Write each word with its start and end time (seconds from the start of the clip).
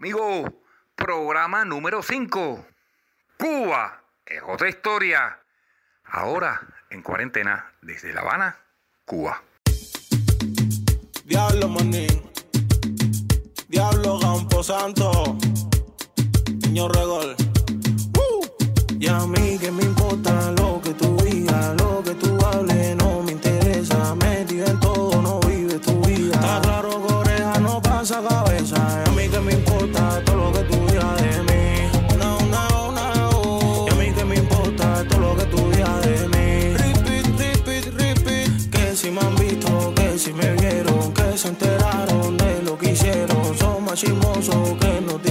Amigo, 0.00 0.44
programa 0.94 1.64
número 1.64 2.04
5. 2.04 2.64
Cuba 3.36 4.00
es 4.24 4.40
otra 4.46 4.68
historia. 4.68 5.40
Ahora 6.04 6.60
en 6.88 7.02
cuarentena 7.02 7.72
desde 7.82 8.12
La 8.12 8.20
Habana, 8.20 8.56
Cuba. 9.04 9.42
Diablo 11.24 11.68
Manín. 11.68 12.30
Diablo 13.66 14.20
Camposanto. 14.20 15.36
Niño 16.46 16.88
Regol. 16.90 17.34
Uh. 18.16 18.46
Y 19.00 19.08
a 19.08 19.18
mí 19.26 19.58
que 19.58 19.72
me 19.72 19.82
importa 19.82 20.52
lo 20.52 20.80
que 20.80 20.94
tú 20.94 21.07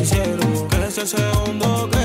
sincero, 0.08 0.68
que 0.70 0.86
ese 0.88 1.06
segundo 1.06 1.97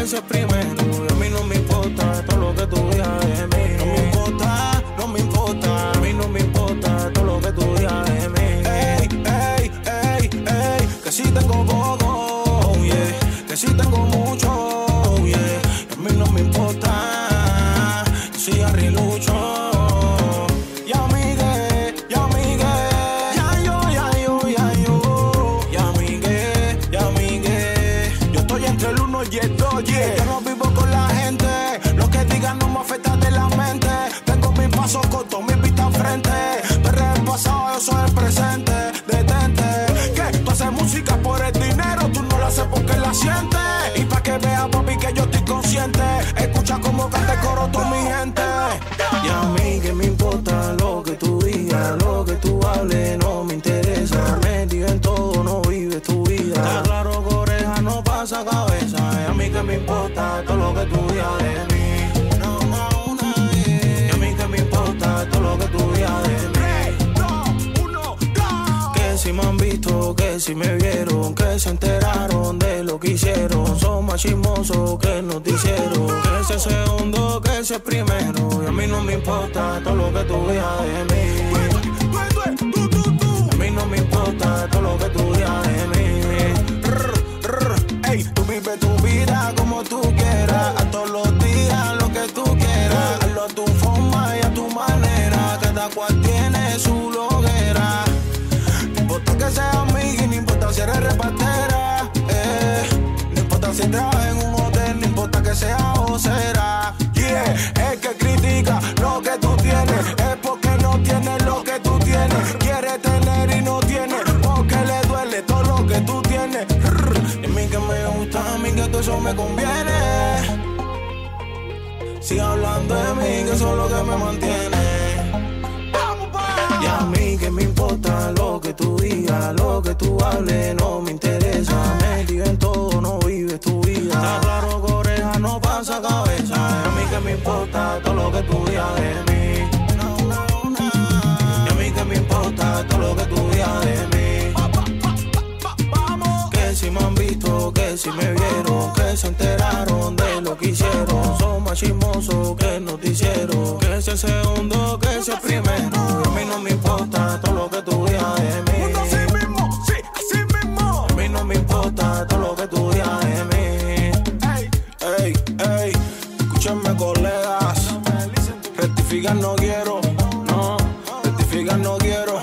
no 169.30 169.54
quiero, 169.54 170.00
no, 170.46 170.76
rectificar 171.22 171.78
no 171.78 171.96
quiero. 171.98 172.42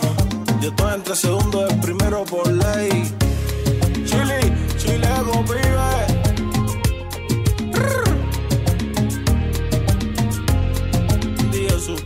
Yo 0.61 0.69
estoy 0.69 0.93
entre 0.93 1.15
segundo 1.15 1.67
y 1.69 1.73
primero 1.81 2.23
por 2.23 2.47
ley. 2.47 3.03
Chile, 4.05 4.39
chilego, 4.77 5.43
vive. 5.43 5.69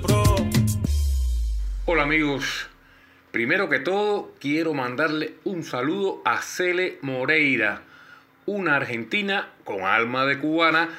Pro. 0.01 0.35
Hola 1.85 2.03
amigos, 2.03 2.67
primero 3.31 3.69
que 3.69 3.79
todo 3.79 4.33
quiero 4.39 4.73
mandarle 4.73 5.35
un 5.43 5.63
saludo 5.63 6.21
a 6.25 6.41
Cele 6.41 6.97
Moreira, 7.01 7.83
una 8.47 8.77
argentina 8.77 9.49
con 9.65 9.83
alma 9.83 10.25
de 10.25 10.39
cubana 10.39 10.89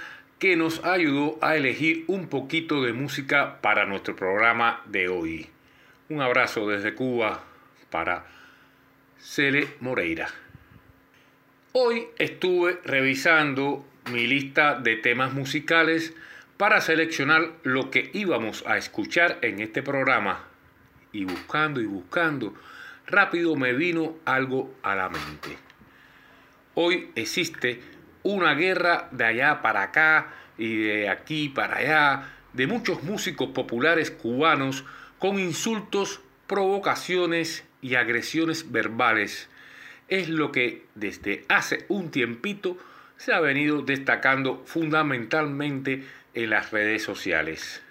que 0.44 0.56
nos 0.56 0.84
ayudó 0.84 1.38
a 1.41 1.56
elegir 1.56 2.05
un 2.06 2.28
poquito 2.28 2.82
de 2.82 2.93
música 2.93 3.62
para 3.62 3.87
nuestro 3.87 4.15
programa 4.15 4.82
de 4.84 5.09
hoy. 5.09 5.49
Un 6.10 6.21
abrazo 6.21 6.69
desde 6.69 6.94
Cuba 6.94 7.43
para 7.88 8.27
Cele 9.19 9.69
Moreira. 9.81 10.28
Hoy 11.72 12.09
estuve 12.19 12.78
revisando 12.84 13.86
mi 14.13 14.27
lista 14.27 14.78
de 14.78 14.97
temas 14.97 15.33
musicales 15.33 16.13
para 16.59 16.83
seleccionar 16.83 17.53
lo 17.63 17.91
que 17.91 18.10
íbamos 18.13 18.65
a 18.66 18.77
escuchar 18.77 19.39
en 19.41 19.60
este 19.60 19.83
programa. 19.83 20.45
Y 21.10 21.24
buscando 21.24 21.80
y 21.80 21.86
buscando, 21.86 22.53
rápido 23.07 23.57
me 23.57 23.72
vino 23.72 24.16
algo 24.27 24.74
a 24.83 24.95
la 24.95 25.09
mente. 25.09 25.57
Hoy 26.74 27.13
existe 27.15 27.80
una 28.24 28.54
guerra 28.54 29.09
de 29.13 29.24
allá 29.24 29.63
para 29.63 29.83
acá 29.83 30.28
y 30.59 30.77
de 30.77 31.09
aquí 31.09 31.48
para 31.48 31.77
allá 31.77 32.30
de 32.53 32.66
muchos 32.66 33.03
músicos 33.03 33.51
populares 33.51 34.10
cubanos 34.10 34.84
con 35.18 35.39
insultos, 35.39 36.21
provocaciones 36.47 37.65
y 37.83 37.97
agresiones 37.97 38.71
verbales. 38.71 39.48
Es 40.09 40.28
lo 40.28 40.53
que 40.53 40.84
desde 40.95 41.45
hace 41.48 41.84
un 41.89 42.10
tiempito 42.10 42.78
se 43.16 43.33
ha 43.33 43.41
venido 43.41 43.83
destacando 43.83 44.62
fundamentalmente 44.66 46.04
en 46.34 46.51
las 46.51 46.71
redes 46.71 47.03
sociales. 47.03 47.83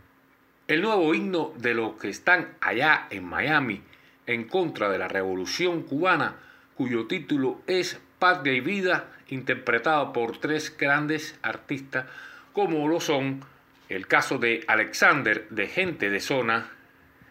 El 0.67 0.81
nuevo 0.81 1.13
himno 1.13 1.53
de 1.57 1.73
los 1.73 1.93
que 1.95 2.09
están 2.09 2.49
allá 2.61 3.07
en 3.09 3.25
Miami 3.25 3.81
en 4.25 4.45
contra 4.45 4.89
de 4.89 4.97
la 4.97 5.07
revolución 5.07 5.83
cubana, 5.83 6.35
cuyo 6.75 7.07
título 7.07 7.61
es 7.67 7.99
Patria 8.19 8.53
y 8.53 8.61
Vida, 8.61 9.09
interpretado 9.27 10.13
por 10.13 10.37
tres 10.37 10.75
grandes 10.77 11.37
artistas 11.41 12.05
como 12.53 12.87
lo 12.87 12.99
son 12.99 13.41
el 13.89 14.07
caso 14.07 14.37
de 14.37 14.63
Alexander 14.67 15.47
de 15.49 15.67
Gente 15.67 16.09
de 16.09 16.19
Zona, 16.19 16.71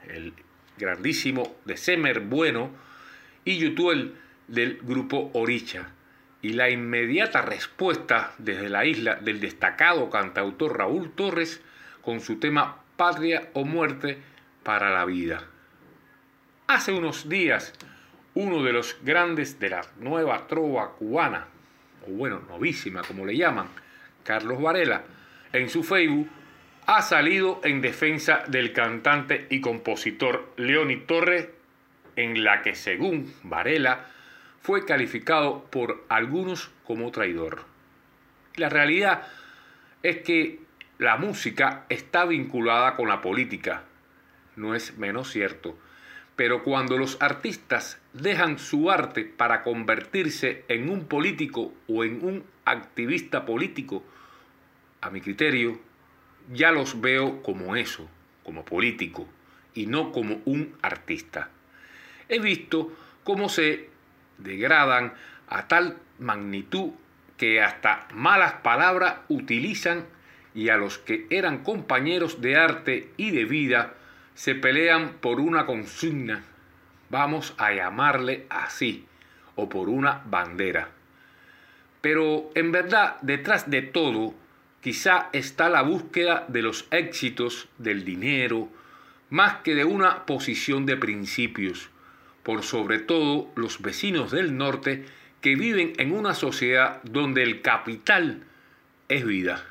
el 0.09 0.35
grandísimo 0.77 1.57
de 1.65 1.77
Semer 1.77 2.21
Bueno 2.21 2.71
y 3.45 3.59
Yutuel 3.59 4.15
del 4.49 4.79
grupo 4.83 5.31
Oricha. 5.35 5.91
Y 6.43 6.55
la 6.55 6.71
inmediata 6.71 7.41
respuesta 7.41 8.35
desde 8.39 8.69
la 8.69 8.85
isla 8.85 9.15
del 9.15 9.41
destacado 9.41 10.11
cantautor 10.11 10.77
Raúl 10.77 11.13
Torres 11.13 11.63
con 12.03 12.21
su 12.21 12.41
tema 12.41 12.83
Patria 12.97 13.51
o 13.55 13.65
Muerte 13.65 14.19
para 14.65 14.91
la 14.91 15.05
Vida. 15.05 15.45
Hace 16.67 16.93
unos 16.93 17.29
días, 17.29 17.73
uno 18.35 18.63
de 18.65 18.73
los 18.73 18.97
grandes 19.03 19.61
de 19.61 19.71
la 19.71 19.83
nueva 20.01 20.47
trova 20.49 20.93
cubana, 20.93 21.47
o 22.09 22.11
bueno, 22.11 22.41
novísima 22.49 23.03
como 23.03 23.25
le 23.25 23.37
llaman, 23.37 23.69
Carlos 24.25 24.61
Varela, 24.61 25.03
en 25.53 25.69
su 25.69 25.83
Facebook 25.83 26.29
ha 26.87 27.03
salido 27.03 27.61
en 27.65 27.81
defensa 27.81 28.45
del 28.49 28.73
cantante 28.73 29.47
y 29.51 29.61
compositor 29.61 30.53
Leoni 30.57 30.97
Torres, 30.97 31.49
en 32.17 32.45
la 32.45 32.63
que 32.63 32.75
según 32.75 33.33
Varela 33.43 34.07
fue 34.61 34.85
calificado 34.85 35.65
por 35.71 36.05
algunos 36.09 36.71
como 36.85 37.11
traidor. 37.11 37.65
La 38.57 38.69
realidad 38.69 39.27
es 40.03 40.19
que 40.19 40.61
la 40.99 41.17
música 41.17 41.85
está 41.89 42.25
vinculada 42.25 42.97
con 42.97 43.09
la 43.09 43.21
política, 43.21 43.85
no 44.57 44.75
es 44.75 44.99
menos 44.99 45.31
cierto, 45.31 45.77
pero 46.37 46.63
cuando 46.63 46.99
los 46.99 47.21
artistas 47.21 48.01
dejan 48.13 48.59
su 48.59 48.91
arte 48.91 49.25
para 49.25 49.63
convertirse 49.63 50.65
en 50.69 50.89
un 50.91 51.07
político 51.07 51.73
o 51.89 52.05
en 52.05 52.25
un 52.25 52.45
activista 52.65 53.45
político, 53.45 54.05
a 55.03 55.11
mi 55.11 55.21
criterio, 55.21 55.79
ya 56.51 56.73
los 56.73 57.01
veo 57.01 57.43
como 57.43 57.77
eso, 57.77 58.09
como 58.45 58.65
político, 58.65 59.29
y 59.75 59.87
no 59.87 60.13
como 60.13 60.41
un 60.47 60.75
artista. 60.81 61.51
He 62.29 62.39
visto 62.39 62.97
cómo 63.25 63.49
se 63.49 63.91
degradan 64.39 65.13
a 65.49 65.69
tal 65.69 65.99
magnitud 66.19 66.93
que 67.37 67.61
hasta 67.61 68.07
malas 68.15 68.55
palabras 68.63 69.17
utilizan 69.29 70.07
y 70.55 70.69
a 70.69 70.77
los 70.77 70.99
que 70.99 71.27
eran 71.31 71.63
compañeros 71.63 72.41
de 72.41 72.57
arte 72.57 73.11
y 73.17 73.31
de 73.31 73.45
vida 73.45 73.95
se 74.35 74.55
pelean 74.55 75.15
por 75.21 75.41
una 75.41 75.67
consigna, 75.67 76.45
vamos 77.11 77.55
a 77.59 77.73
llamarle 77.73 78.47
así, 78.49 79.07
o 79.57 79.69
por 79.69 79.89
una 79.89 80.23
bandera. 80.25 80.89
Pero 82.01 82.51
en 82.55 82.73
verdad, 82.73 83.17
detrás 83.23 83.71
de 83.71 83.83
todo, 83.83 84.35
quizá 84.83 85.31
está 85.33 85.71
la 85.71 85.83
búsqueda 85.83 86.45
de 86.49 86.61
los 86.61 86.87
éxitos, 86.91 87.69
del 87.79 88.05
dinero, 88.05 88.69
más 89.31 89.59
que 89.63 89.75
de 89.75 89.85
una 89.85 90.27
posición 90.27 90.85
de 90.85 90.97
principios, 90.97 91.89
por 92.43 92.65
sobre 92.65 92.99
todo 92.99 93.49
los 93.55 93.81
vecinos 93.81 94.33
del 94.33 94.57
norte 94.57 95.07
que 95.41 95.55
viven 95.55 95.93
en 95.99 96.13
una 96.13 96.35
sociedad 96.35 97.01
donde 97.05 97.45
el 97.45 97.63
capital 97.63 98.43
es 99.09 99.25
vida. 99.25 99.65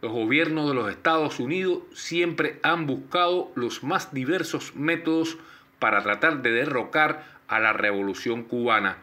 Los 0.00 0.12
gobiernos 0.12 0.68
de 0.68 0.74
los 0.74 0.90
Estados 0.90 1.38
Unidos 1.38 1.82
siempre 1.92 2.58
han 2.62 2.86
buscado 2.86 3.52
los 3.54 3.82
más 3.82 4.14
diversos 4.14 4.74
métodos 4.74 5.36
para 5.78 6.02
tratar 6.02 6.42
de 6.42 6.52
derrocar 6.52 7.24
a 7.48 7.58
la 7.60 7.72
revolución 7.72 8.44
cubana 8.44 8.98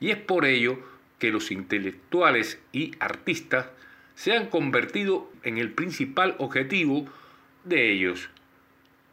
y 0.00 0.10
es 0.10 0.16
por 0.16 0.44
ello 0.46 0.78
que 1.18 1.30
los 1.30 1.50
intelectuales 1.50 2.60
y 2.72 2.92
artistas 3.00 3.66
se 4.14 4.36
han 4.36 4.46
convertido 4.46 5.30
en 5.42 5.58
el 5.58 5.72
principal 5.72 6.34
objetivo 6.38 7.06
de 7.64 7.92
ellos. 7.92 8.30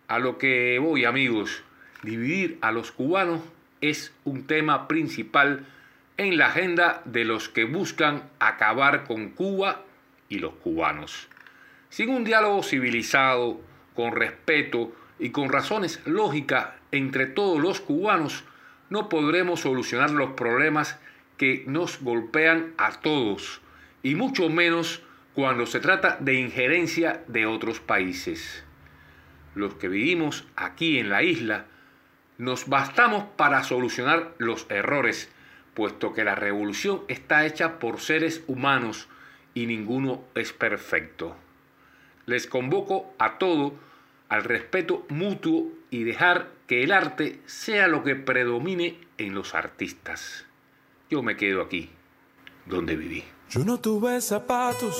A 0.07 0.19
lo 0.19 0.37
que 0.37 0.79
voy 0.79 1.05
amigos, 1.05 1.63
dividir 2.03 2.57
a 2.61 2.71
los 2.71 2.91
cubanos 2.91 3.41
es 3.81 4.13
un 4.23 4.47
tema 4.47 4.87
principal 4.87 5.65
en 6.17 6.37
la 6.37 6.47
agenda 6.47 7.01
de 7.05 7.23
los 7.23 7.47
que 7.47 7.63
buscan 7.63 8.23
acabar 8.39 9.05
con 9.05 9.29
Cuba 9.29 9.83
y 10.27 10.39
los 10.39 10.53
cubanos. 10.55 11.27
Sin 11.89 12.09
un 12.09 12.23
diálogo 12.23 12.61
civilizado, 12.61 13.61
con 13.95 14.11
respeto 14.11 14.93
y 15.17 15.29
con 15.29 15.49
razones 15.49 16.01
lógicas 16.05 16.69
entre 16.91 17.25
todos 17.25 17.61
los 17.61 17.79
cubanos, 17.79 18.43
no 18.89 19.09
podremos 19.09 19.61
solucionar 19.61 20.11
los 20.11 20.31
problemas 20.31 20.99
que 21.37 21.63
nos 21.67 22.01
golpean 22.01 22.73
a 22.77 22.99
todos, 22.99 23.61
y 24.03 24.15
mucho 24.15 24.49
menos 24.49 25.01
cuando 25.33 25.65
se 25.65 25.79
trata 25.79 26.17
de 26.19 26.33
injerencia 26.35 27.23
de 27.27 27.45
otros 27.45 27.79
países. 27.79 28.63
Los 29.55 29.75
que 29.75 29.87
vivimos 29.87 30.47
aquí 30.55 30.99
en 30.99 31.09
la 31.09 31.23
isla 31.23 31.65
nos 32.37 32.67
bastamos 32.67 33.25
para 33.35 33.63
solucionar 33.63 34.33
los 34.37 34.65
errores, 34.69 35.29
puesto 35.73 36.13
que 36.13 36.23
la 36.23 36.35
revolución 36.35 37.01
está 37.07 37.45
hecha 37.45 37.79
por 37.79 37.99
seres 37.99 38.43
humanos 38.47 39.07
y 39.53 39.65
ninguno 39.65 40.23
es 40.35 40.53
perfecto. 40.53 41.35
Les 42.25 42.47
convoco 42.47 43.13
a 43.17 43.37
todo 43.37 43.73
al 44.29 44.43
respeto 44.43 45.05
mutuo 45.09 45.71
y 45.89 46.03
dejar 46.03 46.49
que 46.67 46.83
el 46.83 46.91
arte 46.91 47.39
sea 47.45 47.87
lo 47.87 48.03
que 48.03 48.15
predomine 48.15 48.99
en 49.17 49.33
los 49.33 49.55
artistas. 49.55 50.45
Yo 51.09 51.23
me 51.23 51.35
quedo 51.35 51.61
aquí, 51.61 51.89
donde 52.67 52.95
viví. 52.95 53.23
Yo 53.49 53.65
no 53.65 53.79
tuve 53.79 54.21
zapatos 54.21 54.95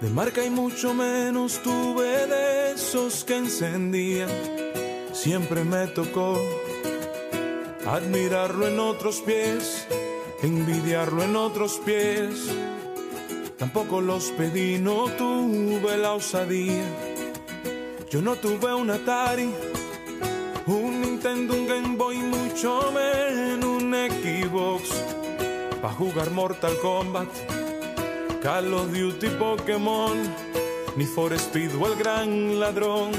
de 0.00 0.08
marca 0.10 0.44
y 0.44 0.50
mucho 0.50 0.94
menos 0.94 1.60
tuve 1.60 2.26
de 2.28 2.72
esos 2.72 3.24
que 3.24 3.36
encendían 3.36 4.30
Siempre 5.12 5.64
me 5.64 5.88
tocó 5.88 6.38
admirarlo 7.86 8.68
en 8.68 8.78
otros 8.78 9.20
pies, 9.22 9.86
envidiarlo 10.42 11.22
en 11.22 11.36
otros 11.36 11.80
pies. 11.84 12.48
Tampoco 13.58 14.00
los 14.00 14.30
pedí, 14.30 14.78
no 14.78 15.06
tuve 15.18 15.98
la 15.98 16.14
osadía. 16.14 16.84
Yo 18.10 18.22
no 18.22 18.36
tuve 18.36 18.72
un 18.72 18.90
Atari, 18.90 19.50
un 20.66 21.00
Nintendo, 21.00 21.54
un 21.54 21.66
Game 21.66 21.96
Boy, 21.96 22.16
mucho 22.18 22.90
menos 22.92 23.82
un 23.82 23.94
Xbox. 23.94 25.21
Para 25.82 25.94
jugar 25.94 26.30
Mortal 26.30 26.78
Kombat, 26.80 27.28
Call 28.40 28.72
of 28.72 28.92
Duty, 28.92 29.30
Pokémon, 29.30 30.16
ni 30.96 31.04
For 31.04 31.32
Speed 31.32 31.74
o 31.74 31.88
el 31.88 31.96
gran 31.96 32.60
ladrón. 32.60 33.10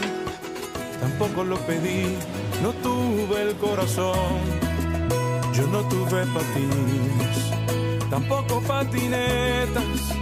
Tampoco 1.02 1.44
lo 1.44 1.58
pedí, 1.68 2.16
no 2.62 2.72
tuve 2.82 3.42
el 3.42 3.56
corazón, 3.58 4.40
yo 5.54 5.68
no 5.68 5.82
tuve 5.90 6.26
patines, 6.28 8.10
tampoco 8.10 8.62
patinetas, 8.62 10.14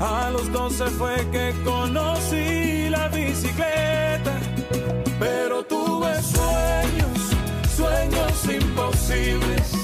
a 0.00 0.30
los 0.30 0.50
12 0.50 0.86
fue 0.98 1.16
que 1.30 1.54
conocí 1.64 2.88
la 2.90 3.06
bicicleta, 3.08 4.40
pero 5.20 5.64
tuve 5.64 6.20
sueños, 6.20 7.18
sueños 7.76 8.62
imposibles, 8.62 9.83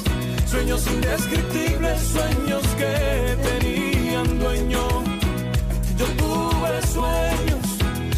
sueños 0.50 0.86
indescriptibles, 0.86 2.00
sueños 2.02 2.62
que 2.76 3.36
tenían 3.48 4.38
dueño, 4.38 4.88
yo 5.96 6.06
tuve 6.18 6.82
sueños, 6.82 7.66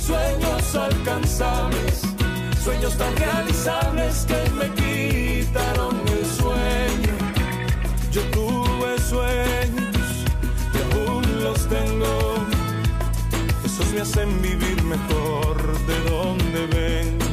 sueños 0.06 0.74
alcanzables 0.74 2.12
sueños 2.62 2.96
tan 2.96 3.16
realizables 3.16 4.26
que 4.26 4.50
me 4.50 4.68
quitaron 4.74 5.96
el 6.08 6.24
sueño. 6.26 7.14
Yo 8.12 8.22
tuve 8.30 8.98
sueños 9.00 10.06
y 10.74 10.94
aún 10.94 11.24
los 11.42 11.68
tengo. 11.68 12.34
Esos 13.64 13.92
me 13.92 14.00
hacen 14.02 14.42
vivir 14.42 14.82
mejor 14.84 15.56
de 15.86 16.10
donde 16.10 16.66
vengo. 16.66 17.26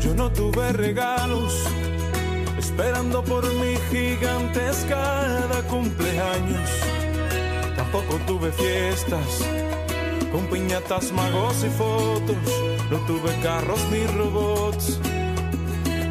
Yo 0.00 0.14
no 0.14 0.30
tuve 0.32 0.72
regalos 0.72 1.54
esperando 2.70 3.22
por 3.24 3.44
mi 3.54 3.74
gigantes 3.90 4.86
cada 4.88 5.62
cumpleaños. 5.66 6.70
Tampoco 7.76 8.14
tuve 8.26 8.52
fiestas 8.52 9.44
con 10.30 10.46
piñatas, 10.46 11.12
magos 11.12 11.64
y 11.64 11.70
fotos. 11.70 12.36
No 12.90 12.98
tuve 13.06 13.32
carros 13.42 13.80
ni 13.90 14.06
robots, 14.18 15.00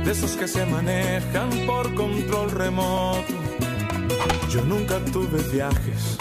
de 0.04 0.12
esos 0.12 0.32
que 0.32 0.48
se 0.48 0.66
manejan 0.66 1.50
por 1.66 1.94
control 1.96 2.52
remoto. 2.52 3.34
Yo 4.50 4.62
nunca 4.64 5.00
tuve 5.14 5.42
viajes 5.54 6.18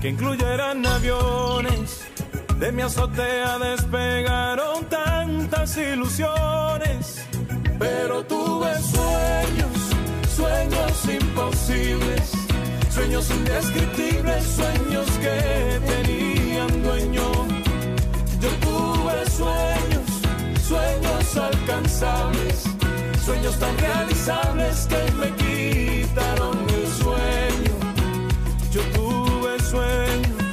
que 0.00 0.10
incluyeran 0.10 0.86
aviones. 0.86 2.06
De 2.58 2.70
mi 2.72 2.82
azotea 2.82 3.58
despegaron 3.58 4.84
tantas 4.84 5.76
ilusiones, 5.78 7.19
pero 7.80 8.22
tuve 8.24 8.72
sueños, 8.94 9.76
sueños 10.36 10.92
imposibles, 11.08 12.30
sueños 12.90 13.30
indescriptibles, 13.30 14.44
sueños 14.44 15.08
que 15.24 15.80
tenían 15.92 16.82
dueño. 16.82 17.26
Yo 18.42 18.50
tuve 18.66 19.30
sueños, 19.30 20.08
sueños 20.68 21.36
alcanzables, 21.38 22.64
sueños 23.24 23.58
tan 23.58 23.76
realizables 23.78 24.86
que 24.86 25.02
me 25.20 25.28
quitaron 25.42 26.58
el 26.78 26.86
sueño. 27.02 27.74
Yo 28.70 28.82
tuve 28.92 29.58
sueños 29.62 30.44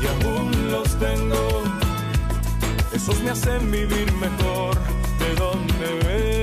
y 0.00 0.06
aún 0.14 0.72
los 0.72 0.88
tengo, 0.98 1.62
esos 2.94 3.20
me 3.20 3.30
hacen 3.32 3.70
vivir 3.70 4.10
mejor 4.14 4.78
de 5.18 5.34
donde 5.34 6.06
vengo. 6.06 6.37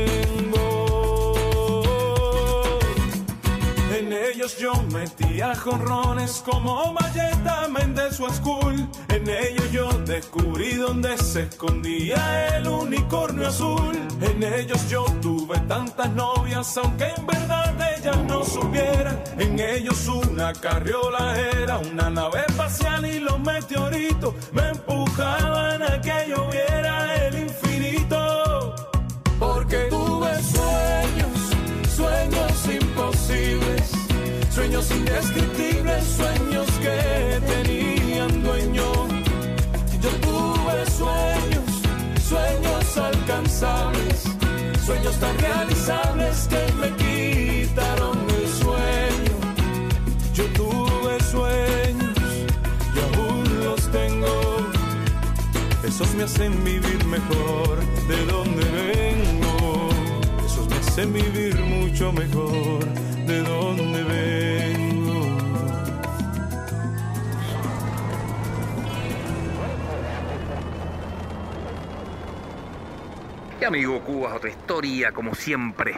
Ellos 4.45 4.57
yo 4.59 4.73
metía 4.93 5.55
jonrones 5.55 6.43
como 6.45 6.93
Mayeta 6.93 7.67
Méndez 7.67 8.19
o 8.19 8.29
School. 8.29 8.87
En 9.09 9.27
ellos 9.27 9.71
yo 9.71 9.89
descubrí 10.05 10.75
dónde 10.75 11.17
se 11.17 11.43
escondía 11.43 12.55
el 12.55 12.67
unicornio 12.67 13.47
azul. 13.47 13.95
En 14.21 14.43
ellos 14.43 14.87
yo 14.87 15.03
tuve 15.19 15.57
tantas 15.61 16.11
novias, 16.11 16.77
aunque 16.77 17.05
en 17.05 17.25
verdad 17.25 17.73
ellas 17.97 18.17
no 18.27 18.43
supieran. 18.43 19.19
En 19.39 19.59
ellos 19.59 20.07
una 20.07 20.53
carriola 20.53 21.35
era 21.39 21.79
una 21.79 22.11
nave 22.11 22.41
espacial 22.47 23.03
y 23.05 23.19
los 23.19 23.39
meteoritos 23.39 24.35
me 24.51 24.69
empujaban 24.69 25.81
a 25.81 26.01
que 26.01 26.25
yo 26.29 26.47
sueños 34.55 34.89
indescriptibles, 34.89 36.03
sueños 36.05 36.67
que 36.81 37.41
tenían 37.45 38.41
dueño. 38.41 38.89
Yo 40.01 40.09
tuve 40.25 40.85
sueños, 40.99 41.69
sueños 42.29 42.97
alcanzables, 42.97 44.23
sueños 44.85 45.15
tan 45.19 45.37
realizables 45.39 46.47
que 46.47 46.63
me 46.79 46.89
quitaron 46.95 48.17
el 48.29 48.47
sueño. 48.47 49.35
Yo 50.33 50.45
tuve 50.59 51.19
sueños 51.19 52.17
y 52.95 52.99
aún 53.07 53.43
los 53.65 53.81
tengo. 53.91 54.35
Esos 55.85 56.15
me 56.15 56.23
hacen 56.23 56.63
vivir 56.63 57.03
mejor 57.05 57.77
de 58.07 58.25
donde 58.25 58.63
vengo. 58.63 59.44
Hacen 60.95 61.11
vivir 61.11 61.59
mucho 61.59 62.13
mejor 62.13 62.85
de 63.27 63.41
donde 63.41 64.01
vengo. 64.01 65.27
Y 73.59 73.63
amigo 73.65 73.99
Cuba, 74.05 74.35
otra 74.35 74.49
historia, 74.49 75.11
como 75.11 75.35
siempre, 75.35 75.95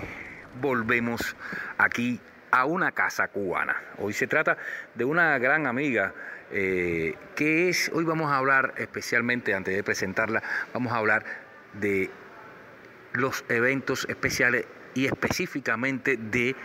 volvemos 0.59 1.35
aquí 1.77 2.19
a 2.49 2.65
una 2.65 2.91
casa 2.91 3.27
cubana. 3.27 3.79
Hoy 3.99 4.13
se 4.13 4.25
trata 4.25 4.57
de 4.95 5.05
una 5.05 5.37
gran 5.37 5.67
amiga 5.67 6.11
eh, 6.49 7.13
que 7.35 7.69
es, 7.69 7.91
hoy 7.93 8.03
vamos 8.03 8.31
a 8.31 8.37
hablar 8.37 8.73
especialmente, 8.77 9.53
antes 9.53 9.75
de 9.75 9.83
presentarla, 9.83 10.41
vamos 10.73 10.91
a 10.91 10.95
hablar 10.95 11.23
de 11.73 12.09
los 13.13 13.45
eventos 13.47 14.07
especiales 14.09 14.65
y 14.97 15.05
específicamente 15.05 16.17
de 16.17 16.55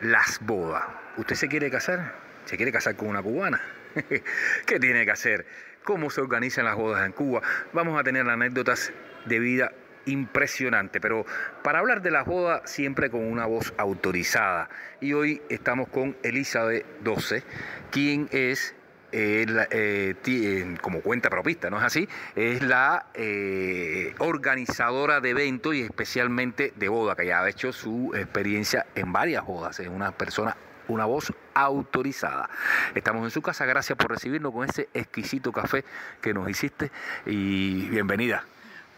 las 0.00 0.38
bodas. 0.46 0.84
¿Usted 1.16 1.34
se 1.34 1.48
quiere 1.48 1.72
casar? 1.72 2.14
¿Se 2.44 2.56
quiere 2.56 2.70
casar 2.70 2.94
con 2.94 3.08
una 3.08 3.20
cubana? 3.20 3.60
¿Qué 4.66 4.78
tiene 4.78 5.04
que 5.04 5.10
hacer? 5.10 5.44
¿Cómo 5.82 6.08
se 6.08 6.20
organizan 6.20 6.66
las 6.66 6.76
bodas 6.76 7.04
en 7.04 7.10
Cuba? 7.10 7.42
Vamos 7.72 7.98
a 7.98 8.04
tener 8.04 8.28
anécdotas 8.28 8.92
de 9.24 9.40
vida 9.40 9.72
impresionante, 10.06 11.00
pero 11.00 11.26
para 11.64 11.80
hablar 11.80 12.00
de 12.00 12.12
las 12.12 12.26
bodas 12.26 12.62
siempre 12.70 13.10
con 13.10 13.24
una 13.24 13.46
voz 13.46 13.74
autorizada. 13.76 14.70
Y 15.00 15.12
hoy 15.12 15.42
estamos 15.48 15.88
con 15.88 16.16
Elizabeth 16.22 16.86
12, 17.00 17.42
quien 17.90 18.28
es 18.30 18.72
eh, 19.12 20.76
como 20.80 21.00
cuenta 21.00 21.30
propista, 21.30 21.70
¿no 21.70 21.78
es 21.78 21.84
así? 21.84 22.08
Es 22.34 22.62
la 22.62 23.06
eh, 23.14 24.14
organizadora 24.18 25.20
de 25.20 25.30
eventos 25.30 25.74
y 25.74 25.82
especialmente 25.82 26.72
de 26.76 26.88
boda, 26.88 27.16
que 27.16 27.26
ya 27.26 27.42
ha 27.42 27.48
hecho 27.48 27.72
su 27.72 28.12
experiencia 28.14 28.86
en 28.94 29.12
varias 29.12 29.44
bodas. 29.44 29.80
Es 29.80 29.88
una 29.88 30.12
persona, 30.12 30.56
una 30.88 31.04
voz 31.04 31.32
autorizada. 31.54 32.48
Estamos 32.94 33.24
en 33.24 33.30
su 33.30 33.42
casa, 33.42 33.64
gracias 33.66 33.96
por 33.96 34.10
recibirnos 34.10 34.52
con 34.52 34.68
ese 34.68 34.88
exquisito 34.94 35.52
café 35.52 35.84
que 36.20 36.34
nos 36.34 36.48
hiciste 36.48 36.90
y 37.26 37.88
bienvenida. 37.88 38.44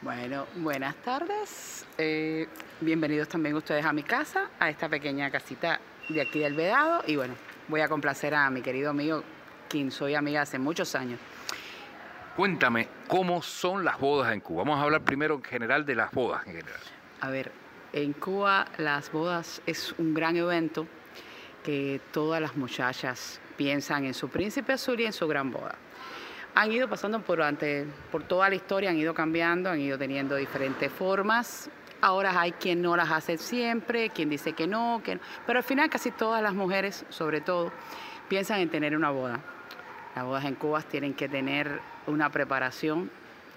Bueno, 0.03 0.47
buenas 0.57 0.97
tardes. 0.97 1.87
Eh, 1.97 2.49
bienvenidos 2.81 3.29
también 3.29 3.55
ustedes 3.55 3.85
a 3.85 3.93
mi 3.93 4.03
casa, 4.03 4.51
a 4.59 4.69
esta 4.69 4.89
pequeña 4.89 5.31
casita 5.31 5.79
de 6.09 6.21
aquí 6.21 6.41
del 6.41 6.55
Vedado. 6.55 7.05
Y 7.07 7.15
bueno, 7.15 7.35
voy 7.69 7.83
a 7.83 7.89
complacer 7.89 8.35
a 8.35 8.51
mi 8.51 8.63
querido 8.63 8.91
amigo, 8.91 9.23
quien 9.73 9.91
soy 9.91 10.15
amiga 10.15 10.43
hace 10.43 10.59
muchos 10.59 10.95
años. 10.95 11.19
Cuéntame, 12.37 12.89
¿cómo 13.09 13.41
son 13.41 13.83
las 13.83 13.99
bodas 13.99 14.31
en 14.35 14.41
Cuba? 14.41 14.65
Vamos 14.65 14.79
a 14.79 14.83
hablar 14.83 15.01
primero 15.01 15.37
en 15.37 15.43
general 15.43 15.87
de 15.87 15.95
las 15.95 16.13
bodas 16.13 16.47
en 16.47 16.57
general. 16.57 16.81
A 17.23 17.31
ver, 17.31 17.51
en 17.95 18.13
Cuba 18.13 18.67
las 18.77 19.11
bodas 19.11 19.63
es 19.65 19.95
un 19.97 20.13
gran 20.13 20.37
evento 20.37 20.87
que 21.65 22.03
todas 22.13 22.43
las 22.43 22.55
muchachas 22.55 23.41
piensan 23.57 24.05
en 24.05 24.13
su 24.13 24.29
príncipe 24.29 24.75
azul 24.75 25.01
y 25.01 25.07
en 25.07 25.15
su 25.15 25.27
gran 25.27 25.51
boda. 25.51 25.75
Han 26.55 26.71
ido 26.71 26.87
pasando 26.87 27.23
por, 27.23 27.41
ante, 27.41 27.87
por 28.11 28.25
toda 28.25 28.51
la 28.51 28.57
historia, 28.57 28.91
han 28.91 28.99
ido 28.99 29.15
cambiando, 29.15 29.71
han 29.71 29.81
ido 29.81 29.97
teniendo 29.97 30.37
diferentes 30.37 30.93
formas. 30.93 31.71
Ahora 32.03 32.39
hay 32.39 32.53
quien 32.53 32.83
no 32.83 32.95
las 32.95 33.11
hace 33.11 33.39
siempre, 33.39 34.11
quien 34.11 34.29
dice 34.29 34.53
que 34.53 34.67
no, 34.67 35.01
que 35.03 35.15
no. 35.15 35.23
Pero 35.47 35.61
al 35.61 35.65
final 35.65 35.89
casi 35.89 36.11
todas 36.11 36.43
las 36.43 36.53
mujeres, 36.53 37.07
sobre 37.09 37.41
todo, 37.41 37.73
piensan 38.29 38.61
en 38.61 38.69
tener 38.69 38.97
una 38.97 39.11
boda. 39.11 39.41
Las 40.15 40.25
bodas 40.25 40.45
en 40.45 40.55
Cuba 40.57 40.83
tienen 40.83 41.15
que 41.15 41.29
tener 41.29 41.81
una 42.07 42.31
preparación 42.31 43.11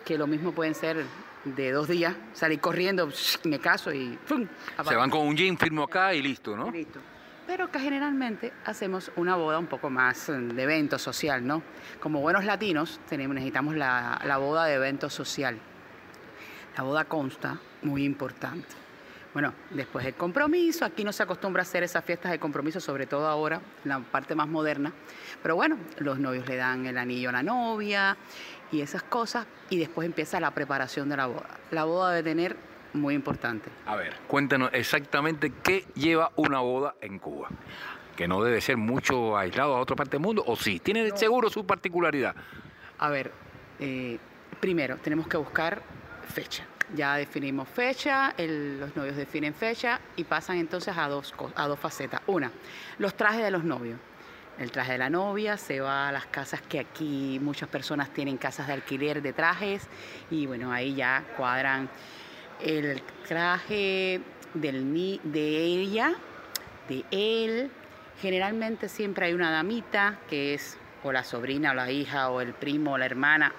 que 0.06 0.18
lo 0.18 0.28
mismo 0.28 0.52
pueden 0.54 0.76
ser 0.76 1.06
de 1.44 1.72
dos 1.72 1.88
días, 1.88 2.16
salir 2.34 2.60
corriendo, 2.60 3.10
me 3.44 3.60
caso 3.60 3.94
y 3.94 4.18
¡pum! 4.28 4.48
Se 4.88 4.96
van 4.96 5.10
con 5.10 5.28
un 5.28 5.36
jean, 5.36 5.58
firmo 5.58 5.84
acá 5.84 6.14
y 6.14 6.22
listo, 6.22 6.56
¿no? 6.56 6.72
Listo. 6.72 7.00
Pero 7.46 7.70
que 7.70 7.80
generalmente 7.80 8.54
hacemos 8.66 9.12
una 9.18 9.36
boda 9.36 9.60
un 9.60 9.68
poco 9.68 9.90
más 9.90 10.30
eh, 10.30 10.34
de 10.34 10.64
evento 10.64 10.98
social, 10.98 11.46
¿no? 11.46 11.62
Como 12.00 12.22
buenos 12.22 12.46
latinos 12.46 13.00
tenemos, 13.08 13.36
necesitamos 13.36 13.76
la, 13.76 14.20
la 14.26 14.38
boda 14.38 14.66
de 14.66 14.76
evento 14.76 15.10
social. 15.10 15.60
La 16.76 16.84
boda 16.84 17.06
consta, 17.06 17.60
muy 17.84 18.04
importante. 18.04 18.85
Bueno, 19.36 19.54
después 19.72 20.06
del 20.06 20.14
compromiso, 20.14 20.86
aquí 20.86 21.04
no 21.04 21.12
se 21.12 21.22
acostumbra 21.22 21.62
a 21.62 21.64
hacer 21.64 21.84
esas 21.84 22.06
fiestas 22.06 22.32
de 22.32 22.40
compromiso, 22.40 22.80
sobre 22.80 23.06
todo 23.06 23.28
ahora, 23.28 23.60
la 23.84 24.00
parte 24.00 24.34
más 24.34 24.48
moderna. 24.48 24.94
Pero 25.44 25.58
bueno, 25.58 25.78
los 25.98 26.20
novios 26.20 26.48
le 26.48 26.56
dan 26.56 26.86
el 26.86 26.98
anillo 26.98 27.28
a 27.28 27.32
la 27.34 27.44
novia 27.44 28.16
y 28.72 28.80
esas 28.80 29.04
cosas, 29.04 29.46
y 29.70 29.78
después 29.78 30.06
empieza 30.06 30.40
la 30.40 30.52
preparación 30.52 31.10
de 31.10 31.18
la 31.18 31.26
boda. 31.26 31.50
La 31.72 31.84
boda 31.84 32.14
debe 32.14 32.30
tener, 32.30 32.56
muy 32.94 33.14
importante, 33.14 33.70
A 33.86 33.98
ver, 33.98 34.16
cuéntanos 34.26 34.70
exactamente 34.72 35.52
qué 35.62 35.86
lleva 35.96 36.32
una 36.38 36.62
boda 36.62 36.96
en 37.02 37.20
Cuba. 37.20 37.50
Que 38.16 38.30
no 38.30 38.42
debe 38.42 38.62
ser 38.62 38.78
mucho 38.78 39.38
aislado 39.38 39.76
a 39.76 39.82
otra 39.82 39.98
parte 39.98 40.12
del 40.12 40.22
mundo, 40.22 40.46
o 40.48 40.56
sí, 40.56 40.80
tiene 40.80 41.12
seguro 41.18 41.50
su 41.50 41.66
particularidad. 41.66 42.34
A 43.00 43.10
ver, 43.10 43.34
eh, 43.82 44.18
primero 44.62 44.96
tenemos 44.96 45.28
que 45.28 45.36
buscar 45.36 45.82
fecha. 46.26 46.66
Ya 46.94 47.16
definimos 47.16 47.68
fecha, 47.68 48.34
el- 48.38 48.80
los 48.80 48.96
novios 48.96 49.16
definen 49.16 49.54
fecha 49.54 50.00
y 50.16 50.24
pasan 50.24 50.58
entonces 50.58 50.96
a 50.98 51.08
dos, 51.08 51.34
a 51.56 51.68
dos 51.68 51.80
facetas. 51.80 52.22
Una, 52.28 52.52
los 53.00 53.16
trajes 53.16 53.42
de 53.44 53.52
los 53.52 53.64
novios. 53.64 54.00
El 54.60 54.72
traje 54.72 54.94
de 54.94 54.98
la 55.00 55.10
novia 55.10 55.58
se 55.58 55.82
va 55.82 56.08
a 56.08 56.12
las 56.14 56.28
casas 56.28 56.62
que 56.62 56.80
aquí 56.80 57.40
muchas 57.42 57.68
personas 57.68 58.10
tienen 58.14 58.38
casas 58.38 58.68
de 58.68 58.74
alquiler 58.74 59.22
de 59.22 59.34
trajes 59.34 59.86
y 60.32 60.46
bueno, 60.46 60.72
ahí 60.72 60.96
ya 60.96 61.24
cuadran 61.36 61.90
el 62.62 63.02
traje 63.28 64.22
del, 64.54 65.20
de 65.24 65.58
ella, 65.58 66.14
de 66.88 67.04
él. 67.12 67.72
Generalmente 68.22 68.88
siempre 68.88 69.26
hay 69.26 69.34
una 69.34 69.52
damita 69.52 70.20
que 70.30 70.54
es 70.54 70.78
o 71.04 71.12
la 71.12 71.26
sobrina 71.26 71.72
o 71.72 71.74
la 71.74 71.92
hija 71.92 72.30
o 72.30 72.40
el 72.40 72.54
primo 72.54 72.94
o 72.94 72.98
la 72.98 73.06
hermana 73.08 73.52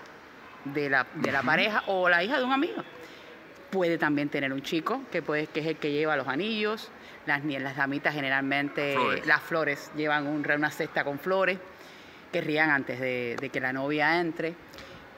de 0.65 0.89
la, 0.89 1.07
de 1.15 1.31
la 1.31 1.43
pareja 1.43 1.83
o 1.89 2.09
la 2.09 2.25
hija 2.25 2.39
de 2.39 2.45
un 2.45 2.53
amigo. 2.53 2.83
Puede 3.71 3.99
también 3.99 4.29
tener 4.29 4.53
un 4.53 4.63
chico 4.63 5.03
que, 5.11 5.23
puede, 5.23 5.47
que 5.49 5.61
es 5.61 5.67
el 5.67 5.77
que 5.77 5.91
lleva 5.93 6.17
los 6.17 6.29
anillos. 6.29 6.91
Las, 7.27 7.43
damitas 7.77 8.15
generalmente, 8.15 8.95
Flores. 8.95 9.27
las 9.27 9.43
flores, 9.43 9.91
llevan 9.97 10.27
un- 10.29 10.49
una 10.49 10.71
cesta 10.71 11.03
con 11.03 11.19
flores 11.19 11.59
que 12.33 12.41
rían 12.41 12.71
antes 12.71 13.01
de, 13.01 13.37
de 13.41 13.49
que 13.51 13.61
la 13.61 13.73
novia 13.73 14.21
entre. 14.21 14.55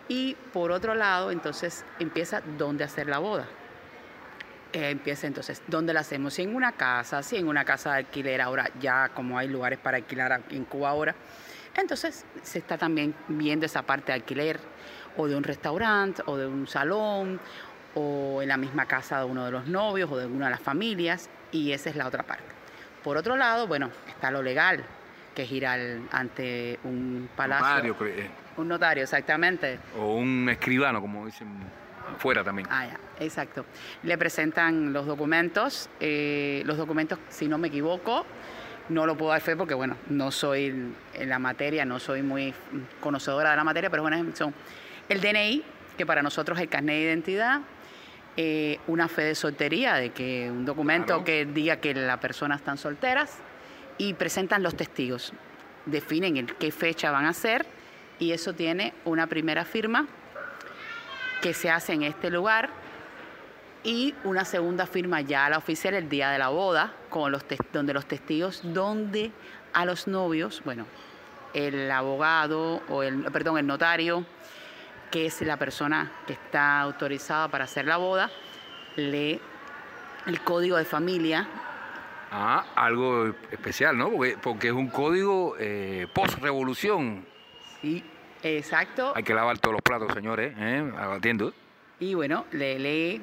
Y 0.08 0.34
por 0.54 0.70
otro 0.72 0.94
lado, 0.94 1.30
entonces 1.30 1.84
empieza 1.98 2.40
dónde 2.56 2.84
hacer 2.84 3.08
la 3.08 3.18
boda. 3.18 3.46
eh, 4.72 4.90
empieza 4.90 5.26
entonces, 5.26 5.62
¿dónde 5.66 5.92
la 5.94 6.00
hacemos? 6.00 6.34
Si 6.34 6.42
en 6.42 6.54
una 6.54 6.72
casa, 6.72 7.22
si 7.22 7.36
en 7.36 7.48
una 7.48 7.64
casa 7.64 7.92
de 7.92 7.98
alquiler, 7.98 8.40
ahora 8.42 8.70
ya 8.80 9.10
como 9.14 9.38
hay 9.38 9.48
lugares 9.48 9.78
para 9.78 9.96
alquilar 9.96 10.42
en 10.50 10.64
Cuba 10.66 10.90
ahora, 10.90 11.14
entonces 11.74 12.24
se 12.42 12.58
está 12.58 12.76
también 12.76 13.14
viendo 13.28 13.64
esa 13.64 13.82
parte 13.82 14.12
de 14.12 14.16
alquiler 14.16 14.58
o 15.16 15.26
de 15.26 15.36
un 15.36 15.42
restaurante 15.42 16.22
o 16.26 16.36
de 16.36 16.46
un 16.46 16.66
salón 16.66 17.40
o 17.98 18.40
en 18.42 18.48
la 18.48 18.56
misma 18.56 18.86
casa 18.86 19.18
de 19.18 19.24
uno 19.24 19.44
de 19.44 19.50
los 19.50 19.66
novios 19.66 20.10
o 20.12 20.16
de 20.16 20.26
una 20.26 20.46
de 20.46 20.52
las 20.52 20.60
familias 20.60 21.28
y 21.50 21.72
esa 21.72 21.90
es 21.90 21.96
la 21.96 22.06
otra 22.06 22.22
parte. 22.22 22.44
Por 23.02 23.16
otro 23.16 23.36
lado, 23.36 23.66
bueno, 23.66 23.90
está 24.06 24.30
lo 24.30 24.40
legal, 24.42 24.84
que 25.34 25.42
es 25.42 25.50
ir 25.52 25.66
al, 25.66 26.02
ante 26.12 26.78
un 26.84 27.28
palacio. 27.34 27.66
Notario, 27.66 27.96
eh, 28.06 28.30
Un 28.56 28.68
notario, 28.68 29.02
exactamente. 29.02 29.80
o 29.98 30.14
un 30.14 30.48
escribano, 30.48 31.00
como 31.00 31.26
dicen 31.26 31.48
fuera 32.18 32.44
también. 32.44 32.68
Ah, 32.70 32.86
ya, 32.86 33.24
exacto. 33.24 33.64
Le 34.04 34.16
presentan 34.16 34.92
los 34.92 35.06
documentos. 35.06 35.90
eh, 36.00 36.62
los 36.66 36.76
documentos, 36.76 37.18
si 37.28 37.48
no 37.48 37.58
me 37.58 37.68
equivoco, 37.68 38.24
no 38.88 39.06
lo 39.06 39.16
puedo 39.16 39.32
dar 39.32 39.40
fe 39.40 39.56
porque, 39.56 39.74
bueno, 39.74 39.96
no 40.08 40.30
soy 40.30 40.66
en 41.14 41.28
la 41.28 41.38
materia, 41.38 41.84
no 41.84 41.98
soy 41.98 42.22
muy 42.22 42.54
conocedora 43.00 43.50
de 43.50 43.56
la 43.56 43.64
materia, 43.64 43.90
pero 43.90 44.02
bueno, 44.02 44.24
son 44.34 44.54
el 45.08 45.20
DNI, 45.20 45.64
que 45.96 46.06
para 46.06 46.22
nosotros 46.22 46.58
es 46.58 46.62
el 46.62 46.68
carnet 46.68 46.94
de 46.96 47.02
identidad, 47.02 47.60
eh, 48.40 48.78
una 48.87 49.09
fe 49.09 49.23
de 49.23 49.35
soltería, 49.35 49.95
de 49.95 50.11
que 50.11 50.49
un 50.49 50.64
documento 50.64 51.07
Claro. 51.07 51.25
que 51.25 51.45
diga 51.45 51.78
que 51.78 51.92
las 51.92 52.18
personas 52.18 52.61
están 52.61 52.78
solteras, 52.78 53.38
y 53.99 54.14
presentan 54.14 54.62
los 54.62 54.76
testigos. 54.76 55.33
Definen 55.87 56.37
en 56.37 56.47
qué 56.47 56.71
fecha 56.71 57.11
van 57.11 57.25
a 57.25 57.33
ser, 57.33 57.66
y 58.21 58.30
eso 58.30 58.52
tiene 58.52 58.95
una 59.04 59.26
primera 59.26 59.64
firma 59.64 60.07
que 61.42 61.52
se 61.52 61.68
hace 61.68 61.95
en 61.95 62.04
este 62.04 62.30
lugar 62.30 62.71
y 63.83 64.14
una 64.23 64.45
segunda 64.45 64.87
firma 64.87 65.21
ya 65.21 65.47
a 65.47 65.50
la 65.50 65.59
oficial 65.59 65.95
el 65.95 66.09
día 66.09 66.30
de 66.30 66.38
la 66.38 66.49
boda, 66.49 66.92
con 67.11 67.33
los 67.33 67.45
donde 67.73 67.92
los 67.92 68.07
testigos, 68.07 68.61
donde 68.62 69.33
a 69.73 69.85
los 69.85 70.07
novios, 70.07 70.62
bueno, 70.64 70.87
el 71.54 71.90
abogado 71.90 72.83
o 72.88 73.02
el, 73.02 73.25
perdón, 73.33 73.59
el 73.59 73.66
notario, 73.66 74.25
que 75.10 75.26
es 75.26 75.40
la 75.42 75.56
persona 75.56 76.12
que 76.26 76.34
está 76.34 76.80
autorizada 76.80 77.48
para 77.48 77.64
hacer 77.64 77.86
la 77.86 77.96
boda, 77.96 78.30
lee 78.96 79.40
el 80.26 80.40
código 80.42 80.76
de 80.76 80.84
familia. 80.84 81.48
Ah, 82.30 82.66
algo 82.74 83.34
especial, 83.50 83.96
¿no? 83.96 84.10
Porque, 84.10 84.36
porque 84.40 84.66
es 84.68 84.74
un 84.74 84.88
código 84.88 85.56
eh, 85.58 86.06
post-revolución. 86.14 87.24
Sí, 87.80 88.04
exacto. 88.42 89.12
Hay 89.16 89.22
que 89.22 89.32
lavar 89.32 89.58
todos 89.58 89.72
los 89.72 89.82
platos, 89.82 90.12
señores, 90.12 90.54
¿eh? 90.58 90.92
Atiendo. 90.98 91.54
Y 92.00 92.14
bueno, 92.14 92.44
le 92.52 92.78
lee, 92.78 93.22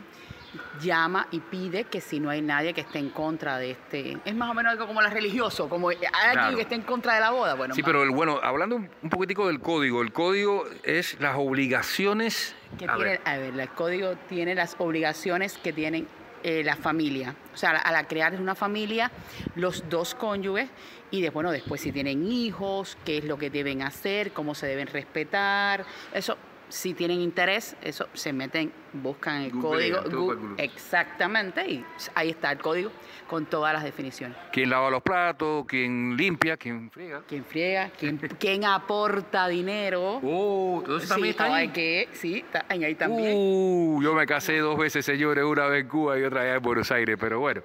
llama 0.81 1.27
y 1.31 1.39
pide 1.39 1.85
que 1.85 2.01
si 2.01 2.19
no 2.19 2.29
hay 2.29 2.41
nadie 2.41 2.73
que 2.73 2.81
esté 2.81 2.99
en 2.99 3.09
contra 3.09 3.57
de 3.57 3.71
este. 3.71 4.17
Es 4.25 4.35
más 4.35 4.49
o 4.49 4.53
menos 4.53 4.71
algo 4.71 4.87
como 4.87 5.01
la 5.01 5.09
religioso, 5.09 5.67
como 5.69 5.89
hay 5.89 5.97
alguien 5.97 6.31
Claro. 6.33 6.55
que 6.55 6.61
esté 6.63 6.75
en 6.75 6.81
contra 6.83 7.15
de 7.15 7.19
la 7.21 7.31
boda. 7.31 7.53
Bueno, 7.55 7.75
Sí, 7.75 7.83
pero 7.83 8.03
el, 8.03 8.11
bueno, 8.11 8.39
hablando 8.41 8.75
un 8.77 8.89
un 9.01 9.09
poquitico 9.09 9.47
del 9.47 9.59
código, 9.59 10.01
el 10.01 10.11
código 10.11 10.65
es 10.83 11.19
las 11.19 11.35
obligaciones. 11.37 12.55
que 12.77 12.85
a 12.85 12.95
tiene, 12.95 13.09
ver, 13.11 13.21
a 13.25 13.37
ver, 13.37 13.59
el 13.59 13.69
código 13.69 14.15
tiene 14.27 14.55
las 14.55 14.75
obligaciones 14.79 15.57
que 15.57 15.71
tienen 15.73 16.07
eh, 16.43 16.63
la 16.63 16.75
familia. 16.75 17.35
O 17.53 17.57
sea, 17.57 17.71
al, 17.71 17.95
al 17.95 18.07
crear 18.07 18.33
una 18.39 18.53
familia, 18.55 19.11
los 19.55 19.89
dos 19.89 20.13
cónyuges, 20.15 20.69
y 21.11 21.21
de, 21.21 21.29
bueno, 21.29 21.51
después 21.51 21.81
si 21.81 21.91
tienen 21.91 22.25
hijos, 22.29 22.97
qué 23.05 23.19
es 23.19 23.23
lo 23.25 23.37
que 23.37 23.49
deben 23.49 23.81
hacer, 23.81 24.31
cómo 24.31 24.53
se 24.55 24.67
deben 24.67 24.87
respetar. 24.87 25.85
Eso, 26.13 26.37
si 26.69 26.93
tienen 26.93 27.21
interés, 27.21 27.75
eso 27.81 28.07
se 28.13 28.33
meten, 28.33 28.71
buscan 28.93 29.41
el 29.43 29.51
código. 29.51 30.01
Google. 30.09 30.55
exactamente, 30.57 31.67
y 31.67 31.85
ahí 32.15 32.29
está 32.31 32.51
el 32.51 32.59
código 32.59 32.91
con 33.27 33.45
todas 33.45 33.73
las 33.73 33.83
definiciones. 33.83 34.37
¿Quién 34.51 34.69
lava 34.69 34.89
los 34.89 35.01
platos? 35.01 35.65
¿Quién 35.67 36.15
limpia? 36.17 36.57
¿Quién 36.57 36.89
friega? 36.91 37.21
¿Quién 37.27 37.45
friega? 37.45 37.89
¿Quién, 37.97 38.17
quién 38.39 38.65
aporta 38.65 39.47
dinero? 39.47 40.19
Oh, 40.23 40.83
eso 40.97 41.07
también 41.07 41.23
Sí, 41.25 41.29
está 41.31 41.45
hay 41.45 41.53
ahí. 41.53 41.69
que, 41.69 42.09
sí, 42.13 42.37
está 42.37 42.65
ahí 42.69 42.95
también. 42.95 43.33
Uh, 43.35 44.01
yo 44.01 44.13
me 44.13 44.25
casé 44.25 44.57
dos 44.59 44.77
veces, 44.77 45.05
señores, 45.05 45.43
una 45.43 45.67
vez 45.67 45.83
en 45.83 45.87
Cuba 45.89 46.17
y 46.19 46.23
otra 46.23 46.41
allá 46.41 46.55
en 46.55 46.61
Buenos 46.61 46.91
Aires, 46.91 47.17
pero 47.19 47.39
bueno, 47.39 47.61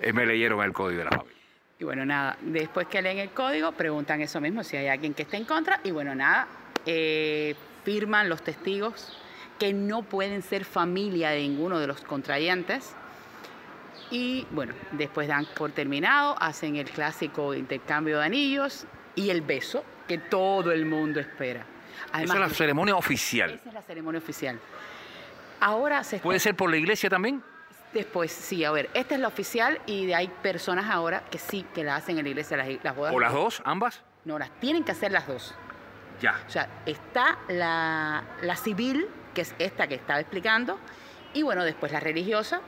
eh, 0.00 0.12
me 0.12 0.26
leyeron 0.26 0.62
el 0.62 0.72
código 0.72 0.98
de 0.98 1.04
la 1.04 1.10
familia. 1.10 1.34
Y 1.78 1.84
bueno, 1.84 2.04
nada, 2.06 2.36
después 2.40 2.86
que 2.86 3.02
leen 3.02 3.18
el 3.18 3.30
código, 3.30 3.72
preguntan 3.72 4.20
eso 4.20 4.40
mismo, 4.40 4.62
si 4.62 4.76
hay 4.76 4.86
alguien 4.88 5.12
que 5.12 5.22
esté 5.22 5.36
en 5.36 5.44
contra. 5.44 5.80
Y 5.82 5.90
bueno, 5.90 6.14
nada, 6.14 6.46
eh, 6.86 7.54
firman 7.84 8.28
los 8.28 8.42
testigos 8.42 9.16
que 9.58 9.72
no 9.72 10.02
pueden 10.02 10.42
ser 10.42 10.64
familia 10.64 11.30
de 11.30 11.40
ninguno 11.40 11.78
de 11.78 11.86
los 11.86 12.00
contrayentes. 12.00 12.94
Y 14.10 14.46
bueno, 14.50 14.74
después 14.92 15.28
dan 15.28 15.46
por 15.56 15.70
terminado, 15.72 16.36
hacen 16.40 16.76
el 16.76 16.90
clásico 16.90 17.54
intercambio 17.54 18.18
de 18.18 18.24
anillos 18.26 18.86
y 19.14 19.30
el 19.30 19.40
beso 19.42 19.84
que 20.08 20.18
todo 20.18 20.72
el 20.72 20.84
mundo 20.86 21.20
espera. 21.20 21.64
Esa 22.12 22.22
es 22.22 22.40
la 22.40 22.48
ceremonia 22.50 22.96
oficial. 22.96 23.54
esa 23.54 23.68
es 23.68 23.74
la 23.74 23.82
ceremonia 23.82 24.18
oficial. 24.18 24.58
Ahora 25.60 26.04
se 26.04 26.16
está- 26.16 26.24
¿Puede 26.24 26.38
ser 26.40 26.54
por 26.54 26.70
la 26.70 26.76
iglesia 26.76 27.08
también? 27.08 27.42
Después, 27.92 28.32
sí, 28.32 28.64
a 28.64 28.72
ver, 28.72 28.90
esta 28.92 29.14
es 29.14 29.20
la 29.20 29.28
oficial 29.28 29.80
y 29.86 30.12
hay 30.12 30.26
personas 30.42 30.90
ahora 30.90 31.24
que 31.30 31.38
sí, 31.38 31.64
que 31.74 31.84
la 31.84 31.94
hacen 31.96 32.18
en 32.18 32.24
la 32.24 32.30
iglesia, 32.30 32.56
las, 32.56 32.68
las 32.82 32.96
bodas. 32.96 33.14
¿O 33.14 33.20
las 33.20 33.32
dos, 33.32 33.62
ambas? 33.64 34.02
No, 34.24 34.38
las 34.38 34.50
tienen 34.58 34.82
que 34.84 34.90
hacer 34.92 35.12
las 35.12 35.28
dos. 35.28 35.54
Ya. 36.20 36.40
O 36.46 36.50
sea, 36.50 36.68
está 36.86 37.38
la, 37.48 38.22
la 38.42 38.56
civil, 38.56 39.06
que 39.34 39.42
es 39.42 39.54
esta 39.58 39.86
que 39.86 39.94
estaba 39.96 40.20
explicando, 40.20 40.78
y 41.32 41.42
bueno, 41.42 41.64
después 41.64 41.92
la 41.92 42.00
religiosa, 42.00 42.60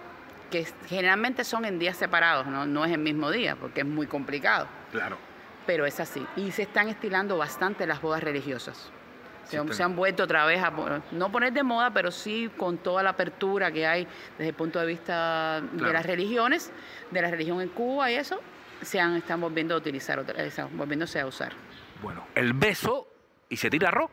que 0.50 0.66
generalmente 0.87 1.44
son 1.44 1.64
en 1.64 1.78
días 1.78 1.96
separados, 1.96 2.46
¿no? 2.46 2.66
no 2.66 2.85
es 2.85 2.92
el 2.92 2.98
mismo 2.98 3.30
día, 3.30 3.56
porque 3.56 3.80
es 3.80 3.87
muy 3.87 4.06
complicado, 4.06 4.66
Claro. 4.92 5.16
pero 5.66 5.87
es 5.87 5.98
así. 6.00 6.24
Y 6.37 6.50
se 6.52 6.62
están 6.62 6.88
estilando 6.88 7.37
bastante 7.37 7.87
las 7.87 8.00
bodas 8.00 8.22
religiosas. 8.22 8.90
Se, 9.44 9.50
Sí, 9.52 9.56
han- 9.56 9.62
están- 9.64 9.76
se 9.76 9.82
han 9.85 9.94
vuelto 9.96 10.24
otra 10.24 10.44
vez 10.44 10.61
a 10.62 10.72
no 11.12 11.30
poner 11.30 11.52
de 11.52 11.62
moda, 11.62 11.90
pero 11.92 12.11
sí 12.11 12.50
con 12.56 12.78
toda 12.78 13.02
la 13.04 13.11
apertura 13.11 13.70
que 13.70 13.87
hay 13.87 14.06
desde 14.38 14.48
el 14.48 14.54
punto 14.54 14.80
de 14.80 14.87
vista 14.87 15.61
de 15.61 15.92
las 15.92 16.04
religiones, 16.04 16.72
de 17.12 17.22
la 17.22 17.30
religión 17.30 17.61
en 17.61 17.68
Cuba 17.68 18.11
y 18.11 18.16
eso, 18.16 18.40
se 18.82 19.00
han, 19.00 19.14
están 19.16 19.40
volviendo 19.40 19.74
a 19.74 19.78
utilizar, 19.78 20.18
están 20.37 20.76
volviéndose 20.76 21.20
a 21.20 21.26
usar. 21.26 21.52
Bueno, 22.02 22.26
el 22.35 22.52
beso 22.54 23.06
y 23.48 23.56
se 23.56 23.70
tira 23.70 23.88
arroz. 23.88 24.11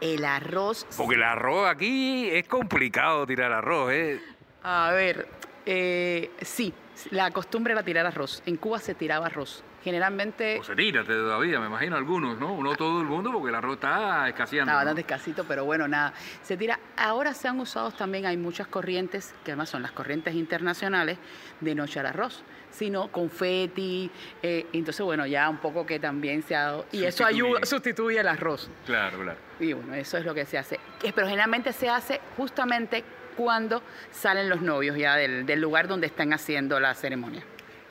El 0.00 0.24
arroz 0.24 0.84
Porque 0.96 1.14
el 1.14 1.22
arroz 1.22 1.68
aquí 1.68 2.28
es 2.28 2.48
complicado 2.48 3.24
tirar 3.24 3.52
arroz, 3.52 3.92
¿eh? 3.92 4.20
A 4.64 4.90
ver, 4.92 5.28
eh, 5.64 6.30
sí, 6.40 6.74
la 7.10 7.30
costumbre 7.30 7.72
era 7.72 7.82
tirar 7.82 8.06
arroz. 8.06 8.42
En 8.46 8.56
Cuba 8.56 8.78
se 8.80 8.94
tiraba 8.94 9.26
arroz. 9.26 9.62
Generalmente 9.82 10.58
O 10.60 10.64
se 10.64 10.76
tira 10.76 11.04
todavía, 11.04 11.58
me 11.58 11.66
imagino 11.66 11.96
algunos, 11.96 12.38
¿no? 12.38 12.62
No 12.62 12.74
todo 12.76 13.00
el 13.00 13.06
mundo, 13.06 13.32
porque 13.32 13.48
el 13.48 13.54
arroz 13.54 13.74
está 13.74 14.28
escaseando. 14.28 14.70
¿no? 14.70 14.76
bastante 14.76 15.00
escasito, 15.00 15.44
pero 15.44 15.64
bueno, 15.64 15.88
nada. 15.88 16.12
Se 16.42 16.56
tira. 16.56 16.78
Ahora 16.96 17.34
se 17.34 17.48
han 17.48 17.58
usado 17.58 17.90
también, 17.90 18.26
hay 18.26 18.36
muchas 18.36 18.68
corrientes, 18.68 19.34
que 19.44 19.52
además 19.52 19.70
son 19.70 19.82
las 19.82 19.92
corrientes 19.92 20.34
internacionales, 20.34 21.18
de 21.60 21.74
no 21.74 21.84
echar 21.84 22.06
arroz, 22.06 22.42
sino 22.70 23.08
confeti. 23.08 24.10
eh, 24.42 24.66
entonces, 24.72 25.04
bueno, 25.04 25.26
ya 25.26 25.48
un 25.48 25.58
poco 25.58 25.84
que 25.84 25.98
también 25.98 26.42
se 26.42 26.54
ha 26.54 26.62
dado. 26.62 26.86
Y 26.92 27.04
eso 27.04 27.24
ayuda, 27.24 27.64
sustituye 27.64 28.20
el 28.20 28.28
arroz. 28.28 28.70
Claro, 28.86 29.18
claro. 29.18 29.38
Y 29.58 29.72
bueno, 29.72 29.94
eso 29.94 30.16
es 30.16 30.24
lo 30.24 30.34
que 30.34 30.44
se 30.46 30.58
hace. 30.58 30.78
Pero 31.00 31.26
generalmente 31.26 31.72
se 31.72 31.88
hace 31.88 32.20
justamente 32.36 33.04
cuando 33.36 33.82
salen 34.10 34.48
los 34.48 34.60
novios 34.60 34.96
ya 34.96 35.16
del, 35.16 35.46
del 35.46 35.60
lugar 35.60 35.88
donde 35.88 36.06
están 36.06 36.32
haciendo 36.32 36.78
la 36.78 36.94
ceremonia. 36.94 37.42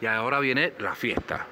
Y 0.02 0.08
ahora 0.08 0.40
viene 0.40 0.74
la 0.80 0.96
fiesta. 0.96 1.46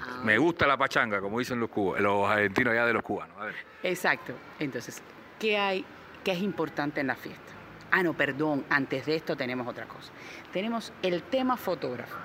Ah. 0.00 0.20
Me 0.24 0.38
gusta 0.38 0.66
la 0.66 0.76
pachanga, 0.76 1.20
como 1.20 1.38
dicen 1.38 1.60
los 1.60 1.68
cubos, 1.68 2.00
los 2.00 2.28
argentinos 2.28 2.72
allá 2.72 2.86
de 2.86 2.92
los 2.94 3.02
cubanos. 3.02 3.36
A 3.38 3.44
ver. 3.44 3.54
Exacto. 3.82 4.32
Entonces, 4.58 5.02
¿qué 5.38 5.58
hay? 5.58 5.84
¿Qué 6.24 6.32
es 6.32 6.40
importante 6.40 7.00
en 7.00 7.08
la 7.08 7.14
fiesta? 7.14 7.52
Ah, 7.90 8.02
no, 8.02 8.14
perdón, 8.14 8.64
antes 8.70 9.04
de 9.04 9.16
esto 9.16 9.36
tenemos 9.36 9.66
otra 9.68 9.84
cosa. 9.86 10.10
Tenemos 10.50 10.92
el 11.02 11.22
tema 11.24 11.58
fotógrafo, 11.58 12.16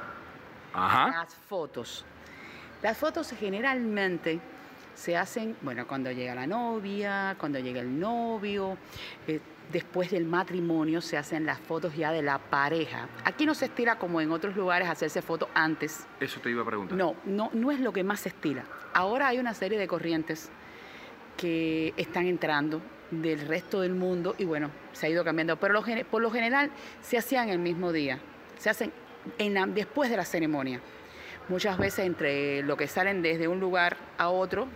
Ajá. 0.74 1.10
las 1.12 1.36
fotos. 1.36 2.06
Las 2.82 2.98
fotos 2.98 3.34
generalmente 3.38 4.40
se 4.96 5.18
hacen, 5.18 5.58
bueno, 5.62 5.86
cuando 5.86 6.10
llega 6.12 6.34
la 6.34 6.48
novia, 6.48 7.36
cuando 7.38 7.60
llega 7.60 7.82
el 7.82 8.00
novio, 8.00 8.78
eh, 9.28 9.42
después 9.72 10.12
del 10.12 10.26
matrimonio 10.26 11.02
se 11.02 11.18
hacen 11.18 11.46
las 11.46 11.60
fotos 11.60 11.96
ya 11.96 12.12
de 12.12 12.22
la 12.22 12.38
pareja. 12.40 13.08
Aquí 13.26 13.46
no 13.46 13.54
se 13.54 13.66
estira 13.66 13.98
como 14.00 14.22
en 14.22 14.32
otros 14.32 14.56
lugares 14.56 14.88
hacerse 14.90 15.22
fotos 15.22 15.50
antes. 15.54 16.06
Eso 16.20 16.40
te 16.40 16.50
iba 16.50 16.62
a 16.62 16.66
preguntar. 16.66 16.98
No, 16.98 17.16
no, 17.26 17.50
no 17.54 17.72
es 17.72 17.80
lo 17.80 17.92
que 17.92 18.04
más 18.04 18.22
se 18.22 18.30
estila. 18.30 18.64
Ahora 18.94 19.28
hay 19.28 19.40
una 19.40 19.54
serie 19.54 19.78
de 19.78 19.88
corrientes 19.88 20.50
que 21.36 21.94
están 21.98 22.26
entrando 22.28 22.82
del 23.12 23.48
resto 23.48 23.82
del 23.82 23.94
mundo 23.94 24.36
y 24.38 24.46
bueno, 24.46 24.70
se 24.94 25.06
ha 25.08 25.10
ido 25.10 25.24
cambiando. 25.24 25.58
Pero 25.58 25.74
lo 25.74 25.84
por 26.10 26.22
lo 26.22 26.32
general 26.32 26.72
se 27.02 27.18
hacían 27.18 27.50
el 27.50 27.60
mismo 27.60 27.92
día, 27.92 28.20
se 28.58 28.70
hacen 28.70 28.92
en 29.38 29.54
la- 29.54 29.66
después 29.68 30.10
de 30.10 30.18
la 30.18 30.26
ceremonia. 30.26 30.80
Muchas 31.50 31.78
veces 31.78 32.06
entre 32.06 32.62
lo 32.64 32.76
que 32.76 32.88
salen 32.88 33.22
desde 33.22 33.48
un 33.48 33.60
lugar 33.60 33.96
a 34.18 34.30
otro, 34.30 34.68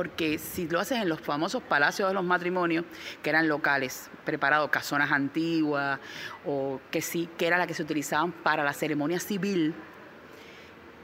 porque 0.00 0.38
si 0.38 0.66
lo 0.66 0.80
haces 0.80 0.96
en 0.96 1.10
los 1.10 1.20
famosos 1.20 1.62
palacios 1.62 2.08
de 2.08 2.14
los 2.14 2.24
matrimonios, 2.24 2.86
que 3.22 3.28
eran 3.28 3.48
locales, 3.48 4.08
preparados, 4.24 4.70
casonas 4.70 5.12
antiguas, 5.12 6.00
o 6.46 6.80
que 6.90 7.02
sí, 7.02 7.28
que 7.36 7.46
era 7.46 7.58
la 7.58 7.66
que 7.66 7.74
se 7.74 7.82
utilizaban 7.82 8.32
para 8.32 8.64
la 8.64 8.72
ceremonia 8.72 9.20
civil, 9.20 9.74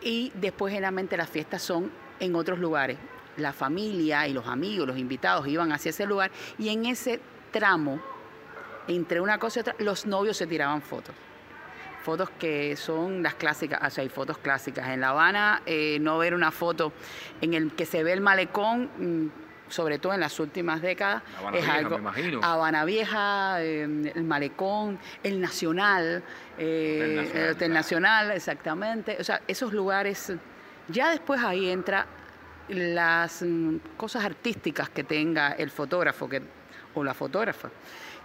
y 0.01 0.33
después 0.35 0.73
generalmente 0.73 1.15
las 1.19 1.29
fiestas 1.29 1.61
son 1.61 1.93
en 2.21 2.35
otros 2.35 2.59
lugares. 2.59 2.97
La 3.37 3.53
familia 3.53 4.27
y 4.29 4.33
los 4.33 4.47
amigos, 4.47 4.87
los 4.89 4.97
invitados 4.97 5.47
iban 5.47 5.73
hacia 5.73 5.91
ese 5.91 6.07
lugar 6.07 6.31
y 6.57 6.71
en 6.71 6.87
ese 6.87 7.21
tramo, 7.51 8.01
entre 8.89 9.21
una 9.21 9.37
cosa 9.37 9.59
y 9.59 9.61
otra, 9.61 9.77
los 9.79 10.07
novios 10.07 10.39
se 10.39 10.47
tiraban 10.47 10.81
fotos 10.81 11.15
fotos 12.07 12.31
que 12.39 12.77
son 12.77 13.21
las 13.21 13.35
clásicas, 13.35 13.81
o 13.85 13.91
sea, 13.91 14.03
hay 14.03 14.09
fotos 14.09 14.39
clásicas. 14.39 14.91
En 14.91 15.01
La 15.01 15.09
Habana, 15.09 15.63
eh, 15.67 15.99
no 16.01 16.19
ver 16.19 16.35
una 16.35 16.53
foto 16.53 16.93
en 17.41 17.53
el 17.53 17.73
que 17.73 17.85
se 17.85 18.05
ve 18.05 18.13
el 18.13 18.21
malecón, 18.21 18.89
mm, 18.97 19.31
sobre 19.69 19.99
todo 19.99 20.15
en 20.15 20.21
las 20.21 20.39
últimas 20.39 20.81
décadas, 20.81 21.25
Habana 21.37 21.57
es 21.59 21.65
Vieja, 21.65 21.79
algo. 21.79 21.91
me 21.91 22.03
imagino. 22.03 22.41
Habana 22.45 22.85
Vieja, 22.85 23.61
eh, 23.61 24.13
el 24.15 24.23
malecón, 24.23 25.01
el 25.25 25.41
Nacional, 25.41 26.23
eh, 26.57 27.27
Hotel 27.51 27.57
claro. 27.57 27.75
Nacional, 27.75 28.31
exactamente. 28.31 29.17
O 29.19 29.25
sea, 29.25 29.41
esos 29.49 29.73
lugares, 29.73 30.33
ya 30.87 31.11
después 31.11 31.43
ahí 31.43 31.69
entra 31.69 32.07
las 32.69 33.43
mm, 33.43 33.79
cosas 33.97 34.25
artísticas 34.25 34.91
que 34.91 35.03
tenga 35.03 35.55
el 35.55 35.71
fotógrafo 35.71 36.29
que, 36.29 36.41
o 36.95 37.03
la 37.03 37.15
fotógrafa 37.15 37.69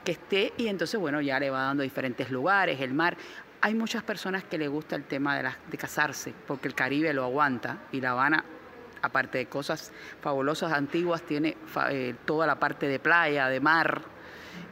que 0.04 0.14
esté 0.14 0.54
y 0.58 0.68
entonces 0.68 1.00
bueno 1.00 1.22
ya 1.22 1.40
le 1.40 1.52
va 1.52 1.64
dando 1.64 1.84
diferentes 1.84 2.30
lugares, 2.30 2.80
el 2.82 2.94
mar. 2.94 3.18
Hay 3.62 3.76
muchas 3.76 4.04
personas 4.04 4.44
que 4.44 4.58
le 4.58 4.68
gusta 4.68 4.96
el 4.96 5.04
tema 5.04 5.36
de, 5.38 5.44
las- 5.44 5.58
de 5.70 5.78
casarse 5.78 6.34
porque 6.48 6.68
el 6.68 6.74
Caribe 6.76 7.14
lo 7.14 7.24
aguanta 7.24 7.78
y 7.92 8.02
La 8.02 8.12
Habana, 8.12 8.44
aparte 9.02 9.38
de 9.38 9.46
cosas 9.48 9.92
fabulosas 10.22 10.72
antiguas, 10.74 11.22
tiene 11.22 11.56
fa- 11.68 11.92
eh, 11.92 12.16
toda 12.26 12.48
la 12.48 12.60
parte 12.60 12.88
de 12.88 13.00
playa, 13.00 13.48
de 13.50 13.60
mar. 13.60 14.02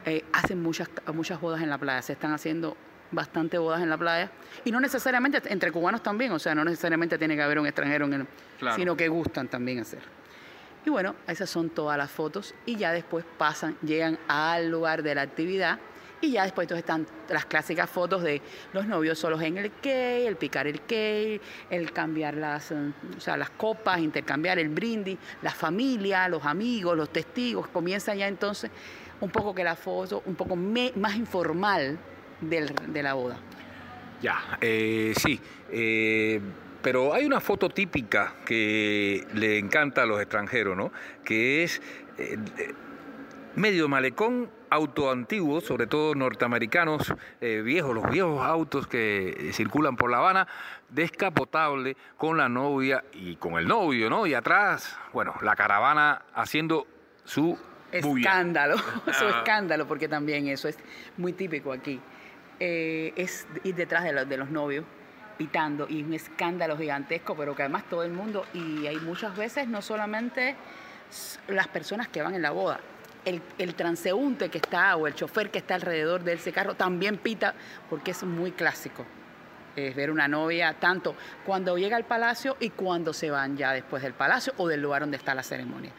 Eh, 0.04 0.24
hacen 0.32 0.60
muchas, 0.62 0.88
muchas 1.14 1.40
bodas 1.40 1.62
en 1.62 1.70
la 1.70 1.78
playa, 1.78 2.02
se 2.02 2.14
están 2.14 2.32
haciendo 2.32 2.76
bastante 3.12 3.58
bodas 3.58 3.80
en 3.82 3.90
la 3.90 3.96
playa 3.98 4.30
y 4.64 4.70
no 4.70 4.80
necesariamente 4.80 5.40
entre 5.52 5.72
cubanos 5.72 6.02
también, 6.02 6.32
o 6.32 6.38
sea, 6.38 6.54
no 6.54 6.64
necesariamente 6.64 7.18
tiene 7.18 7.34
que 7.36 7.42
haber 7.42 7.58
un 7.58 7.66
extranjero 7.66 8.06
en 8.06 8.12
el, 8.14 8.26
Claro. 8.58 8.76
sino 8.76 8.96
que 8.96 9.08
gustan 9.08 9.48
también 9.48 9.80
hacer. 9.80 10.00
Y 10.84 10.90
bueno, 10.90 11.14
esas 11.26 11.50
son 11.50 11.70
todas 11.70 11.96
las 11.98 12.10
fotos 12.10 12.54
y 12.66 12.76
ya 12.76 12.92
después 12.92 13.24
pasan, 13.38 13.76
llegan 13.82 14.18
al 14.28 14.70
lugar 14.70 15.02
de 15.02 15.14
la 15.14 15.22
actividad 15.22 15.78
y 16.20 16.32
ya 16.32 16.42
después 16.44 16.66
entonces 16.66 16.82
están 16.82 17.06
las 17.28 17.46
clásicas 17.46 17.88
fotos 17.88 18.22
de 18.22 18.42
los 18.72 18.86
novios 18.86 19.18
solos 19.18 19.40
en 19.42 19.56
el 19.56 19.70
key, 19.70 20.26
el 20.26 20.36
picar 20.36 20.66
el 20.66 20.82
key, 20.82 21.40
el 21.70 21.92
cambiar 21.92 22.34
las, 22.34 22.70
eh, 22.72 22.92
o 23.16 23.20
sea, 23.20 23.36
las 23.36 23.50
copas, 23.50 24.00
intercambiar 24.00 24.58
el 24.58 24.68
brindis, 24.68 25.18
la 25.42 25.50
familia, 25.50 26.28
los 26.28 26.44
amigos, 26.44 26.96
los 26.96 27.10
testigos. 27.10 27.68
Comienza 27.68 28.14
ya 28.14 28.28
entonces 28.28 28.70
un 29.20 29.30
poco 29.30 29.54
que 29.54 29.64
la 29.64 29.76
foto, 29.76 30.22
un 30.26 30.34
poco 30.34 30.56
más 30.56 31.16
informal 31.16 31.98
de 32.40 33.02
la 33.02 33.14
boda. 33.14 33.38
Ya, 34.22 34.58
eh, 34.60 35.14
sí. 35.16 35.40
eh, 35.70 36.40
pero 36.82 37.12
hay 37.12 37.26
una 37.26 37.40
foto 37.40 37.68
típica 37.68 38.36
que 38.46 39.26
le 39.34 39.58
encanta 39.58 40.02
a 40.02 40.06
los 40.06 40.20
extranjeros, 40.20 40.76
¿no? 40.76 40.92
Que 41.24 41.64
es 41.64 41.80
medio 43.54 43.88
malecón, 43.88 44.50
auto 44.70 45.10
antiguo, 45.10 45.60
sobre 45.60 45.86
todo 45.86 46.14
norteamericanos, 46.14 47.12
eh, 47.40 47.60
viejos, 47.62 47.94
los 47.94 48.08
viejos 48.08 48.42
autos 48.44 48.86
que 48.86 49.50
circulan 49.52 49.96
por 49.96 50.10
La 50.10 50.18
Habana, 50.18 50.46
descapotable 50.88 51.96
con 52.16 52.36
la 52.36 52.48
novia 52.48 53.04
y 53.12 53.36
con 53.36 53.54
el 53.54 53.66
novio, 53.66 54.08
¿no? 54.08 54.26
Y 54.26 54.34
atrás, 54.34 54.96
bueno, 55.12 55.34
la 55.42 55.56
caravana 55.56 56.22
haciendo 56.34 56.86
su 57.24 57.58
bulla. 58.02 58.30
Escándalo, 58.30 58.76
su 59.12 59.24
Ah. 59.24 59.30
escándalo, 59.38 59.86
porque 59.86 60.08
también 60.08 60.46
eso 60.48 60.68
es 60.68 60.78
muy 61.16 61.32
típico 61.32 61.72
aquí. 61.72 62.00
Eh, 62.60 63.12
es 63.16 63.46
ir 63.64 63.74
detrás 63.74 64.04
de 64.04 64.12
los, 64.12 64.28
de 64.28 64.36
los 64.36 64.50
novios 64.50 64.84
pitando 65.38 65.86
y 65.88 66.02
un 66.02 66.12
escándalo 66.12 66.76
gigantesco, 66.76 67.34
pero 67.34 67.56
que 67.56 67.62
además 67.62 67.84
todo 67.88 68.04
el 68.04 68.12
mundo, 68.12 68.44
y 68.52 68.86
hay 68.86 68.98
muchas 68.98 69.34
veces 69.36 69.66
no 69.68 69.80
solamente 69.80 70.54
las 71.48 71.66
personas 71.68 72.08
que 72.08 72.20
van 72.22 72.34
en 72.34 72.42
la 72.42 72.50
boda, 72.50 72.78
el, 73.24 73.42
el 73.58 73.74
transeúnte 73.74 74.48
que 74.48 74.58
está 74.58 74.96
o 74.96 75.06
el 75.06 75.14
chofer 75.14 75.50
que 75.50 75.58
está 75.58 75.74
alrededor 75.74 76.22
de 76.22 76.34
ese 76.34 76.52
carro 76.52 76.74
también 76.74 77.18
pita, 77.18 77.54
porque 77.88 78.12
es 78.12 78.22
muy 78.24 78.52
clásico. 78.52 79.06
Es 79.76 79.94
ver 79.94 80.10
una 80.10 80.26
novia 80.26 80.74
tanto 80.80 81.14
cuando 81.46 81.78
llega 81.78 81.96
al 81.96 82.04
palacio 82.04 82.56
y 82.60 82.70
cuando 82.70 83.12
se 83.12 83.30
van 83.30 83.56
ya 83.56 83.72
después 83.72 84.02
del 84.02 84.14
palacio 84.14 84.52
o 84.56 84.66
del 84.66 84.82
lugar 84.82 85.02
donde 85.02 85.16
está 85.16 85.34
la 85.34 85.42
ceremonia. 85.42 85.92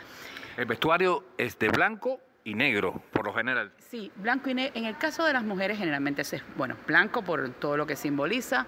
El 0.57 0.65
vestuario 0.65 1.23
es 1.38 1.57
de 1.57 1.69
blanco 1.69 2.19
y 2.43 2.53
negro, 2.53 3.01
por 3.12 3.25
lo 3.25 3.34
general. 3.34 3.71
Sí, 3.77 4.12
blanco 4.15 4.49
y 4.49 4.55
negro. 4.55 4.73
En 4.75 4.86
el 4.86 4.97
caso 4.97 5.25
de 5.25 5.34
las 5.34 5.43
mujeres 5.43 5.77
generalmente 5.77 6.23
es, 6.23 6.43
bueno, 6.57 6.75
blanco 6.86 7.23
por 7.23 7.49
todo 7.53 7.77
lo 7.77 7.86
que 7.86 7.95
simboliza, 7.95 8.65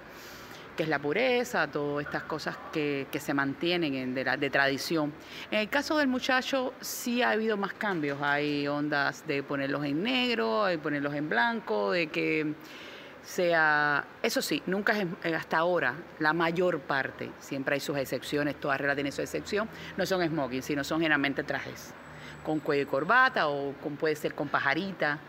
que 0.75 0.83
es 0.83 0.89
la 0.89 0.99
pureza, 0.99 1.67
todas 1.67 2.05
estas 2.05 2.23
cosas 2.23 2.57
que, 2.71 3.07
que 3.11 3.19
se 3.19 3.33
mantienen 3.33 3.93
en- 3.95 4.13
de, 4.15 4.23
la- 4.23 4.37
de 4.37 4.49
tradición. 4.49 5.13
En 5.51 5.59
el 5.59 5.69
caso 5.69 5.97
del 5.97 6.07
muchacho 6.07 6.73
sí 6.81 7.21
ha 7.21 7.31
habido 7.31 7.57
más 7.57 7.73
cambios. 7.73 8.19
Hay 8.21 8.67
ondas 8.67 9.25
de 9.27 9.43
ponerlos 9.43 9.85
en 9.85 10.01
negro, 10.03 10.65
de 10.65 10.77
ponerlos 10.79 11.13
en 11.13 11.29
blanco, 11.29 11.91
de 11.91 12.07
que 12.07 12.53
sea... 13.23 14.03
Eso 14.21 14.41
sí, 14.41 14.61
nunca 14.65 14.97
es 14.99 15.07
eh, 15.23 15.35
hasta 15.35 15.57
ahora, 15.57 15.93
la 16.19 16.33
mayor 16.33 16.79
parte, 16.79 17.29
siempre 17.39 17.75
hay 17.75 17.79
sus 17.79 17.97
excepciones, 17.97 18.59
todas 18.59 18.77
reglas 18.79 18.95
tienen 18.95 19.13
su 19.13 19.21
excepción, 19.21 19.69
no 19.95 20.05
son 20.05 20.27
smoking, 20.27 20.61
sino 20.63 20.83
son 20.83 20.99
generalmente 20.99 21.43
trajes 21.43 21.93
con 22.43 22.59
cuello 22.59 22.83
y 22.83 22.85
corbata 22.85 23.47
o 23.47 23.73
con, 23.81 23.95
puede 23.95 24.15
ser 24.15 24.33
con 24.35 24.49
pajarita. 24.49 25.19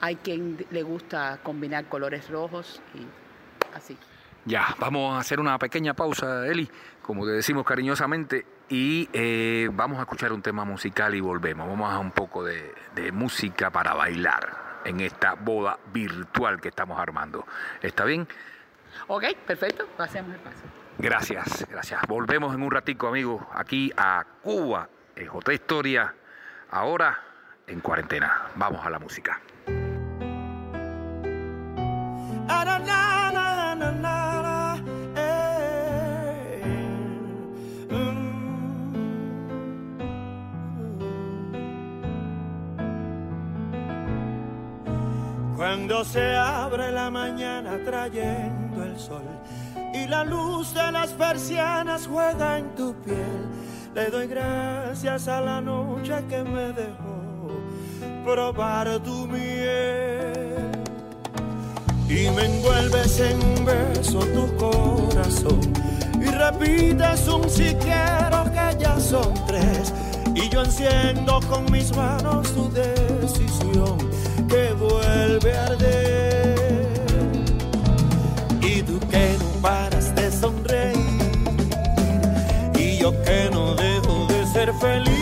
Hay 0.00 0.16
quien 0.16 0.64
le 0.70 0.82
gusta 0.82 1.40
combinar 1.42 1.86
colores 1.86 2.28
rojos 2.28 2.80
y 2.94 3.04
así. 3.76 3.96
Ya, 4.44 4.74
vamos 4.78 5.14
a 5.14 5.20
hacer 5.20 5.38
una 5.38 5.58
pequeña 5.58 5.94
pausa, 5.94 6.46
Eli, 6.46 6.68
como 7.02 7.26
te 7.26 7.32
decimos 7.32 7.64
cariñosamente, 7.64 8.46
y 8.68 9.08
eh, 9.12 9.68
vamos 9.72 9.98
a 9.98 10.02
escuchar 10.02 10.32
un 10.32 10.42
tema 10.42 10.64
musical 10.64 11.14
y 11.14 11.20
volvemos. 11.20 11.68
Vamos 11.68 11.92
a 11.92 11.98
un 11.98 12.10
poco 12.10 12.44
de, 12.44 12.74
de 12.94 13.12
música 13.12 13.70
para 13.70 13.94
bailar 13.94 14.80
en 14.84 15.00
esta 15.00 15.34
boda 15.34 15.78
virtual 15.92 16.60
que 16.60 16.68
estamos 16.68 16.98
armando. 16.98 17.46
¿Está 17.82 18.04
bien? 18.04 18.26
Ok, 19.08 19.24
perfecto, 19.46 19.86
hacemos 19.98 20.34
el 20.34 20.40
paso. 20.40 20.62
Gracias, 20.98 21.66
gracias. 21.68 22.00
Volvemos 22.06 22.54
en 22.54 22.62
un 22.62 22.70
ratico, 22.70 23.08
amigos, 23.08 23.42
aquí 23.52 23.92
a 23.96 24.24
Cuba, 24.42 24.88
en 25.16 25.26
J 25.26 25.52
Historia, 25.52 26.14
ahora 26.70 27.18
en 27.66 27.80
cuarentena. 27.80 28.48
Vamos 28.56 28.84
a 28.84 28.90
la 28.90 28.98
música. 28.98 29.40
Cuando 45.60 46.02
se 46.06 46.34
abre 46.36 46.90
la 46.90 47.10
mañana 47.10 47.78
trayendo 47.84 48.82
el 48.82 48.98
sol 48.98 49.20
y 49.92 50.06
la 50.06 50.24
luz 50.24 50.72
de 50.72 50.90
las 50.90 51.10
persianas 51.10 52.06
juega 52.06 52.56
en 52.56 52.74
tu 52.74 52.94
piel, 53.02 53.46
le 53.94 54.06
doy 54.06 54.26
gracias 54.26 55.28
a 55.28 55.42
la 55.42 55.60
noche 55.60 56.14
que 56.30 56.42
me 56.44 56.72
dejó 56.72 57.50
probar 58.24 59.00
tu 59.00 59.26
miel. 59.26 60.70
Y 62.08 62.30
me 62.30 62.46
envuelves 62.46 63.20
en 63.20 63.62
beso 63.66 64.20
tu 64.20 64.56
corazón 64.56 65.60
y 66.22 66.24
repites 66.24 67.28
un 67.28 67.50
si 67.50 67.74
quiero 67.74 68.44
que 68.44 68.78
ya 68.82 68.98
son 68.98 69.34
tres. 69.46 69.92
Y 70.34 70.48
yo 70.48 70.62
enciendo 70.62 71.38
con 71.50 71.70
mis 71.70 71.94
manos 71.94 72.50
tu 72.54 72.70
decisión 72.70 74.09
que 74.50 74.72
vuelve 74.72 75.56
a 75.56 75.66
arder. 75.66 76.92
Y 78.60 78.82
tú 78.82 78.98
que 79.08 79.36
no 79.38 79.48
paras 79.62 80.14
de 80.14 80.30
sonreír. 80.30 80.96
Y 82.76 82.98
yo 82.98 83.10
que 83.22 83.48
no 83.52 83.74
dejo 83.76 84.26
de 84.26 84.46
ser 84.52 84.72
feliz 84.74 85.19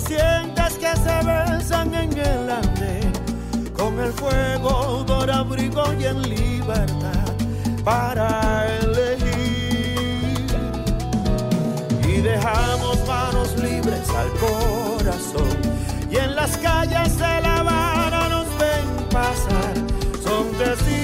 Impacientes 0.00 0.78
que 0.78 0.96
se 0.96 1.16
besan 1.26 1.94
en 1.94 2.12
el 2.16 2.50
andén. 2.50 3.12
Con 3.76 3.98
el 4.00 4.12
fuego 4.12 5.04
por 5.06 5.30
abrigo 5.30 5.84
y 5.98 6.04
en 6.04 6.22
libertad, 6.22 7.34
para 7.84 8.66
elegir. 8.80 10.46
Y 12.08 12.20
dejamos 12.22 13.06
manos 13.06 13.54
libres 13.58 14.08
al 14.10 14.30
corazón. 14.40 15.58
Y 16.10 16.16
en 16.16 16.34
las 16.34 16.56
calles 16.56 17.18
de 17.18 17.40
La 17.42 17.56
Habana 17.58 18.28
nos 18.28 18.46
ven 18.58 19.08
pasar. 19.10 19.74
Son 20.24 20.46
testigos 20.58 20.99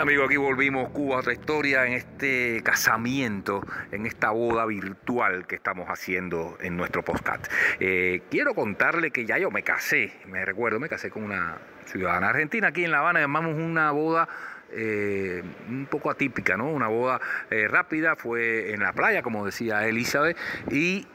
Eh, 0.00 0.02
Amigo, 0.02 0.24
aquí 0.24 0.38
volvimos 0.38 0.88
Cuba, 0.90 1.18
otra 1.18 1.34
historia 1.34 1.86
en 1.86 1.92
este 1.92 2.62
casamiento, 2.64 3.62
en 3.92 4.06
esta 4.06 4.30
boda 4.30 4.64
virtual 4.64 5.46
que 5.46 5.56
estamos 5.56 5.88
haciendo 5.88 6.56
en 6.62 6.78
nuestro 6.78 7.04
podcast. 7.04 7.46
Eh, 7.80 8.22
quiero 8.30 8.54
contarle 8.54 9.10
que 9.10 9.26
ya 9.26 9.36
yo 9.36 9.50
me 9.50 9.62
casé, 9.62 10.14
me 10.26 10.42
recuerdo, 10.46 10.80
me 10.80 10.88
casé 10.88 11.10
con 11.10 11.24
una 11.24 11.58
ciudadana 11.84 12.30
argentina 12.30 12.68
aquí 12.68 12.82
en 12.82 12.92
La 12.92 13.00
Habana, 13.00 13.20
llamamos 13.20 13.54
una 13.54 13.90
boda 13.90 14.26
eh, 14.72 15.42
un 15.68 15.86
poco 15.86 16.10
atípica, 16.10 16.56
¿no? 16.56 16.70
Una 16.70 16.86
boda 16.86 17.20
eh, 17.50 17.66
rápida, 17.68 18.14
fue 18.14 18.72
en 18.72 18.80
la 18.80 18.92
playa, 18.92 19.20
como 19.20 19.44
decía 19.44 19.86
Elizabeth, 19.86 20.36
y 20.70 21.06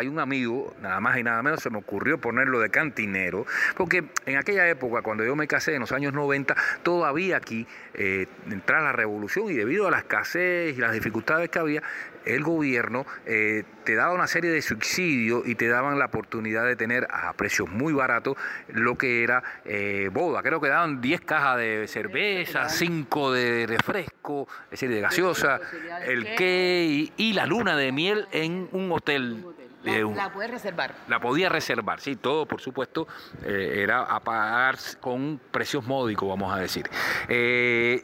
hay 0.00 0.08
un 0.08 0.18
amigo, 0.18 0.74
nada 0.80 1.00
más 1.00 1.18
y 1.18 1.22
nada 1.22 1.42
menos, 1.42 1.60
se 1.60 1.70
me 1.70 1.78
ocurrió 1.78 2.18
ponerlo 2.18 2.60
de 2.60 2.70
cantinero, 2.70 3.46
porque 3.76 4.04
en 4.26 4.36
aquella 4.36 4.68
época, 4.68 5.02
cuando 5.02 5.24
yo 5.24 5.36
me 5.36 5.46
casé, 5.46 5.74
en 5.74 5.80
los 5.80 5.92
años 5.92 6.12
90, 6.12 6.54
todavía 6.82 7.36
aquí, 7.36 7.66
eh, 7.94 8.26
tras 8.64 8.82
la 8.82 8.92
revolución 8.92 9.50
y 9.50 9.54
debido 9.54 9.86
a 9.88 9.90
la 9.90 9.98
escasez 9.98 10.76
y 10.76 10.80
las 10.80 10.92
dificultades 10.92 11.48
que 11.50 11.58
había, 11.58 11.82
el 12.24 12.42
gobierno 12.42 13.06
eh, 13.26 13.64
te 13.84 13.94
daba 13.94 14.14
una 14.14 14.26
serie 14.26 14.50
de 14.50 14.62
subsidios 14.62 15.46
y 15.46 15.54
te 15.54 15.68
daban 15.68 15.98
la 15.98 16.06
oportunidad 16.06 16.64
de 16.64 16.76
tener 16.76 17.06
a 17.10 17.32
precios 17.34 17.68
muy 17.70 17.92
baratos 17.92 18.36
lo 18.68 18.96
que 18.96 19.22
era 19.22 19.42
eh, 19.64 20.08
boda. 20.12 20.42
Creo 20.42 20.60
que 20.60 20.68
daban 20.68 21.00
10 21.00 21.20
cajas 21.22 21.58
de 21.58 21.86
cerveza, 21.86 22.68
5 22.68 23.32
de 23.32 23.66
refresco, 23.66 24.48
es 24.64 24.70
decir, 24.70 24.90
de 24.90 25.00
gaseosa, 25.00 25.60
el 26.06 26.34
que 26.34 26.86
y, 26.88 27.12
y 27.16 27.32
la 27.34 27.46
luna 27.46 27.76
de 27.76 27.92
miel 27.92 28.26
en 28.32 28.68
un 28.72 28.90
hotel. 28.92 29.44
La, 29.84 30.06
un- 30.06 30.16
la 30.16 30.32
puedes 30.32 30.50
reservar. 30.50 30.94
la 31.08 31.20
podía 31.20 31.48
reservar, 31.48 32.00
sí, 32.00 32.16
todo 32.16 32.46
por 32.46 32.60
supuesto 32.60 33.06
eh, 33.42 33.80
era 33.82 34.02
a 34.02 34.20
pagar 34.20 34.76
con 35.00 35.40
precios 35.50 35.84
módicos, 35.86 36.28
vamos 36.28 36.52
a 36.54 36.58
decir. 36.58 36.88
Eh, 37.28 38.02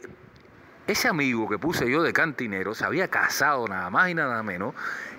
ese 0.87 1.07
amigo 1.07 1.47
que 1.49 1.57
puse 1.57 1.89
yo 1.89 2.03
de 2.03 2.13
cantinero 2.13 2.73
se 2.73 2.85
había 2.85 3.07
casado 3.07 3.67
nada 3.67 3.89
más 3.89 4.09
y 4.09 4.13
nada 4.13 4.41
menos 4.43 4.73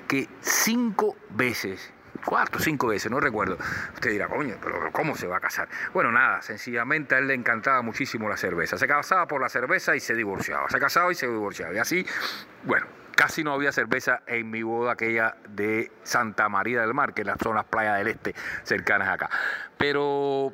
que 0.08 0.28
cinco 0.40 1.16
veces. 1.30 1.92
Cuatro 2.24 2.60
o 2.60 2.62
cinco 2.62 2.86
veces, 2.88 3.10
no 3.10 3.18
recuerdo. 3.18 3.56
Usted 3.94 4.10
dirá, 4.12 4.28
coño, 4.28 4.54
pero 4.62 4.92
¿cómo 4.92 5.16
se 5.16 5.26
va 5.26 5.38
a 5.38 5.40
casar? 5.40 5.68
Bueno, 5.92 6.12
nada, 6.12 6.40
sencillamente 6.42 7.16
a 7.16 7.18
él 7.18 7.26
le 7.26 7.34
encantaba 7.34 7.82
muchísimo 7.82 8.28
la 8.28 8.36
cerveza. 8.36 8.78
Se 8.78 8.86
casaba 8.86 9.26
por 9.26 9.40
la 9.40 9.48
cerveza 9.48 9.96
y 9.96 10.00
se 10.00 10.14
divorciaba. 10.14 10.68
Se 10.70 10.78
casaba 10.78 11.10
y 11.10 11.16
se 11.16 11.26
divorciaba. 11.26 11.74
Y 11.74 11.78
así, 11.78 12.06
bueno, 12.62 12.86
casi 13.16 13.44
no 13.44 13.52
había 13.52 13.72
cerveza 13.72 14.22
en 14.26 14.50
mi 14.50 14.62
boda 14.62 14.92
aquella 14.92 15.36
de 15.48 15.92
Santa 16.02 16.48
María 16.48 16.80
del 16.80 16.94
Mar, 16.94 17.14
que 17.14 17.24
son 17.42 17.54
las 17.54 17.64
playas 17.64 17.98
del 17.98 18.08
este 18.08 18.34
cercanas 18.64 19.08
acá. 19.08 19.30
Pero 19.76 20.52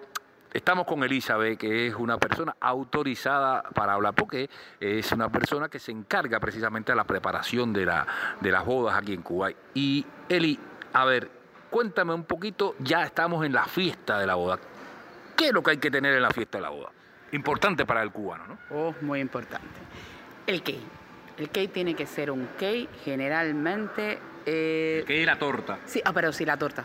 Estamos 0.50 0.86
con 0.86 1.04
Elizabeth, 1.04 1.58
que 1.58 1.86
es 1.86 1.94
una 1.94 2.16
persona 2.16 2.56
autorizada 2.58 3.62
para 3.74 3.92
hablar, 3.92 4.14
porque 4.14 4.48
es 4.80 5.12
una 5.12 5.28
persona 5.28 5.68
que 5.68 5.78
se 5.78 5.92
encarga 5.92 6.40
precisamente 6.40 6.90
de 6.90 6.96
la 6.96 7.04
preparación 7.04 7.74
de, 7.74 7.84
la, 7.84 8.06
de 8.40 8.50
las 8.50 8.64
bodas 8.64 8.96
aquí 8.96 9.12
en 9.12 9.20
Cuba. 9.20 9.50
Y 9.74 10.06
Eli, 10.26 10.58
a 10.94 11.04
ver, 11.04 11.30
cuéntame 11.68 12.14
un 12.14 12.24
poquito, 12.24 12.74
ya 12.78 13.04
estamos 13.04 13.44
en 13.44 13.52
la 13.52 13.66
fiesta 13.66 14.18
de 14.18 14.26
la 14.26 14.36
boda. 14.36 14.58
¿Qué 15.36 15.48
es 15.48 15.52
lo 15.52 15.62
que 15.62 15.72
hay 15.72 15.76
que 15.76 15.90
tener 15.90 16.14
en 16.14 16.22
la 16.22 16.30
fiesta 16.30 16.56
de 16.56 16.62
la 16.62 16.70
boda? 16.70 16.92
importante 17.32 17.84
para 17.84 18.02
el 18.02 18.10
cubano, 18.10 18.46
¿no? 18.46 18.58
Oh, 18.70 18.94
muy 19.02 19.20
importante. 19.20 19.66
El 20.46 20.62
cake. 20.62 20.80
El 21.38 21.50
cake 21.50 21.72
tiene 21.72 21.94
que 21.94 22.06
ser 22.06 22.30
un 22.30 22.48
cake 22.58 22.88
generalmente... 23.04 24.18
Eh, 24.44 25.04
¿Qué 25.06 25.20
es 25.20 25.26
la 25.26 25.38
torta? 25.38 25.78
Sí, 25.84 26.00
ah, 26.04 26.12
pero 26.12 26.32
sí, 26.32 26.44
la 26.44 26.56
torta. 26.56 26.84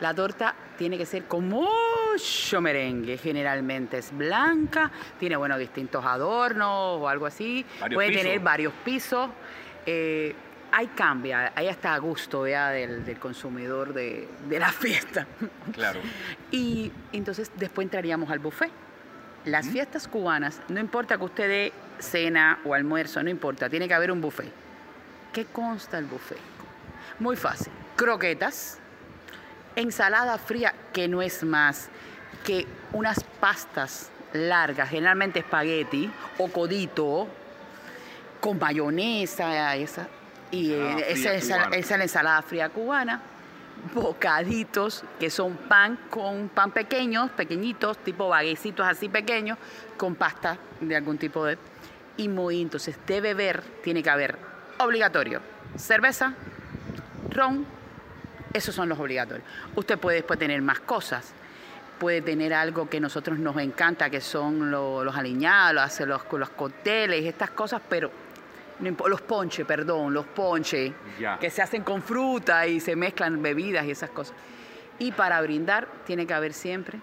La 0.00 0.12
torta 0.14 0.54
tiene 0.76 0.98
que 0.98 1.06
ser 1.06 1.24
con 1.24 1.48
mucho 1.48 2.60
merengue, 2.60 3.16
generalmente 3.16 3.98
es 3.98 4.14
blanca, 4.16 4.90
tiene, 5.18 5.36
bueno, 5.36 5.56
distintos 5.56 6.04
adornos 6.04 7.00
o 7.00 7.08
algo 7.08 7.26
así. 7.26 7.64
Puede 7.92 8.12
tener 8.12 8.40
varios 8.40 8.72
pisos. 8.84 9.30
Eh, 9.86 10.34
ahí 10.72 10.88
cambia, 10.88 11.52
ahí 11.54 11.68
está 11.68 11.94
a 11.94 11.98
gusto 11.98 12.46
ya 12.46 12.70
del, 12.70 13.18
consumidor 13.18 13.94
de, 13.94 14.28
la 14.50 14.72
fiesta. 14.72 15.26
Claro. 15.72 16.00
Y 16.50 16.92
entonces 17.12 17.50
después 17.56 17.84
entraríamos 17.86 18.30
al 18.30 18.38
buffet. 18.38 18.70
Las 19.44 19.68
fiestas 19.68 20.08
cubanas, 20.08 20.62
no 20.68 20.80
importa 20.80 21.18
que 21.18 21.24
usted 21.24 21.48
dé 21.48 21.72
cena 21.98 22.60
o 22.64 22.74
almuerzo, 22.74 23.22
no 23.22 23.30
importa, 23.30 23.68
tiene 23.68 23.88
que 23.88 23.94
haber 23.94 24.10
un 24.10 24.20
buffet. 24.20 24.52
¿Qué 25.32 25.46
consta 25.46 25.98
el 25.98 26.04
buffet? 26.04 26.38
Muy 27.18 27.36
fácil. 27.36 27.72
Croquetas, 27.96 28.78
ensalada 29.76 30.38
fría, 30.38 30.74
que 30.92 31.08
no 31.08 31.22
es 31.22 31.42
más 31.44 31.88
que 32.44 32.66
unas 32.92 33.22
pastas 33.40 34.10
largas, 34.32 34.90
generalmente 34.90 35.40
espagueti 35.40 36.10
o 36.38 36.48
codito, 36.48 37.28
con 38.40 38.58
mayonesa, 38.58 39.74
esa, 39.76 40.08
y 40.50 40.72
eh, 40.72 41.06
esa, 41.08 41.34
esa, 41.34 41.68
es 41.70 41.90
la 41.90 42.02
ensalada 42.02 42.42
fría 42.42 42.68
cubana, 42.68 43.22
bocaditos 43.94 45.04
que 45.18 45.30
son 45.30 45.56
pan 45.56 45.98
con 46.10 46.48
pan 46.48 46.70
pequeños, 46.70 47.30
pequeñitos, 47.30 47.98
tipo 47.98 48.28
baguecitos 48.28 48.86
así 48.86 49.08
pequeños, 49.08 49.58
con 49.96 50.14
pasta 50.14 50.58
de 50.80 50.96
algún 50.96 51.18
tipo 51.18 51.44
de... 51.44 51.58
Y 52.16 52.28
muy, 52.28 52.60
entonces 52.60 52.96
de 53.06 53.20
beber 53.20 53.62
tiene 53.82 54.02
que 54.02 54.10
haber 54.10 54.38
obligatorio 54.78 55.40
cerveza, 55.76 56.34
ron, 57.30 57.66
esos 58.52 58.74
son 58.74 58.88
los 58.88 58.98
obligatorios. 58.98 59.46
Usted 59.74 59.98
puede 59.98 60.18
después 60.18 60.38
tener 60.38 60.62
más 60.62 60.80
cosas. 60.80 61.32
Puede 61.98 62.22
tener 62.22 62.52
algo 62.52 62.88
que 62.88 62.98
a 62.98 63.00
nosotros 63.00 63.38
nos 63.38 63.56
encanta, 63.58 64.10
que 64.10 64.20
son 64.20 64.70
los 64.70 65.16
aliñados, 65.16 66.00
los, 66.00 66.22
los 66.32 66.50
cócteles, 66.50 67.24
estas 67.24 67.50
cosas, 67.50 67.80
pero 67.88 68.10
los 68.80 69.20
ponches, 69.22 69.64
perdón, 69.64 70.12
los 70.12 70.26
ponches, 70.26 70.92
que 71.40 71.50
se 71.50 71.62
hacen 71.62 71.82
con 71.82 72.02
fruta 72.02 72.66
y 72.66 72.80
se 72.80 72.96
mezclan 72.96 73.40
bebidas 73.40 73.84
y 73.86 73.92
esas 73.92 74.10
cosas. 74.10 74.36
Y 74.98 75.12
para 75.12 75.40
brindar 75.40 75.88
tiene 76.04 76.26
que 76.26 76.34
haber 76.34 76.52
siempre 76.52 77.00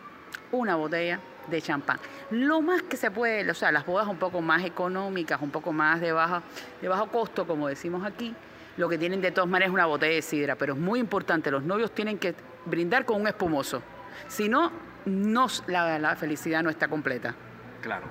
una 0.51 0.75
botella 0.75 1.19
de 1.51 1.61
champán. 1.61 1.99
Lo 2.31 2.61
más 2.61 2.81
que 2.83 2.97
se 2.97 3.11
puede, 3.11 3.49
o 3.49 3.53
sea, 3.53 3.71
las 3.71 3.85
bodas 3.85 4.07
un 4.07 4.17
poco 4.17 4.41
más 4.41 4.63
económicas, 4.63 5.41
un 5.41 5.51
poco 5.51 5.71
más 5.71 6.01
de, 6.01 6.11
baja, 6.11 6.41
de 6.81 6.87
bajo 6.87 7.07
costo, 7.07 7.45
como 7.45 7.67
decimos 7.67 8.05
aquí, 8.05 8.33
lo 8.77 8.89
que 8.89 8.97
tienen 8.97 9.21
de 9.21 9.31
todas 9.31 9.49
maneras 9.49 9.69
es 9.69 9.73
una 9.73 9.85
botella 9.85 10.15
de 10.15 10.21
sidra, 10.21 10.55
pero 10.55 10.73
es 10.73 10.79
muy 10.79 10.99
importante, 10.99 11.51
los 11.51 11.63
novios 11.63 11.93
tienen 11.93 12.17
que 12.17 12.33
brindar 12.65 13.05
con 13.05 13.21
un 13.21 13.27
espumoso. 13.27 13.81
Si 14.27 14.49
no, 14.49 14.71
no 15.05 15.47
la, 15.67 16.15
felicidad 16.15 16.63
no 16.63 16.69
está 16.69 16.87
completa. 16.87 17.35
Claro, 17.81 18.05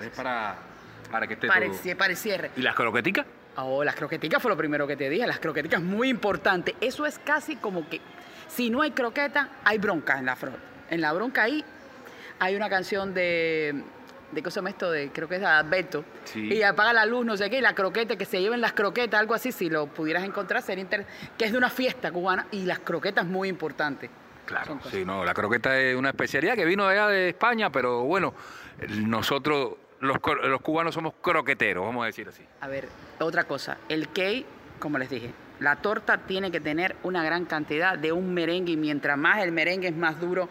es 0.00 0.10
para 0.10 0.56
para 1.10 1.28
que 1.28 1.34
esté 1.34 1.46
para, 1.46 1.66
todo. 1.66 1.96
para 1.96 2.10
el 2.10 2.16
cierre. 2.16 2.50
¿Y 2.56 2.62
las 2.62 2.74
croqueticas? 2.74 3.26
Oh, 3.56 3.84
las 3.84 3.94
croqueticas 3.94 4.42
fue 4.42 4.50
lo 4.50 4.56
primero 4.56 4.86
que 4.86 4.96
te 4.96 5.08
dije. 5.08 5.26
Las 5.26 5.38
croqueticas 5.38 5.80
muy 5.80 6.08
importante. 6.08 6.74
Eso 6.80 7.06
es 7.06 7.20
casi 7.20 7.54
como 7.54 7.88
que 7.88 8.00
si 8.48 8.68
no 8.68 8.82
hay 8.82 8.90
croqueta, 8.90 9.50
hay 9.64 9.78
bronca 9.78 10.18
en 10.18 10.26
la 10.26 10.36
En 10.90 11.00
la 11.00 11.12
bronca 11.12 11.42
ahí 11.42 11.64
hay 12.38 12.56
una 12.56 12.68
canción 12.68 13.14
de 13.14 13.82
de 14.32 14.42
qué 14.42 14.50
se 14.50 14.56
llama 14.56 14.70
esto 14.70 14.90
de 14.90 15.10
creo 15.10 15.28
que 15.28 15.36
es 15.36 15.40
de 15.40 15.46
Alberto. 15.46 16.04
Y 16.34 16.62
apaga 16.62 16.92
la 16.92 17.06
luz 17.06 17.24
no 17.24 17.36
sé 17.36 17.48
qué 17.50 17.58
y 17.58 17.60
la 17.60 17.74
croqueta 17.74 18.16
que 18.16 18.24
se 18.24 18.40
lleven 18.40 18.60
las 18.60 18.72
croquetas 18.72 19.20
algo 19.20 19.34
así 19.34 19.52
si 19.52 19.70
lo 19.70 19.86
pudieras 19.86 20.24
encontrar 20.24 20.62
sería 20.62 20.82
interesante 20.82 21.12
que 21.38 21.44
es 21.44 21.52
de 21.52 21.58
una 21.58 21.70
fiesta 21.70 22.10
cubana 22.10 22.46
y 22.50 22.64
las 22.64 22.80
croquetas 22.80 23.26
muy 23.26 23.48
importantes. 23.48 24.10
Claro 24.44 24.78
sí 24.90 25.04
no 25.04 25.24
la 25.24 25.34
croqueta 25.34 25.78
es 25.78 25.96
una 25.96 26.10
especialidad 26.10 26.54
que 26.54 26.64
vino 26.64 26.86
allá 26.86 27.08
de 27.08 27.30
España 27.30 27.70
pero 27.70 28.02
bueno 28.02 28.34
nosotros 28.88 29.74
los, 30.00 30.18
cubanos 30.60 30.94
somos 30.94 31.14
croqueteros, 31.20 31.84
vamos 31.84 32.02
a 32.02 32.06
decir 32.06 32.28
así. 32.28 32.42
A 32.60 32.68
ver, 32.68 32.88
otra 33.20 33.44
cosa, 33.44 33.78
el 33.88 34.08
cake, 34.08 34.44
como 34.78 34.98
les 34.98 35.08
dije, 35.08 35.30
la 35.60 35.76
torta 35.76 36.18
tiene 36.18 36.50
que 36.50 36.60
tener 36.60 36.96
una 37.02 37.22
gran 37.22 37.44
cantidad 37.44 37.98
de 37.98 38.12
un 38.12 38.34
merengue 38.34 38.72
y 38.72 38.76
mientras 38.76 39.16
más 39.16 39.42
el 39.42 39.52
merengue 39.52 39.88
es 39.88 39.96
más 39.96 40.20
duro, 40.20 40.48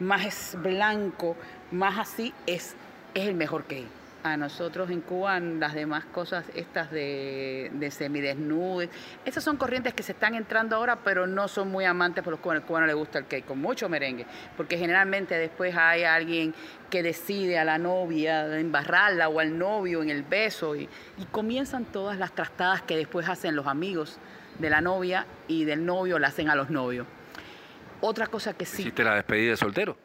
más 0.00 0.24
es 0.24 0.56
blanco, 0.62 1.36
más 1.70 1.98
así, 1.98 2.32
es, 2.46 2.74
es 3.14 3.28
el 3.28 3.34
mejor 3.34 3.64
cake 3.64 4.04
a 4.24 4.38
nosotros 4.38 4.88
en 4.88 5.02
Cuba 5.02 5.38
las 5.38 5.74
demás 5.74 6.06
cosas 6.06 6.46
estas 6.54 6.90
de, 6.90 7.70
de 7.74 7.90
semidesnudes. 7.90 8.88
Esas 9.24 9.44
son 9.44 9.58
corrientes 9.58 9.92
que 9.92 10.02
se 10.02 10.12
están 10.12 10.34
entrando 10.34 10.76
ahora, 10.76 10.96
pero 11.04 11.26
no 11.26 11.46
son 11.46 11.70
muy 11.70 11.84
amantes 11.84 12.24
por 12.24 12.32
los 12.32 12.40
cubanos. 12.40 12.62
Al 12.62 12.66
cubano 12.66 12.86
le 12.86 12.94
gusta 12.94 13.18
el 13.18 13.26
cake 13.26 13.44
con 13.44 13.60
mucho 13.60 13.88
merengue, 13.90 14.24
porque 14.56 14.78
generalmente 14.78 15.36
después 15.36 15.76
hay 15.76 16.04
alguien 16.04 16.54
que 16.88 17.02
decide 17.02 17.58
a 17.58 17.64
la 17.64 17.76
novia 17.76 18.58
embarrarla 18.58 19.28
o 19.28 19.40
al 19.40 19.58
novio 19.58 20.02
en 20.02 20.08
el 20.08 20.22
beso 20.22 20.74
y, 20.74 20.88
comienzan 21.30 21.84
todas 21.84 22.18
las 22.18 22.32
trastadas 22.32 22.82
que 22.82 22.96
después 22.96 23.28
hacen 23.28 23.54
los 23.56 23.66
amigos 23.66 24.18
de 24.58 24.70
la 24.70 24.80
novia 24.80 25.26
y 25.48 25.64
del 25.64 25.84
novio 25.84 26.18
la 26.18 26.28
hacen 26.28 26.48
a 26.48 26.54
los 26.54 26.70
novios. 26.70 27.06
Otra 28.00 28.26
cosa 28.26 28.54
que 28.54 28.66
sí. 28.66 28.82
¿Hiciste 28.82 29.04
la 29.04 29.14
despedida 29.14 29.50
de 29.50 29.56
soltero? 29.56 29.96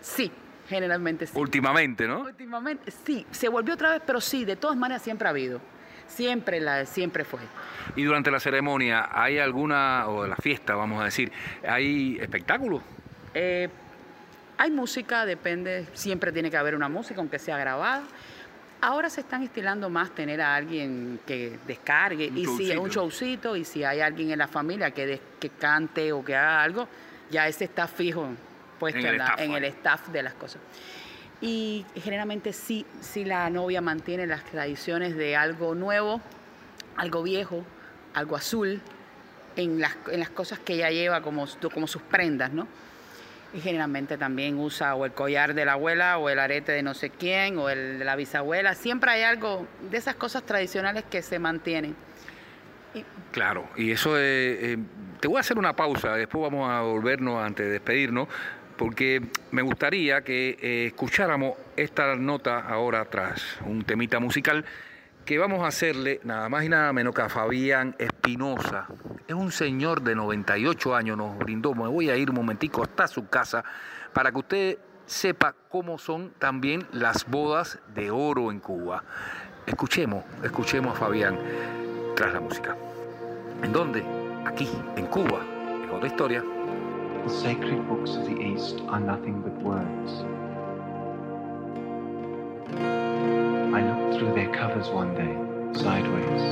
Sí, 0.00 0.32
Generalmente 0.70 1.26
sí. 1.26 1.32
Últimamente, 1.36 2.06
¿no? 2.06 2.20
Últimamente, 2.20 2.92
sí. 2.92 3.26
Se 3.32 3.48
volvió 3.48 3.74
otra 3.74 3.90
vez, 3.90 4.02
pero 4.06 4.20
sí, 4.20 4.44
de 4.44 4.54
todas 4.54 4.76
maneras 4.76 5.02
siempre 5.02 5.26
ha 5.26 5.30
habido. 5.30 5.60
Siempre, 6.06 6.60
la, 6.60 6.86
siempre 6.86 7.24
fue. 7.24 7.40
¿Y 7.96 8.04
durante 8.04 8.30
la 8.30 8.38
ceremonia 8.38 9.08
hay 9.12 9.40
alguna, 9.40 10.06
o 10.06 10.28
la 10.28 10.36
fiesta, 10.36 10.76
vamos 10.76 11.00
a 11.02 11.06
decir, 11.06 11.32
hay 11.68 12.18
espectáculos? 12.20 12.82
Eh, 13.34 13.68
hay 14.58 14.70
música, 14.70 15.26
depende, 15.26 15.88
siempre 15.92 16.30
tiene 16.30 16.52
que 16.52 16.56
haber 16.56 16.76
una 16.76 16.88
música, 16.88 17.18
aunque 17.18 17.40
sea 17.40 17.58
grabada. 17.58 18.04
Ahora 18.82 19.10
se 19.10 19.20
están 19.20 19.42
estilando 19.42 19.90
más 19.90 20.14
tener 20.14 20.40
a 20.40 20.54
alguien 20.54 21.20
que 21.26 21.58
descargue, 21.66 22.32
y 22.34 22.46
si 22.46 22.70
es 22.70 22.78
un 22.78 22.88
showcito, 22.88 23.56
y 23.56 23.64
si 23.64 23.84
hay 23.84 24.00
alguien 24.00 24.30
en 24.30 24.38
la 24.38 24.48
familia 24.48 24.90
que, 24.90 25.20
que 25.38 25.50
cante 25.50 26.12
o 26.12 26.24
que 26.24 26.34
haga 26.34 26.62
algo, 26.62 26.88
ya 27.30 27.46
ese 27.46 27.64
está 27.64 27.86
fijo 27.86 28.28
puesto 28.80 28.98
en, 28.98 29.52
el, 29.52 29.64
staff, 29.64 30.08
de 30.08 30.22
las 30.22 30.34
cosas. 30.34 30.62
Y 31.42 31.84
generalmente 31.94 32.52
sí, 32.52 32.86
sí 33.00 33.24
la 33.24 33.48
novia 33.50 33.82
mantiene 33.82 34.26
las 34.26 34.44
tradiciones 34.44 35.14
de 35.14 35.36
algo 35.36 35.74
nuevo, 35.74 36.20
algo 36.96 37.22
viejo, 37.22 37.64
algo 38.14 38.36
azul, 38.36 38.80
en 39.56 39.80
las, 39.80 39.96
en 40.10 40.20
las 40.20 40.30
cosas 40.30 40.58
que 40.58 40.74
ella 40.74 40.90
lleva 40.90 41.20
como, 41.20 41.46
como 41.72 41.86
sus 41.86 42.02
prendas, 42.02 42.52
¿no? 42.52 42.66
Y 43.52 43.60
generalmente 43.60 44.16
también 44.16 44.58
usa 44.58 44.94
o 44.94 45.04
el 45.04 45.12
collar 45.12 45.54
de 45.54 45.64
la 45.64 45.72
abuela 45.72 46.18
o 46.18 46.28
el 46.28 46.38
arete 46.38 46.72
de 46.72 46.82
no 46.82 46.94
sé 46.94 47.10
quién 47.10 47.58
o 47.58 47.68
el 47.68 47.98
de 47.98 48.04
la 48.04 48.14
bisabuela. 48.14 48.74
Siempre 48.74 49.10
hay 49.10 49.22
algo 49.22 49.66
de 49.90 49.98
esas 49.98 50.14
cosas 50.14 50.44
tradicionales 50.44 51.04
que 51.10 51.20
se 51.22 51.38
mantienen. 51.38 51.96
Claro, 53.32 53.68
y 53.76 53.92
eso 53.92 54.14
eh, 54.16 54.76
te 55.20 55.28
voy 55.28 55.36
a 55.36 55.40
hacer 55.40 55.58
una 55.58 55.74
pausa, 55.76 56.14
después 56.14 56.42
vamos 56.42 56.68
a 56.68 56.80
volvernos 56.80 57.44
antes 57.44 57.66
de 57.66 57.72
despedirnos 57.72 58.26
porque 58.80 59.20
me 59.50 59.60
gustaría 59.60 60.22
que 60.22 60.56
eh, 60.58 60.86
escucháramos 60.86 61.52
esta 61.76 62.16
nota 62.16 62.60
ahora 62.60 63.04
tras 63.04 63.58
un 63.66 63.84
temita 63.84 64.18
musical 64.20 64.64
que 65.30 65.38
vamos 65.38 65.62
a 65.62 65.68
hacerle 65.68 66.18
nada 66.24 66.48
más 66.48 66.64
y 66.64 66.68
nada 66.68 66.92
menos 66.92 67.14
que 67.14 67.22
a 67.22 67.28
Fabián 67.28 67.94
Espinosa. 68.00 68.88
Es 69.28 69.34
un 69.36 69.52
señor 69.52 70.02
de 70.02 70.16
98 70.16 70.96
años, 70.96 71.16
nos 71.16 71.38
brindó, 71.38 71.72
me 71.72 71.86
voy 71.86 72.10
a 72.10 72.16
ir 72.16 72.30
un 72.30 72.34
momentico 72.34 72.82
hasta 72.82 73.06
su 73.06 73.28
casa 73.28 73.62
para 74.12 74.32
que 74.32 74.38
usted 74.38 74.78
sepa 75.06 75.54
cómo 75.68 75.98
son 75.98 76.32
también 76.40 76.84
las 76.90 77.30
bodas 77.30 77.78
de 77.94 78.10
oro 78.10 78.50
en 78.50 78.58
Cuba. 78.58 79.04
Escuchemos, 79.66 80.24
escuchemos 80.42 80.96
a 80.96 80.98
Fabián 80.98 81.38
tras 82.16 82.32
la 82.32 82.40
música. 82.40 82.76
¿En 83.62 83.72
dónde? 83.72 84.02
Aquí, 84.46 84.68
en 84.96 85.06
Cuba. 85.06 85.44
Es 85.84 85.92
otra 85.92 86.08
historia. 86.08 86.42
The 87.22 87.30
sacred 87.30 87.78
books 87.86 88.16
of 88.16 88.24
the 88.24 88.32
East 88.32 88.80
are 88.88 88.98
nothing 88.98 89.40
but 89.42 89.52
words. 89.62 90.24
I 93.72 93.82
looked 93.82 94.18
through 94.18 94.34
their 94.34 94.52
covers 94.52 94.88
one 94.88 95.14
day, 95.14 95.80
sideways. 95.80 96.42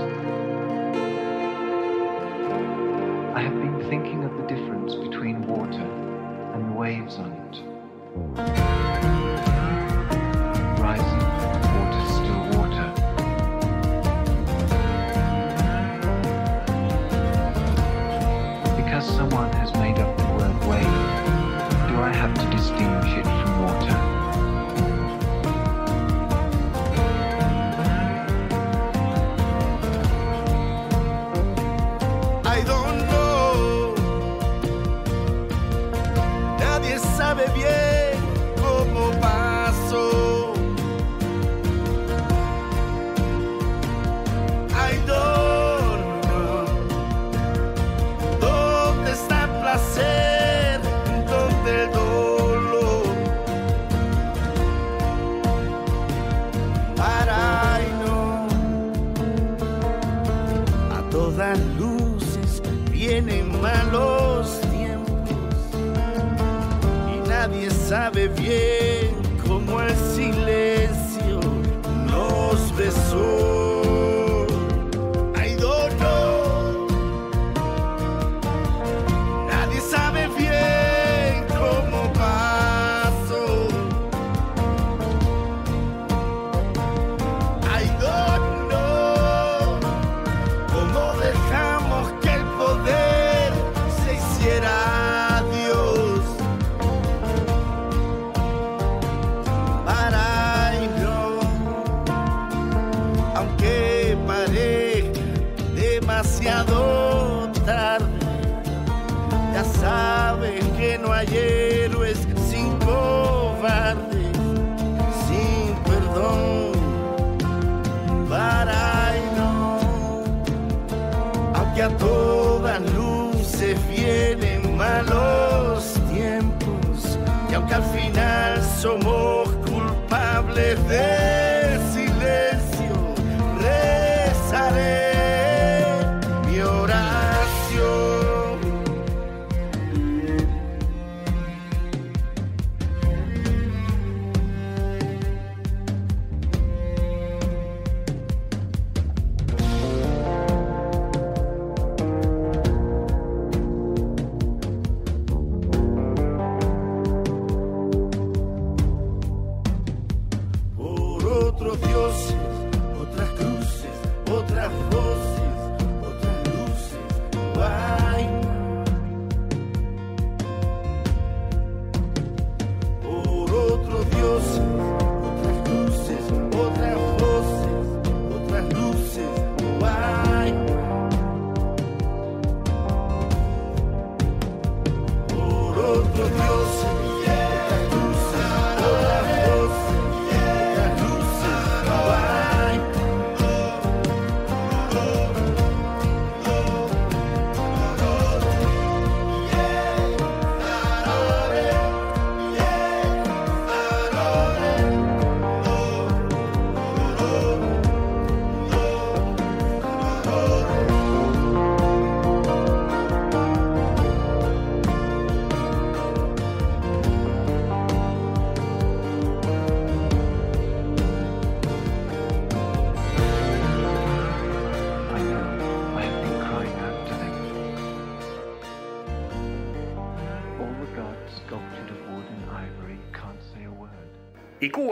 I 3.34 3.40
have 3.40 3.54
been 3.54 3.88
thinking 3.90 4.22
of 4.22 4.36
the 4.36 4.46
difference 4.46 4.94
between 4.94 5.44
water 5.46 5.82
and 6.54 6.70
the 6.70 6.74
waves 6.78 7.16
on 7.16 7.32
it. 7.32 9.17
Nos 73.14 73.47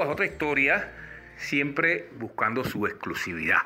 Es 0.02 0.08
otra 0.08 0.26
historia, 0.26 0.92
siempre 1.38 2.10
buscando 2.18 2.64
su 2.64 2.86
exclusividad. 2.86 3.62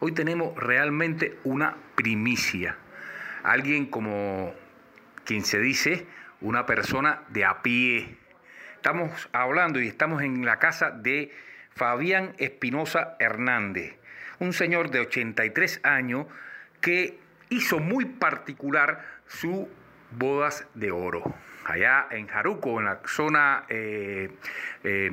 Hoy 0.00 0.10
tenemos 0.10 0.56
realmente 0.56 1.38
una 1.44 1.76
primicia. 1.94 2.76
Alguien 3.44 3.86
como 3.86 4.52
quien 5.24 5.44
se 5.44 5.60
dice, 5.60 6.04
una 6.40 6.66
persona 6.66 7.22
de 7.28 7.44
a 7.44 7.62
pie. 7.62 8.16
Estamos 8.74 9.28
hablando 9.32 9.80
y 9.80 9.86
estamos 9.86 10.22
en 10.22 10.44
la 10.44 10.58
casa 10.58 10.90
de 10.90 11.30
Fabián 11.76 12.34
Espinosa 12.38 13.16
Hernández, 13.20 13.94
un 14.40 14.52
señor 14.52 14.90
de 14.90 14.98
83 14.98 15.80
años 15.84 16.26
que 16.80 17.20
hizo 17.50 17.78
muy 17.78 18.04
particular 18.04 19.06
su 19.28 19.68
bodas 20.10 20.66
de 20.74 20.90
oro. 20.90 21.22
Allá 21.68 22.06
en 22.10 22.26
Jaruco, 22.26 22.78
en 22.78 22.86
la 22.86 23.00
zona 23.04 23.64
eh, 23.68 24.30
eh, 24.84 25.10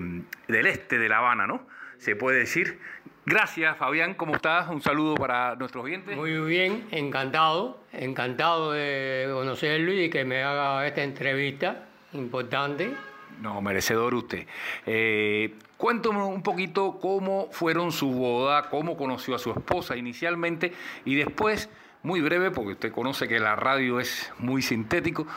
del 0.47 0.65
este 0.67 0.97
de 0.97 1.09
La 1.09 1.17
Habana, 1.17 1.45
¿no? 1.45 1.67
Se 1.97 2.15
puede 2.15 2.39
decir. 2.39 2.79
Gracias, 3.25 3.75
Fabián. 3.77 4.13
¿Cómo 4.13 4.35
estás? 4.35 4.69
Un 4.69 4.81
saludo 4.81 5.15
para 5.15 5.55
nuestros 5.55 5.83
oyentes. 5.83 6.15
Muy 6.15 6.39
bien, 6.39 6.87
encantado, 6.91 7.83
encantado 7.91 8.71
de 8.71 9.27
conocerlo 9.33 9.91
y 9.91 10.09
que 10.09 10.23
me 10.23 10.43
haga 10.43 10.87
esta 10.87 11.03
entrevista 11.03 11.87
importante. 12.13 12.93
No, 13.41 13.61
merecedor 13.61 14.13
usted. 14.13 14.47
Eh, 14.85 15.55
cuéntame 15.75 16.23
un 16.23 16.41
poquito 16.41 16.99
cómo 17.01 17.49
fueron 17.51 17.91
su 17.91 18.11
boda, 18.11 18.69
cómo 18.69 18.95
conoció 18.95 19.35
a 19.35 19.39
su 19.39 19.51
esposa 19.51 19.97
inicialmente 19.97 20.71
y 21.03 21.15
después, 21.15 21.69
muy 22.01 22.21
breve, 22.21 22.51
porque 22.51 22.73
usted 22.73 22.93
conoce 22.93 23.27
que 23.27 23.41
la 23.41 23.57
radio 23.57 23.99
es 23.99 24.31
muy 24.39 24.61
sintético, 24.61 25.27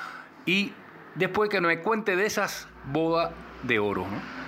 y 0.49 0.73
después 1.19 1.51
que 1.51 1.61
me 1.61 1.81
cuente 1.81 2.17
de 2.17 2.27
esas 2.27 2.69
bodas 2.93 3.33
de 3.65 3.79
oro. 3.79 4.03
¿no? 4.03 4.39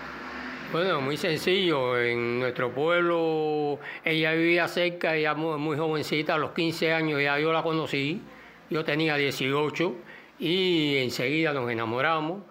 Bueno, 0.73 1.01
muy 1.01 1.17
sencillo, 1.17 1.99
en 1.99 2.39
nuestro 2.39 2.71
pueblo 2.73 3.81
ella 4.05 4.33
vivía 4.33 4.69
cerca, 4.69 5.17
ella 5.17 5.35
muy, 5.35 5.59
muy 5.59 5.77
jovencita, 5.77 6.35
a 6.35 6.39
los 6.39 6.53
15 6.53 6.93
años 6.93 7.21
ya 7.21 7.41
yo 7.41 7.53
la 7.53 7.65
conocí, 7.65 8.23
yo 8.71 8.85
tenía 8.85 9.17
18 9.17 9.97
y 10.39 10.99
enseguida 10.99 11.53
nos 11.53 11.69
enamoramos, 11.71 12.43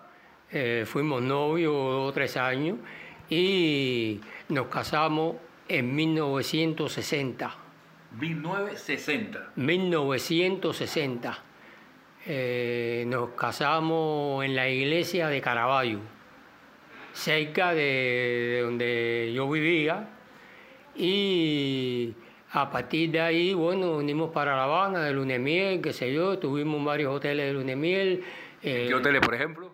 eh, 0.51 0.83
fuimos 0.85 1.21
novios 1.21 1.73
dos 1.73 2.09
o 2.09 2.13
tres 2.13 2.35
años 2.35 2.77
y 3.29 4.19
nos 4.49 4.67
casamos 4.67 5.37
en 5.69 5.95
1960. 5.95 7.55
1960. 8.19 9.51
1960. 9.55 11.43
Eh, 12.27 13.03
nos 13.07 13.29
casamos 13.31 14.43
en 14.45 14.55
la 14.55 14.69
iglesia 14.69 15.27
de 15.29 15.41
Caraballo, 15.41 15.99
cerca 17.13 17.73
de, 17.73 17.81
de 17.81 18.61
donde 18.61 19.31
yo 19.33 19.49
vivía. 19.49 20.09
Y 20.95 22.13
a 22.51 22.69
partir 22.69 23.11
de 23.11 23.21
ahí, 23.21 23.53
bueno, 23.53 23.97
vinimos 23.99 24.31
para 24.31 24.55
La 24.55 24.65
Habana, 24.65 25.01
de 25.03 25.13
luna 25.13 25.33
de 25.33 25.39
miel, 25.39 25.81
qué 25.81 25.93
sé 25.93 26.13
yo, 26.13 26.33
estuvimos 26.33 26.77
en 26.79 26.85
varios 26.85 27.13
hoteles 27.15 27.47
de 27.47 27.53
luna 27.53 27.67
de 27.67 27.75
miel. 27.77 28.23
eh, 28.63 28.81
¿En 28.83 28.87
qué 28.89 28.95
hoteles, 28.95 29.21
por 29.21 29.33
ejemplo? 29.35 29.71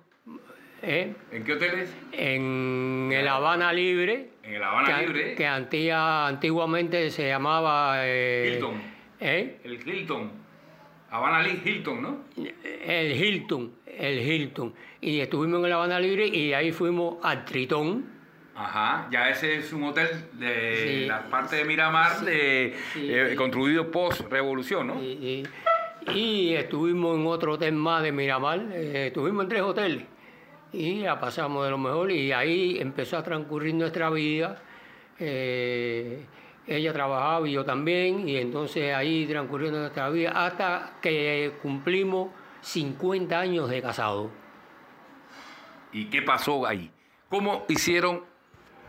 eh, 0.84 1.14
¿En 1.32 1.43
qué 1.43 1.54
hoteles? 1.54 1.91
en 2.12 3.10
el 3.12 3.28
Habana 3.28 3.74
Libre. 3.74 4.30
En 4.43 4.54
el 4.54 4.64
Habana 4.64 5.00
que, 5.00 5.08
Libre. 5.08 5.36
Que 5.36 5.48
antiguamente 5.48 7.10
se 7.10 7.28
llamaba... 7.28 8.06
eh, 8.06 8.52
Hilton. 8.54 8.82
¿eh? 9.20 9.58
El 9.64 9.74
Hilton. 9.88 10.45
Habana 11.12 11.47
Hilton, 11.47 12.01
¿no? 12.01 12.18
El 12.86 13.12
Hilton, 13.14 13.72
el 13.86 14.20
Hilton. 14.20 14.74
Y 15.01 15.20
estuvimos 15.20 15.60
en 15.60 15.66
el 15.66 15.74
Habana 15.74 15.99
Libre 15.99 16.28
y 16.28 16.53
ahí 16.53 16.72
fuimos 16.72 17.18
al 17.24 17.45
Tritón. 17.45 18.06
Ajá, 18.56 19.08
ya 19.12 19.30
ese 19.30 19.56
es 19.58 19.74
un 19.74 19.84
hotel 19.84 20.08
de 20.34 20.76
Sí. 21.01 21.06
la 21.08 21.30
parte 21.30 21.58
de 21.58 21.66
Miramar 21.66 22.22
de, 22.22 22.74
Sí. 22.93 23.08
eh, 23.12 23.36
construido 23.36 23.91
post-revolución, 23.91 24.88
¿no? 24.88 25.01
Y, 25.03 25.43
y- 26.08 26.14
y 26.14 26.53
estuvimos 26.53 27.18
en 27.18 27.26
otro 27.28 27.53
hotel 27.53 27.74
más 27.74 28.01
de 28.03 28.12
Miramar. 28.12 28.60
eh, 28.74 29.08
estuvimos 29.08 29.43
en 29.43 29.49
tres 29.49 29.62
hoteles. 29.62 30.03
y 30.74 30.95
la 31.03 31.18
pasamos 31.22 31.64
de 31.64 31.70
lo 31.72 31.78
mejor 31.78 32.12
y 32.12 32.34
ahí 32.34 32.78
empezó 32.82 33.18
a 33.18 33.24
transcurrir 33.24 33.74
nuestra 33.76 34.10
vida. 34.10 34.62
Eh, 35.20 36.20
ella 36.68 36.93
trabajaba 36.93 37.47
y 37.47 37.53
yo 37.53 37.63
también, 37.63 38.28
y 38.28 38.38
entonces 38.38 38.93
ahí 38.93 39.26
transcurrió 39.28 39.72
nuestra 39.72 40.09
vida 40.09 40.32
hasta 40.32 40.93
que 41.01 41.53
cumplimos 41.61 42.30
50 42.61 43.39
años 43.39 43.70
de 43.70 43.82
casado. 43.82 44.30
¿Y 45.91 46.05
qué 46.05 46.22
pasó 46.22 46.66
ahí? 46.66 46.91
¿Cómo 47.30 47.66
hicieron 47.70 48.24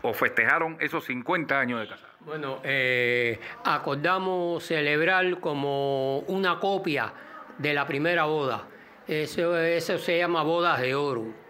o 0.01 0.13
festejaron 0.13 0.77
esos 0.79 1.05
50 1.05 1.59
años 1.59 1.79
de 1.81 1.87
casado? 1.87 2.13
Bueno, 2.21 2.59
eh, 2.63 3.39
acordamos 3.63 4.63
celebrar 4.63 5.39
como 5.39 6.19
una 6.21 6.59
copia 6.59 7.13
de 7.57 7.73
la 7.73 7.87
primera 7.87 8.25
boda. 8.25 8.67
Eso, 9.07 9.57
eso 9.57 9.97
se 9.97 10.17
llama 10.17 10.43
bodas 10.43 10.81
de 10.81 10.95
oro. 10.95 11.46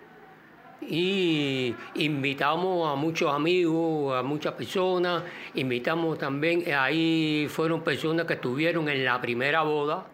Y 0.89 1.75
invitamos 1.95 2.91
a 2.91 2.95
muchos 2.95 3.33
amigos, 3.33 4.17
a 4.17 4.23
muchas 4.23 4.53
personas. 4.53 5.23
Invitamos 5.55 6.17
también, 6.17 6.63
ahí 6.73 7.47
fueron 7.49 7.83
personas 7.83 8.25
que 8.25 8.33
estuvieron 8.33 8.87
en 8.89 9.03
la 9.03 9.19
primera 9.19 9.63
boda. 9.63 10.07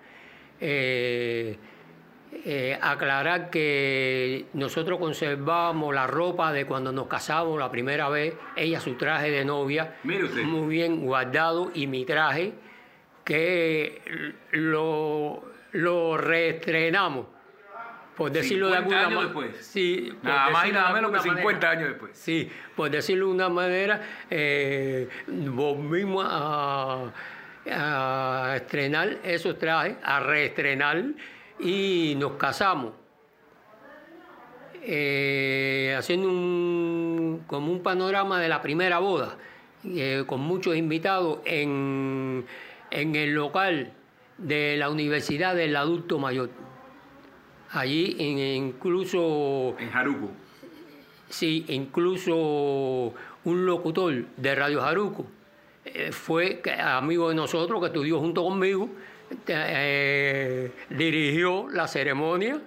Eh, 0.60 1.58
eh, 2.46 2.78
aclarar 2.82 3.50
que 3.50 4.48
nosotros 4.54 5.00
conservamos 5.00 5.94
la 5.94 6.08
ropa 6.08 6.52
de 6.52 6.66
cuando 6.66 6.92
nos 6.92 7.08
casamos 7.08 7.58
la 7.58 7.72
primera 7.72 8.10
vez, 8.10 8.34
ella 8.56 8.80
su 8.82 8.96
traje 8.96 9.32
de 9.32 9.46
novia, 9.46 9.96
muy 10.04 10.68
bien 10.68 11.06
guardado, 11.06 11.72
y 11.74 11.88
mi 11.88 12.06
traje, 12.06 12.54
que 13.24 14.02
lo, 14.52 15.44
lo 15.72 16.18
reestrenamos, 16.18 17.28
por 18.16 18.32
decirlo 18.32 18.68
de 18.70 18.78
50 18.78 18.78
alguna 18.78 19.16
manera. 19.22 19.22
después. 19.24 19.66
Sí, 19.66 20.14
Nada 20.22 20.50
más 20.52 20.68
y 20.68 20.72
nada 20.72 20.94
menos 20.94 21.12
que 21.12 21.18
alguna 21.18 21.36
50 21.36 21.68
manera. 21.68 21.70
años 21.72 21.90
después. 21.90 22.12
Sí, 22.18 22.50
por 22.76 22.90
decirlo 22.92 23.28
de 23.28 23.32
una 23.34 23.50
manera, 23.50 24.02
eh, 24.30 25.10
volvimos 25.28 26.26
a, 26.30 27.12
a 27.72 28.54
estrenar 28.56 29.18
esos 29.24 29.58
trajes, 29.58 29.96
a 30.04 30.20
reestrenar 30.20 31.04
y 31.60 32.16
nos 32.18 32.34
casamos. 32.34 32.94
Eh, 34.86 35.96
haciendo 35.98 36.28
un, 36.30 37.44
como 37.48 37.72
un 37.72 37.82
panorama 37.82 38.40
de 38.42 38.50
la 38.50 38.62
primera 38.62 39.00
boda, 39.00 39.38
eh, 39.86 40.24
con 40.28 40.42
muchos 40.42 40.76
invitados 40.76 41.40
en, 41.46 42.46
en 42.92 43.16
el 43.16 43.34
local 43.34 43.94
de 44.38 44.76
la 44.78 44.90
Universidad 44.90 45.56
del 45.56 45.76
Adulto 45.78 46.20
Mayor. 46.20 46.50
Allí 47.74 48.16
incluso 48.20 49.76
En 49.80 49.90
Jaruco. 49.90 50.30
Sí, 51.30 51.66
incluso 51.70 53.14
un 53.46 53.66
locutor 53.66 54.26
de 54.38 54.56
Radio 54.56 54.82
Jaruco 54.82 55.26
eh, 55.84 56.12
fue 56.12 56.62
amigo 56.80 57.30
de 57.30 57.36
nosotros 57.36 57.82
que 57.82 57.88
estudió 57.88 58.20
junto 58.20 58.44
conmigo, 58.44 58.90
eh, 59.48 60.72
dirigió 60.92 61.68
la 61.70 61.88
ceremonia 61.88 62.62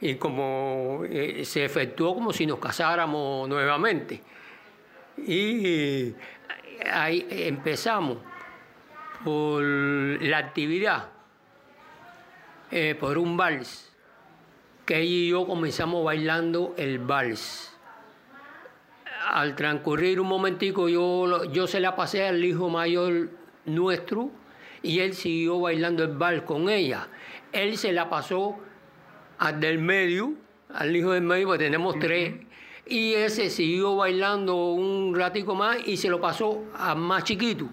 y 0.00 0.14
como 0.14 1.02
eh, 1.10 1.44
se 1.44 1.64
efectuó 1.64 2.14
como 2.14 2.32
si 2.32 2.46
nos 2.46 2.60
casáramos 2.60 3.48
nuevamente. 3.48 4.22
Y 5.18 6.14
ahí 6.88 7.26
empezamos 7.30 8.18
por 9.24 9.64
la 9.64 10.38
actividad, 10.38 11.08
por 13.00 13.18
un 13.18 13.36
vals, 13.36 13.95
que 14.86 15.00
ella 15.00 15.04
y 15.04 15.28
yo 15.28 15.46
comenzamos 15.46 16.04
bailando 16.04 16.74
el 16.78 16.98
vals 17.00 17.76
al 19.26 19.56
transcurrir 19.56 20.20
un 20.20 20.28
momentico 20.28 20.88
yo, 20.88 21.44
yo 21.52 21.66
se 21.66 21.80
la 21.80 21.96
pasé 21.96 22.26
al 22.26 22.44
hijo 22.44 22.68
mayor 22.68 23.30
nuestro 23.64 24.30
y 24.82 25.00
él 25.00 25.14
siguió 25.14 25.60
bailando 25.60 26.04
el 26.04 26.16
vals 26.16 26.42
con 26.42 26.68
ella. 26.68 27.08
Él 27.52 27.76
se 27.76 27.92
la 27.92 28.08
pasó 28.08 28.56
al 29.38 29.58
del 29.58 29.78
medio, 29.78 30.34
al 30.72 30.94
hijo 30.94 31.10
del 31.10 31.24
medio, 31.24 31.48
porque 31.48 31.64
tenemos 31.64 31.98
tres, 31.98 32.34
y 32.86 33.14
ese 33.14 33.50
siguió 33.50 33.96
bailando 33.96 34.54
un 34.72 35.14
ratico 35.14 35.54
más 35.54 35.78
y 35.86 35.96
se 35.96 36.08
lo 36.08 36.20
pasó 36.20 36.64
al 36.78 36.98
más 36.98 37.24
chiquito, 37.24 37.68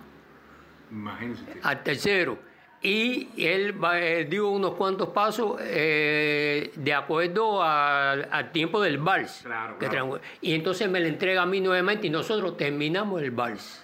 al 1.61 1.83
tercero. 1.83 2.39
Y 2.83 3.29
él 3.37 3.75
eh, 3.95 4.27
dio 4.29 4.49
unos 4.49 4.73
cuantos 4.73 5.09
pasos 5.09 5.55
eh, 5.61 6.69
de 6.75 6.93
acuerdo 6.93 7.63
al, 7.63 8.51
tiempo 8.51 8.81
del 8.81 8.97
vals. 8.97 9.41
Claro, 9.43 9.77
claro. 9.77 10.19
Y 10.41 10.53
entonces 10.53 10.89
me 10.89 10.99
la 10.99 11.07
entrega 11.07 11.43
a 11.43 11.45
mí 11.45 11.61
nuevamente 11.61 12.07
y 12.07 12.09
nosotros 12.09 12.57
terminamos 12.57 13.21
el 13.21 13.31
vals. 13.31 13.82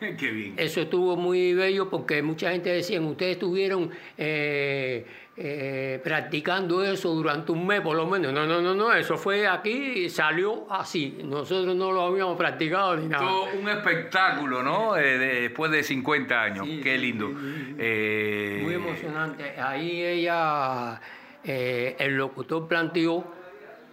Qué 0.18 0.30
bien. 0.30 0.54
Eso 0.56 0.80
estuvo 0.82 1.16
muy 1.16 1.54
bello 1.54 1.88
porque 1.88 2.22
mucha 2.22 2.50
gente 2.52 2.70
decía, 2.70 3.00
ustedes 3.00 3.32
estuvieron 3.32 3.90
eh, 4.18 5.06
eh, 5.36 6.00
practicando 6.04 6.84
eso 6.84 7.10
durante 7.14 7.52
un 7.52 7.66
mes 7.66 7.80
por 7.80 7.96
lo 7.96 8.06
menos. 8.06 8.32
No, 8.32 8.46
no, 8.46 8.60
no, 8.60 8.74
no, 8.74 8.92
eso 8.92 9.16
fue 9.16 9.46
aquí 9.46 9.70
y 10.04 10.08
salió 10.10 10.66
así. 10.70 11.18
Nosotros 11.24 11.74
no 11.76 11.92
lo 11.92 12.02
habíamos 12.02 12.36
practicado 12.36 12.96
ni 12.96 13.06
nada. 13.08 13.24
Todo 13.26 13.44
un 13.60 13.68
espectáculo, 13.68 14.62
¿no? 14.62 14.96
Eh, 14.96 15.18
de- 15.18 15.40
después 15.42 15.70
de 15.70 15.82
50 15.82 16.42
años. 16.42 16.66
Sí, 16.66 16.80
Qué 16.82 16.98
lindo. 16.98 17.28
Muy 17.28 18.74
emocionante. 18.74 19.58
Ahí 19.60 20.02
ella, 20.02 21.00
el 21.44 22.16
locutor 22.16 22.66
planteó 22.68 23.24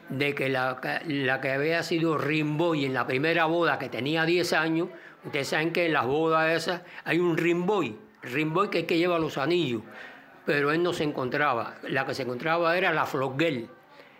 de 0.09 0.35
que 0.35 0.49
la, 0.49 0.79
la 1.07 1.41
que 1.41 1.51
había 1.51 1.81
sido 1.83 2.17
Rimboy 2.17 2.85
en 2.85 2.93
la 2.93 3.07
primera 3.07 3.45
boda, 3.45 3.79
que 3.79 3.89
tenía 3.89 4.25
10 4.25 4.53
años, 4.53 4.89
ustedes 5.25 5.47
saben 5.47 5.71
que 5.71 5.85
en 5.87 5.93
las 5.93 6.05
bodas 6.05 6.51
esas 6.55 6.81
hay 7.03 7.19
un 7.19 7.37
Rimboy, 7.37 7.95
Rimboy 8.23 8.69
que 8.69 8.79
es 8.79 8.83
el 8.83 8.87
que 8.87 8.97
lleva 8.97 9.19
los 9.19 9.37
anillos, 9.37 9.81
pero 10.45 10.71
él 10.71 10.81
no 10.83 10.93
se 10.93 11.03
encontraba. 11.03 11.75
La 11.83 12.05
que 12.05 12.13
se 12.13 12.23
encontraba 12.23 12.77
era 12.77 12.91
la 12.93 13.05
Flosguel, 13.05 13.67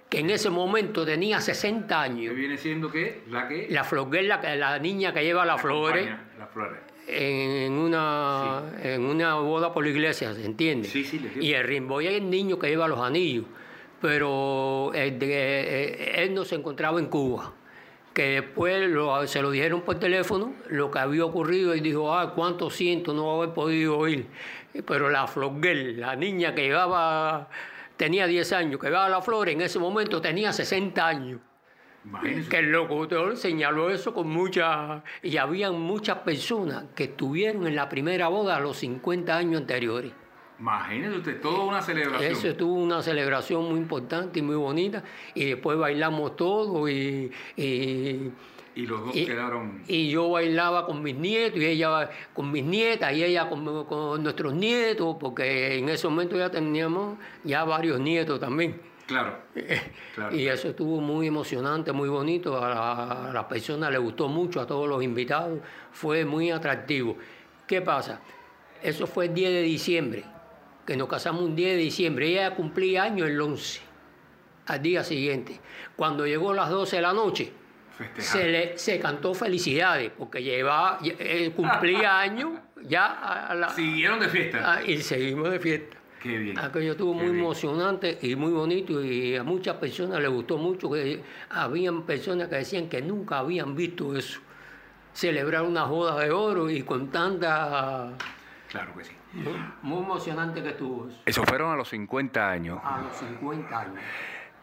que 0.09 0.19
en 0.19 0.29
ese 0.29 0.49
momento 0.49 1.05
tenía 1.05 1.39
60 1.41 1.87
¿Qué 1.87 1.93
años. 1.93 2.35
viene 2.35 2.57
siendo 2.57 2.91
qué? 2.91 3.23
La 3.29 3.47
que 3.47 3.67
La 3.69 3.83
Flosguel, 3.83 4.27
la, 4.27 4.55
la 4.55 4.79
niña 4.79 5.13
que 5.13 5.23
lleva 5.23 5.45
las 5.45 5.59
flores 5.61 6.07
acompaña 6.07 6.29
Las 6.39 6.49
flores. 6.51 6.79
en 7.07 7.73
una, 7.73 8.61
en 8.81 9.03
una 9.05 9.35
boda 9.35 9.73
por 9.73 9.83
la 9.83 9.89
iglesia, 9.91 10.33
¿se 10.33 10.45
entiende? 10.45 10.87
Sí, 10.87 11.03
sí, 11.03 11.19
le. 11.19 11.43
Y 11.43 11.53
el 11.53 11.63
Rimboy 11.65 12.07
es 12.07 12.13
el 12.13 12.29
niño 12.29 12.57
que 12.59 12.67
lleva 12.69 12.87
los 12.87 12.99
anillos, 12.99 13.45
pero 13.99 14.91
el 14.93 15.17
de- 15.17 15.27
eh, 15.31 16.23
él 16.23 16.33
no 16.33 16.43
se 16.45 16.55
encontraba 16.55 16.99
en 16.99 17.07
Cuba. 17.07 17.51
Que 18.13 18.41
después 18.41 18.89
lo- 18.89 19.25
se 19.25 19.41
lo 19.41 19.49
dijeron 19.49 19.81
por 19.81 19.95
teléfono 19.99 20.53
lo 20.69 20.91
que 20.91 20.99
había 20.99 21.25
ocurrido 21.25 21.73
y 21.75 21.79
dijo, 21.79 22.13
ah, 22.13 22.33
cuánto 22.35 22.69
siento 22.69 23.13
no 23.13 23.41
haber 23.41 23.53
podido 23.55 24.07
ir. 24.07 24.27
Pero 24.85 25.09
la 25.09 25.25
Florguel, 25.27 25.99
la 25.99 26.15
niña 26.15 26.53
que 26.53 26.63
llevaba, 26.63 27.49
tenía 27.97 28.27
10 28.27 28.53
años, 28.53 28.79
que 28.79 28.87
llevaba 28.87 29.09
la 29.09 29.21
flor, 29.21 29.49
en 29.49 29.61
ese 29.61 29.79
momento 29.79 30.19
tenía 30.21 30.51
60 30.53 31.07
años 31.07 31.39
Imagínense. 32.05 32.49
que 32.49 32.57
el 32.57 32.71
locutor 32.71 33.37
señaló 33.37 33.89
eso 33.89 34.13
con 34.13 34.29
mucha... 34.29 35.03
Y 35.21 35.37
habían 35.37 35.79
muchas 35.79 36.19
personas 36.19 36.85
que 36.95 37.05
estuvieron 37.05 37.65
en 37.67 37.75
la 37.75 37.87
primera 37.89 38.27
boda 38.27 38.57
a 38.57 38.59
los 38.59 38.77
50 38.77 39.35
años 39.37 39.61
anteriores. 39.61 40.11
Imagínese 40.63 41.17
usted, 41.17 41.41
toda 41.41 41.65
una 41.65 41.81
celebración. 41.81 42.31
Eso 42.31 42.47
estuvo 42.47 42.73
una 42.75 43.01
celebración 43.01 43.67
muy 43.69 43.77
importante 43.79 44.39
y 44.39 44.41
muy 44.41 44.55
bonita. 44.55 45.03
Y 45.35 45.43
después 45.45 45.77
bailamos 45.77 46.37
todo 46.37 46.87
y... 46.87 47.29
y 47.57 48.31
Y 48.75 48.85
los 48.87 49.05
dos 49.05 49.13
y, 49.15 49.25
quedaron. 49.25 49.83
y 49.89 50.09
yo 50.09 50.29
bailaba 50.29 50.85
con 50.85 51.03
mis 51.03 51.15
nietos 51.15 51.59
y 51.59 51.65
ella 51.65 52.09
con 52.33 52.49
mis 52.49 52.63
nietas 52.63 53.11
y 53.13 53.23
ella 53.25 53.49
con, 53.49 53.83
con 53.85 54.23
nuestros 54.23 54.53
nietos, 54.53 55.17
porque 55.19 55.77
en 55.79 55.89
ese 55.89 56.07
momento 56.07 56.37
ya 56.37 56.49
teníamos 56.49 57.17
ya 57.43 57.65
varios 57.65 57.99
nietos 57.99 58.39
también. 58.39 58.79
Claro. 59.05 59.37
claro. 60.15 60.33
Y 60.33 60.47
eso 60.47 60.69
estuvo 60.69 61.01
muy 61.01 61.27
emocionante, 61.27 61.91
muy 61.91 62.07
bonito. 62.07 62.57
A, 62.63 62.69
la- 62.69 63.29
a 63.29 63.33
las 63.33 63.45
personas 63.45 63.91
les 63.91 63.99
gustó 63.99 64.29
mucho, 64.29 64.61
a 64.61 64.65
todos 64.65 64.87
los 64.87 65.03
invitados. 65.03 65.59
Fue 65.91 66.23
muy 66.23 66.51
atractivo. 66.51 67.17
¿Qué 67.67 67.81
pasa? 67.81 68.21
Eso 68.81 69.05
fue 69.07 69.25
el 69.25 69.33
10 69.33 69.51
de 69.51 69.61
diciembre, 69.61 70.23
que 70.85 70.97
nos 70.97 71.07
casamos 71.07 71.41
un 71.43 71.55
10 71.55 71.71
de 71.77 71.77
diciembre. 71.77 72.27
Ella 72.27 72.55
cumplía 72.55 73.03
años 73.03 73.27
el 73.29 73.39
11, 73.39 73.81
al 74.67 74.81
día 74.81 75.03
siguiente. 75.03 75.59
Cuando 75.95 76.25
llegó 76.25 76.53
las 76.53 76.69
12 76.69 76.95
de 76.97 77.01
la 77.01 77.13
noche, 77.13 77.51
Festejar. 77.97 78.23
se 78.41 78.47
le 78.49 78.77
se 78.77 78.99
cantó 78.99 79.33
felicidades, 79.33 80.11
porque 80.17 80.41
llevaba, 80.41 80.99
cumplía 81.55 82.19
años 82.19 82.51
ya 82.81 83.05
a 83.49 83.55
la, 83.55 83.69
Siguieron 83.69 84.19
de 84.19 84.29
fiesta. 84.29 84.73
ah, 84.75 84.83
y 84.83 84.97
seguimos 85.01 85.49
de 85.51 85.59
fiesta. 85.59 85.97
Qué 86.21 86.37
bien. 86.37 86.57
Aquello 86.57 86.93
estuvo 86.93 87.11
Qué 87.11 87.17
muy 87.23 87.31
bien. 87.33 87.39
emocionante 87.43 88.17
y 88.21 88.35
muy 88.37 88.51
bonito 88.53 89.03
y 89.03 89.35
a 89.35 89.43
muchas 89.43 89.75
personas 89.75 90.21
les 90.21 90.29
gustó 90.29 90.57
mucho. 90.57 90.89
que 90.89 91.21
Habían 91.49 92.03
personas 92.03 92.47
que 92.47 92.55
decían 92.55 92.87
que 92.87 93.01
nunca 93.01 93.39
habían 93.39 93.75
visto 93.75 94.15
eso. 94.15 94.39
Celebrar 95.13 95.63
una 95.63 95.83
boda 95.83 96.19
de 96.23 96.31
oro 96.31 96.69
y 96.69 96.81
con 96.83 97.09
tanta... 97.11 98.13
Claro 98.69 98.95
que 98.97 99.03
sí. 99.03 99.11
Muy, 99.33 100.03
emocionante 100.03 100.61
que 100.61 100.69
estuvo 100.69 101.07
eso. 101.07 101.21
Eso 101.25 101.43
fueron 101.43 101.71
a 101.71 101.75
los 101.75 101.89
50 101.89 102.51
años. 102.51 102.79
A 102.83 103.01
los 103.01 103.17
50 103.17 103.79
años. 103.79 103.99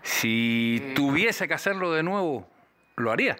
Si 0.02 0.92
tuviese 0.94 1.48
que 1.48 1.54
hacerlo 1.54 1.92
de 1.92 2.02
nuevo, 2.02 2.46
¿lo 2.96 3.10
haría? 3.10 3.36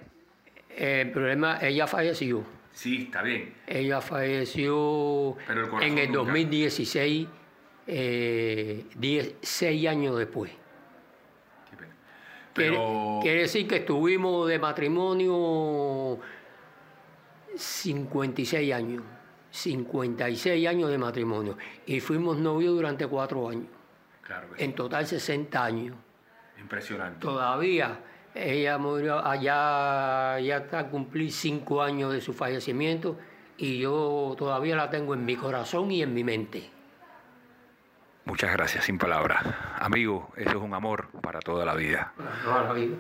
El 0.77 1.11
problema, 1.13 1.59
ella 1.63 1.87
falleció. 1.87 2.45
Sí, 2.73 3.05
está 3.05 3.23
bien. 3.23 3.55
Ella 3.67 4.01
falleció 4.01 5.37
el 5.49 5.59
en 5.83 5.99
el 5.99 6.13
nunca. 6.13 6.33
2016, 6.33 7.29
eh, 7.87 8.87
16 8.97 9.89
años 9.89 10.19
después. 10.19 10.51
Qué 11.71 11.77
pena. 11.77 11.93
Quiere, 12.55 12.71
Pero 12.71 13.19
quiere 13.23 13.41
decir 13.43 13.69
que 13.69 13.77
estuvimos 13.77 14.49
de 14.49 14.59
matrimonio 14.59 16.19
56 17.57 18.73
años. 18.73 19.03
56 19.51 20.69
años 20.69 20.91
de 20.91 20.99
matrimonio. 20.99 21.57
Y 21.87 22.01
fuimos 22.01 22.37
novios 22.37 22.75
durante 22.75 23.07
cuatro 23.07 23.49
años. 23.49 23.67
claro 24.23 24.51
que 24.51 24.59
sí. 24.59 24.65
En 24.65 24.75
total 24.75 25.07
60 25.07 25.65
años. 25.65 25.97
impresionante. 26.59 27.21
Todavía 27.21 27.99
ella 28.35 28.79
murió 28.79 29.25
allá, 29.25 30.39
ya 30.39 30.59
está 30.59 30.81
a 30.81 30.89
cumplir 30.89 31.33
cinco 31.33 31.83
años 31.83 32.13
de 32.13 32.21
su 32.21 32.33
fallecimiento 32.33 33.19
y 33.57 33.81
yo 33.81 34.35
todavía 34.39 34.77
la 34.77 34.89
tengo 34.89 35.15
en 35.15 35.25
mi 35.25 35.37
corazón 35.37 35.91
y 35.91 36.03
en 36.03 36.15
mi 36.15 36.23
mente. 36.23 36.71
Muchas 38.25 38.53
gracias, 38.53 38.85
sin 38.85 38.99
palabras. 38.99 39.43
Amigo, 39.79 40.31
eso 40.37 40.51
es 40.51 40.57
un 40.57 40.73
amor 40.75 41.09
para 41.21 41.41
toda 41.41 41.65
la 41.65 41.75
vida. 41.75 42.13
para 42.17 42.43
toda 42.43 42.65
la 42.65 42.73
vida. 42.75 42.97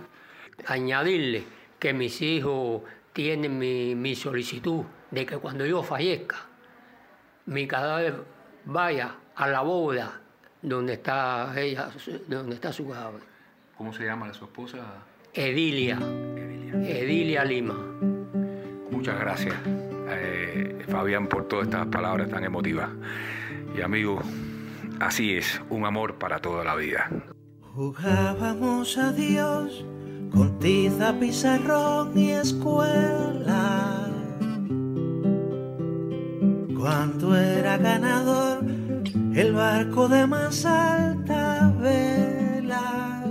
Añadirle 0.67 1.45
que 1.79 1.93
mis 1.93 2.21
hijos 2.21 2.83
tienen 3.13 3.57
mi, 3.57 3.95
mi 3.95 4.17
solicitud 4.17 4.85
de 5.11 5.27
que 5.27 5.39
cuando 5.39 5.67
yo 5.67 5.83
fallezca, 5.83 6.37
mi 7.47 7.67
cadáver 7.67 8.25
vaya 8.65 9.15
a 9.35 9.49
la 9.49 9.63
bóveda 9.63 10.21
donde 10.63 10.95
está 10.95 11.53
ella, 11.57 11.89
donde 12.29 12.55
está 12.55 12.73
su 12.73 12.89
cadáver. 12.89 13.23
¿Cómo 13.77 13.93
se 13.93 14.05
llama 14.05 14.33
su 14.35 14.45
esposa? 14.45 14.79
Edilia, 15.33 15.99
Edilia 15.99 17.45
Lima. 17.45 17.75
Muchas 18.91 19.19
gracias, 19.19 19.55
eh, 20.09 20.85
Fabián, 20.89 21.27
por 21.29 21.49
todas 21.49 21.67
estas 21.67 21.87
palabras 21.87 22.29
tan 22.29 22.45
emotivas. 22.45 22.91
Y 23.75 23.81
amigo, 23.81 24.21
así 25.01 25.37
es, 25.37 25.61
un 25.71 25.87
amor 25.87 26.17
para 26.17 26.41
toda 26.41 26.65
la 26.65 26.75
vida. 26.75 27.09
Jugábamos 27.75 28.99
a 28.99 29.13
Dios 29.13 29.85
con 30.33 30.59
tiza, 30.59 31.19
pizarrón 31.19 32.19
y 32.19 32.33
escuela. 32.33 34.10
Cuando 36.91 37.37
era 37.37 37.77
ganador, 37.79 38.65
el 39.37 39.53
barco 39.53 40.09
de 40.09 40.27
más 40.27 40.65
alta 40.67 41.73
vela. 41.81 43.25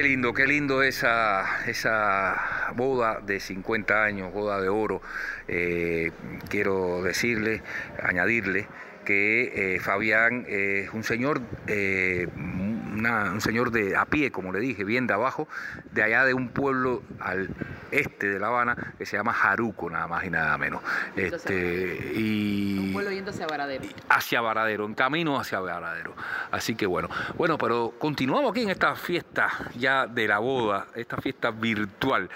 lindo, 0.03 0.33
qué 0.33 0.47
lindo 0.47 0.81
esa, 0.81 1.65
esa 1.65 2.58
boda 2.83 3.19
de 3.19 3.39
50 3.41 4.03
años, 4.03 4.33
boda 4.33 4.59
de 4.61 4.69
oro. 4.69 5.01
Eh, 5.49 6.11
quiero 6.49 7.03
decirle, 7.03 7.61
añadirle 8.01 8.67
que 9.05 9.75
eh, 9.75 9.79
Fabián 9.79 10.45
es 10.47 10.91
un 10.93 11.03
señor, 11.03 11.41
eh, 11.67 12.27
una- 12.35 13.31
un 13.31 13.41
señor 13.41 13.71
de 13.71 13.95
a 13.95 14.05
pie, 14.05 14.29
como 14.31 14.51
le 14.53 14.59
dije, 14.59 14.83
bien 14.83 15.07
de 15.07 15.13
abajo, 15.15 15.47
de 15.91 16.03
allá 16.03 16.25
de 16.25 16.33
un 16.35 16.49
pueblo 16.49 17.01
al 17.19 17.49
este 17.91 18.27
de 18.29 18.37
La 18.39 18.47
Habana 18.47 18.93
que 18.99 19.07
se 19.07 19.17
llama 19.17 19.33
Jaruco, 19.33 19.89
nada 19.89 20.05
más 20.07 20.25
y 20.25 20.29
nada 20.29 20.55
menos. 20.59 20.83
Este, 21.15 22.11
y 22.13 22.77
Un 22.79 22.93
vuelo 22.93 23.11
yendo 23.11 23.31
hacia 23.31 23.47
Varadero. 23.47 23.83
hacia 24.09 24.41
Varadero, 24.41 24.85
en 24.85 24.93
camino 24.93 25.39
hacia 25.39 25.59
Varadero. 25.59 26.13
Así 26.51 26.75
que 26.75 26.85
bueno, 26.85 27.09
bueno, 27.35 27.57
pero 27.57 27.95
continuamos 27.97 28.51
aquí 28.51 28.61
en 28.61 28.69
esta 28.69 28.95
fiesta 28.95 29.49
ya 29.75 30.05
de 30.05 30.27
la 30.27 30.37
boda, 30.37 30.85
esta 30.93 31.17
fiesta 31.17 31.49
virtual. 31.49 32.29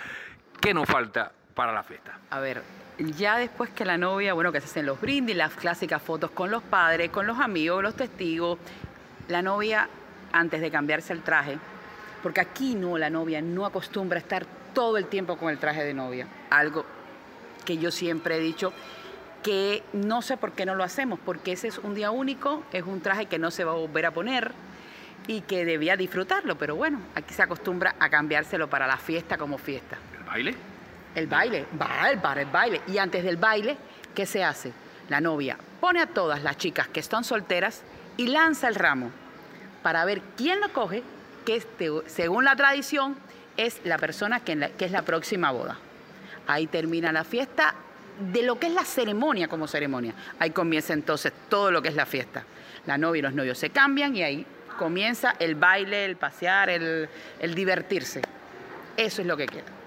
¿Qué 0.64 0.74
nos 0.74 0.88
falta 0.88 1.30
para 1.54 1.74
la 1.74 1.84
fiesta? 1.84 2.18
A 2.30 2.40
ver, 2.40 2.64
ya 2.98 3.38
después 3.38 3.70
que 3.72 3.84
la 3.84 3.98
novia, 3.98 4.34
bueno, 4.34 4.54
que 4.54 4.62
se 4.62 4.68
hacen 4.68 4.86
los 4.86 5.02
brindis, 5.02 5.36
las 5.36 5.54
clásicas 5.54 6.02
fotos 6.02 6.32
con 6.32 6.52
los 6.52 6.64
padres, 6.64 7.10
con 7.10 7.28
los 7.28 7.38
amigos, 7.42 7.84
los 7.84 7.96
testigos, 7.96 8.58
la 9.28 9.42
novia, 9.42 9.90
antes 10.32 10.62
de 10.62 10.72
cambiarse 10.72 11.12
el 11.12 11.22
traje, 11.22 11.58
porque 12.24 12.40
aquí 12.40 12.76
no, 12.76 12.98
la 12.98 13.10
novia 13.10 13.42
no 13.42 13.66
acostumbra 13.66 14.20
a 14.20 14.22
estar 14.22 14.46
todo 14.74 14.98
el 14.98 15.08
tiempo 15.08 15.36
con 15.36 15.50
el 15.50 15.58
traje 15.58 15.84
de 15.84 15.94
novia. 15.94 16.28
Algo 16.50 16.86
que 17.66 17.78
yo 17.78 17.92
siempre 17.92 18.38
he 18.38 18.40
dicho 18.40 18.72
que 19.44 19.84
no 19.92 20.22
sé 20.22 20.38
por 20.38 20.54
qué 20.54 20.66
no 20.66 20.76
lo 20.76 20.86
hacemos, 20.86 21.20
porque 21.26 21.52
ese 21.52 21.68
es 21.68 21.78
un 21.78 21.94
día 21.94 22.10
único, 22.10 22.64
es 22.72 22.84
un 22.84 23.02
traje 23.02 23.26
que 23.26 23.38
no 23.38 23.52
se 23.52 23.66
va 23.66 23.74
a 23.74 23.76
volver 23.76 24.06
a 24.06 24.12
poner 24.12 24.54
y 25.28 25.42
que 25.42 25.66
debía 25.66 25.98
disfrutarlo, 25.98 26.58
pero 26.58 26.78
bueno, 26.78 27.02
aquí 27.16 27.34
se 27.34 27.44
acostumbra 27.44 27.96
a 28.00 28.10
cambiárselo 28.10 28.70
para 28.70 28.88
la 28.88 28.96
fiesta 28.96 29.38
como 29.38 29.58
fiesta. 29.58 29.98
¿El 30.34 30.46
baile? 30.46 30.56
El 31.14 31.28
baile, 31.28 31.66
va 31.80 32.10
el 32.10 32.18
para 32.18 32.42
el 32.42 32.48
baile. 32.48 32.82
Y 32.88 32.98
antes 32.98 33.24
del 33.24 33.38
baile, 33.38 33.78
¿qué 34.16 34.26
se 34.26 34.44
hace? 34.44 34.74
La 35.10 35.22
novia 35.22 35.58
pone 35.80 36.02
a 36.02 36.08
todas 36.08 36.42
las 36.42 36.58
chicas 36.58 36.88
que 36.88 37.02
están 37.02 37.24
solteras 37.24 37.84
y 38.18 38.28
lanza 38.28 38.68
el 38.68 38.74
ramo 38.74 39.12
para 39.84 40.06
ver 40.06 40.22
quién 40.36 40.60
lo 40.60 40.74
coge, 40.74 41.04
que 41.46 41.64
según 42.08 42.46
la 42.46 42.56
tradición 42.56 43.16
es 43.58 43.82
la 43.84 44.00
persona 44.00 44.40
que, 44.40 44.72
es 44.80 44.92
la 44.92 45.04
próxima 45.04 45.52
boda. 45.52 45.78
Ahí 46.48 46.66
termina 46.66 47.12
la 47.12 47.24
fiesta 47.24 47.76
de 48.32 48.42
lo 48.42 48.58
que 48.58 48.68
es 48.68 48.74
la 48.74 48.86
ceremonia 48.86 49.48
como 49.48 49.68
ceremonia. 49.68 50.16
Ahí 50.40 50.50
comienza 50.50 50.94
entonces 50.94 51.32
todo 51.48 51.70
lo 51.70 51.84
que 51.84 51.90
es 51.90 51.96
la 51.96 52.08
fiesta. 52.08 52.44
La 52.88 52.98
novia 52.98 53.20
y 53.20 53.22
los 53.22 53.34
novios 53.34 53.60
se 53.60 53.70
cambian 53.70 54.16
y 54.16 54.24
ahí 54.24 54.46
comienza 54.80 55.36
el 55.38 55.54
baile, 55.54 56.06
el 56.06 56.16
pasear, 56.16 56.72
el 56.72 57.10
divertirse. 57.54 58.22
Eso 58.98 59.22
es 59.22 59.28
lo 59.28 59.38
que 59.38 59.46
queda. 59.46 59.83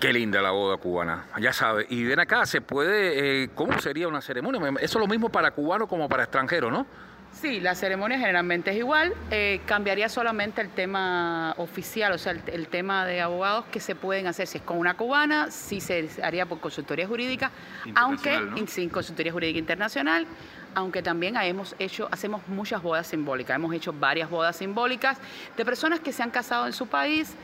Qué 0.00 0.14
linda 0.14 0.40
la 0.40 0.50
boda 0.50 0.78
cubana, 0.78 1.26
ya 1.38 1.52
sabe. 1.52 1.86
Y 1.90 2.04
ven 2.04 2.18
acá, 2.18 2.46
se 2.46 2.62
puede, 2.62 3.42
eh, 3.42 3.50
¿cómo 3.54 3.78
sería 3.80 4.08
una 4.08 4.22
ceremonia? 4.22 4.60
Eso 4.80 4.98
es 4.98 5.02
lo 5.02 5.06
mismo 5.06 5.28
para 5.28 5.50
cubano 5.50 5.86
como 5.86 6.08
para 6.08 6.22
extranjero, 6.22 6.70
¿no? 6.70 6.86
Sí, 7.32 7.60
la 7.60 7.74
ceremonia 7.74 8.18
generalmente 8.18 8.70
es 8.70 8.78
igual. 8.78 9.12
Eh, 9.30 9.60
cambiaría 9.66 10.08
solamente 10.08 10.62
el 10.62 10.70
tema 10.70 11.54
oficial, 11.58 12.12
o 12.12 12.18
sea, 12.18 12.32
el, 12.32 12.42
el 12.46 12.68
tema 12.68 13.04
de 13.04 13.20
abogados 13.20 13.66
que 13.66 13.78
se 13.78 13.94
pueden 13.94 14.26
hacer. 14.26 14.46
Si 14.46 14.56
es 14.56 14.64
con 14.64 14.78
una 14.78 14.94
cubana, 14.94 15.50
sí 15.50 15.82
se 15.82 16.08
haría 16.22 16.46
por 16.46 16.60
consultoría 16.60 17.06
jurídica, 17.06 17.50
aunque 17.94 18.40
sin 18.68 18.88
consultoría 18.88 19.32
jurídica 19.32 19.58
internacional, 19.58 20.26
aunque 20.74 21.02
también 21.02 21.36
hemos 21.36 21.76
hecho, 21.78 22.08
hacemos 22.10 22.48
muchas 22.48 22.82
bodas 22.82 23.06
simbólicas. 23.06 23.54
Hemos 23.54 23.74
hecho 23.74 23.92
varias 23.92 24.30
bodas 24.30 24.56
simbólicas 24.56 25.18
de 25.56 25.64
personas 25.64 26.00
que 26.00 26.12
se 26.12 26.22
han 26.22 26.30
casado 26.30 26.66
en 26.66 26.72
su 26.72 26.86
país, 26.86 27.34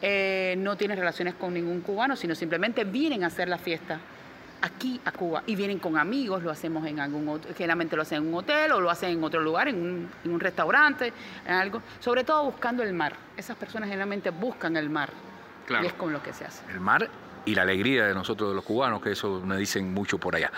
eh, 0.00 0.54
no 0.58 0.76
tienen 0.76 0.96
relaciones 0.98 1.34
con 1.34 1.54
ningún 1.54 1.80
cubano, 1.80 2.16
sino 2.16 2.34
simplemente 2.34 2.84
vienen 2.84 3.24
a 3.24 3.28
hacer 3.28 3.48
la 3.48 3.58
fiesta 3.58 3.98
aquí 4.60 5.00
a 5.04 5.12
Cuba 5.12 5.44
y 5.46 5.54
vienen 5.54 5.78
con 5.78 5.96
amigos, 5.96 6.42
lo 6.42 6.50
hacemos 6.50 6.84
en 6.86 6.98
algún 6.98 7.26
hot- 7.26 7.46
generalmente 7.56 7.94
lo 7.94 8.02
hacen 8.02 8.18
en 8.22 8.28
un 8.28 8.34
hotel 8.34 8.72
o 8.72 8.80
lo 8.80 8.90
hacen 8.90 9.10
en 9.10 9.22
otro 9.22 9.40
lugar, 9.40 9.68
en 9.68 9.76
un, 9.80 10.10
en 10.24 10.32
un 10.32 10.40
restaurante, 10.40 11.12
en 11.46 11.52
algo, 11.54 11.80
sobre 12.00 12.24
todo 12.24 12.44
buscando 12.44 12.82
el 12.82 12.92
mar. 12.92 13.14
Esas 13.36 13.56
personas 13.56 13.88
generalmente 13.88 14.30
buscan 14.30 14.76
el 14.76 14.90
mar 14.90 15.10
Claro. 15.66 15.84
y 15.84 15.86
es 15.86 15.92
con 15.92 16.12
lo 16.12 16.22
que 16.22 16.32
se 16.32 16.44
hace. 16.44 16.64
el 16.72 16.80
mar 16.80 17.08
y 17.44 17.54
la 17.54 17.62
alegría 17.62 18.06
de 18.06 18.14
nosotros, 18.14 18.48
de 18.50 18.54
los 18.56 18.64
cubanos, 18.64 19.00
que 19.00 19.12
eso 19.12 19.40
me 19.44 19.56
dicen 19.56 19.94
mucho 19.94 20.18
por 20.18 20.34
allá. 20.34 20.50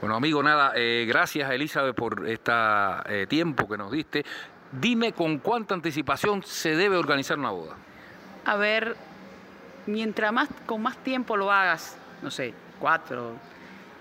Bueno, 0.00 0.16
amigo, 0.16 0.42
nada, 0.42 0.72
eh, 0.74 1.04
gracias 1.06 1.50
Elizabeth 1.50 1.94
por 1.94 2.28
este 2.28 3.26
tiempo 3.28 3.68
que 3.68 3.76
nos 3.78 3.92
diste. 3.92 4.24
Dime 4.72 5.12
con 5.12 5.38
cuánta 5.38 5.74
anticipación 5.74 6.42
se 6.42 6.74
debe 6.76 6.96
organizar 6.96 7.38
una 7.38 7.50
boda. 7.50 7.76
A 8.44 8.56
ver, 8.56 8.96
mientras 9.86 10.32
más 10.32 10.48
con 10.66 10.82
más 10.82 10.96
tiempo 10.98 11.36
lo 11.36 11.50
hagas, 11.50 11.96
no 12.22 12.30
sé, 12.30 12.54
cuatro, 12.78 13.32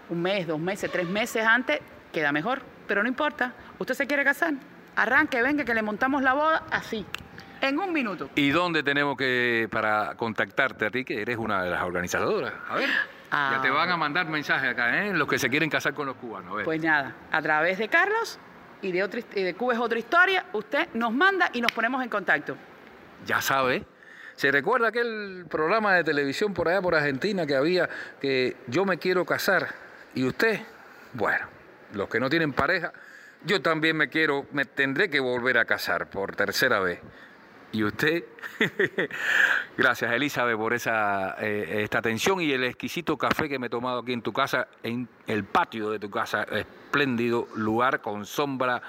un 0.10 0.22
mes, 0.22 0.48
dos 0.48 0.60
meses, 0.60 0.91
tres 0.91 1.08
meses 1.08 1.46
antes, 1.46 1.80
queda 2.12 2.32
mejor. 2.32 2.62
Pero 2.88 3.02
no 3.04 3.10
importa, 3.10 3.54
usted 3.80 3.94
se 3.94 4.06
quiere 4.08 4.24
casar, 4.24 4.54
arranque, 4.96 5.41
venga, 5.41 5.64
que 5.64 5.74
le 5.74 5.82
montamos 5.82 6.22
la 6.22 6.34
boda 6.34 6.64
así, 6.72 7.06
en 7.62 7.80
un 7.80 7.94
minuto. 7.94 8.30
¿Y 8.36 8.50
dónde 8.50 8.84
tenemos 8.84 9.16
que, 9.18 9.70
para 9.72 10.16
contactarte 10.16 10.86
a 10.88 10.89
ti, 10.89 11.06
que 11.06 11.22
eres 11.22 11.38
una 11.38 11.64
de 11.64 11.70
las 11.70 11.82
organizadoras? 11.82 12.54
A 12.70 12.76
ver, 12.76 12.89
Ah. 13.36 13.54
ya 13.56 13.62
te 13.64 13.70
van 13.72 13.89
a 13.89 13.98
mandar 13.98 14.28
mensajes 14.28 14.70
acá, 14.70 15.06
¿eh? 15.08 15.14
Los 15.14 15.28
que 15.28 15.39
se 15.39 15.50
quieren 15.50 15.68
casar 15.70 15.96
con 15.96 16.06
los 16.06 16.16
cubanos. 16.18 16.52
A 16.52 16.56
ver. 16.58 16.66
Pues 16.66 16.84
nada, 16.84 17.16
a 17.32 17.41
través 17.41 17.80
de 17.80 17.88
Carlos 17.88 18.38
y 18.84 18.91
de, 18.91 19.02
otra, 19.02 19.22
y 19.34 19.41
de 19.41 19.56
Cuba 19.56 19.74
es 19.74 19.80
otra 19.80 19.98
historia, 19.98 20.46
usted 20.54 20.89
nos 20.94 21.12
manda 21.14 21.50
y 21.54 21.60
nos 21.62 21.72
ponemos 21.72 22.04
en 22.04 22.10
contacto. 22.10 22.56
ya 23.26 23.41
sabe. 23.41 23.86
¿Se 24.36 24.52
recuerda 24.52 24.90
aquel 24.90 25.46
programa 25.50 25.96
de 25.96 26.04
televisión 26.04 26.54
por 26.54 26.68
allá 26.68 26.82
por 26.82 26.96
Argentina 26.96 27.46
que 27.46 27.56
había 27.56 27.90
que 28.20 28.58
yo 28.68 28.86
me 28.86 28.98
quiero 28.98 29.26
casar 29.26 29.70
y 30.16 30.26
usted? 30.26 30.62
Bueno, 31.14 31.46
los 31.94 32.10
que 32.10 32.20
no 32.20 32.30
tienen 32.30 32.54
pareja, 32.54 32.92
yo 33.46 33.62
también 33.62 33.96
me 33.98 34.10
quiero, 34.10 34.46
me 34.52 34.66
tendré 34.66 35.10
que 35.10 35.20
volver 35.20 35.58
a 35.58 35.66
casar 35.66 36.08
por 36.08 36.36
tercera 36.36 36.80
vez. 36.80 37.00
¿Y 37.74 37.84
usted? 37.84 38.24
Gracias, 39.78 40.13
Elizabeth, 40.13 40.55
por 40.55 40.74
esa 40.76 41.36
eh, 41.39 41.82
esta 41.82 41.97
atención 41.97 42.39
y 42.39 42.51
el 42.51 42.63
exquisito 42.63 43.17
café 43.17 43.49
que 43.49 43.57
me 43.57 43.65
he 43.65 43.69
tomado 43.69 44.01
aquí 44.01 44.13
en 44.13 44.21
tu 44.21 44.32
casa, 44.32 44.67
en 44.84 45.09
el 45.26 45.43
patio 45.43 45.89
de 45.89 45.97
tu 45.97 46.11
casa. 46.11 46.43
Espléndido 46.43 47.47
lugar 47.55 47.99
con 48.01 48.28
sombra 48.28 48.80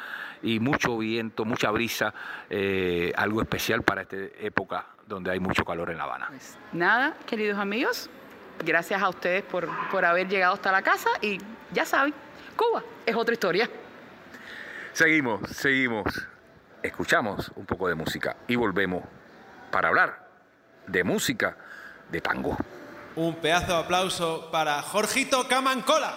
y 0.43 0.61
mucho 0.61 0.99
viento, 0.99 1.47
mucha 1.47 1.71
brisa. 1.71 2.13
eh, 2.51 3.11
algo 3.17 3.41
especial 3.41 3.83
para 3.83 4.03
esta 4.03 4.17
época 4.39 4.87
donde 5.07 5.31
hay 5.31 5.41
mucho 5.41 5.65
calor 5.65 5.91
en 5.91 5.97
La 5.97 6.05
Habana. 6.05 6.27
Pues 6.29 6.59
nada, 6.73 7.17
queridos 7.27 7.59
amigos, 7.59 8.11
gracias 8.67 9.03
a 9.03 9.09
ustedes 9.09 9.43
por, 9.45 9.67
por 9.91 10.05
haber 10.05 10.29
llegado 10.29 10.53
hasta 10.53 10.71
la 10.71 10.83
casa 10.83 11.09
y 11.23 11.39
ya 11.73 11.87
saben, 11.87 12.13
Cuba 12.55 12.83
es 13.07 13.17
otra 13.17 13.33
historia. 13.33 13.71
Seguimos, 14.93 15.41
seguimos. 15.51 16.29
Escuchamos 16.85 17.51
un 17.57 17.65
poco 17.65 17.89
de 17.89 17.95
música 17.95 18.37
y 18.47 18.57
volvemos 18.57 19.03
para 19.71 19.89
hablar 19.89 20.29
de 20.87 21.03
música 21.03 21.57
de 22.13 22.21
tango. 22.21 22.59
Un 23.17 23.37
pedazo 23.37 23.73
de 23.73 23.79
aplauso 23.79 24.51
para 24.53 24.83
Jorgito 24.83 25.49
Camancola. 25.49 26.15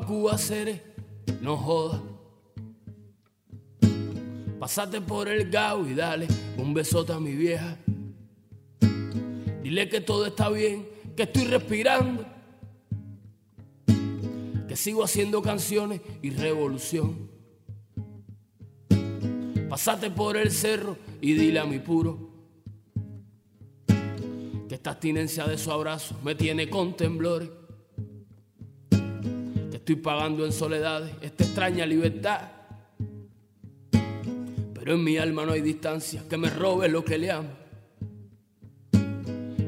Cuba, 0.00 0.36
Cere, 0.38 0.82
no 1.40 1.56
jodas. 1.56 2.00
Pásate 4.58 5.00
por 5.00 5.28
el 5.28 5.50
gao 5.50 5.88
y 5.88 5.94
dale 5.94 6.28
un 6.58 6.74
besote 6.74 7.12
a 7.12 7.18
mi 7.18 7.34
vieja. 7.34 7.78
Dile 9.62 9.88
que 9.88 10.00
todo 10.00 10.26
está 10.26 10.50
bien, 10.50 10.86
que 11.16 11.22
estoy 11.22 11.44
respirando. 11.44 12.26
Que 14.68 14.76
sigo 14.76 15.02
haciendo 15.02 15.40
canciones 15.40 16.00
y 16.22 16.30
revolución. 16.30 17.30
Pásate 19.68 20.10
por 20.10 20.36
el 20.36 20.50
cerro 20.50 20.98
y 21.20 21.32
dile 21.32 21.60
a 21.60 21.64
mi 21.64 21.78
puro 21.78 22.28
que 24.68 24.74
esta 24.74 24.90
abstinencia 24.90 25.46
de 25.46 25.56
su 25.58 25.72
abrazo 25.72 26.16
me 26.22 26.34
tiene 26.34 26.68
con 26.68 26.96
temblores 26.96 27.48
estoy 29.90 30.04
pagando 30.04 30.46
en 30.46 30.52
soledades 30.52 31.10
esta 31.20 31.42
extraña 31.42 31.84
libertad. 31.84 32.42
Pero 34.72 34.94
en 34.94 35.02
mi 35.02 35.18
alma 35.18 35.44
no 35.44 35.50
hay 35.50 35.62
distancia 35.62 36.22
que 36.28 36.36
me 36.36 36.48
robe 36.48 36.88
lo 36.88 37.04
que 37.04 37.18
le 37.18 37.32
amo. 37.32 37.48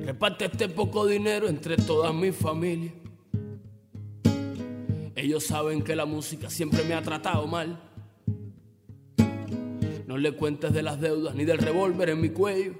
Reparte 0.05 0.45
este 0.45 0.69
poco 0.69 1.09
dinero 1.09 1.49
entre 1.49 1.77
toda 1.77 2.13
mi 2.13 2.31
familia. 2.31 2.93
Ellos 5.17 5.45
saben 5.45 5.83
que 5.83 5.97
la 5.97 6.07
música 6.07 6.49
siempre 6.49 6.85
me 6.85 6.95
ha 6.95 7.03
tratado 7.03 7.49
mal. 7.49 7.81
No 10.07 10.19
le 10.19 10.37
cuentes 10.37 10.73
de 10.73 10.83
las 10.85 11.01
deudas 11.01 11.35
ni 11.35 11.45
del 11.45 11.59
revólver 11.59 12.11
en 12.11 12.21
mi 12.21 12.29
cuello. 12.29 12.75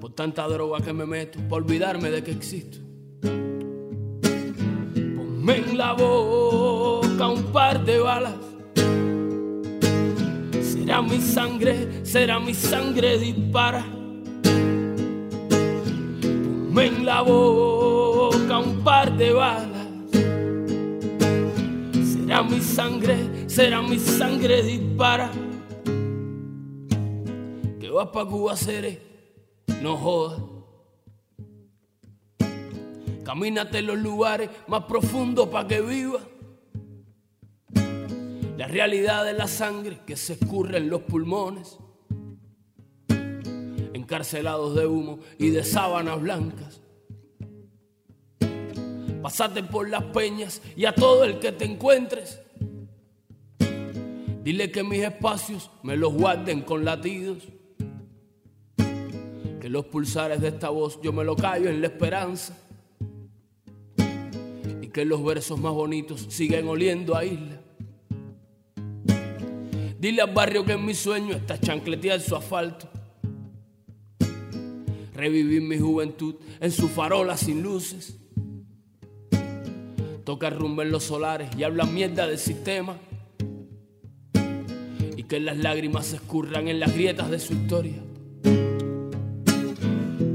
Por 0.00 0.14
tanta 0.14 0.48
droga 0.48 0.80
que 0.80 0.92
me 0.92 1.06
meto, 1.06 1.38
por 1.48 1.62
olvidarme 1.62 2.10
de 2.10 2.24
que 2.24 2.32
existo. 2.32 2.78
Ponme 5.48 5.60
en 5.60 5.78
la 5.78 5.94
boca 5.94 7.26
un 7.26 7.42
par 7.44 7.82
de 7.82 7.98
balas. 8.00 8.34
Será 10.60 11.00
mi 11.00 11.18
sangre, 11.22 12.04
será 12.04 12.38
mi 12.38 12.52
sangre 12.52 13.16
dispara. 13.16 13.82
Ponme 16.20 16.86
en 16.88 17.06
la 17.06 17.22
boca 17.22 18.58
un 18.58 18.84
par 18.84 19.16
de 19.16 19.32
balas. 19.32 19.86
Será 22.12 22.42
mi 22.42 22.60
sangre, 22.60 23.16
será 23.46 23.80
mi 23.80 23.98
sangre 23.98 24.62
dispara. 24.62 25.30
Que 27.80 27.88
vas 27.90 28.08
pa' 28.08 28.26
Cuba, 28.26 28.54
seré, 28.54 29.00
no 29.80 29.96
jodas. 29.96 30.47
Camínate 33.28 33.82
los 33.82 33.98
lugares 33.98 34.48
más 34.68 34.84
profundos 34.84 35.48
para 35.48 35.68
que 35.68 35.82
viva. 35.82 36.18
La 38.56 38.66
realidad 38.66 39.22
de 39.26 39.34
la 39.34 39.46
sangre 39.46 39.98
que 40.06 40.16
se 40.16 40.32
escurre 40.32 40.78
en 40.78 40.88
los 40.88 41.02
pulmones. 41.02 41.76
Encarcelados 43.92 44.74
de 44.76 44.86
humo 44.86 45.18
y 45.36 45.50
de 45.50 45.62
sábanas 45.62 46.18
blancas. 46.22 46.80
Pasate 49.20 49.62
por 49.62 49.90
las 49.90 50.04
peñas 50.04 50.62
y 50.74 50.86
a 50.86 50.94
todo 50.94 51.24
el 51.24 51.38
que 51.38 51.52
te 51.52 51.66
encuentres. 51.66 52.40
Dile 54.42 54.70
que 54.70 54.82
mis 54.82 55.00
espacios 55.00 55.70
me 55.82 55.98
los 55.98 56.14
guarden 56.14 56.62
con 56.62 56.82
latidos. 56.82 57.46
Que 58.78 59.68
los 59.68 59.84
pulsares 59.84 60.40
de 60.40 60.48
esta 60.48 60.70
voz 60.70 60.98
yo 61.02 61.12
me 61.12 61.24
lo 61.24 61.36
callo 61.36 61.68
en 61.68 61.82
la 61.82 61.88
esperanza. 61.88 62.56
Que 64.92 65.04
los 65.04 65.22
versos 65.22 65.60
más 65.60 65.72
bonitos 65.72 66.26
siguen 66.28 66.68
oliendo 66.68 67.16
a 67.16 67.24
isla. 67.24 67.60
Dile 69.98 70.22
al 70.22 70.32
barrio 70.32 70.64
que 70.64 70.72
en 70.72 70.84
mi 70.84 70.94
sueño 70.94 71.34
está 71.34 71.58
chancletear 71.58 72.20
su 72.20 72.36
asfalto. 72.36 72.88
Revivir 75.12 75.62
mi 75.62 75.76
juventud 75.78 76.36
en 76.60 76.70
su 76.70 76.88
farola 76.88 77.36
sin 77.36 77.62
luces. 77.62 78.16
toca 80.24 80.50
rumba 80.50 80.84
en 80.84 80.92
los 80.92 81.04
solares 81.04 81.48
y 81.56 81.64
habla 81.64 81.84
mierda 81.84 82.26
del 82.26 82.38
sistema. 82.38 82.96
Y 85.16 85.24
que 85.24 85.40
las 85.40 85.56
lágrimas 85.56 86.06
se 86.06 86.16
escurran 86.16 86.68
en 86.68 86.78
las 86.78 86.94
grietas 86.94 87.30
de 87.30 87.40
su 87.40 87.54
historia. 87.54 87.96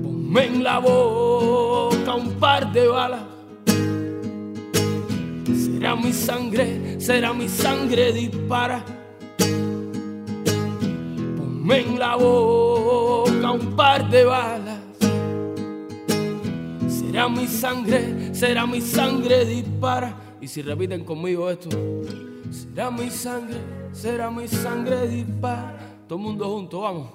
Ponme 0.04 0.46
en 0.46 0.64
la 0.64 0.80
boca 0.80 2.16
un 2.16 2.34
par 2.34 2.74
de 2.74 2.88
balas. 2.88 3.33
Será 5.84 5.98
mi 5.98 6.14
sangre, 6.14 6.98
será 6.98 7.34
mi 7.34 7.50
sangre 7.50 8.14
dispara. 8.14 8.86
Ponme 11.36 11.80
en 11.82 12.00
la 12.00 12.16
boca 12.16 13.52
un 13.52 13.76
par 13.76 14.10
de 14.10 14.24
balas. 14.24 14.80
Será 16.88 17.28
mi 17.28 17.46
sangre, 17.48 18.34
será 18.34 18.66
mi 18.66 18.80
sangre 18.80 19.44
dispara. 19.44 20.16
Y 20.40 20.48
si 20.48 20.62
repiten 20.62 21.04
conmigo 21.04 21.50
esto, 21.50 21.68
será 22.50 22.90
mi 22.90 23.10
sangre, 23.10 23.58
será 23.92 24.32
mi 24.32 24.48
sangre 24.48 25.06
dispara. 25.06 25.78
Todo 26.08 26.18
el 26.18 26.24
mundo 26.24 26.48
junto, 26.48 26.80
vamos. 26.80 27.10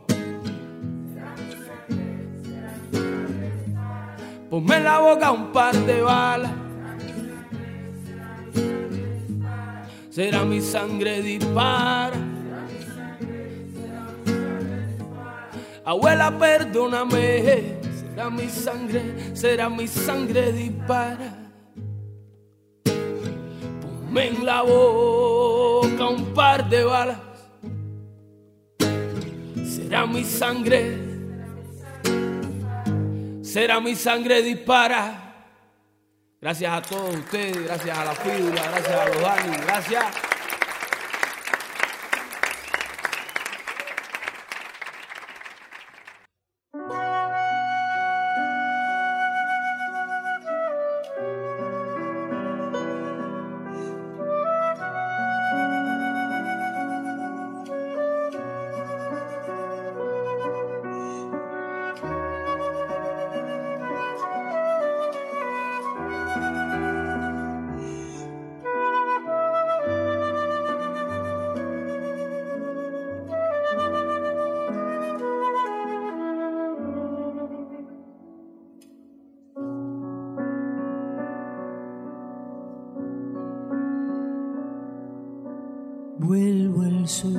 Ponme 4.51 4.77
en 4.77 4.85
la 4.85 4.99
boca 4.99 5.31
un 5.31 5.53
par 5.53 5.75
de 5.75 6.03
balas. 6.03 6.68
Será 10.19 10.45
mi 10.45 10.61
sangre 10.61 11.23
dispara. 11.23 12.19
Abuela, 15.85 16.37
perdóname. 16.37 17.79
Será 18.01 18.29
mi 18.29 18.49
sangre, 18.49 19.03
será 19.33 19.69
mi 19.69 19.87
sangre 19.87 20.51
dispara. 20.51 21.39
Ponme 22.83 24.27
en 24.27 24.45
la 24.45 24.63
boca 24.63 26.09
un 26.09 26.35
par 26.35 26.69
de 26.69 26.83
balas. 26.83 27.19
Será 29.65 30.05
mi 30.05 30.25
sangre, 30.25 30.99
será 33.41 33.81
mi 33.81 33.95
sangre 33.95 34.43
dispara. 34.43 35.28
Gracias 36.41 36.73
a 36.73 36.81
todos 36.81 37.17
ustedes, 37.17 37.65
gracias 37.65 37.99
a 37.99 38.05
la 38.05 38.15
fídula, 38.15 38.63
gracias 38.63 38.95
a 38.95 39.09
los 39.09 39.21
Dani, 39.21 39.57
gracias. 39.57 40.05
Sur. 87.19 87.33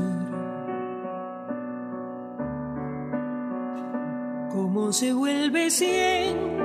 Como 4.51 4.91
se 4.91 5.13
vuelve 5.13 5.69
siempre 5.69 6.58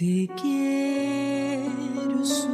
Te 0.00 0.26
quiero 0.40 2.24
sur. 2.24 2.48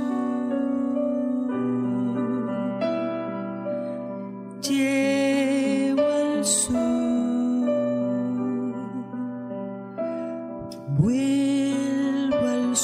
Llevo 4.63 6.03
al 6.03 6.45
sur. 6.45 6.77
Vuelvo 10.99 12.37
al 12.37 12.75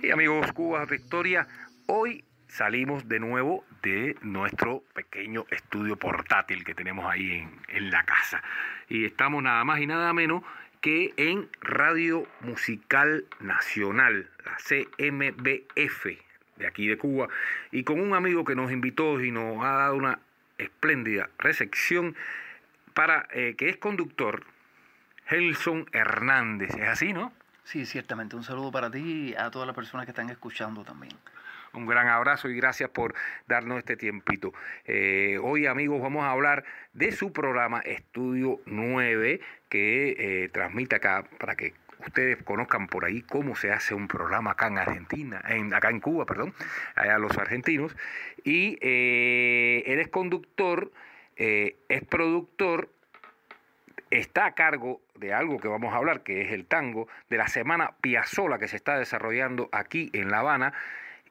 Y 0.00 0.10
amigos 0.10 0.50
Cubas 0.54 0.88
de 0.88 0.96
Historia, 0.96 1.46
hoy 1.88 2.24
salimos 2.46 3.08
de 3.08 3.18
nuevo 3.18 3.64
de 3.82 4.16
nuestro 4.22 4.84
pequeño 4.94 5.46
estudio 5.50 5.96
portátil 5.96 6.64
que 6.64 6.74
tenemos 6.74 7.06
ahí 7.10 7.32
en, 7.32 7.60
en 7.68 7.90
la 7.90 8.04
casa. 8.04 8.42
Y 8.88 9.04
estamos 9.04 9.42
nada 9.42 9.64
más 9.64 9.80
y 9.80 9.86
nada 9.86 10.12
menos 10.12 10.42
que 10.80 11.12
en 11.16 11.48
Radio 11.60 12.26
Musical 12.40 13.26
Nacional, 13.40 14.30
la 14.44 14.56
CMBF 14.56 16.06
de 16.56 16.66
aquí 16.66 16.86
de 16.88 16.98
Cuba, 16.98 17.28
y 17.70 17.84
con 17.84 18.00
un 18.00 18.14
amigo 18.14 18.44
que 18.44 18.54
nos 18.54 18.70
invitó 18.70 19.20
y 19.20 19.30
nos 19.30 19.64
ha 19.64 19.72
dado 19.72 19.96
una 19.96 20.18
espléndida 20.58 21.30
recepción 21.38 22.16
para 22.94 23.28
eh, 23.32 23.54
que 23.56 23.68
es 23.68 23.76
conductor, 23.76 24.44
Gelson 25.26 25.86
Hernández. 25.92 26.74
¿Es 26.74 26.88
así, 26.88 27.12
no? 27.12 27.32
Sí, 27.64 27.86
ciertamente. 27.86 28.34
Un 28.34 28.44
saludo 28.44 28.72
para 28.72 28.90
ti 28.90 29.30
y 29.30 29.34
a 29.34 29.50
todas 29.50 29.66
las 29.66 29.76
personas 29.76 30.06
que 30.06 30.10
están 30.10 30.30
escuchando 30.30 30.84
también. 30.84 31.14
Un 31.78 31.86
gran 31.86 32.08
abrazo 32.08 32.48
y 32.48 32.56
gracias 32.56 32.90
por 32.90 33.14
darnos 33.46 33.78
este 33.78 33.96
tiempito. 33.96 34.52
Eh, 34.84 35.38
hoy, 35.40 35.66
amigos, 35.66 36.02
vamos 36.02 36.24
a 36.24 36.32
hablar 36.32 36.64
de 36.92 37.12
su 37.12 37.32
programa 37.32 37.78
Estudio 37.82 38.58
9 38.66 39.40
que 39.68 40.16
eh, 40.18 40.48
transmite 40.48 40.96
acá 40.96 41.24
para 41.38 41.54
que 41.54 41.74
ustedes 42.04 42.42
conozcan 42.42 42.88
por 42.88 43.04
ahí 43.04 43.22
cómo 43.22 43.54
se 43.54 43.70
hace 43.70 43.94
un 43.94 44.08
programa 44.08 44.50
acá 44.50 44.66
en 44.66 44.78
Argentina, 44.78 45.40
en, 45.46 45.72
acá 45.72 45.90
en 45.90 46.00
Cuba, 46.00 46.26
perdón, 46.26 46.52
allá 46.96 47.16
los 47.18 47.38
argentinos. 47.38 47.96
Y 48.42 48.76
eh, 48.80 49.84
él 49.86 50.00
es 50.00 50.08
conductor, 50.08 50.90
es 51.36 52.04
productor, 52.10 52.90
está 54.10 54.46
a 54.46 54.54
cargo 54.56 55.00
de 55.14 55.32
algo 55.32 55.60
que 55.60 55.68
vamos 55.68 55.94
a 55.94 55.98
hablar, 55.98 56.24
que 56.24 56.42
es 56.42 56.50
el 56.50 56.66
tango, 56.66 57.06
de 57.30 57.36
la 57.36 57.46
semana 57.46 57.92
Piazzola 58.00 58.58
que 58.58 58.66
se 58.66 58.74
está 58.74 58.98
desarrollando 58.98 59.68
aquí 59.70 60.10
en 60.12 60.32
La 60.32 60.40
Habana 60.40 60.72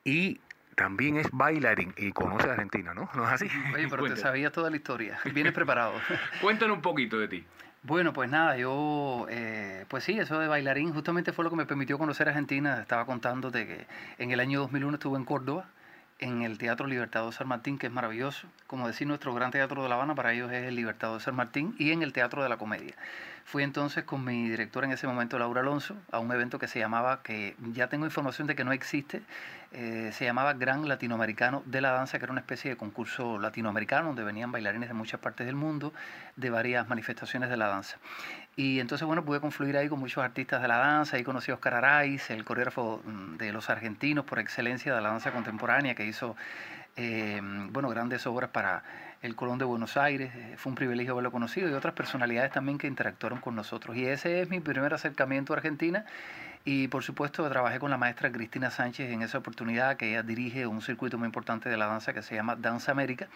y 0.08 0.40
también 0.76 1.18
es 1.18 1.28
bailarín 1.32 1.94
y 1.98 2.14
conoce 2.14 2.48
a 2.48 2.54
Argentina, 2.54 2.94
¿no? 2.94 3.10
¿No 3.14 3.28
es 3.28 3.34
así? 3.34 3.50
Oye, 3.76 3.88
pero 3.90 4.06
te 4.06 4.16
sabías 4.16 4.54
toda 4.54 4.70
la 4.70 4.78
historia. 4.78 5.20
Vienes 5.34 5.52
preparado. 5.52 5.94
Cuéntanos 6.42 6.78
un 6.78 6.82
poquito 6.82 7.20
de 7.20 7.28
ti. 7.28 7.44
Bueno, 7.84 8.14
pues 8.14 8.30
nada, 8.30 8.58
yo, 8.58 9.28
eh, 9.30 9.86
pues 9.90 10.06
sí, 10.06 10.18
eso 10.18 10.40
de 10.40 10.48
bailarín 10.48 10.94
justamente 10.94 11.34
fue 11.34 11.44
lo 11.44 11.50
que 11.50 11.58
me 11.58 11.66
permitió 11.66 11.98
conocer 11.98 12.30
Argentina. 12.30 12.80
Estaba 12.80 13.06
contándote 13.06 13.68
que 13.68 13.86
en 14.18 14.32
el 14.32 14.40
año 14.40 14.62
2001 14.62 14.96
estuve 14.96 15.18
en 15.18 15.26
Córdoba, 15.26 15.68
en 16.20 16.42
el 16.42 16.58
Teatro 16.58 16.88
Libertador 16.88 17.34
San 17.34 17.48
Martín, 17.48 17.78
que 17.78 17.88
es 17.88 17.94
maravilloso. 17.94 18.48
Como 18.66 18.88
decir, 18.88 19.08
nuestro 19.08 19.34
gran 19.34 19.52
teatro 19.52 19.84
de 19.84 19.90
La 19.90 19.96
Habana 19.96 20.16
para 20.16 20.34
ellos 20.34 20.52
es 20.52 20.64
el 20.64 20.76
Libertador 20.76 21.22
San 21.22 21.36
Martín 21.36 21.76
y 21.78 21.92
en 21.92 22.02
el 22.02 22.14
Teatro 22.14 22.42
de 22.42 22.50
la 22.50 22.58
Comedia. 22.58 22.96
Fui 23.46 23.64
entonces 23.64 24.04
con 24.04 24.26
mi 24.26 24.50
directora 24.50 24.88
en 24.88 24.94
ese 24.94 25.08
momento, 25.08 25.40
Laura 25.40 25.62
Alonso, 25.62 25.96
a 26.12 26.20
un 26.20 26.30
evento 26.34 26.60
que 26.60 26.68
se 26.68 26.80
llamaba, 26.80 27.22
que 27.24 27.56
ya 27.72 27.88
tengo 27.88 28.06
información 28.06 28.46
de 28.46 28.56
que 28.56 28.66
no 28.66 28.74
existe, 28.74 29.22
eh, 29.72 30.10
se 30.12 30.26
llamaba 30.26 30.54
Gran 30.54 30.88
Latinoamericano 30.88 31.64
de 31.66 31.80
la 31.80 31.92
Danza, 31.92 32.18
que 32.20 32.26
era 32.26 32.34
una 32.34 32.42
especie 32.42 32.72
de 32.72 32.76
concurso 32.76 33.40
latinoamericano 33.40 34.08
donde 34.08 34.26
venían 34.26 34.52
bailarines 34.52 34.90
de 34.90 34.94
muchas 34.94 35.22
partes 35.22 35.46
del 35.46 35.56
mundo, 35.56 35.94
de 36.36 36.50
varias 36.50 36.90
manifestaciones 36.90 37.50
de 37.50 37.56
la 37.56 37.68
danza. 37.68 37.98
Y 38.60 38.80
entonces, 38.80 39.06
bueno, 39.06 39.24
pude 39.24 39.40
confluir 39.40 39.78
ahí 39.78 39.88
con 39.88 40.00
muchos 40.00 40.24
artistas 40.24 40.64
de 40.64 40.68
la 40.68 40.78
danza, 40.78 41.16
ahí 41.16 41.24
conocí 41.24 41.52
a 41.52 41.54
Oscar 41.54 41.76
Araiz, 41.76 42.32
el 42.32 42.44
coreógrafo 42.44 43.04
mm, 43.06 43.38
de 43.38 43.54
los 43.54 43.70
argentinos 43.70 44.26
por 44.26 44.40
excelencia 44.40 44.96
de 44.96 45.00
la 45.00 45.10
danza 45.10 45.32
contemporánea, 45.32 45.94
que 45.94 46.08
hizo, 46.08 46.36
eh, 46.96 47.40
bueno, 47.72 47.88
grandes 47.88 48.26
obras 48.26 48.50
para 48.50 48.82
el 49.22 49.36
Colón 49.36 49.60
de 49.60 49.66
Buenos 49.66 49.96
Aires, 49.96 50.32
eh, 50.34 50.56
fue 50.58 50.72
un 50.72 50.76
privilegio 50.76 51.14
haberlo 51.14 51.32
conocido, 51.32 51.70
y 51.70 51.74
otras 51.74 51.94
personalidades 51.94 52.52
también 52.52 52.80
que 52.80 52.88
interactuaron 52.88 53.42
con 53.42 53.56
nosotros. 53.56 53.96
Y 53.96 54.08
ese 54.08 54.42
es 54.42 54.50
mi 54.50 54.60
primer 54.60 54.92
acercamiento 54.92 55.54
a 55.54 55.58
Argentina, 55.58 56.04
y 56.66 56.88
por 56.88 57.04
supuesto 57.04 57.48
trabajé 57.48 57.78
con 57.78 57.92
la 57.92 57.98
maestra 57.98 58.32
Cristina 58.32 58.72
Sánchez 58.72 59.12
en 59.12 59.22
esa 59.22 59.38
oportunidad, 59.38 59.98
que 59.98 60.10
ella 60.10 60.24
dirige 60.24 60.66
un 60.66 60.82
circuito 60.82 61.20
muy 61.20 61.28
importante 61.28 61.70
de 61.70 61.78
la 61.78 61.86
danza 61.86 62.12
que 62.12 62.24
se 62.24 62.34
llama 62.34 62.56
Danza 62.56 62.92
América. 62.92 63.28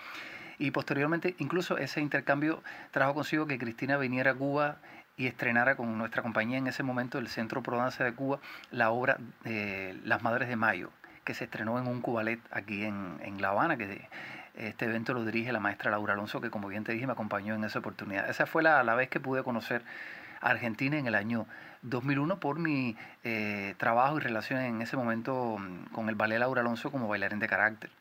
Y 0.58 0.72
posteriormente, 0.72 1.36
incluso 1.40 1.78
ese 1.78 2.02
intercambio 2.02 2.64
trajo 2.92 3.14
consigo 3.14 3.46
que 3.48 3.58
Cristina 3.58 3.98
viniera 3.98 4.32
a 4.32 4.36
Cuba 4.36 4.78
y 5.22 5.28
estrenara 5.28 5.76
con 5.76 6.00
nuestra 6.00 6.24
compañía 6.24 6.58
en 6.58 6.66
ese 6.66 6.82
momento, 6.82 7.20
el 7.20 7.28
Centro 7.28 7.62
Pro 7.62 7.78
Danza 7.78 8.04
de 8.04 8.12
Cuba, 8.12 8.40
la 8.72 8.90
obra 8.90 9.18
de 9.44 9.96
Las 10.04 10.24
Madres 10.24 10.50
de 10.50 10.56
Mayo, 10.56 10.90
que 11.24 11.36
se 11.36 11.44
estrenó 11.44 11.78
en 11.78 11.86
un 11.86 12.02
cubalet 12.02 12.40
aquí 12.50 12.86
en, 12.86 13.20
en 13.22 13.40
La 13.40 13.50
Habana, 13.50 13.78
que 13.78 14.08
este 14.56 14.86
evento 14.86 15.14
lo 15.14 15.24
dirige 15.24 15.52
la 15.52 15.60
maestra 15.60 15.92
Laura 15.92 16.14
Alonso, 16.14 16.42
que 16.42 16.50
como 16.50 16.70
bien 16.70 16.84
te 16.84 16.94
dije 16.94 17.06
me 17.06 17.14
acompañó 17.14 17.54
en 17.54 17.64
esa 17.64 17.78
oportunidad. 17.78 18.28
Esa 18.32 18.48
fue 18.48 18.64
la, 18.64 18.82
la 18.84 18.96
vez 18.96 19.10
que 19.10 19.20
pude 19.20 19.44
conocer 19.44 19.84
a 20.42 20.50
Argentina 20.50 20.98
en 20.98 21.06
el 21.06 21.14
año 21.14 21.46
2001 21.84 22.40
por 22.40 22.58
mi 22.58 22.98
eh, 23.24 23.76
trabajo 23.78 24.18
y 24.18 24.22
relación 24.22 24.60
en 24.60 24.82
ese 24.82 24.98
momento 24.98 25.58
mm, 25.60 25.94
con 25.94 26.10
el 26.10 26.16
ballet 26.16 26.40
Laura 26.40 26.62
Alonso 26.62 26.92
como 26.92 27.08
bailarín 27.08 27.38
de 27.38 27.48
carácter. 27.48 27.92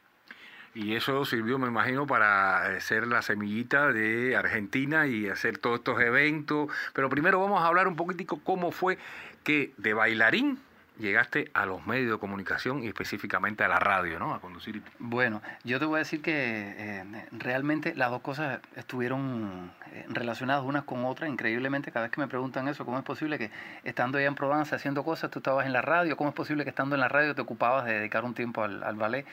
Y 0.74 0.94
eso 0.94 1.24
sirvió, 1.24 1.58
me 1.58 1.66
imagino, 1.66 2.06
para 2.06 2.76
eh, 2.76 2.80
ser 2.80 3.06
la 3.06 3.22
semillita 3.22 3.92
de 3.92 4.36
Argentina 4.36 5.06
y 5.06 5.28
hacer 5.28 5.58
todos 5.58 5.80
estos 5.80 6.00
eventos. 6.00 6.68
Pero 6.92 7.08
primero 7.08 7.40
vamos 7.40 7.60
a 7.62 7.66
hablar 7.66 7.88
un 7.88 7.96
poquitico 7.96 8.40
cómo 8.44 8.70
fue 8.70 8.96
que 9.42 9.72
de 9.78 9.94
bailarín 9.94 10.58
llegaste 11.00 11.50
a 11.54 11.66
los 11.66 11.86
medios 11.86 12.12
de 12.12 12.18
comunicación 12.18 12.84
y 12.84 12.88
específicamente 12.88 13.64
a 13.64 13.68
la 13.68 13.78
radio, 13.78 14.18
¿no? 14.18 14.34
A 14.34 14.40
conducir. 14.40 14.82
Bueno, 14.98 15.42
yo 15.64 15.78
te 15.78 15.86
voy 15.86 15.96
a 15.96 15.98
decir 16.00 16.22
que 16.22 16.32
eh, 16.34 17.04
realmente 17.32 17.94
las 17.94 18.10
dos 18.10 18.20
cosas 18.20 18.60
estuvieron 18.76 19.72
eh, 19.92 20.04
relacionadas 20.08 20.62
unas 20.64 20.84
con 20.84 21.04
otras. 21.04 21.30
Increíblemente, 21.30 21.90
cada 21.90 22.06
vez 22.06 22.12
que 22.12 22.20
me 22.20 22.28
preguntan 22.28 22.68
eso, 22.68 22.84
¿cómo 22.84 22.98
es 22.98 23.04
posible 23.04 23.38
que 23.38 23.50
estando 23.82 24.18
allá 24.18 24.28
en 24.28 24.34
Provence 24.34 24.74
haciendo 24.74 25.02
cosas, 25.02 25.30
tú 25.30 25.40
estabas 25.40 25.66
en 25.66 25.72
la 25.72 25.82
radio? 25.82 26.16
¿Cómo 26.16 26.30
es 26.30 26.36
posible 26.36 26.64
que 26.64 26.70
estando 26.70 26.94
en 26.94 27.00
la 27.00 27.08
radio 27.08 27.34
te 27.34 27.40
ocupabas 27.40 27.86
de 27.86 27.94
dedicar 27.94 28.24
un 28.24 28.34
tiempo 28.34 28.62
al, 28.62 28.82
al 28.82 28.96
ballet? 28.96 29.26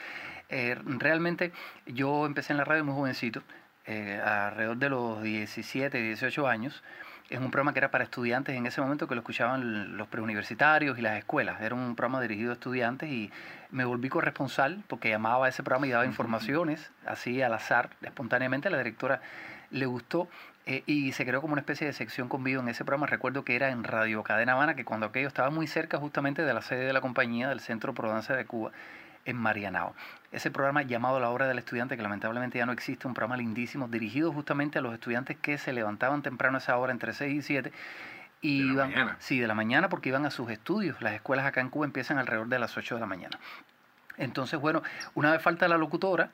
Eh, 0.49 0.77
realmente 0.85 1.51
yo 1.85 2.25
empecé 2.25 2.53
en 2.53 2.57
la 2.57 2.63
radio 2.65 2.85
muy 2.85 2.95
jovencito, 2.95 3.41
eh, 3.85 4.21
alrededor 4.23 4.77
de 4.77 4.89
los 4.89 5.21
17, 5.21 6.01
18 6.01 6.47
años 6.47 6.83
en 7.29 7.43
un 7.43 7.51
programa 7.51 7.73
que 7.73 7.79
era 7.79 7.91
para 7.91 8.03
estudiantes 8.03 8.55
en 8.55 8.65
ese 8.65 8.79
momento 8.81 9.07
que 9.07 9.15
lo 9.15 9.21
escuchaban 9.21 9.97
los 9.97 10.07
preuniversitarios 10.07 10.97
y 10.97 11.01
las 11.01 11.17
escuelas. 11.17 11.61
Era 11.61 11.75
un 11.75 11.95
programa 11.95 12.21
dirigido 12.21 12.51
a 12.51 12.53
estudiantes 12.53 13.09
y 13.09 13.31
me 13.69 13.85
volví 13.85 14.09
corresponsal 14.09 14.83
porque 14.87 15.09
llamaba 15.09 15.47
a 15.47 15.49
ese 15.49 15.63
programa 15.63 15.87
y 15.87 15.91
daba 15.91 16.05
informaciones 16.05 16.91
así 17.05 17.41
al 17.41 17.53
azar, 17.53 17.89
espontáneamente. 18.01 18.69
A 18.69 18.71
la 18.71 18.77
directora 18.77 19.21
le 19.71 19.85
gustó 19.85 20.29
eh, 20.65 20.83
y 20.85 21.11
se 21.11 21.25
creó 21.25 21.41
como 21.41 21.53
una 21.53 21.61
especie 21.61 21.87
de 21.87 21.93
sección 21.93 22.29
conmigo 22.29 22.61
en 22.61 22.69
ese 22.69 22.85
programa. 22.85 23.07
Recuerdo 23.07 23.43
que 23.43 23.55
era 23.55 23.69
en 23.69 23.83
Radio 23.83 24.23
Cadena 24.23 24.53
Habana, 24.53 24.75
que 24.75 24.85
cuando 24.85 25.07
aquello 25.07 25.27
estaba 25.27 25.49
muy 25.49 25.67
cerca 25.67 25.97
justamente 25.97 26.43
de 26.43 26.53
la 26.53 26.61
sede 26.61 26.85
de 26.85 26.93
la 26.93 27.01
compañía 27.01 27.49
del 27.49 27.59
Centro 27.59 27.93
Pro 27.93 28.09
Danza 28.09 28.35
de 28.35 28.45
Cuba 28.45 28.71
en 29.27 29.37
Marianao. 29.37 29.93
Ese 30.31 30.49
programa 30.51 30.81
llamado 30.81 31.19
La 31.19 31.29
Hora 31.29 31.47
del 31.47 31.59
Estudiante, 31.59 31.95
que 31.95 32.01
lamentablemente 32.03 32.57
ya 32.57 32.65
no 32.65 32.71
existe, 32.71 33.07
un 33.07 33.13
programa 33.13 33.37
lindísimo, 33.37 33.87
dirigido 33.87 34.31
justamente 34.33 34.79
a 34.79 34.81
los 34.81 34.93
estudiantes 34.93 35.37
que 35.37 35.57
se 35.57 35.71
levantaban 35.73 36.21
temprano 36.23 36.57
a 36.57 36.59
esa 36.59 36.77
hora, 36.77 36.91
entre 36.91 37.13
6 37.13 37.33
y 37.33 37.41
7, 37.41 37.71
y 38.41 38.59
De 38.59 38.65
la 38.65 38.73
iban, 38.73 38.89
mañana. 38.91 39.15
sí, 39.19 39.39
de 39.39 39.47
la 39.47 39.53
mañana 39.53 39.89
porque 39.89 40.09
iban 40.09 40.25
a 40.25 40.31
sus 40.31 40.49
estudios. 40.49 41.01
Las 41.01 41.13
escuelas 41.13 41.45
acá 41.45 41.61
en 41.61 41.69
Cuba 41.69 41.85
empiezan 41.85 42.17
alrededor 42.17 42.47
de 42.47 42.59
las 42.59 42.75
8 42.77 42.95
de 42.95 43.01
la 43.01 43.07
mañana. 43.07 43.37
Entonces, 44.17 44.59
bueno, 44.59 44.81
una 45.13 45.31
vez 45.31 45.41
falta 45.41 45.67
la 45.67 45.77
locutora, 45.77 46.29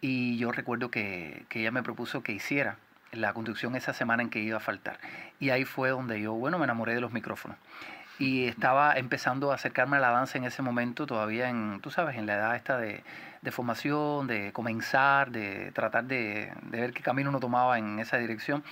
y 0.00 0.36
yo 0.36 0.52
recuerdo 0.52 0.90
que, 0.90 1.46
que 1.48 1.60
ella 1.60 1.70
me 1.70 1.82
propuso 1.82 2.22
que 2.22 2.32
hiciera 2.32 2.76
la 3.12 3.32
conducción 3.32 3.74
esa 3.76 3.92
semana 3.94 4.22
en 4.22 4.28
que 4.28 4.40
iba 4.40 4.56
a 4.58 4.60
faltar. 4.60 4.98
Y 5.40 5.50
ahí 5.50 5.64
fue 5.64 5.90
donde 5.90 6.20
yo, 6.20 6.32
bueno, 6.34 6.58
me 6.58 6.64
enamoré 6.64 6.94
de 6.94 7.00
los 7.00 7.12
micrófonos. 7.12 7.56
Y 8.18 8.46
estaba 8.46 8.94
empezando 8.94 9.50
a 9.50 9.56
acercarme 9.56 9.96
a 9.96 10.00
la 10.00 10.10
danza 10.10 10.38
en 10.38 10.44
ese 10.44 10.62
momento, 10.62 11.06
todavía 11.06 11.48
en, 11.48 11.80
tú 11.80 11.90
sabes, 11.90 12.16
en 12.16 12.26
la 12.26 12.34
edad 12.34 12.56
esta 12.56 12.78
de, 12.78 13.02
de 13.42 13.50
formación, 13.50 14.26
de 14.26 14.52
comenzar, 14.52 15.30
de 15.30 15.72
tratar 15.72 16.04
de, 16.04 16.52
de 16.62 16.80
ver 16.80 16.92
qué 16.92 17.02
camino 17.02 17.30
uno 17.30 17.40
tomaba 17.40 17.78
en 17.78 17.98
esa 17.98 18.16
dirección. 18.18 18.62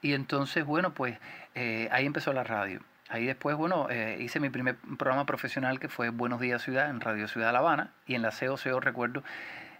Y 0.00 0.14
entonces, 0.14 0.64
bueno, 0.64 0.94
pues 0.94 1.18
eh, 1.54 1.88
ahí 1.92 2.06
empezó 2.06 2.32
la 2.32 2.44
radio. 2.44 2.80
Ahí 3.10 3.24
después, 3.24 3.56
bueno, 3.56 3.88
eh, 3.90 4.18
hice 4.20 4.38
mi 4.38 4.50
primer 4.50 4.76
programa 4.98 5.24
profesional 5.24 5.80
que 5.80 5.88
fue 5.88 6.10
Buenos 6.10 6.40
Días 6.40 6.62
Ciudad 6.62 6.90
en 6.90 7.00
Radio 7.00 7.26
Ciudad 7.26 7.48
de 7.48 7.52
La 7.54 7.60
Habana 7.60 7.90
y 8.06 8.14
en 8.14 8.22
la 8.22 8.30
COCO 8.30 8.80
recuerdo 8.80 9.24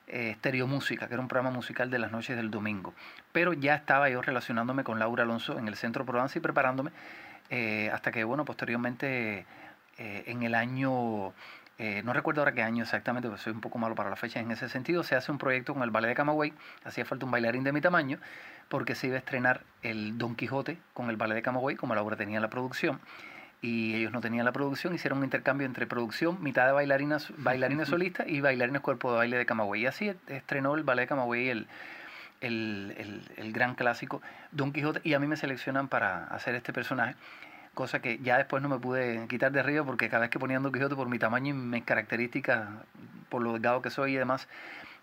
eh, 0.06 0.36
Música, 0.66 1.06
que 1.06 1.14
era 1.14 1.20
un 1.20 1.28
programa 1.28 1.54
musical 1.54 1.90
de 1.90 1.98
las 1.98 2.10
noches 2.10 2.36
del 2.36 2.50
domingo. 2.50 2.94
Pero 3.32 3.52
ya 3.52 3.74
estaba 3.74 4.08
yo 4.08 4.22
relacionándome 4.22 4.82
con 4.82 4.98
Laura 4.98 5.24
Alonso 5.24 5.58
en 5.58 5.68
el 5.68 5.76
Centro 5.76 6.06
Provence 6.06 6.38
y 6.38 6.42
preparándome 6.42 6.90
eh, 7.50 7.90
hasta 7.92 8.10
que, 8.10 8.24
bueno, 8.24 8.44
posteriormente 8.44 9.46
eh, 9.98 10.24
en 10.26 10.42
el 10.42 10.54
año, 10.54 11.32
eh, 11.78 12.02
no 12.04 12.12
recuerdo 12.12 12.40
ahora 12.40 12.52
qué 12.52 12.62
año 12.62 12.84
exactamente, 12.84 13.28
porque 13.28 13.42
soy 13.42 13.52
un 13.52 13.60
poco 13.60 13.78
malo 13.78 13.94
para 13.94 14.10
las 14.10 14.18
fechas 14.18 14.42
en 14.42 14.50
ese 14.50 14.68
sentido, 14.68 15.02
se 15.02 15.16
hace 15.16 15.32
un 15.32 15.38
proyecto 15.38 15.74
con 15.74 15.82
el 15.82 15.90
Ballet 15.90 16.08
de 16.08 16.14
Camagüey, 16.14 16.52
hacía 16.84 17.04
falta 17.04 17.24
un 17.24 17.30
bailarín 17.30 17.64
de 17.64 17.72
mi 17.72 17.80
tamaño, 17.80 18.18
porque 18.68 18.94
se 18.94 19.06
iba 19.06 19.16
a 19.16 19.18
estrenar 19.18 19.62
el 19.82 20.18
Don 20.18 20.34
Quijote 20.34 20.78
con 20.94 21.10
el 21.10 21.16
Ballet 21.16 21.34
de 21.34 21.42
Camagüey, 21.42 21.76
como 21.76 21.94
la 21.94 22.02
obra 22.02 22.16
tenía 22.16 22.40
la 22.40 22.50
producción 22.50 23.00
y 23.60 23.96
ellos 23.96 24.12
no 24.12 24.20
tenían 24.20 24.44
la 24.44 24.52
producción, 24.52 24.94
hicieron 24.94 25.18
un 25.18 25.24
intercambio 25.24 25.66
entre 25.66 25.86
producción, 25.86 26.40
mitad 26.42 26.66
de 26.66 26.72
bailarinas, 26.72 27.32
bailarines 27.38 27.88
solistas 27.88 28.28
y 28.28 28.40
bailarines 28.40 28.80
cuerpo 28.82 29.10
de 29.10 29.18
baile 29.18 29.36
de 29.36 29.46
Camagüey. 29.46 29.82
Y 29.82 29.86
así 29.86 30.12
estrenó 30.28 30.74
el 30.76 30.84
ballet 30.84 31.02
de 31.02 31.08
Camagüey 31.08 31.48
el, 31.48 31.66
el, 32.40 33.24
el, 33.36 33.52
gran 33.52 33.74
clásico 33.74 34.22
Don 34.52 34.72
Quijote 34.72 35.00
y 35.04 35.14
a 35.14 35.18
mí 35.18 35.26
me 35.26 35.36
seleccionan 35.36 35.88
para 35.88 36.24
hacer 36.26 36.54
este 36.54 36.72
personaje, 36.72 37.16
cosa 37.74 38.00
que 38.00 38.18
ya 38.18 38.38
después 38.38 38.62
no 38.62 38.68
me 38.68 38.78
pude 38.78 39.26
quitar 39.28 39.52
de 39.52 39.60
arriba 39.60 39.84
porque 39.84 40.08
cada 40.08 40.22
vez 40.22 40.30
que 40.30 40.38
ponían 40.38 40.62
Don 40.62 40.72
Quijote 40.72 40.94
por 40.94 41.08
mi 41.08 41.18
tamaño 41.18 41.54
y 41.54 41.58
mis 41.58 41.84
características, 41.84 42.68
por 43.28 43.42
lo 43.42 43.54
delgado 43.54 43.82
que 43.82 43.90
soy 43.90 44.14
y 44.14 44.16
demás, 44.16 44.48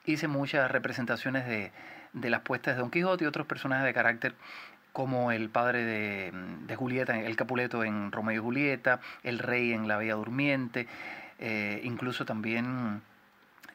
hice 0.06 0.28
muchas 0.28 0.72
representaciones 0.72 1.46
de, 1.48 1.72
de 2.14 2.30
las 2.30 2.42
puestas 2.42 2.76
de 2.76 2.82
Don 2.82 2.92
Quijote 2.92 3.24
y 3.24 3.28
otros 3.28 3.48
personajes 3.48 3.86
de 3.86 3.94
carácter 3.94 4.36
como 4.94 5.34
el 5.34 5.50
padre 5.50 5.84
de, 5.84 6.32
de, 6.68 6.76
Julieta, 6.78 7.20
el 7.20 7.36
Capuleto 7.36 7.84
en 7.84 8.14
Romeo 8.14 8.36
y 8.36 8.44
Julieta, 8.44 9.02
el 9.24 9.40
rey 9.40 9.74
en 9.74 9.90
La 9.90 9.98
Bella 9.98 10.16
Durmiente, 10.16 10.88
eh, 11.38 11.82
incluso 11.84 12.24
también 12.24 13.02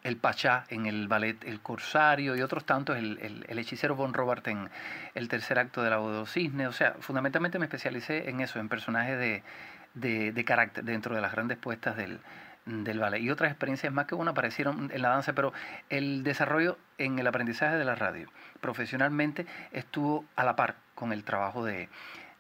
el 0.03 0.17
Pachá 0.17 0.65
en 0.69 0.87
el 0.87 1.09
ballet 1.09 1.45
El 1.45 1.61
Corsario 1.61 2.37
y 2.37 2.43
otros 2.43 2.65
tantos, 2.65 2.97
el, 2.97 3.19
el, 3.21 3.45
el 3.49 3.59
hechicero 3.59 3.97
Von 3.97 4.15
Robert 4.15 4.47
en 4.49 4.71
el 5.15 5.29
tercer 5.29 5.59
acto 5.59 5.83
de 5.83 5.91
la 5.91 5.99
de 5.99 6.27
Cisne. 6.27 6.67
O 6.67 6.73
sea, 6.73 6.95
fundamentalmente 7.01 7.59
me 7.59 7.67
especialicé 7.67 8.31
en 8.31 8.41
eso, 8.41 8.59
en 8.59 8.69
personajes 8.69 9.19
de, 9.19 9.43
de, 9.95 10.33
de 10.33 10.45
carácter 10.45 10.85
dentro 10.85 11.15
de 11.15 11.21
las 11.21 11.33
grandes 11.33 11.59
puestas 11.59 11.97
del, 11.97 12.21
del 12.65 12.99
ballet. 12.99 13.21
Y 13.21 13.31
otras 13.31 13.51
experiencias 13.51 13.93
más 13.93 14.07
que 14.07 14.15
una 14.15 14.31
aparecieron 14.31 14.91
en 14.93 15.03
la 15.03 15.11
danza, 15.11 15.33
pero 15.35 15.53
el 15.89 16.23
desarrollo 16.23 16.79
en 16.99 17.19
el 17.19 17.27
aprendizaje 17.27 17.77
de 17.77 17.85
la 17.85 17.95
radio 17.95 18.29
profesionalmente 18.61 19.47
estuvo 19.73 20.25
a 20.37 20.45
la 20.45 20.57
par 20.57 20.77
con 20.95 21.13
el 21.13 21.25
trabajo 21.25 21.65
de, 21.65 21.89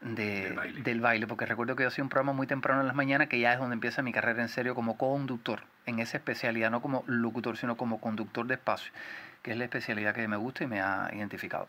de, 0.00 0.44
Del 0.44 0.54
baile. 0.54 0.82
del 0.82 1.00
baile, 1.00 1.26
porque 1.26 1.46
recuerdo 1.46 1.76
que 1.76 1.82
yo 1.82 1.88
hacía 1.88 2.02
un 2.02 2.10
programa 2.10 2.32
muy 2.32 2.46
temprano 2.46 2.80
en 2.80 2.86
las 2.86 2.96
mañanas, 2.96 3.28
que 3.28 3.38
ya 3.38 3.52
es 3.52 3.58
donde 3.58 3.74
empieza 3.74 4.02
mi 4.02 4.12
carrera 4.12 4.42
en 4.42 4.48
serio 4.48 4.74
como 4.74 4.96
conductor, 4.96 5.62
en 5.86 5.98
esa 5.98 6.16
especialidad, 6.16 6.70
no 6.70 6.80
como 6.80 7.04
locutor, 7.06 7.56
sino 7.56 7.76
como 7.76 8.00
conductor 8.00 8.46
de 8.46 8.54
espacio, 8.54 8.92
que 9.42 9.52
es 9.52 9.56
la 9.56 9.64
especialidad 9.64 10.14
que 10.14 10.26
me 10.28 10.36
gusta 10.36 10.64
y 10.64 10.66
me 10.66 10.80
ha 10.80 11.10
identificado. 11.12 11.68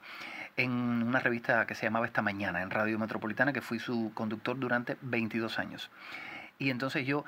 En 0.57 0.71
una 0.71 1.19
revista 1.19 1.65
que 1.65 1.75
se 1.75 1.85
llamaba 1.85 2.05
Esta 2.05 2.21
Mañana, 2.21 2.61
en 2.61 2.69
Radio 2.69 2.99
Metropolitana, 2.99 3.53
que 3.53 3.61
fui 3.61 3.79
su 3.79 4.11
conductor 4.13 4.57
durante 4.57 4.97
22 5.01 5.59
años. 5.59 5.89
Y 6.59 6.69
entonces 6.69 7.05
yo 7.05 7.25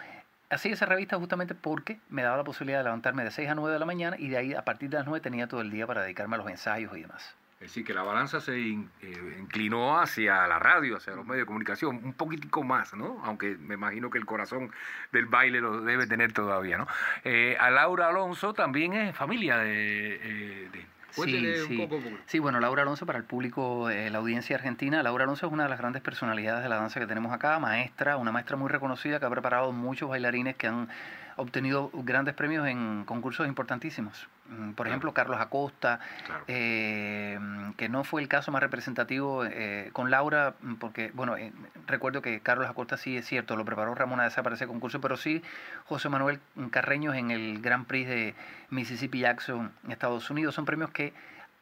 hacía 0.50 0.74
esa 0.74 0.86
revista 0.86 1.18
justamente 1.18 1.56
porque 1.56 2.00
me 2.10 2.22
daba 2.22 2.38
la 2.38 2.44
posibilidad 2.44 2.80
de 2.80 2.84
levantarme 2.86 3.24
de 3.24 3.32
6 3.32 3.50
a 3.50 3.56
9 3.56 3.74
de 3.74 3.80
la 3.80 3.86
mañana 3.86 4.16
y 4.20 4.30
de 4.30 4.38
ahí 4.38 4.54
a 4.54 4.64
partir 4.64 4.90
de 4.90 4.98
las 4.98 5.06
9 5.06 5.22
tenía 5.22 5.48
todo 5.48 5.62
el 5.62 5.72
día 5.72 5.88
para 5.88 6.04
dedicarme 6.04 6.36
a 6.36 6.38
los 6.38 6.50
ensayos 6.50 6.96
y 6.96 7.02
demás. 7.02 7.36
Es 7.64 7.70
decir, 7.70 7.86
que 7.86 7.94
la 7.94 8.04
balanza 8.04 8.42
se 8.42 8.60
in- 8.60 8.90
eh, 9.02 9.38
inclinó 9.40 9.98
hacia 10.00 10.46
la 10.48 10.60
radio, 10.60 10.98
hacia 10.98 11.16
los 11.16 11.26
medios 11.26 11.44
de 11.44 11.46
comunicación, 11.46 12.02
un 12.04 12.14
poquitico 12.14 12.62
más, 12.64 12.94
¿no? 12.94 13.22
Aunque 13.24 13.56
me 13.58 13.76
imagino 13.76 14.10
que 14.10 14.18
el 14.18 14.26
corazón 14.26 14.70
del 15.14 15.28
baile 15.28 15.62
lo 15.62 15.80
debe 15.82 16.06
tener 16.06 16.34
todavía, 16.34 16.78
¿no? 16.78 16.88
Eh, 17.24 17.56
a 17.60 17.70
Laura 17.72 18.10
Alonso 18.10 18.54
también 18.54 18.94
es 18.94 19.16
familia 19.16 19.58
de... 19.58 20.16
eh, 20.16 20.70
de- 20.74 20.86
Cuéntele 21.16 21.64
un 21.66 21.78
poco. 21.78 22.02
porque- 22.02 22.18
Sí, 22.26 22.40
bueno, 22.40 22.60
Laura 22.60 22.82
Alonso, 22.82 23.06
para 23.06 23.20
el 23.20 23.24
público, 23.24 23.88
eh, 23.92 24.10
la 24.10 24.18
audiencia 24.18 24.56
argentina, 24.56 25.04
Laura 25.04 25.26
Alonso 25.26 25.46
es 25.46 25.54
una 25.54 25.64
de 25.64 25.70
las 25.70 25.78
grandes 25.78 26.02
personalidades 26.02 26.64
de 26.64 26.70
la 26.70 26.78
danza 26.78 27.00
que 27.00 27.06
tenemos 27.06 27.32
acá, 27.32 27.60
maestra, 27.60 28.18
una 28.18 28.32
maestra 28.32 28.58
muy 28.58 28.68
reconocida 28.68 29.20
que 29.20 29.26
ha 29.28 29.30
preparado 29.30 29.72
muchos 29.72 30.10
bailarines 30.10 30.56
que 30.56 30.66
han 30.68 30.90
obtenido 31.36 31.90
grandes 31.94 32.34
premios 32.34 32.68
en 32.68 33.04
concursos 33.06 33.48
importantísimos. 33.48 34.28
Mm, 34.50 34.72
Por 34.74 34.86
Claro. 34.86 34.90
ejemplo, 34.90 35.14
Carlos 35.14 35.40
Acosta, 35.40 36.00
Claro. 36.26 36.44
eh, 36.48 37.40
que 37.78 37.90
no 37.90 38.04
fue 38.04 38.22
el 38.22 38.28
caso 38.28 38.52
más 38.52 38.62
representativo 38.62 39.46
eh, 39.46 39.90
con 39.94 40.12
Laura, 40.12 40.56
mm, 40.62 40.76
porque, 40.76 41.12
bueno, 41.14 41.38
eh, 41.38 41.52
recuerdo 41.88 42.22
que 42.22 42.40
Carlos 42.42 42.70
Acosta 42.70 42.98
sí 42.98 43.18
es 43.18 43.26
cierto, 43.26 43.56
lo 43.56 43.66
preparó 43.66 43.96
Ramona 43.96 44.24
Deza 44.24 44.44
para 44.44 44.56
ese 44.56 44.68
concurso, 44.68 45.00
pero 45.02 45.18
sí 45.18 45.42
José 45.86 46.10
Manuel 46.10 46.40
Carreños 46.72 47.16
en 47.16 47.32
el 47.32 47.62
Grand 47.62 47.86
Prix 47.88 48.08
de 48.08 48.36
Mississippi 48.70 49.20
Jackson 49.20 49.72
Estados 49.90 50.30
Unidos. 50.30 50.56
Son 50.56 50.66
premios 50.66 50.90
que 50.92 51.14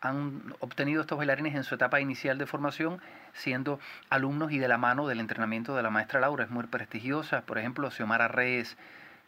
han 0.01 0.41
obtenido 0.59 1.01
estos 1.01 1.17
bailarines 1.19 1.53
en 1.53 1.63
su 1.63 1.75
etapa 1.75 1.99
inicial 1.99 2.39
de 2.39 2.47
formación, 2.47 2.99
siendo 3.33 3.79
alumnos 4.09 4.51
y 4.51 4.57
de 4.57 4.67
la 4.67 4.79
mano 4.79 5.07
del 5.07 5.19
entrenamiento 5.19 5.75
de 5.75 5.83
la 5.83 5.91
maestra 5.91 6.19
Laura. 6.19 6.43
Es 6.45 6.49
muy 6.49 6.65
prestigiosa. 6.65 7.41
Por 7.41 7.59
ejemplo, 7.59 7.91
Xiomara 7.91 8.27
Reyes, 8.27 8.77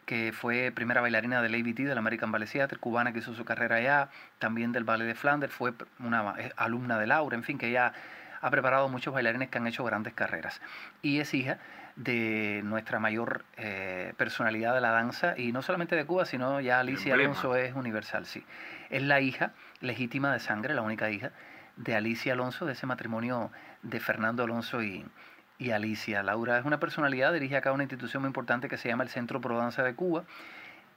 que 0.04 0.32
fue 0.32 0.72
primera 0.74 1.00
bailarina 1.00 1.42
del 1.42 1.54
ABT, 1.54 1.80
del 1.80 1.98
American 1.98 2.30
Ballet 2.32 2.50
Theatre, 2.50 2.78
cubana 2.78 3.12
que 3.12 3.20
hizo 3.20 3.34
su 3.34 3.44
carrera 3.44 3.76
allá, 3.76 4.08
también 4.38 4.72
del 4.72 4.84
Ballet 4.84 5.06
de 5.06 5.14
Flanders, 5.14 5.52
fue 5.52 5.72
una 5.98 6.34
eh, 6.38 6.52
alumna 6.56 6.98
de 6.98 7.06
Laura, 7.06 7.36
en 7.36 7.42
fin, 7.42 7.58
que 7.58 7.68
ella 7.68 7.92
ha 8.40 8.50
preparado 8.50 8.88
muchos 8.88 9.14
bailarines 9.14 9.48
que 9.48 9.58
han 9.58 9.66
hecho 9.66 9.84
grandes 9.84 10.12
carreras. 10.12 10.60
Y 11.00 11.20
es 11.20 11.32
hija 11.32 11.58
de 11.96 12.60
nuestra 12.64 12.98
mayor 12.98 13.44
eh, 13.56 14.12
personalidad 14.16 14.74
de 14.74 14.80
la 14.80 14.90
danza, 14.90 15.34
y 15.38 15.52
no 15.52 15.62
solamente 15.62 15.96
de 15.96 16.04
Cuba, 16.04 16.26
sino 16.26 16.60
ya 16.60 16.80
Alicia. 16.80 17.14
Alonso 17.14 17.56
es 17.56 17.74
universal, 17.74 18.26
sí. 18.26 18.44
Es 18.90 19.02
la 19.02 19.20
hija 19.20 19.52
legítima 19.80 20.32
de 20.32 20.40
sangre, 20.40 20.74
la 20.74 20.82
única 20.82 21.10
hija 21.10 21.30
de 21.76 21.94
Alicia 21.94 22.34
Alonso, 22.34 22.66
de 22.66 22.72
ese 22.72 22.86
matrimonio 22.86 23.50
de 23.82 24.00
Fernando 24.00 24.44
Alonso 24.44 24.82
y, 24.82 25.04
y 25.64 25.70
Alicia. 25.72 26.22
Laura 26.22 26.58
es 26.58 26.66
una 26.66 26.78
personalidad, 26.78 27.32
dirige 27.32 27.56
acá 27.56 27.72
una 27.72 27.84
institución 27.84 28.22
muy 28.22 28.28
importante 28.28 28.68
que 28.68 28.76
se 28.76 28.88
llama 28.88 29.02
el 29.02 29.08
Centro 29.08 29.40
Pro 29.40 29.56
Danza 29.56 29.82
de 29.82 29.94
Cuba, 29.94 30.24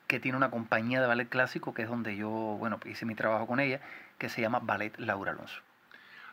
que 0.08 0.20
tiene 0.20 0.38
una 0.38 0.52
compañía 0.52 1.00
de 1.00 1.08
ballet 1.08 1.30
clásico, 1.30 1.74
que 1.74 1.84
es 1.84 1.90
donde 1.90 2.16
yo, 2.18 2.30
bueno, 2.30 2.80
hice 2.86 3.06
mi 3.06 3.16
trabajo 3.16 3.48
con 3.48 3.60
ella, 3.60 3.80
que 4.18 4.30
se 4.30 4.42
llama 4.42 4.60
Ballet 4.60 4.98
Laura 4.98 5.32
Alonso. 5.32 5.62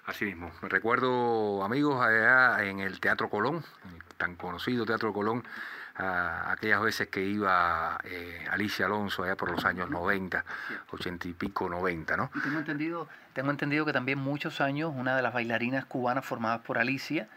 Así 0.07 0.25
mismo. 0.25 0.51
Me 0.63 0.69
recuerdo 0.69 1.63
amigos 1.63 2.05
allá 2.05 2.65
en 2.65 2.81
el 2.81 3.01
Teatro 3.01 3.31
Colón, 3.31 3.65
el 3.85 4.03
tan 4.17 4.35
conocido 4.35 4.85
Teatro 4.85 5.13
Colón, 5.13 5.45
a 5.95 6.51
aquellas 6.51 6.83
veces 6.83 7.09
que 7.09 7.25
iba 7.25 7.99
eh, 8.03 8.45
Alicia 8.51 8.87
Alonso 8.87 9.23
allá 9.23 9.37
por 9.37 9.51
los 9.51 9.65
años 9.65 9.89
90, 9.91 10.45
80 10.91 11.29
y 11.29 11.33
pico, 11.35 11.69
90, 11.69 12.17
¿no? 12.17 12.31
Y 12.35 12.41
tengo 12.41 12.59
entendido, 12.59 13.09
tengo 13.33 13.53
entendido 13.53 13.85
que 13.85 13.93
también 13.93 14.19
muchos 14.19 14.61
años 14.61 14.93
una 14.95 15.15
de 15.15 15.23
las 15.23 15.33
bailarinas 15.33 15.85
cubanas 15.85 16.27
formadas 16.27 16.63
por 16.63 16.79
Alicia, 16.79 17.29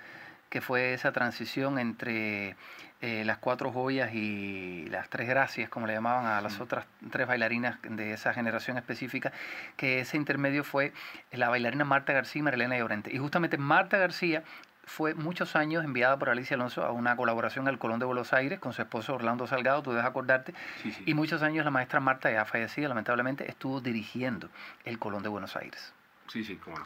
que 0.50 0.62
fue 0.62 0.94
esa 0.94 1.12
transición 1.12 1.78
entre 1.80 2.56
eh, 3.02 3.24
las 3.26 3.38
cuatro 3.38 3.72
joyas 3.72 4.14
y 4.14 4.88
las 4.90 5.10
tres 5.10 5.28
gracias, 5.28 5.70
como 5.70 5.86
le 5.88 5.94
llamaban 5.94 6.26
a 6.26 6.42
las 6.42 6.60
otras 6.60 6.86
tres 7.12 7.28
bailarinas 7.28 7.78
de 7.84 8.14
esa 8.14 8.34
generación 8.34 8.78
específica, 8.78 9.32
que 9.76 10.00
ese 10.00 10.18
intermedio 10.18 10.64
fue 10.64 10.94
la 11.32 11.50
bailarina 11.50 11.86
Marta 11.86 12.14
García 12.14 12.40
y 12.40 12.44
Marilena 12.44 12.78
Llorente. 12.78 13.14
Y 13.14 13.18
justamente 13.20 13.58
Marta 13.58 13.98
García 13.98 14.44
fue 14.86 15.14
muchos 15.14 15.58
años 15.58 15.84
enviada 15.84 16.18
por 16.18 16.30
Alicia 16.30 16.56
Alonso 16.56 16.84
a 16.86 16.92
una 16.92 17.16
colaboración 17.18 17.68
al 17.68 17.78
Colón 17.78 18.00
de 18.00 18.06
Buenos 18.06 18.32
Aires 18.32 18.58
con 18.58 18.72
su 18.72 18.82
esposo 18.82 19.16
Orlando 19.16 19.46
Salgado, 19.46 19.84
tú 19.84 19.92
debes 19.92 20.06
acordarte, 20.06 20.54
Sí, 20.82 20.94
sí. 20.94 21.04
y 21.06 21.14
muchos 21.14 21.44
años 21.44 21.66
la 21.66 21.72
maestra 21.72 22.00
Marta, 22.00 22.32
ya 22.32 22.46
fallecida 22.46 22.88
lamentablemente, 22.88 23.50
estuvo 23.50 23.82
dirigiendo 23.82 24.50
el 24.86 24.98
Colón 24.98 25.24
de 25.24 25.30
Buenos 25.30 25.58
Aires. 25.58 25.94
Sí, 26.30 26.44
sí, 26.44 26.56
cómo 26.56 26.80
no. 26.80 26.86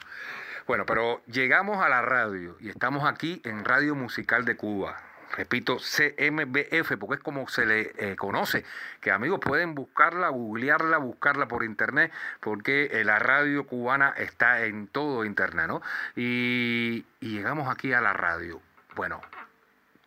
Bueno, 0.72 0.85
pero 0.85 1.22
llegamos 1.26 1.84
a 1.84 1.89
la 1.89 2.02
radio 2.02 2.56
y 2.61 2.69
estamos 2.69 3.03
aquí 3.03 3.41
en 3.43 3.65
Radio 3.65 3.93
Musical 3.93 4.45
de 4.45 4.56
Cuba. 4.56 4.95
Repito, 5.35 5.80
CMBF, 5.80 6.95
porque 6.98 7.15
es 7.15 7.19
como 7.19 7.45
se 7.49 7.65
le 7.65 7.91
eh, 7.98 8.15
conoce, 8.15 8.64
que 9.02 9.11
amigos 9.11 9.41
pueden 9.41 9.76
buscarla, 9.76 10.30
googlearla, 10.30 10.98
buscarla 10.98 11.49
por 11.49 11.65
internet, 11.65 12.14
porque 12.39 12.85
eh, 12.85 13.03
la 13.03 13.19
radio 13.19 13.68
cubana 13.68 14.14
está 14.15 14.64
en 14.64 14.88
todo 14.88 15.26
internet, 15.26 15.68
¿no? 15.68 15.81
Y, 16.15 17.06
y 17.19 17.35
llegamos 17.35 17.68
aquí 17.68 17.91
a 17.91 17.99
la 17.99 18.14
radio. 18.14 18.61
Bueno, 18.95 19.19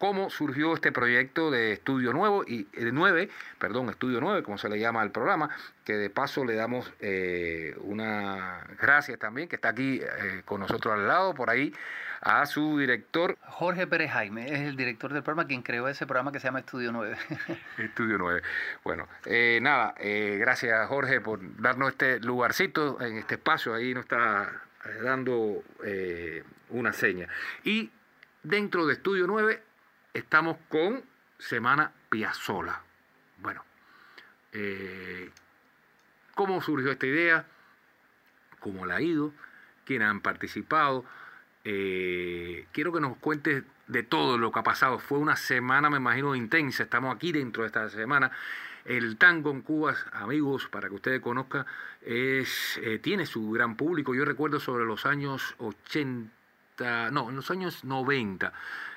cómo 0.04 0.28
surgió 0.28 0.74
este 0.74 0.92
proyecto 0.92 1.50
de 1.50 1.72
Estudio 1.72 2.12
Nuevo 2.12 2.44
y 2.46 2.64
de 2.64 2.92
9, 2.92 3.30
perdón, 3.58 3.88
Estudio 3.88 4.20
9, 4.20 4.42
como 4.42 4.58
se 4.58 4.68
le 4.68 4.78
llama 4.78 5.00
al 5.00 5.10
programa, 5.10 5.48
que 5.82 5.94
de 5.94 6.10
paso 6.10 6.44
le 6.44 6.54
damos 6.56 6.92
eh, 7.00 7.74
una 7.80 8.66
gracias 8.78 9.18
también, 9.18 9.48
que 9.48 9.56
está 9.56 9.70
aquí 9.70 10.02
eh, 10.02 10.42
con 10.44 10.60
nosotros 10.60 10.92
al 10.92 11.08
lado, 11.08 11.32
por 11.32 11.48
ahí, 11.48 11.72
a 12.20 12.44
su 12.44 12.78
director, 12.78 13.38
Jorge 13.46 13.86
Pérez 13.86 14.10
Jaime 14.10 14.44
es 14.52 14.60
el 14.68 14.76
director 14.76 15.10
del 15.10 15.22
programa, 15.22 15.48
quien 15.48 15.62
creó 15.62 15.88
ese 15.88 16.04
programa 16.04 16.32
que 16.32 16.38
se 16.38 16.48
llama 16.48 16.58
Estudio 16.58 16.92
9. 16.92 17.16
Estudio 17.78 18.18
9. 18.18 18.42
Bueno, 18.84 19.08
eh, 19.24 19.58
nada, 19.62 19.94
eh, 19.96 20.36
gracias 20.38 20.86
Jorge 20.86 21.22
por 21.22 21.40
darnos 21.62 21.92
este 21.92 22.20
lugarcito 22.20 23.00
en 23.00 23.16
este 23.16 23.36
espacio, 23.36 23.72
ahí 23.72 23.94
nos 23.94 24.04
está 24.04 24.52
eh, 24.84 25.02
dando 25.02 25.62
eh, 25.82 26.44
una 26.68 26.92
seña. 26.92 27.26
Y 27.62 27.90
dentro 28.42 28.86
de 28.86 28.92
Estudio 28.92 29.26
9 29.26 29.62
estamos 30.14 30.56
con 30.68 31.02
Semana 31.38 31.92
Piazzola. 32.08 32.80
Bueno, 33.42 33.62
eh, 34.52 35.30
¿cómo 36.34 36.62
surgió 36.62 36.90
esta 36.90 37.06
idea? 37.06 37.46
¿Cómo 38.60 38.86
la 38.86 38.96
ha 38.96 39.02
ido? 39.02 39.32
¿Quiénes 39.84 40.08
han 40.08 40.20
participado? 40.20 41.04
eh, 41.64 42.66
quiero 42.72 42.92
que 42.92 43.00
nos 43.00 43.16
cuentes 43.16 43.64
de 43.86 44.02
todo 44.02 44.38
lo 44.38 44.52
que 44.52 44.58
ha 44.60 44.62
pasado. 44.62 44.98
Fue 44.98 45.18
una 45.18 45.36
semana, 45.36 45.90
me 45.90 45.96
imagino, 45.96 46.34
intensa. 46.34 46.84
Estamos 46.84 47.14
aquí 47.14 47.32
dentro 47.32 47.62
de 47.62 47.68
esta 47.68 47.88
semana. 47.88 48.30
El 48.84 49.16
tango 49.16 49.50
en 49.50 49.62
Cuba, 49.62 49.96
amigos, 50.12 50.68
para 50.68 50.88
que 50.88 50.94
ustedes 50.94 51.20
conozcan, 51.20 51.64
es, 52.02 52.78
eh, 52.82 52.98
tiene 52.98 53.24
su 53.24 53.50
gran 53.50 53.76
público. 53.76 54.14
Yo 54.14 54.26
recuerdo 54.26 54.60
sobre 54.60 54.84
los 54.84 55.06
años 55.06 55.54
80, 55.58 57.10
no, 57.10 57.30
en 57.30 57.36
los 57.36 57.50
años 57.50 57.82
90, 57.84 58.52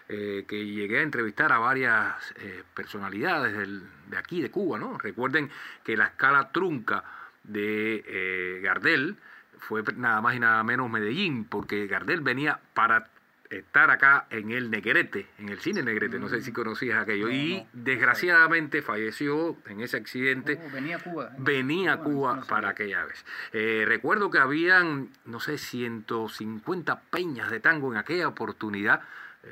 eh, 0.09 0.45
que 0.47 0.65
llegué 0.65 0.99
a 0.99 1.01
entrevistar 1.01 1.51
a 1.51 1.59
varias 1.59 2.15
eh, 2.37 2.63
personalidades 2.73 3.57
del- 3.57 3.83
de 4.09 4.17
aquí, 4.17 4.41
de 4.41 4.49
Cuba, 4.49 4.79
¿no? 4.79 4.97
Recuerden 4.97 5.49
que 5.83 5.97
la 5.97 6.05
escala 6.05 6.51
trunca 6.51 7.03
de 7.43 8.03
eh, 8.07 8.59
Gardel 8.63 9.17
fue 9.59 9.83
nada 9.95 10.21
más 10.21 10.35
y 10.35 10.39
nada 10.39 10.63
menos 10.63 10.89
Medellín, 10.89 11.43
porque 11.45 11.87
Gardel 11.87 12.21
venía 12.21 12.59
para 12.73 13.09
estar 13.49 13.89
acá 13.91 14.27
en 14.29 14.51
el 14.51 14.69
Negrete, 14.69 15.25
en 15.39 15.47
el 15.49 15.59
cine 15.59 15.81
Negrete, 15.81 16.19
no 16.19 16.27
sé 16.27 16.41
si 16.41 16.51
conocías 16.51 17.01
aquello, 17.01 17.27
Mm. 17.27 17.29
No, 17.29 17.35
y 17.35 17.57
no. 17.61 17.67
desgraciadamente 17.73 18.81
falleció 18.81 19.55
en 19.67 19.79
ese 19.79 19.95
accidente 19.97 20.59
Oh, 20.65 20.69
venía 20.73 20.97
a 20.97 20.99
Cuba. 20.99 21.31
venía 21.37 21.93
a 21.93 21.97
Cuba 21.99 22.41
para 22.47 22.69
aquella 22.69 23.05
vez. 23.05 23.25
Eh, 23.53 23.85
recuerdo 23.87 24.29
que 24.29 24.39
habían, 24.39 25.09
no 25.25 25.39
sé, 25.39 25.57
150 25.57 26.99
peñas 27.09 27.49
de 27.49 27.59
tango 27.61 27.91
en 27.91 27.97
aquella 27.97 28.27
oportunidad 28.27 29.01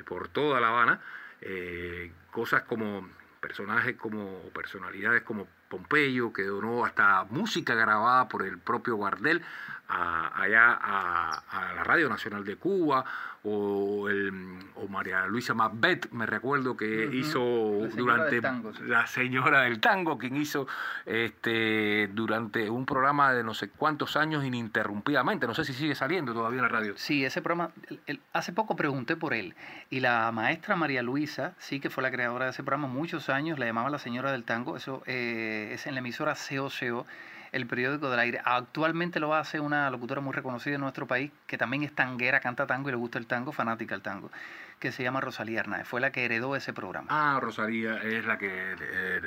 por 0.04 0.28
toda 0.28 0.60
La 0.60 0.68
Habana. 0.68 1.00
Eh, 1.40 2.12
cosas 2.30 2.62
como 2.62 3.08
personajes 3.40 3.96
como 3.96 4.40
personalidades 4.54 5.22
como 5.22 5.46
Pompeyo, 5.68 6.32
que 6.32 6.42
donó 6.44 6.84
hasta 6.84 7.24
música 7.30 7.74
grabada 7.74 8.28
por 8.28 8.42
el 8.44 8.58
propio 8.58 8.96
Guardel 8.96 9.42
a- 9.88 10.42
allá 10.42 10.78
a, 10.80 11.30
a 11.50 11.74
la 11.74 11.84
Radio 11.84 12.08
Nacional 12.08 12.44
de 12.44 12.56
Cuba, 12.56 13.04
o, 13.48 14.08
el, 14.08 14.58
o 14.74 14.88
María 14.88 15.24
Luisa 15.26 15.54
Macbeth, 15.54 16.10
me 16.10 16.26
recuerdo 16.26 16.76
que 16.76 17.08
hizo 17.12 17.38
La 17.82 17.88
durante 17.94 18.34
del 18.34 18.42
tango, 18.42 18.72
sí. 18.74 18.82
la 18.84 19.06
señora 19.06 19.60
del 19.60 19.78
tango, 19.78 20.18
quien 20.18 20.34
hizo 20.36 20.66
este 21.04 22.08
durante 22.12 22.68
un 22.68 22.84
programa 22.86 23.32
de 23.32 23.44
no 23.44 23.54
sé 23.54 23.68
cuántos 23.70 24.16
años 24.16 24.44
ininterrumpidamente. 24.44 25.46
No 25.46 25.54
sé 25.54 25.64
si 25.64 25.72
sigue 25.74 25.94
saliendo 25.94 26.32
todavía 26.34 26.58
en 26.58 26.62
la 26.64 26.68
radio. 26.68 26.94
Sí, 26.96 27.24
ese 27.24 27.40
programa, 27.40 27.70
el- 27.88 28.00
el- 28.06 28.20
hace 28.32 28.52
poco 28.52 28.74
pregunté 28.74 29.14
por 29.16 29.32
él 29.32 29.54
y 29.90 30.00
la 30.00 30.32
maestra 30.32 30.74
María 30.74 31.02
Luisa, 31.02 31.54
sí 31.58 31.78
que 31.78 31.88
fue 31.88 32.02
la 32.02 32.10
creadora 32.10 32.46
de 32.46 32.50
ese 32.50 32.64
programa, 32.64 32.88
muchos 32.88 33.28
años, 33.28 33.60
la 33.60 33.66
llamaban 33.66 33.92
la 33.92 33.98
señora 34.00 34.32
del 34.32 34.42
tango, 34.42 34.76
eso 34.76 35.04
eh, 35.06 35.55
es 35.74 35.86
en 35.86 35.94
la 35.94 36.00
emisora 36.00 36.34
COCO, 36.34 37.06
el 37.52 37.66
periódico 37.66 38.10
del 38.10 38.20
aire. 38.20 38.40
Actualmente 38.44 39.20
lo 39.20 39.34
hace 39.34 39.60
una 39.60 39.90
locutora 39.90 40.20
muy 40.20 40.32
reconocida 40.32 40.74
en 40.74 40.80
nuestro 40.80 41.06
país, 41.06 41.30
que 41.46 41.58
también 41.58 41.82
es 41.82 41.94
tanguera, 41.94 42.40
canta 42.40 42.66
tango 42.66 42.88
y 42.88 42.92
le 42.92 42.98
gusta 42.98 43.18
el 43.18 43.26
tango, 43.26 43.52
fanática 43.52 43.94
del 43.94 44.02
tango, 44.02 44.30
que 44.78 44.92
se 44.92 45.02
llama 45.02 45.20
Rosalía 45.20 45.60
Hernández, 45.60 45.86
fue 45.86 46.00
la 46.00 46.12
que 46.12 46.24
heredó 46.24 46.56
ese 46.56 46.72
programa. 46.72 47.08
Ah, 47.10 47.38
Rosalía 47.40 48.02
es 48.02 48.24
la 48.26 48.38
que... 48.38 48.76
eh, 48.78 49.20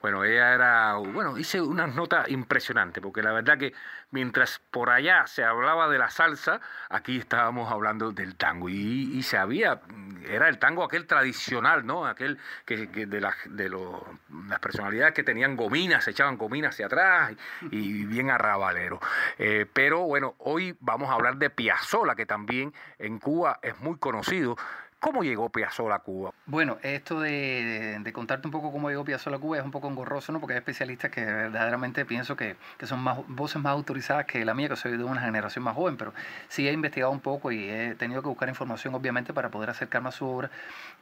bueno, 0.00 0.24
ella 0.24 0.54
era... 0.54 0.94
Bueno, 0.94 1.38
hice 1.38 1.60
unas 1.60 1.94
notas 1.94 2.28
impresionantes, 2.28 3.02
porque 3.02 3.22
la 3.22 3.32
verdad 3.32 3.58
que 3.58 3.74
mientras 4.10 4.60
por 4.70 4.90
allá 4.90 5.26
se 5.26 5.44
hablaba 5.44 5.88
de 5.88 5.98
la 5.98 6.10
salsa, 6.10 6.60
aquí 6.88 7.18
estábamos 7.18 7.70
hablando 7.70 8.12
del 8.12 8.36
tango. 8.36 8.68
Y, 8.68 9.22
se 9.22 9.36
había... 9.36 9.80
Era 10.28 10.48
el 10.48 10.58
tango 10.58 10.84
aquel 10.84 11.06
tradicional, 11.06 11.86
¿no? 11.86 12.06
Aquel 12.06 12.38
que, 12.64 12.90
que 12.90 13.06
de, 13.06 13.20
las 13.20 13.34
de 13.46 13.68
los, 13.68 14.02
las 14.48 14.58
personalidades 14.58 15.14
que 15.14 15.22
tenían 15.22 15.56
gominas, 15.56 16.04
se 16.04 16.10
echaban 16.10 16.36
gominas 16.36 16.74
hacia 16.74 16.86
atrás 16.86 17.32
y, 17.70 18.04
bien 18.04 18.30
arrabalero. 18.30 19.00
Eh, 19.38 19.66
pero 19.72 20.00
bueno, 20.00 20.34
hoy 20.38 20.76
vamos 20.80 21.10
a 21.10 21.14
hablar 21.14 21.36
de 21.36 21.50
Piazzolla, 21.50 22.14
que 22.14 22.26
también 22.26 22.74
en 22.98 23.18
Cuba 23.18 23.58
es 23.62 23.78
muy 23.80 23.96
conocido. 23.98 24.56
¿Cómo 25.00 25.22
llegó 25.22 25.48
Piazzolla 25.48 25.94
a 25.94 25.98
Cuba? 26.00 26.32
Bueno, 26.46 26.78
esto 26.82 27.20
de, 27.20 28.00
de 28.00 28.12
contarte 28.12 28.48
un 28.48 28.50
poco 28.50 28.72
cómo 28.72 28.88
llegó 28.90 29.04
Piazzolla 29.04 29.36
a 29.36 29.38
Cuba 29.38 29.58
es 29.58 29.64
un 29.64 29.70
poco 29.70 29.86
engorroso, 29.86 30.32
¿no? 30.32 30.40
Porque 30.40 30.54
hay 30.54 30.58
especialistas 30.58 31.12
que 31.12 31.24
verdaderamente 31.24 32.04
pienso 32.04 32.34
que, 32.34 32.56
son 32.82 33.04
voces 33.28 33.62
más 33.62 33.74
autorizadas 33.74 34.26
que 34.26 34.44
la 34.44 34.54
mía, 34.54 34.68
que 34.68 34.74
soy 34.74 34.96
de 34.96 35.04
una 35.04 35.20
generación 35.20 35.62
más 35.62 35.76
joven, 35.76 35.96
pero 35.96 36.12
sí 36.48 36.66
he 36.66 36.72
investigado 36.72 37.12
un 37.12 37.20
poco 37.20 37.52
y 37.52 37.70
he 37.70 37.94
tenido 37.94 38.22
que 38.22 38.28
buscar 38.28 38.48
información, 38.48 38.92
obviamente, 38.92 39.32
para 39.32 39.50
poder 39.50 39.70
acercarme 39.70 40.08
a 40.08 40.12
su 40.12 40.26
obra. 40.26 40.50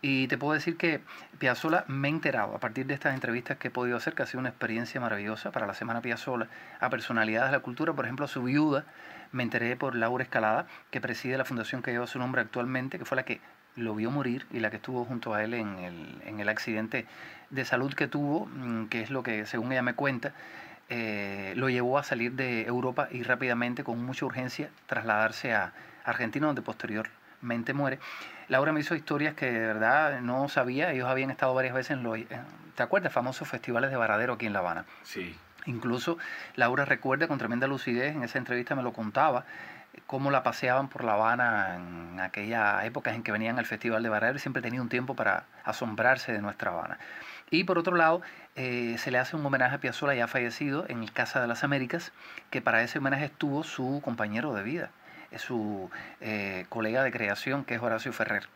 Y 0.03 0.29
te 0.29 0.37
puedo 0.37 0.53
decir 0.53 0.77
que 0.77 1.01
Piazzolla 1.39 1.87
me 1.89 2.09
he 2.09 2.11
enterado 2.11 2.55
a 2.55 2.59
partir 2.59 2.85
de 2.85 2.93
estas 2.93 3.15
entrevistas 3.15 3.57
que 3.57 3.69
he 3.69 3.71
podido 3.71 3.97
hacer, 3.97 4.15
que 4.15 4.23
ha 4.23 4.27
sido 4.27 4.41
una 4.41 4.51
experiencia 4.51 5.01
maravillosa 5.01 5.53
para 5.53 5.67
la 5.67 5.73
Semana 5.73 6.03
Piazzolla, 6.03 6.49
a 6.81 6.91
personalidades 6.91 7.51
de 7.51 7.57
la 7.57 7.63
cultura, 7.63 7.95
por 7.95 8.05
ejemplo, 8.05 8.27
a 8.27 8.29
su 8.29 8.43
viuda, 8.43 8.85
me 9.33 9.43
enteré 9.43 9.75
por 9.75 9.95
Laura 9.95 10.23
Escalada, 10.23 10.67
que 10.91 11.01
preside 11.01 11.39
la 11.39 11.47
fundación 11.47 11.81
que 11.81 11.93
lleva 11.93 12.07
su 12.07 12.19
nombre 12.19 12.43
actualmente, 12.43 12.99
que 12.99 13.07
fue 13.07 13.17
la 13.17 13.25
que 13.25 13.41
lo 13.77 13.95
vio 13.95 14.11
morir 14.11 14.47
y 14.51 14.61
la 14.61 14.71
que 14.71 14.77
estuvo 14.77 15.05
junto 15.05 15.35
a 15.35 15.45
él 15.45 15.55
en 15.55 15.79
el, 15.79 16.23
en 16.25 16.41
el 16.41 16.49
accidente 16.49 17.07
de 17.51 17.65
salud 17.65 17.95
que 17.95 18.09
tuvo, 18.09 18.47
mm, 18.47 18.87
que 18.87 19.03
es 19.03 19.11
lo 19.11 19.23
que, 19.23 19.47
según 19.47 19.73
ella 19.73 19.83
me 19.83 19.95
cuenta, 19.95 20.33
eh, 20.89 21.53
lo 21.57 21.69
llevó 21.69 21.99
a 21.99 22.03
salir 22.03 22.33
de 22.33 22.63
Europa 22.67 23.09
y 23.11 23.23
rápidamente, 23.23 23.85
con 23.85 24.05
mucha 24.05 24.25
urgencia, 24.25 24.71
trasladarse 24.87 25.53
a 25.53 25.73
Argentina, 26.05 26.47
donde 26.47 26.63
posteriormente 26.63 27.73
muere. 27.73 27.99
Laura 28.49 28.73
me 28.73 28.81
hizo 28.81 28.95
historias 28.95 29.35
que 29.35 29.51
de 29.51 29.67
verdad 29.67 30.21
no 30.21 30.49
sabía, 30.49 30.93
ellos 30.93 31.09
habían 31.09 31.31
estado 31.31 31.53
varias 31.55 31.75
veces 31.75 31.93
en 31.93 32.05
los, 32.05 32.19
eh, 32.19 32.27
¿te 32.77 32.83
acuerdas? 32.83 33.13
Famosos 33.13 33.49
festivales 33.49 33.91
de 33.91 33.97
Varadero 33.97 34.35
aquí 34.35 34.47
en 34.47 34.53
La 34.53 34.61
Habana. 34.61 34.85
Sí. 35.03 35.37
Incluso 35.67 36.17
Laura 36.55 36.85
recuerda 36.85 37.27
con 37.27 37.39
tremenda 37.39 37.67
lucidez, 37.67 38.15
en 38.15 38.23
esa 38.23 38.39
entrevista 38.39 38.77
me 38.77 38.85
lo 38.85 38.93
contaba, 38.93 39.45
cómo 40.07 40.31
la 40.31 40.43
paseaban 40.43 40.89
por 40.89 41.05
La 41.05 41.15
Habana 41.15 41.77
en 41.77 42.21
aquellas 42.21 42.85
épocas 42.85 43.15
en 43.15 43.23
que 43.23 43.33
venían 43.33 43.59
al 43.59 43.67
Festival 43.67 44.03
de 44.03 44.09
Barrera 44.09 44.37
y 44.37 44.39
siempre 44.39 44.63
tenía 44.63 44.81
un 44.81 44.89
tiempo 44.89 45.15
para 45.15 45.45
asombrarse 45.65 46.33
de 46.33 46.41
nuestra 46.41 46.71
Habana. 46.71 46.99
Y 47.51 47.65
por 47.65 47.79
otro 47.79 47.97
lado, 47.97 48.23
eh, 48.57 48.97
se 48.99 49.11
le 49.11 49.19
hace 49.19 49.37
un 49.37 49.47
homenaje 49.47 49.77
a 49.77 49.79
Piazzolla 49.79 50.15
ya 50.15 50.27
fallecido 50.27 50.85
en 50.89 51.03
el 51.03 51.13
Casa 51.13 51.41
de 51.41 51.47
las 51.47 51.65
Américas, 51.65 52.13
que 52.51 52.61
para 52.61 52.83
ese 52.83 52.99
homenaje 52.99 53.27
estuvo 53.27 53.63
su 53.63 54.01
compañero 54.05 54.53
de 54.55 54.63
vida, 54.63 54.91
su 55.37 55.91
eh, 56.21 56.67
colega 56.69 57.03
de 57.03 57.13
creación, 57.13 57.65
que 57.65 57.75
es 57.75 57.83
Horacio 57.83 58.13
Ferrer. 58.13 58.49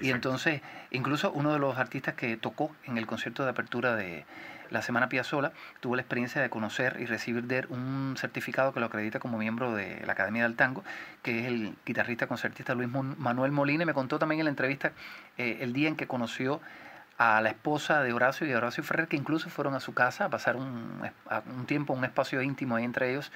Y 0.00 0.10
entonces, 0.10 0.62
incluso 0.90 1.32
uno 1.32 1.52
de 1.52 1.58
los 1.58 1.76
artistas 1.76 2.14
que 2.14 2.36
tocó 2.36 2.74
en 2.84 2.98
el 2.98 3.06
concierto 3.06 3.44
de 3.44 3.50
apertura 3.50 3.96
de 3.96 4.24
la 4.70 4.82
Semana 4.82 5.08
Piazzolla 5.08 5.52
tuvo 5.80 5.96
la 5.96 6.02
experiencia 6.02 6.40
de 6.42 6.50
conocer 6.50 6.96
y 7.00 7.06
recibir 7.06 7.44
de 7.44 7.58
él 7.58 7.66
un 7.70 8.14
certificado 8.18 8.72
que 8.72 8.80
lo 8.80 8.86
acredita 8.86 9.18
como 9.18 9.38
miembro 9.38 9.74
de 9.74 10.02
la 10.06 10.12
Academia 10.12 10.42
del 10.42 10.56
Tango, 10.56 10.84
que 11.22 11.40
es 11.40 11.46
el 11.46 11.74
guitarrista 11.86 12.26
concertista 12.26 12.74
Luis 12.74 12.88
Manuel 12.88 13.52
Molina. 13.52 13.82
Y 13.82 13.86
me 13.86 13.94
contó 13.94 14.18
también 14.18 14.40
en 14.40 14.44
la 14.46 14.50
entrevista 14.50 14.92
eh, 15.36 15.58
el 15.60 15.72
día 15.72 15.88
en 15.88 15.96
que 15.96 16.06
conoció 16.06 16.60
a 17.16 17.40
la 17.40 17.48
esposa 17.48 18.02
de 18.02 18.12
Horacio 18.12 18.46
y 18.46 18.52
a 18.52 18.58
Horacio 18.58 18.84
Ferrer, 18.84 19.08
que 19.08 19.16
incluso 19.16 19.50
fueron 19.50 19.74
a 19.74 19.80
su 19.80 19.92
casa 19.94 20.26
a 20.26 20.28
pasar 20.28 20.56
un, 20.56 21.00
a- 21.28 21.42
un 21.46 21.66
tiempo, 21.66 21.92
un 21.92 22.04
espacio 22.04 22.40
íntimo 22.42 22.76
ahí 22.76 22.84
entre 22.84 23.10
ellos. 23.10 23.32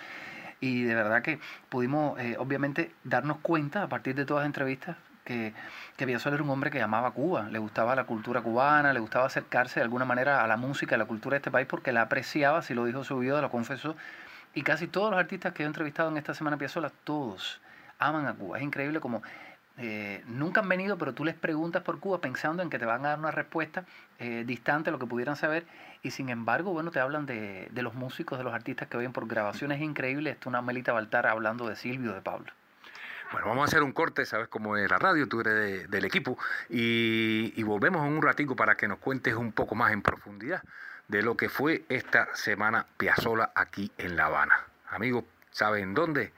Y 0.61 0.85
de 0.85 0.95
verdad 0.95 1.23
que 1.23 1.41
pudimos, 1.69 2.17
eh, 2.21 2.37
obviamente, 2.39 2.93
darnos 3.03 3.39
cuenta 3.39 3.83
a 3.83 3.89
partir 3.89 4.15
de 4.15 4.25
todas 4.25 4.43
las 4.43 4.47
entrevistas 4.47 4.97
que, 5.25 5.55
que 5.97 6.07
Piazzolla 6.07 6.35
era 6.35 6.45
un 6.45 6.51
hombre 6.51 6.71
que 6.71 6.83
amaba 6.83 7.11
Cuba, 7.13 7.49
le 7.51 7.59
gustaba 7.59 7.95
la 7.95 8.05
cultura 8.05 8.41
cubana, 8.41 8.93
le 8.93 9.01
gustaba 9.01 9.27
acercarse 9.27 9.81
de 9.81 9.85
alguna 9.85 10.05
manera 10.05 10.43
a 10.43 10.47
la 10.47 10.57
música, 10.57 10.95
a 10.95 10.99
la 10.99 11.05
cultura 11.05 11.35
de 11.35 11.39
este 11.39 11.51
país, 11.51 11.67
porque 11.69 11.93
la 11.93 12.03
apreciaba, 12.03 12.63
si 12.63 12.75
lo 12.75 12.85
dijo 12.85 13.05
su 13.05 13.19
vida, 13.19 13.41
lo 13.41 13.51
confesó. 13.51 13.97
Y 14.55 14.63
casi 14.63 14.87
todos 14.87 15.11
los 15.11 15.19
artistas 15.19 15.53
que 15.53 15.63
he 15.63 15.67
entrevistado 15.67 16.11
en 16.11 16.17
esta 16.17 16.35
semana 16.35 16.57
Piazzolla, 16.57 16.93
todos 17.05 17.61
aman 17.99 18.27
a 18.27 18.35
Cuba. 18.35 18.59
Es 18.59 18.65
increíble 18.65 19.01
como 19.01 19.23
eh, 19.79 20.23
nunca 20.27 20.61
han 20.61 20.69
venido, 20.69 20.99
pero 20.99 21.15
tú 21.15 21.25
les 21.25 21.35
preguntas 21.35 21.83
por 21.83 21.99
Cuba 21.99 22.21
pensando 22.21 22.63
en 22.63 22.71
que 22.71 22.79
te 22.79 22.85
van 22.85 23.05
a 23.07 23.11
dar 23.11 23.19
una 23.19 23.31
respuesta 23.31 23.85
eh, 24.19 24.45
distante 24.47 24.91
a 24.91 24.93
lo 24.93 24.99
que 24.99 25.07
pudieran 25.07 25.37
saber. 25.37 25.65
Y 26.03 26.11
sin 26.11 26.29
embargo, 26.29 26.73
bueno, 26.73 26.91
te 26.91 27.01
hablan 27.01 27.27
de, 27.27 27.71
los 27.75 27.95
músicos, 27.95 28.39
de 28.39 28.45
los 28.45 28.55
artistas 28.55 28.89
que 28.89 28.97
oyen 28.97 29.13
por 29.13 29.27
grabaciones 29.27 29.81
increíbles. 29.81 30.35
Esto 30.35 30.49
una 30.49 30.63
Melita 30.63 30.93
Baltar 30.93 31.27
hablando 31.27 31.67
de 31.69 31.77
Silvio, 31.77 32.13
de 32.13 32.21
Pablo. 32.21 32.53
Bueno, 33.33 33.49
vamos 33.49 33.63
a 33.63 33.65
hacer 33.65 33.83
un 33.83 33.93
corte, 33.93 34.27
sabes 34.27 34.49
cómo 34.49 34.77
es 34.77 34.91
la 34.91 34.99
radio, 34.99 35.27
tú 35.27 35.41
eres 35.41 35.55
de- 35.55 35.87
del 35.89 36.05
equipo, 36.05 36.39
y, 36.69 37.53
y 37.57 37.63
volvemos 37.63 38.07
en 38.07 38.13
un 38.13 38.23
ratico 38.23 38.55
para 38.55 38.77
que 38.77 38.87
nos 38.89 38.99
cuentes 38.99 39.35
un 39.35 39.53
poco 39.53 39.75
más 39.75 39.93
en 39.93 40.03
profundidad 40.03 40.63
de 41.09 41.23
lo 41.23 41.37
que 41.37 41.49
fue 41.49 41.85
esta 41.89 42.35
semana 42.35 42.87
Piazzola 42.97 43.51
aquí 43.55 43.91
en 43.99 44.17
La 44.17 44.27
Habana. 44.27 44.59
Amigos, 44.91 45.25
¿saben 45.51 45.95
dónde? 45.95 46.33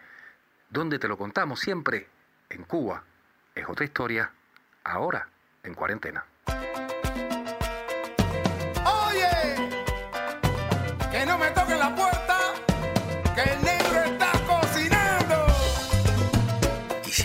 ¿Dónde 0.71 0.99
te 0.99 1.09
lo 1.09 1.19
contamos? 1.19 1.61
Siempre 1.61 2.09
en 2.49 2.63
Cuba. 2.65 3.03
Es 3.55 3.69
otra 3.69 3.85
historia, 3.85 4.31
ahora 4.85 5.29
en 5.63 5.75
cuarentena. 5.75 6.25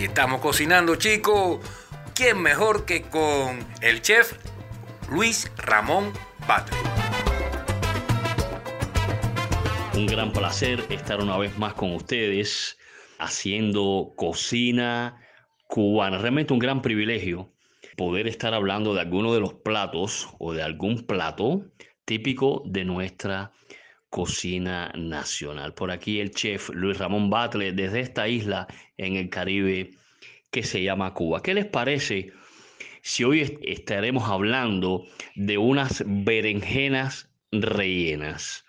Si 0.00 0.06
estamos 0.06 0.40
cocinando, 0.40 0.96
chicos, 0.96 1.60
¿quién 2.14 2.40
mejor 2.40 2.86
que 2.86 3.02
con 3.02 3.58
el 3.82 4.00
chef 4.00 4.32
Luis 5.10 5.52
Ramón 5.58 6.14
Batle? 6.48 6.74
Un 9.94 10.06
gran 10.06 10.32
placer 10.32 10.82
estar 10.88 11.20
una 11.20 11.36
vez 11.36 11.58
más 11.58 11.74
con 11.74 11.94
ustedes 11.94 12.78
haciendo 13.18 14.14
cocina 14.16 15.20
cubana. 15.66 16.16
Realmente 16.16 16.54
un 16.54 16.60
gran 16.60 16.80
privilegio 16.80 17.52
poder 17.98 18.26
estar 18.26 18.54
hablando 18.54 18.94
de 18.94 19.02
alguno 19.02 19.34
de 19.34 19.40
los 19.40 19.52
platos 19.52 20.30
o 20.38 20.54
de 20.54 20.62
algún 20.62 21.06
plato 21.06 21.66
típico 22.06 22.62
de 22.64 22.86
nuestra 22.86 23.52
cocina 24.10 24.92
nacional. 24.96 25.72
Por 25.72 25.90
aquí 25.90 26.20
el 26.20 26.32
chef 26.32 26.68
Luis 26.70 26.98
Ramón 26.98 27.30
Batle 27.30 27.72
desde 27.72 28.00
esta 28.00 28.28
isla 28.28 28.66
en 28.98 29.16
el 29.16 29.30
Caribe 29.30 29.90
que 30.50 30.62
se 30.62 30.82
llama 30.82 31.14
Cuba. 31.14 31.42
¿Qué 31.42 31.54
les 31.54 31.66
parece 31.66 32.32
si 33.02 33.24
hoy 33.24 33.58
estaremos 33.62 34.28
hablando 34.28 35.06
de 35.36 35.56
unas 35.58 36.04
berenjenas 36.06 37.30
rellenas? 37.52 38.64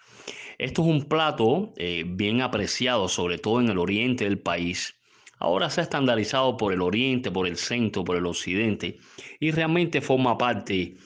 Esto 0.59 0.83
es 0.83 0.87
un 0.87 1.05
plato 1.05 1.73
eh, 1.77 2.03
bien 2.05 2.41
apreciado, 2.41 3.07
sobre 3.07 3.39
todo 3.39 3.61
en 3.61 3.69
el 3.69 3.79
oriente 3.79 4.25
del 4.25 4.37
país. 4.37 4.95
Ahora 5.39 5.71
se 5.71 5.81
ha 5.81 5.83
estandarizado 5.83 6.55
por 6.55 6.71
el 6.71 6.81
oriente, 6.81 7.31
por 7.31 7.47
el 7.47 7.57
centro, 7.57 8.03
por 8.03 8.15
el 8.15 8.27
occidente 8.27 8.99
y 9.39 9.49
realmente 9.49 10.01
forma 10.01 10.37
parte 10.37 10.97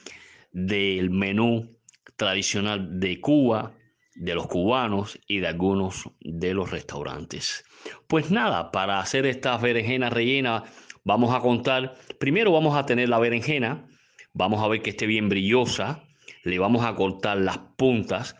del 0.51 1.09
menú 1.09 1.73
tradicional 2.17 2.99
de 2.99 3.21
Cuba, 3.21 3.73
de 4.15 4.33
los 4.33 4.47
cubanos 4.47 5.19
y 5.27 5.39
de 5.39 5.47
algunos 5.47 6.09
de 6.21 6.53
los 6.53 6.71
restaurantes. 6.71 7.65
Pues 8.07 8.31
nada, 8.31 8.71
para 8.71 8.99
hacer 8.99 9.25
estas 9.25 9.61
berenjenas 9.61 10.13
rellenas 10.13 10.63
vamos 11.03 11.35
a 11.35 11.41
contar, 11.41 11.95
primero 12.19 12.51
vamos 12.51 12.75
a 12.75 12.85
tener 12.85 13.09
la 13.09 13.19
berenjena, 13.19 13.87
vamos 14.33 14.63
a 14.63 14.67
ver 14.67 14.81
que 14.81 14.91
esté 14.91 15.05
bien 15.05 15.29
brillosa, 15.29 16.03
le 16.43 16.57
vamos 16.59 16.85
a 16.85 16.95
cortar 16.95 17.37
las 17.37 17.57
puntas, 17.77 18.35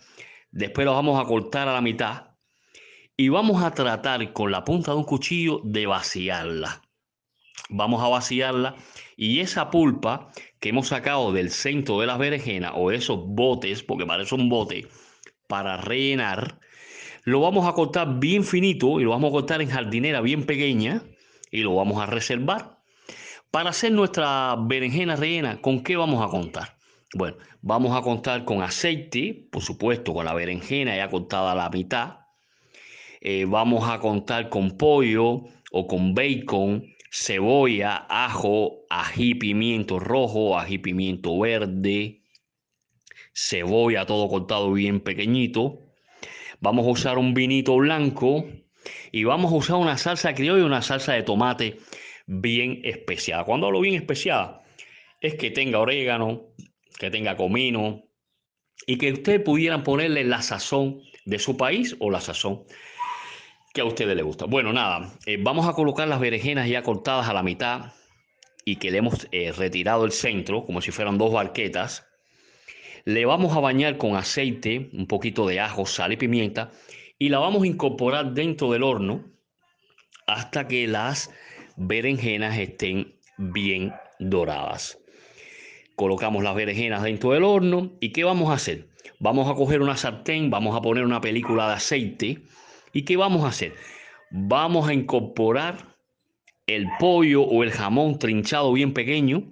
después 0.51 0.85
la 0.85 0.93
vamos 0.93 1.19
a 1.19 1.27
cortar 1.27 1.67
a 1.67 1.73
la 1.73 1.81
mitad 1.81 2.31
y 3.17 3.29
vamos 3.29 3.63
a 3.63 3.71
tratar 3.71 4.33
con 4.33 4.51
la 4.51 4.63
punta 4.63 4.91
de 4.91 4.97
un 4.97 5.03
cuchillo 5.03 5.61
de 5.63 5.85
vaciarla. 5.85 6.81
Vamos 7.69 8.03
a 8.03 8.09
vaciarla 8.09 8.75
y 9.17 9.39
esa 9.39 9.71
pulpa 9.71 10.29
que 10.59 10.69
hemos 10.69 10.89
sacado 10.89 11.31
del 11.31 11.49
centro 11.49 11.99
de 11.99 12.07
las 12.07 12.19
berenjenas 12.19 12.73
o 12.75 12.91
esos 12.91 13.19
botes, 13.25 13.83
porque 13.83 14.05
parece 14.05 14.35
un 14.35 14.49
bote, 14.49 14.87
para 15.47 15.77
rellenar, 15.77 16.59
lo 17.23 17.41
vamos 17.41 17.67
a 17.67 17.73
cortar 17.73 18.19
bien 18.19 18.43
finito 18.43 18.99
y 18.99 19.03
lo 19.03 19.09
vamos 19.11 19.29
a 19.29 19.31
cortar 19.31 19.61
en 19.61 19.69
jardinera 19.69 20.21
bien 20.21 20.45
pequeña 20.45 21.03
y 21.51 21.61
lo 21.61 21.75
vamos 21.75 22.01
a 22.01 22.05
reservar. 22.05 22.79
Para 23.51 23.69
hacer 23.69 23.91
nuestra 23.91 24.55
berenjena 24.59 25.15
rellena, 25.15 25.61
¿con 25.61 25.81
qué 25.81 25.95
vamos 25.95 26.23
a 26.23 26.29
contar? 26.29 26.77
Bueno, 27.13 27.37
vamos 27.61 27.97
a 27.97 28.01
contar 28.01 28.43
con 28.43 28.61
aceite, 28.61 29.47
por 29.51 29.63
supuesto, 29.63 30.13
con 30.13 30.25
la 30.25 30.33
berenjena 30.33 30.97
ya 30.97 31.09
cortada 31.09 31.53
a 31.53 31.55
la 31.55 31.69
mitad. 31.69 32.17
Eh, 33.21 33.45
vamos 33.45 33.89
a 33.89 33.99
contar 33.99 34.49
con 34.49 34.77
pollo 34.77 35.45
o 35.71 35.87
con 35.87 36.13
bacon, 36.13 36.83
cebolla, 37.09 38.05
ajo, 38.09 38.85
ají, 38.89 39.35
pimiento 39.35 39.99
rojo, 39.99 40.59
ají, 40.59 40.77
pimiento 40.77 41.39
verde, 41.39 42.24
cebolla, 43.35 44.05
todo 44.05 44.29
cortado 44.29 44.71
bien 44.71 45.01
pequeñito. 45.01 45.79
Vamos 46.61 46.87
a 46.87 46.91
usar 46.91 47.17
un 47.17 47.33
vinito 47.33 47.75
blanco 47.75 48.45
y 49.11 49.25
vamos 49.25 49.51
a 49.51 49.55
usar 49.55 49.75
una 49.75 49.97
salsa 49.97 50.33
criolla, 50.33 50.65
una 50.65 50.81
salsa 50.81 51.13
de 51.13 51.23
tomate 51.23 51.77
bien 52.25 52.81
especiada. 52.83 53.43
Cuando 53.43 53.67
hablo 53.67 53.81
bien 53.81 53.95
especiada, 53.95 54.63
es 55.21 55.35
que 55.35 55.51
tenga 55.51 55.79
orégano, 55.79 56.47
que 56.97 57.11
tenga 57.11 57.35
comino 57.35 58.03
y 58.87 58.97
que 58.97 59.11
ustedes 59.11 59.41
pudieran 59.41 59.83
ponerle 59.83 60.23
la 60.23 60.41
sazón 60.41 61.01
de 61.25 61.39
su 61.39 61.57
país 61.57 61.95
o 61.99 62.09
la 62.09 62.21
sazón 62.21 62.63
que 63.73 63.81
a 63.81 63.85
ustedes 63.85 64.15
les 64.15 64.25
gusta. 64.25 64.45
Bueno, 64.45 64.71
nada, 64.71 65.13
eh, 65.25 65.37
vamos 65.37 65.67
a 65.67 65.73
colocar 65.73 66.07
las 66.07 66.21
berenjenas 66.21 66.69
ya 66.69 66.81
cortadas 66.81 67.27
a 67.27 67.33
la 67.33 67.43
mitad 67.43 67.91
y 68.63 68.77
que 68.77 68.89
le 68.89 68.99
hemos 68.99 69.27
eh, 69.31 69.51
retirado 69.51 70.05
el 70.05 70.11
centro, 70.11 70.65
como 70.65 70.79
si 70.79 70.91
fueran 70.91 71.17
dos 71.17 71.33
barquetas. 71.33 72.07
Le 73.05 73.25
vamos 73.25 73.55
a 73.55 73.59
bañar 73.59 73.97
con 73.97 74.15
aceite, 74.15 74.89
un 74.93 75.05
poquito 75.05 75.47
de 75.47 75.59
ajo, 75.59 75.85
sal 75.85 76.13
y 76.13 76.17
pimienta 76.17 76.71
y 77.19 77.29
la 77.29 77.39
vamos 77.39 77.63
a 77.63 77.67
incorporar 77.67 78.33
dentro 78.33 78.71
del 78.71 78.83
horno 78.83 79.23
hasta 80.27 80.67
que 80.67 80.87
las 80.87 81.31
berenjenas 81.77 82.57
estén 82.57 83.15
bien 83.37 83.93
doradas. 84.19 84.99
Colocamos 85.95 86.43
las 86.43 86.55
berenjenas 86.55 87.03
dentro 87.03 87.31
del 87.31 87.43
horno 87.43 87.93
y 88.01 88.11
¿qué 88.11 88.23
vamos 88.23 88.49
a 88.49 88.53
hacer? 88.53 88.89
Vamos 89.19 89.49
a 89.49 89.55
coger 89.55 89.81
una 89.81 89.95
sartén, 89.95 90.49
vamos 90.49 90.75
a 90.75 90.81
poner 90.81 91.05
una 91.05 91.21
película 91.21 91.67
de 91.67 91.73
aceite 91.75 92.43
¿Y 92.95 93.03
qué 93.03 93.17
vamos 93.17 93.43
a 93.43 93.49
hacer? 93.49 93.75
Vamos 94.31 94.87
a 94.87 94.93
incorporar 94.93 95.97
el 96.65 96.87
pollo 96.97 97.43
o 97.43 97.61
el 97.61 97.71
jamón 97.71 98.17
trinchado 98.17 98.71
bien 98.71 98.93
pequeño, 98.93 99.43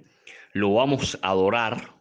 lo 0.54 0.74
vamos 0.76 1.20
a 1.22 1.34
dorar. 1.34 1.93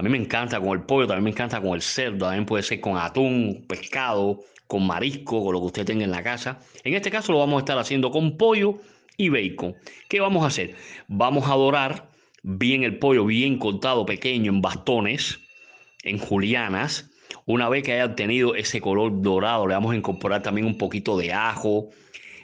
A 0.00 0.02
mí 0.02 0.08
me 0.08 0.16
encanta 0.16 0.58
con 0.58 0.70
el 0.70 0.86
pollo, 0.86 1.06
también 1.06 1.24
me 1.24 1.30
encanta 1.30 1.60
con 1.60 1.74
el 1.74 1.82
cerdo, 1.82 2.24
también 2.24 2.46
puede 2.46 2.62
ser 2.62 2.80
con 2.80 2.96
atún, 2.96 3.66
pescado, 3.68 4.40
con 4.66 4.86
marisco, 4.86 5.44
con 5.44 5.52
lo 5.52 5.60
que 5.60 5.66
usted 5.66 5.84
tenga 5.84 6.04
en 6.04 6.10
la 6.10 6.22
casa. 6.22 6.58
En 6.84 6.94
este 6.94 7.10
caso 7.10 7.32
lo 7.32 7.38
vamos 7.38 7.56
a 7.56 7.58
estar 7.58 7.78
haciendo 7.78 8.10
con 8.10 8.38
pollo 8.38 8.78
y 9.18 9.28
bacon. 9.28 9.76
¿Qué 10.08 10.20
vamos 10.20 10.42
a 10.42 10.46
hacer? 10.46 10.74
Vamos 11.06 11.50
a 11.50 11.54
dorar 11.54 12.08
bien 12.42 12.82
el 12.82 12.98
pollo, 12.98 13.26
bien 13.26 13.58
cortado 13.58 14.06
pequeño 14.06 14.50
en 14.50 14.62
bastones, 14.62 15.38
en 16.02 16.16
julianas. 16.16 17.10
Una 17.44 17.68
vez 17.68 17.82
que 17.82 17.92
haya 17.92 18.06
obtenido 18.06 18.54
ese 18.54 18.80
color 18.80 19.20
dorado, 19.20 19.66
le 19.66 19.74
vamos 19.74 19.92
a 19.92 19.96
incorporar 19.96 20.40
también 20.40 20.66
un 20.66 20.78
poquito 20.78 21.18
de 21.18 21.34
ajo, 21.34 21.90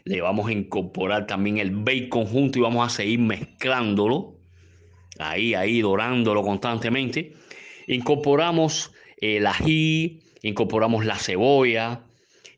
le 0.05 0.21
vamos 0.21 0.49
a 0.49 0.53
incorporar 0.53 1.27
también 1.27 1.57
el 1.57 1.71
bacon 1.71 2.27
junto 2.27 2.59
y 2.59 2.63
vamos 2.63 2.87
a 2.87 2.95
seguir 2.95 3.21
mezclándolo, 3.21 4.35
ahí, 5.19 5.55
ahí, 5.55 5.81
dorándolo 5.81 6.43
constantemente. 6.43 7.46
Incorporamos 7.87 8.93
el 9.19 9.47
ají, 9.47 10.21
incorporamos 10.43 11.05
la 11.05 11.17
cebolla, 11.17 12.03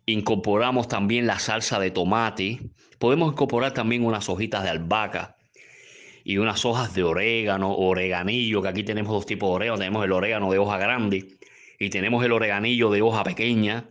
incorporamos 0.06 0.88
también 0.88 1.26
la 1.26 1.38
salsa 1.38 1.78
de 1.78 1.90
tomate, 1.90 2.60
podemos 2.98 3.32
incorporar 3.32 3.74
también 3.74 4.04
unas 4.04 4.28
hojitas 4.28 4.62
de 4.62 4.70
albahaca 4.70 5.36
y 6.24 6.38
unas 6.38 6.64
hojas 6.64 6.94
de 6.94 7.02
orégano, 7.02 7.74
oreganillo, 7.74 8.62
que 8.62 8.68
aquí 8.68 8.82
tenemos 8.82 9.12
dos 9.12 9.26
tipos 9.26 9.48
de 9.50 9.54
orégano, 9.54 9.78
tenemos 9.78 10.04
el 10.04 10.12
orégano 10.12 10.50
de 10.50 10.58
hoja 10.58 10.78
grande 10.78 11.28
y 11.78 11.90
tenemos 11.90 12.24
el 12.24 12.32
oreganillo 12.32 12.90
de 12.90 13.02
hoja 13.02 13.22
pequeña. 13.22 13.88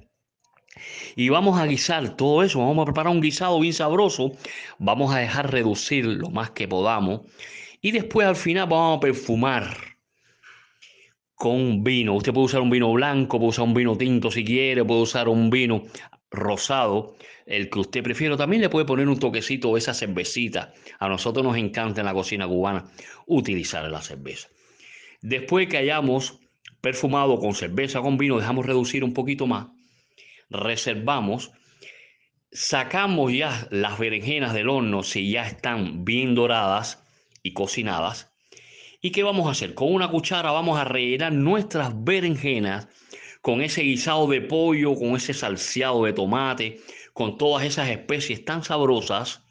Y 1.16 1.30
vamos 1.30 1.60
a 1.60 1.66
guisar 1.66 2.16
todo 2.16 2.44
eso, 2.44 2.60
vamos 2.60 2.84
a 2.84 2.86
preparar 2.86 3.12
un 3.12 3.22
guisado 3.22 3.60
bien 3.60 3.74
sabroso, 3.74 4.34
vamos 4.78 5.14
a 5.14 5.20
dejar 5.20 5.52
reducir 5.52 6.06
lo 6.06 6.30
más 6.30 6.52
que 6.52 6.68
podamos. 6.68 7.22
Y 7.82 7.92
después 7.92 8.28
al 8.28 8.36
final 8.36 8.68
vamos 8.68 8.98
a 8.98 9.00
perfumar 9.00 9.97
con 11.38 11.84
vino. 11.84 12.16
Usted 12.16 12.34
puede 12.34 12.46
usar 12.48 12.62
un 12.62 12.72
vino 12.72 12.92
blanco, 12.92 13.38
puede 13.38 13.50
usar 13.50 13.66
un 13.66 13.76
vino 13.76 13.96
tinto 13.96 14.32
si 14.32 14.44
quiere, 14.44 14.84
puede 14.84 15.02
usar 15.02 15.30
un 15.30 15.52
vino 15.52 15.84
rosado, 16.32 17.16
el 17.46 17.70
que 17.70 17.80
usted 17.80 18.04
prefiera. 18.04 18.36
También 18.36 18.64
le 18.64 18.70
puede 18.70 18.88
poner 18.88 19.08
un 19.08 19.20
toquecito 19.20 19.72
de 19.74 19.80
esa 19.80 19.94
cervecita. 19.94 20.74
A 21.00 21.08
nosotros 21.08 21.46
nos 21.46 21.56
encanta 21.56 22.02
en 22.02 22.08
la 22.08 22.14
cocina 22.14 22.48
cubana 22.48 22.86
utilizar 23.28 23.90
la 23.90 24.02
cerveza. 24.02 24.50
Después 25.22 25.68
que 25.68 25.78
hayamos 25.78 26.40
perfumado 26.82 27.40
con 27.40 27.54
cerveza, 27.54 28.02
con 28.02 28.18
vino, 28.18 28.40
dejamos 28.40 28.66
reducir 28.66 29.04
un 29.04 29.14
poquito 29.14 29.46
más, 29.46 29.68
reservamos, 30.50 31.52
sacamos 32.52 33.32
ya 33.32 33.68
las 33.70 34.00
berenjenas 34.00 34.56
del 34.56 34.70
horno 34.70 35.04
si 35.04 35.30
ya 35.30 35.46
están 35.46 36.04
bien 36.04 36.34
doradas 36.34 37.04
y 37.44 37.54
cocinadas. 37.54 38.34
¿Y 39.00 39.12
qué 39.12 39.22
vamos 39.22 39.46
a 39.48 39.52
hacer? 39.52 39.76
Con 39.76 39.94
una 39.94 40.10
cuchara 40.10 40.52
vamos 40.52 40.80
a 40.80 40.84
rellenar 40.84 41.32
nuestras 41.32 41.92
berenjenas 42.04 42.88
con 43.42 43.62
ese 43.62 43.84
guisado 43.84 44.26
de 44.26 44.42
pollo, 44.42 44.96
con 44.96 45.16
ese 45.16 45.36
salseado 45.36 46.06
de 46.06 46.14
tomate, 46.14 46.80
con 47.14 47.38
todas 47.38 47.64
esas 47.64 47.90
especies 47.90 48.44
tan 48.44 48.64
sabrosas. 48.64 49.44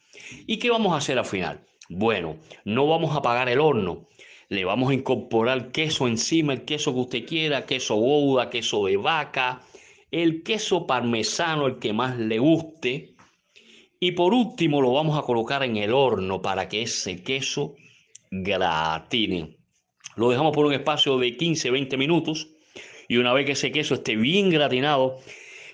¿Y 0.48 0.56
qué 0.58 0.68
vamos 0.70 0.92
a 0.92 0.96
hacer 0.96 1.16
al 1.16 1.26
final? 1.26 1.64
Bueno, 1.88 2.38
no 2.64 2.88
vamos 2.88 3.14
a 3.14 3.18
apagar 3.18 3.48
el 3.48 3.60
horno, 3.60 4.08
le 4.48 4.64
vamos 4.64 4.90
a 4.90 4.94
incorporar 4.94 5.70
queso 5.70 6.08
encima, 6.08 6.52
el 6.52 6.64
queso 6.64 6.92
que 6.92 7.00
usted 7.00 7.26
quiera, 7.26 7.66
queso 7.66 7.94
gouda, 7.94 8.50
queso 8.50 8.86
de 8.86 8.96
vaca, 8.96 9.62
el 10.10 10.42
queso 10.42 10.88
parmesano, 10.88 11.68
el 11.68 11.78
que 11.78 11.92
más 11.92 12.18
le 12.18 12.40
guste. 12.40 13.14
Y 14.00 14.12
por 14.12 14.34
último 14.34 14.82
lo 14.82 14.92
vamos 14.92 15.16
a 15.16 15.22
colocar 15.22 15.62
en 15.62 15.76
el 15.76 15.92
horno 15.92 16.42
para 16.42 16.68
que 16.68 16.82
ese 16.82 17.22
queso 17.22 17.76
gratine. 18.30 19.56
Lo 20.16 20.30
dejamos 20.30 20.54
por 20.54 20.66
un 20.66 20.72
espacio 20.72 21.18
de 21.18 21.36
15-20 21.36 21.96
minutos 21.98 22.48
y 23.08 23.18
una 23.18 23.32
vez 23.32 23.46
que 23.46 23.52
ese 23.52 23.72
queso 23.72 23.94
esté 23.94 24.16
bien 24.16 24.50
gratinado, 24.50 25.18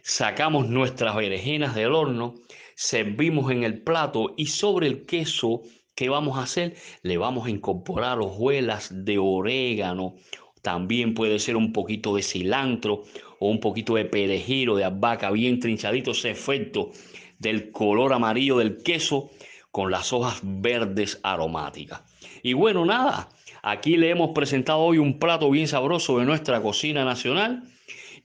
sacamos 0.03 0.69
nuestras 0.69 1.15
berenjenas 1.17 1.75
del 1.75 1.93
horno, 1.93 2.35
servimos 2.75 3.51
en 3.51 3.63
el 3.63 3.83
plato 3.83 4.35
y 4.37 4.47
sobre 4.47 4.87
el 4.87 5.07
queso 5.07 5.63
¿Qué 5.95 6.09
vamos 6.09 6.39
a 6.39 6.45
hacer? 6.45 6.75
Le 7.03 7.19
vamos 7.19 7.47
a 7.47 7.51
incorporar 7.51 8.19
hojuelas 8.19 9.05
de 9.05 9.19
orégano. 9.19 10.15
También 10.63 11.13
puede 11.13 11.39
ser 11.39 11.57
un 11.57 11.73
poquito 11.73 12.17
de 12.17 12.23
cilantro 12.23 13.05
o 13.39 13.51
un 13.51 13.61
poquito 13.61 13.97
de 13.97 14.07
perejil 14.07 14.71
o 14.71 14.77
de 14.77 14.85
albahaca 14.85 15.31
bien 15.31 15.61
trinchadito. 15.61 16.13
Ese 16.13 16.31
efecto 16.31 16.93
del 17.39 17.73
color 17.73 18.15
amarillo 18.15 18.57
del 18.57 18.83
queso 18.83 19.31
con 19.71 19.91
las 19.91 20.13
hojas 20.15 20.41
verdes 20.43 21.21
aromáticas. 21.23 22.03
Y 22.43 22.55
bueno, 22.55 22.85
nada, 22.85 23.29
aquí 23.63 23.97
le 23.97 24.11
hemos 24.11 24.31
presentado 24.31 24.81
hoy 24.81 24.99
un 24.99 25.19
plato 25.19 25.51
bien 25.51 25.69
sabroso 25.69 26.19
de 26.19 26.25
nuestra 26.25 26.61
cocina 26.61 27.05
nacional 27.05 27.63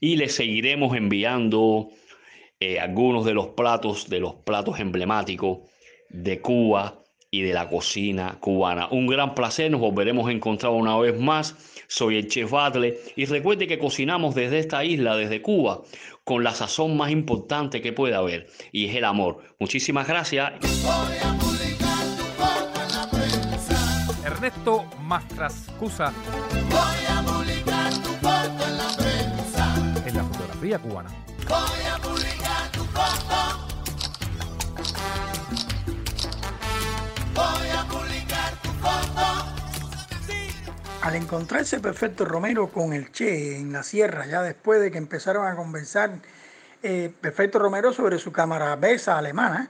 y 0.00 0.16
le 0.16 0.28
seguiremos 0.28 0.96
enviando 0.96 1.90
eh, 2.60 2.80
algunos 2.80 3.24
de 3.24 3.34
los 3.34 3.48
platos, 3.48 4.08
de 4.08 4.20
los 4.20 4.34
platos 4.34 4.80
emblemáticos 4.80 5.58
de 6.08 6.40
Cuba 6.40 7.02
y 7.30 7.42
de 7.42 7.52
la 7.52 7.68
cocina 7.68 8.38
cubana. 8.40 8.88
Un 8.90 9.06
gran 9.06 9.34
placer, 9.34 9.70
nos 9.70 9.80
volveremos 9.80 10.28
a 10.28 10.32
encontrar 10.32 10.72
una 10.72 10.98
vez 10.98 11.18
más. 11.18 11.84
Soy 11.86 12.16
el 12.16 12.28
chef 12.28 12.50
Batle 12.50 12.98
y 13.16 13.26
recuerde 13.26 13.66
que 13.66 13.78
cocinamos 13.78 14.34
desde 14.34 14.58
esta 14.58 14.84
isla, 14.84 15.16
desde 15.16 15.42
Cuba, 15.42 15.82
con 16.24 16.42
la 16.42 16.54
sazón 16.54 16.96
más 16.96 17.10
importante 17.10 17.80
que 17.80 17.92
puede 17.92 18.14
haber 18.14 18.48
y 18.72 18.86
es 18.86 18.96
el 18.96 19.04
amor. 19.04 19.42
Muchísimas 19.58 20.08
gracias. 20.08 20.52
Ernesto 24.38 24.84
Mastrascusa. 25.02 26.12
Voy 26.70 27.06
a 27.10 27.22
publicar 27.22 27.92
tu 27.94 28.10
foto 28.10 28.68
en 28.68 28.78
la 28.78 28.96
prensa. 28.96 29.74
En 30.06 30.16
la 30.16 30.22
fotografía 30.22 30.78
cubana. 30.78 31.10
Voy 31.48 31.82
a 31.92 31.98
publicar 31.98 32.70
tu 32.70 32.84
foto. 32.84 33.66
Voy 37.34 37.68
a 37.76 37.84
publicar 37.88 38.62
tu 38.62 38.68
foto. 38.68 39.26
Al 41.02 41.16
encontrarse 41.16 41.80
Perfecto 41.80 42.24
Romero 42.24 42.68
con 42.68 42.92
el 42.92 43.10
Che 43.10 43.58
en 43.58 43.72
la 43.72 43.82
sierra, 43.82 44.24
ya 44.26 44.42
después 44.42 44.80
de 44.80 44.92
que 44.92 44.98
empezaron 44.98 45.48
a 45.48 45.56
conversar 45.56 46.12
eh, 46.84 47.12
Perfecto 47.20 47.58
Romero 47.58 47.92
sobre 47.92 48.20
su 48.20 48.30
cámara 48.30 48.76
Besa 48.76 49.18
alemana, 49.18 49.68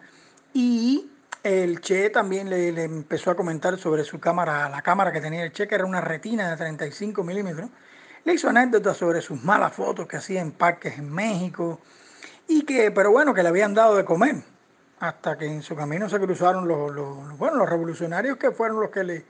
y 0.53 1.09
el 1.43 1.81
Che 1.81 2.11
también 2.11 2.51
le, 2.51 2.83
empezó 2.83 3.31
a 3.31 3.37
comentar 3.37 3.79
sobre 3.79 4.05
su 4.05 4.19
cámara, 4.19 4.69
la 4.69 4.83
cámara 4.83 5.13
que 5.13 5.21
tenía 5.21 5.45
el 5.45 5.53
Che, 5.53 5.69
que 5.69 5.75
era 5.75 5.85
una 5.85 6.01
retina 6.01 6.51
de 6.51 6.57
35 6.57 7.23
milímetros. 7.23 7.71
Le 8.25 8.35
hizo 8.35 8.49
anécdotas 8.49 8.97
sobre 8.97 9.21
sus 9.21 9.43
malas 9.43 9.73
fotos 9.73 10.07
que 10.07 10.17
hacía 10.17 10.41
en 10.41 10.53
parques 10.53 10.99
en 10.99 11.13
México, 11.13 11.81
y 12.49 12.63
que, 12.63 12.91
pero 12.91 13.11
bueno, 13.11 13.35
que 13.35 13.43
le 13.43 13.51
habían 13.51 13.75
dado 13.75 13.97
de 13.97 14.05
comer, 14.05 14.37
hasta 15.01 15.39
que 15.39 15.47
en 15.47 15.63
su 15.63 15.77
camino 15.77 16.09
se 16.09 16.19
cruzaron 16.19 16.67
los, 16.67 17.39
bueno, 17.39 17.57
los 17.57 17.69
revolucionarios 17.69 18.37
que 18.37 18.51
fueron 18.51 18.81
los 18.81 18.91
que 18.91 19.05
le, 19.05 19.25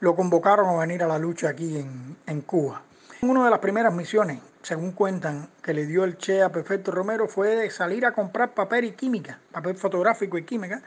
lo 0.00 0.16
convocaron 0.16 0.68
a 0.68 0.78
venir 0.80 1.02
a 1.02 1.06
la 1.06 1.18
lucha 1.18 1.50
aquí 1.50 1.78
en, 1.78 2.16
en 2.26 2.40
Cuba. 2.40 2.82
Una 3.22 3.44
de 3.44 3.50
las 3.50 3.60
primeras 3.60 3.94
misiones, 3.94 4.40
según 4.62 4.92
cuentan, 4.92 5.48
que 5.62 5.72
le 5.72 5.86
dio 5.86 6.04
el 6.04 6.18
Che 6.18 6.42
a 6.42 6.50
Perfecto 6.50 6.90
Romero 6.90 7.28
fue 7.28 7.70
salir 7.70 8.04
a 8.04 8.12
comprar 8.12 8.50
papel 8.50 8.84
y 8.86 8.92
química, 8.92 9.38
papel 9.52 9.76
fotográfico 9.76 10.36
y 10.36 10.44
química, 10.44 10.82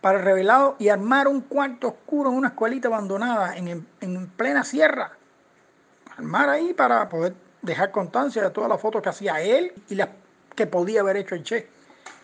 para 0.00 0.18
el 0.18 0.24
revelado 0.24 0.76
y 0.78 0.88
armar 0.88 1.28
un 1.28 1.42
cuarto 1.42 1.88
oscuro 1.88 2.30
en 2.30 2.36
una 2.36 2.48
escuelita 2.48 2.88
abandonada 2.88 3.56
en, 3.56 3.86
en 4.00 4.26
plena 4.28 4.64
sierra. 4.64 5.12
Armar 6.16 6.48
ahí 6.48 6.72
para 6.74 7.08
poder 7.08 7.34
dejar 7.62 7.90
constancia 7.90 8.42
de 8.42 8.50
todas 8.50 8.68
las 8.68 8.80
fotos 8.80 9.02
que 9.02 9.08
hacía 9.08 9.40
él 9.40 9.72
y 9.88 9.94
las 9.94 10.08
que 10.54 10.66
podía 10.66 11.00
haber 11.00 11.16
hecho 11.16 11.34
el 11.34 11.42
Che. 11.42 11.68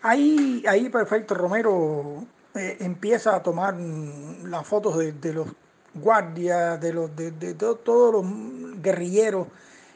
Ahí, 0.02 0.62
ahí 0.68 0.88
Perfecto 0.88 1.34
Romero 1.34 2.24
eh, 2.54 2.78
empieza 2.80 3.34
a 3.34 3.42
tomar 3.42 3.74
las 3.74 4.66
fotos 4.66 4.96
de, 4.98 5.32
los 5.32 5.48
guardias, 5.94 6.80
de, 6.80 6.92
los, 6.92 7.14
de, 7.16 7.30
de, 7.32 7.54
todos 7.54 8.12
los 8.12 8.82
guerrilleros 8.82 9.48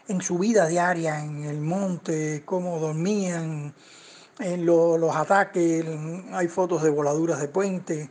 en 0.09 0.21
su 0.21 0.39
vida 0.39 0.67
diaria, 0.67 1.23
en 1.23 1.45
el 1.45 1.61
monte, 1.61 2.43
cómo 2.45 2.79
dormían, 2.81 3.73
en 4.41 4.67
lo, 4.67 4.99
los 4.99 5.15
ataques, 5.15 5.85
hay 6.33 6.49
fotos 6.49 6.83
de 6.83 6.91
voladuras 6.91 7.41
de 7.41 7.49
puente, 7.49 8.11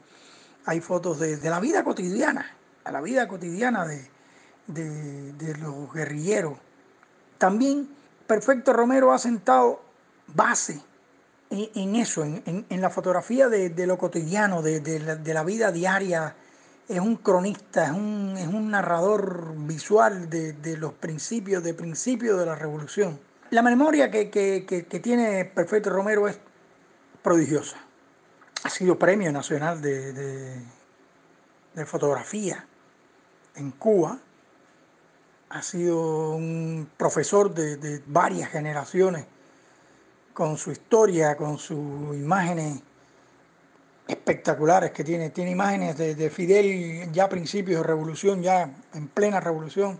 hay 0.65 0.81
fotos 0.81 1.19
de, 1.19 1.37
la 1.49 1.59
vida 1.59 1.83
cotidiana, 1.83 2.45
a 2.83 2.91
la 2.91 3.01
vida 3.01 3.27
cotidiana 3.27 3.85
de, 3.85 5.55
los 5.59 5.93
guerrilleros. 5.93 6.57
También 7.37 7.89
Perfecto 8.27 8.73
Romero 8.73 9.11
ha 9.11 9.17
sentado 9.17 9.81
base 10.27 10.79
en, 11.49 11.95
eso, 11.95 12.23
en, 12.23 12.65
en, 12.69 12.81
la 12.81 12.91
fotografía 12.91 13.49
de, 13.49 13.87
lo 13.87 13.97
cotidiano, 13.97 14.61
de, 14.61 14.99
la, 14.99 15.15
de 15.15 15.33
la 15.33 15.43
vida 15.43 15.71
diaria 15.71 16.35
es 16.89 16.99
un 16.99 17.17
cronista, 17.17 17.85
es 17.85 17.91
un, 17.91 18.35
es 18.37 18.47
un 18.47 18.71
narrador 18.71 19.53
visual 19.55 20.27
de, 20.29 20.53
de, 20.53 20.75
los 20.75 20.93
principios, 20.93 21.63
de 21.63 21.75
principios 21.75 22.39
de 22.39 22.47
la 22.47 22.55
revolución. 22.55 23.19
La 23.51 23.61
memoria 23.61 24.11
que, 24.11 24.29
que, 24.29 24.65
que, 24.65 24.99
tiene 24.99 25.45
Perfecto 25.45 25.89
Romero 25.89 26.27
es 26.27 26.39
prodigiosa. 27.23 27.77
Ha 28.63 28.69
sido 28.69 28.99
premio 28.99 29.31
nacional 29.31 29.81
de, 29.81 30.13
de 31.73 31.85
fotografía 31.85 32.65
en 33.55 33.71
Cuba. 33.71 34.19
Ha 35.49 35.61
sido 35.61 36.31
un 36.31 36.89
profesor 36.97 37.53
de, 37.53 38.01
varias 38.05 38.49
generaciones 38.49 39.25
con 40.33 40.57
su 40.57 40.71
historia, 40.71 41.35
con 41.35 41.57
sus 41.57 42.15
imágenes 42.15 42.81
espectaculares 44.07 44.91
que 44.91 45.03
tiene. 45.03 45.31
Tiene 45.31 45.51
imágenes 45.51 45.97
de, 45.97 46.15
de, 46.15 46.29
Fidel 46.29 47.11
ya 47.11 47.25
a 47.25 47.29
principios 47.29 47.81
de 47.81 47.87
revolución, 47.87 48.41
ya 48.41 48.71
en 48.93 49.07
plena 49.07 49.39
revolución. 49.39 49.99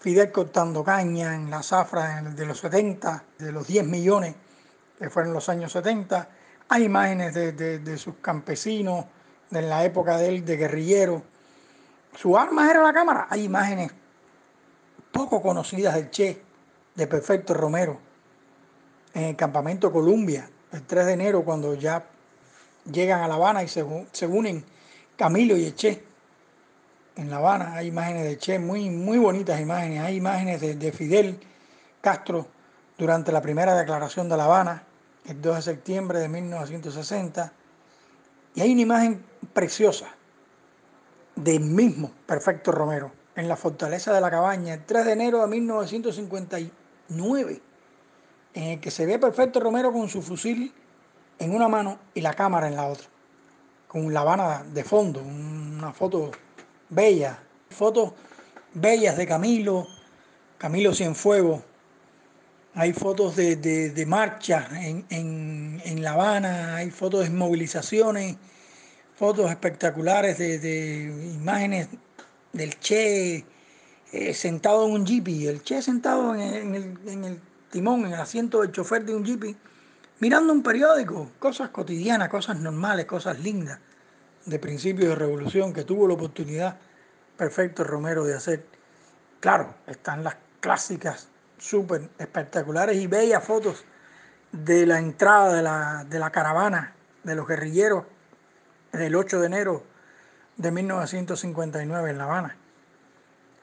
Fidel 0.00 0.30
cortando 0.30 0.84
caña 0.84 1.34
en 1.34 1.50
la 1.50 1.62
zafra 1.62 2.22
de 2.22 2.46
los 2.46 2.60
70, 2.60 3.24
de 3.38 3.52
los 3.52 3.66
10 3.66 3.86
millones 3.86 4.34
que 4.98 5.10
fueron 5.10 5.32
los 5.32 5.48
años 5.48 5.72
70. 5.72 6.28
Hay 6.68 6.84
imágenes 6.84 7.34
de, 7.34 7.52
de, 7.52 7.98
sus 7.98 8.16
campesinos, 8.20 9.06
de 9.50 9.62
la 9.62 9.84
época 9.84 10.18
de 10.18 10.28
él, 10.28 10.44
de 10.44 10.56
guerrillero. 10.56 11.22
Su 12.14 12.36
arma 12.36 12.70
era 12.70 12.82
la 12.82 12.92
cámara. 12.92 13.26
Hay 13.30 13.44
imágenes 13.44 13.92
poco 15.10 15.40
conocidas 15.40 15.94
del 15.94 16.10
Che, 16.10 16.42
de 16.94 17.06
Perfecto 17.06 17.54
Romero, 17.54 17.98
en 19.14 19.24
el 19.24 19.36
campamento 19.36 19.90
Columbia, 19.90 20.48
el 20.72 20.82
3 20.82 21.06
de 21.06 21.12
enero, 21.12 21.44
cuando 21.44 21.74
ya 21.74 22.04
llegan 22.90 23.22
a 23.22 23.28
La 23.28 23.34
Habana 23.34 23.62
y 23.62 23.68
se, 23.68 23.84
se 24.12 24.26
unen 24.26 24.64
Camilo 25.16 25.56
y 25.56 25.64
el 25.64 25.74
Che. 25.74 26.07
En 27.18 27.28
La 27.30 27.36
Habana 27.38 27.74
hay 27.74 27.88
imágenes 27.88 28.22
de 28.22 28.38
Che, 28.38 28.60
muy, 28.60 28.90
muy 28.90 29.18
bonitas 29.18 29.60
imágenes. 29.60 30.02
Hay 30.02 30.14
imágenes 30.14 30.60
de, 30.60 30.76
de 30.76 30.92
Fidel 30.92 31.40
Castro 32.00 32.46
durante 32.96 33.32
la 33.32 33.42
primera 33.42 33.74
declaración 33.74 34.28
de 34.28 34.36
La 34.36 34.44
Habana, 34.44 34.84
el 35.26 35.42
2 35.42 35.56
de 35.56 35.62
septiembre 35.62 36.20
de 36.20 36.28
1960. 36.28 37.52
Y 38.54 38.60
hay 38.60 38.70
una 38.70 38.82
imagen 38.82 39.24
preciosa 39.52 40.06
del 41.34 41.58
mismo 41.58 42.12
Perfecto 42.24 42.70
Romero 42.70 43.10
en 43.34 43.48
la 43.48 43.56
fortaleza 43.56 44.12
de 44.12 44.20
la 44.20 44.30
cabaña, 44.30 44.74
el 44.74 44.84
3 44.84 45.04
de 45.04 45.12
enero 45.12 45.40
de 45.40 45.48
1959, 45.48 47.60
en 48.54 48.62
el 48.62 48.80
que 48.80 48.92
se 48.92 49.06
ve 49.06 49.18
Perfecto 49.18 49.58
Romero 49.58 49.92
con 49.92 50.08
su 50.08 50.22
fusil 50.22 50.72
en 51.40 51.52
una 51.52 51.66
mano 51.66 51.98
y 52.14 52.20
la 52.20 52.34
cámara 52.34 52.68
en 52.68 52.76
la 52.76 52.86
otra, 52.86 53.08
con 53.88 54.14
La 54.14 54.20
Habana 54.20 54.62
de 54.72 54.84
fondo, 54.84 55.20
una 55.20 55.92
foto 55.92 56.30
bella, 56.90 57.38
fotos 57.70 58.12
bellas 58.74 59.16
de 59.16 59.26
Camilo, 59.26 59.86
Camilo 60.58 60.94
Cienfuegos, 60.94 61.62
hay 62.74 62.92
fotos 62.92 63.36
de, 63.36 63.56
de, 63.56 63.90
de 63.90 64.06
marcha 64.06 64.68
en, 64.72 65.04
en, 65.10 65.82
en, 65.84 66.02
La 66.02 66.12
Habana, 66.12 66.76
hay 66.76 66.90
fotos 66.90 67.24
de 67.24 67.30
movilizaciones, 67.30 68.36
fotos 69.16 69.50
espectaculares 69.50 70.38
de, 70.38 70.58
de 70.58 71.32
imágenes 71.34 71.88
del 72.52 72.78
Che 72.78 73.44
eh, 74.12 74.34
sentado 74.34 74.86
en 74.86 74.92
un 74.92 75.06
jeepy, 75.06 75.46
el 75.48 75.62
Che 75.62 75.82
sentado 75.82 76.34
en 76.34 76.40
el, 76.40 76.54
en, 76.54 76.74
el, 76.74 77.08
en 77.08 77.24
el, 77.24 77.40
timón, 77.70 78.06
en 78.06 78.12
el 78.12 78.20
asiento 78.20 78.60
del 78.60 78.72
chofer 78.72 79.04
de 79.04 79.14
un 79.14 79.24
jeepy, 79.24 79.56
mirando 80.20 80.52
un 80.52 80.62
periódico, 80.62 81.32
cosas 81.38 81.70
cotidianas, 81.70 82.28
cosas 82.28 82.58
normales, 82.60 83.06
cosas 83.06 83.40
lindas 83.40 83.80
de 84.48 84.58
principios 84.58 85.10
de 85.10 85.14
revolución 85.14 85.72
que 85.72 85.84
tuvo 85.84 86.08
la 86.08 86.14
oportunidad 86.14 86.78
Perfecto 87.36 87.84
Romero 87.84 88.24
de 88.24 88.34
hacer. 88.34 88.64
Claro, 89.40 89.74
están 89.86 90.24
las 90.24 90.36
clásicas 90.60 91.28
súper 91.58 92.08
espectaculares 92.18 92.96
y 92.96 93.06
bellas 93.06 93.44
fotos 93.44 93.84
de 94.50 94.86
la 94.86 94.98
entrada 94.98 95.54
de 95.54 95.62
la, 95.62 96.04
de 96.08 96.18
la 96.18 96.30
caravana 96.30 96.94
de 97.22 97.34
los 97.34 97.46
guerrilleros 97.46 98.04
el 98.92 99.14
8 99.14 99.40
de 99.40 99.46
enero 99.46 99.84
de 100.56 100.70
1959 100.70 102.10
en 102.10 102.18
La 102.18 102.24
Habana. 102.24 102.56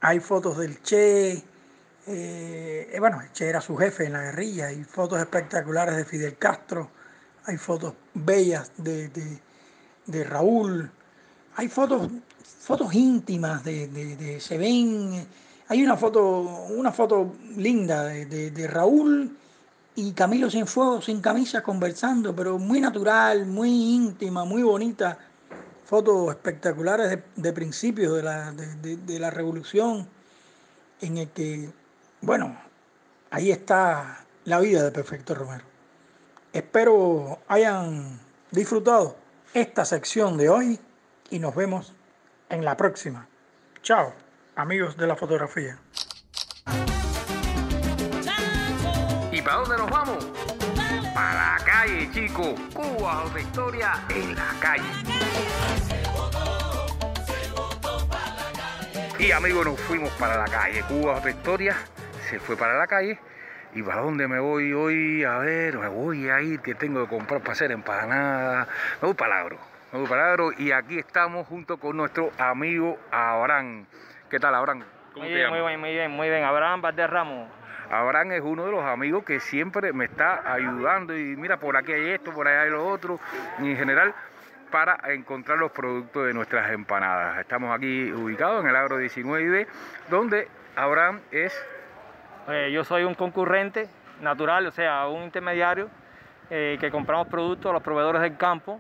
Hay 0.02 0.20
fotos 0.20 0.58
del 0.58 0.82
Che, 0.82 1.44
eh, 2.08 2.96
bueno, 3.00 3.22
el 3.22 3.32
Che 3.32 3.50
era 3.50 3.60
su 3.60 3.76
jefe 3.76 4.06
en 4.06 4.14
la 4.14 4.22
guerrilla, 4.22 4.68
hay 4.68 4.84
fotos 4.84 5.20
espectaculares 5.20 5.96
de 5.96 6.06
Fidel 6.06 6.38
Castro, 6.38 6.92
hay 7.46 7.58
fotos 7.58 7.96
bellas 8.14 8.72
de, 8.78 9.10
de 10.06 10.24
Raúl, 10.24 10.90
hay 11.56 11.68
fotos, 11.68 12.10
fotos 12.60 12.94
íntimas 12.94 13.64
de, 13.64 13.88
de, 13.88 14.40
se 14.40 14.58
ven, 14.58 15.26
hay 15.68 15.84
una 15.84 15.98
foto, 15.98 16.42
una 16.70 16.92
foto 16.92 17.36
linda 17.58 18.04
de, 18.06 18.52
de 18.52 18.68
Raúl 18.68 19.36
y 19.96 20.12
Camilo 20.12 20.50
Cienfuegos 20.50 21.06
sin 21.06 21.22
camisa 21.22 21.64
conversando, 21.64 22.36
pero 22.36 22.60
muy 22.60 22.82
natural, 22.82 23.46
muy 23.46 23.70
íntima, 23.70 24.44
muy 24.44 24.62
bonita, 24.64 25.18
fotos 25.86 26.30
espectaculares 26.30 27.10
de, 27.10 27.24
de 27.36 27.54
principios 27.54 28.16
de 28.16 28.24
la, 28.24 28.52
de- 28.52 28.98
de 28.98 29.20
la 29.20 29.30
revolución, 29.30 30.08
en 31.02 31.18
el 31.18 31.30
que, 31.30 31.70
bueno, 32.22 32.58
ahí 33.32 33.52
está 33.52 34.26
la 34.46 34.60
vida 34.60 34.84
de 34.84 34.92
Perfecto 34.92 35.34
Romero. 35.36 35.64
Espero 36.54 37.40
hayan 37.48 38.20
disfrutado 38.52 39.16
esta 39.56 39.86
sección 39.86 40.38
de 40.38 40.50
hoy 40.50 40.78
y 41.30 41.40
nos 41.40 41.56
vemos 41.56 41.96
en 42.50 42.66
la 42.66 42.76
próxima. 42.76 43.30
Chao, 43.82 44.14
amigos 44.54 44.98
de 44.98 45.08
la 45.08 45.16
fotografía. 45.16 45.80
¿Y 49.32 49.42
para 49.42 49.58
dónde 49.60 49.78
nos 49.78 49.90
vamos? 49.90 50.30
Para 51.14 51.58
la 51.58 51.64
calle, 51.64 52.12
chicos. 52.12 52.60
Cuba, 52.74 53.24
otra 53.24 53.40
historia 53.40 53.94
en 54.10 54.36
la 54.36 54.54
calle. 54.60 54.84
Y 59.18 59.32
amigos, 59.32 59.66
nos 59.66 59.80
fuimos 59.80 60.12
para 60.20 60.36
la 60.36 60.46
calle. 60.46 60.84
Cuba, 60.90 61.16
otra 61.16 61.32
historia, 61.32 61.78
se 62.30 62.42
fue 62.42 62.58
para 62.58 62.78
la 62.78 62.88
calle. 62.88 63.18
¿Y 63.76 63.84
para 63.84 64.00
dónde 64.00 64.26
me 64.30 64.40
voy 64.40 64.72
hoy? 64.72 65.26
A 65.26 65.38
ver, 65.40 65.78
me 65.78 65.90
voy 65.90 66.30
a 66.30 66.40
ir, 66.40 66.62
que 66.62 66.76
tengo 66.76 67.04
que 67.04 67.10
comprar 67.10 67.42
para 67.42 67.52
hacer 67.52 67.74
empanadas. 67.74 68.70
Me 69.02 69.08
voy 69.08 69.16
para 69.16 69.36
el 69.36 69.42
agro. 69.42 69.58
Me 69.92 70.00
voy 70.00 70.08
para 70.08 70.34
y 70.58 70.72
aquí 70.72 70.98
estamos 70.98 71.46
junto 71.46 71.76
con 71.76 71.98
nuestro 71.98 72.32
amigo 72.38 72.98
Abraham. 73.12 73.86
¿Qué 74.30 74.40
tal, 74.40 74.56
Abraham? 74.56 74.86
¿Cómo 75.14 75.26
Muy 75.26 75.28
te 75.28 75.36
bien, 75.36 75.48
llamas? 75.48 75.60
muy 75.60 75.68
bien, 75.68 75.80
muy 75.82 75.92
bien, 75.92 76.12
muy 76.12 76.30
bien. 76.30 76.44
Abraham 76.46 76.82
Valderramo. 76.84 77.50
Abraham 77.92 78.32
es 78.32 78.42
uno 78.44 78.66
de 78.66 78.72
los 78.72 78.86
amigos 78.86 79.26
que 79.26 79.42
siempre 79.42 79.92
me 79.92 80.06
está 80.06 80.54
ayudando 80.54 81.16
y 81.16 81.36
mira, 81.36 81.58
por 81.58 81.76
aquí 81.76 81.92
hay 81.92 82.12
esto, 82.12 82.32
por 82.32 82.48
allá 82.48 82.62
hay 82.62 82.70
lo 82.70 82.88
otro, 82.88 83.20
y 83.60 83.72
en 83.72 83.78
general 83.78 84.16
para 84.72 85.00
encontrar 85.14 85.58
los 85.58 85.74
productos 85.74 86.28
de 86.28 86.34
nuestras 86.34 86.72
empanadas. 86.72 87.40
Estamos 87.40 87.76
aquí 87.76 88.10
ubicados 88.14 88.64
en 88.64 88.70
el 88.70 88.76
Agro 88.78 88.98
19 88.98 89.68
donde 90.10 90.48
Abraham 90.78 91.20
es... 91.32 91.54
Eh, 92.48 92.72
yo 92.72 92.84
soy 92.84 93.04
un 93.04 93.16
concurrente 93.16 93.88
natural, 94.22 94.68
o 94.68 94.72
sea, 94.72 95.08
un 95.08 95.24
intermediario 95.24 95.90
eh, 96.50 96.78
que 96.80 96.92
compramos 96.92 97.28
productos 97.28 97.70
a 97.70 97.74
los 97.74 97.82
proveedores 97.84 98.22
del 98.22 98.38
campo. 98.38 98.80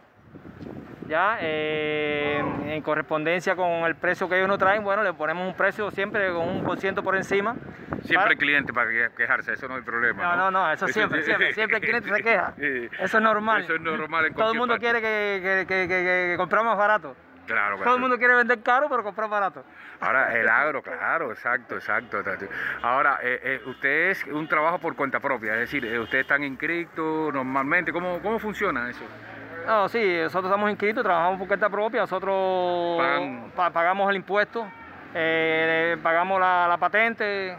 Ya, 1.07 1.37
eh, 1.39 2.39
en 2.65 2.81
correspondencia 2.81 3.55
con 3.55 3.67
el 3.85 3.95
precio 3.95 4.27
que 4.27 4.37
ellos 4.37 4.47
nos 4.47 4.57
traen, 4.57 4.83
bueno, 4.83 5.03
le 5.03 5.13
ponemos 5.13 5.47
un 5.47 5.53
precio 5.53 5.91
siempre 5.91 6.31
con 6.31 6.47
un 6.49 6.63
por 6.63 6.79
ciento 6.79 7.03
por 7.03 7.15
encima. 7.15 7.55
Siempre 8.03 8.33
el 8.33 8.37
cliente 8.39 8.73
para 8.73 8.89
que- 8.89 9.09
quejarse, 9.15 9.53
eso 9.53 9.67
no 9.67 9.75
hay 9.75 9.81
problema. 9.83 10.23
No, 10.23 10.35
no, 10.35 10.51
no, 10.51 10.71
eso 10.71 10.87
siempre, 10.87 11.21
siempre, 11.23 11.53
siempre 11.53 11.77
el 11.77 11.83
cliente 11.83 12.09
se 12.11 12.23
queja. 12.23 12.53
Eso 12.99 13.17
es 13.17 13.23
normal. 13.23 13.63
Eso 13.63 13.75
es 13.75 13.81
normal 13.81 14.25
en 14.25 14.33
Todo 14.33 14.51
el 14.51 14.57
mundo 14.57 14.73
parte. 14.75 14.83
quiere 14.85 15.01
que, 15.01 15.41
que, 15.41 15.65
que, 15.67 15.87
que- 15.87 16.27
que 16.31 16.35
compramos 16.37 16.75
barato. 16.75 17.15
Claro, 17.45 17.77
Todo 17.83 17.95
el 17.95 18.01
mundo 18.01 18.17
quiere 18.17 18.33
vender 18.35 18.61
caro, 18.63 18.87
pero 18.89 19.03
comprar 19.03 19.29
barato. 19.29 19.63
Ahora, 19.99 20.33
el 20.35 20.47
agro, 20.49 20.81
claro, 20.81 21.31
exacto, 21.31 21.75
exacto. 21.75 22.19
exacto. 22.19 22.47
Ahora, 22.81 23.19
eh, 23.21 23.39
eh, 23.43 23.61
usted 23.65 24.09
es 24.09 24.23
un 24.25 24.47
trabajo 24.47 24.79
por 24.79 24.95
cuenta 24.95 25.19
propia, 25.19 25.53
es 25.53 25.59
decir, 25.59 25.85
eh, 25.85 25.99
ustedes 25.99 26.23
están 26.23 26.43
inscritos 26.43 27.33
normalmente, 27.33 27.93
¿cómo, 27.93 28.19
cómo 28.21 28.39
funciona 28.39 28.89
eso? 28.89 29.03
No, 29.67 29.87
sí, 29.89 30.17
nosotros 30.21 30.45
estamos 30.51 30.69
inscritos, 30.69 31.03
trabajamos 31.03 31.39
por 31.39 31.47
cuenta 31.47 31.69
propia, 31.69 32.01
nosotros 32.01 32.97
Pagan- 32.97 33.51
pa- 33.55 33.69
pagamos 33.71 34.09
el 34.09 34.15
impuesto, 34.17 34.67
eh, 35.13 35.97
pagamos 36.03 36.39
la, 36.39 36.67
la 36.67 36.77
patente 36.77 37.55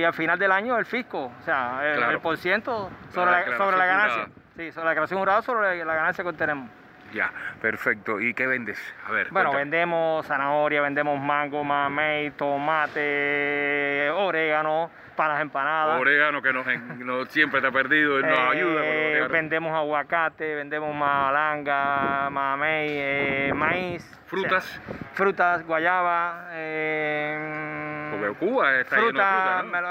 y 0.00 0.04
al 0.04 0.12
final 0.14 0.38
del 0.38 0.52
año 0.52 0.76
el 0.78 0.86
fisco, 0.86 1.32
o 1.40 1.42
sea, 1.44 1.80
el, 1.84 1.96
Claro. 1.96 2.12
el 2.12 2.20
por 2.20 2.36
ciento 2.36 2.90
sobre 3.10 3.26
La 3.26 3.30
la, 3.32 3.38
declaración 3.38 3.66
sobre 3.68 3.78
la 3.78 3.86
ganancia. 3.86 4.22
jurada. 4.24 4.42
Sí, 4.56 4.70
sobre 4.72 4.84
la 4.84 4.90
declaración 4.90 5.18
jurada 5.20 5.42
sobre 5.42 5.84
la 5.84 5.94
ganancia 5.94 6.22
que 6.24 6.30
obtenemos. 6.30 6.70
Ya, 7.12 7.30
perfecto. 7.60 8.20
¿Y 8.20 8.32
qué 8.34 8.46
vendes? 8.46 8.78
A 9.06 9.12
ver. 9.12 9.28
Bueno, 9.30 9.50
cuéntame. 9.50 9.70
vendemos 9.70 10.26
zanahoria, 10.26 10.80
vendemos 10.80 11.20
mango, 11.20 11.62
mamey, 11.62 12.30
tomate, 12.32 14.10
orégano 14.10 14.90
para 15.16 15.34
las 15.34 15.42
empanadas. 15.42 16.00
Orégano 16.00 16.40
que 16.40 16.52
nos, 16.52 17.28
siempre 17.28 17.66
ha 17.66 17.70
perdido, 17.70 18.18
nos 18.20 18.30
Eh, 18.38 18.42
ayuda. 18.50 19.28
vendemos 19.28 19.74
aguacate, 19.74 20.54
vendemos 20.54 20.94
malanga, 20.94 22.30
mamey, 22.30 22.88
eh, 22.90 23.52
maíz. 23.54 24.18
Frutas. 24.26 24.64
o 24.64 24.82
sea, 24.82 24.94
frutas, 25.12 25.66
guayaba, 25.66 26.46
eh, 26.52 28.08
Porque 28.18 28.34
Cuba 28.38 28.80
está 28.80 28.96
lleno 28.96 29.08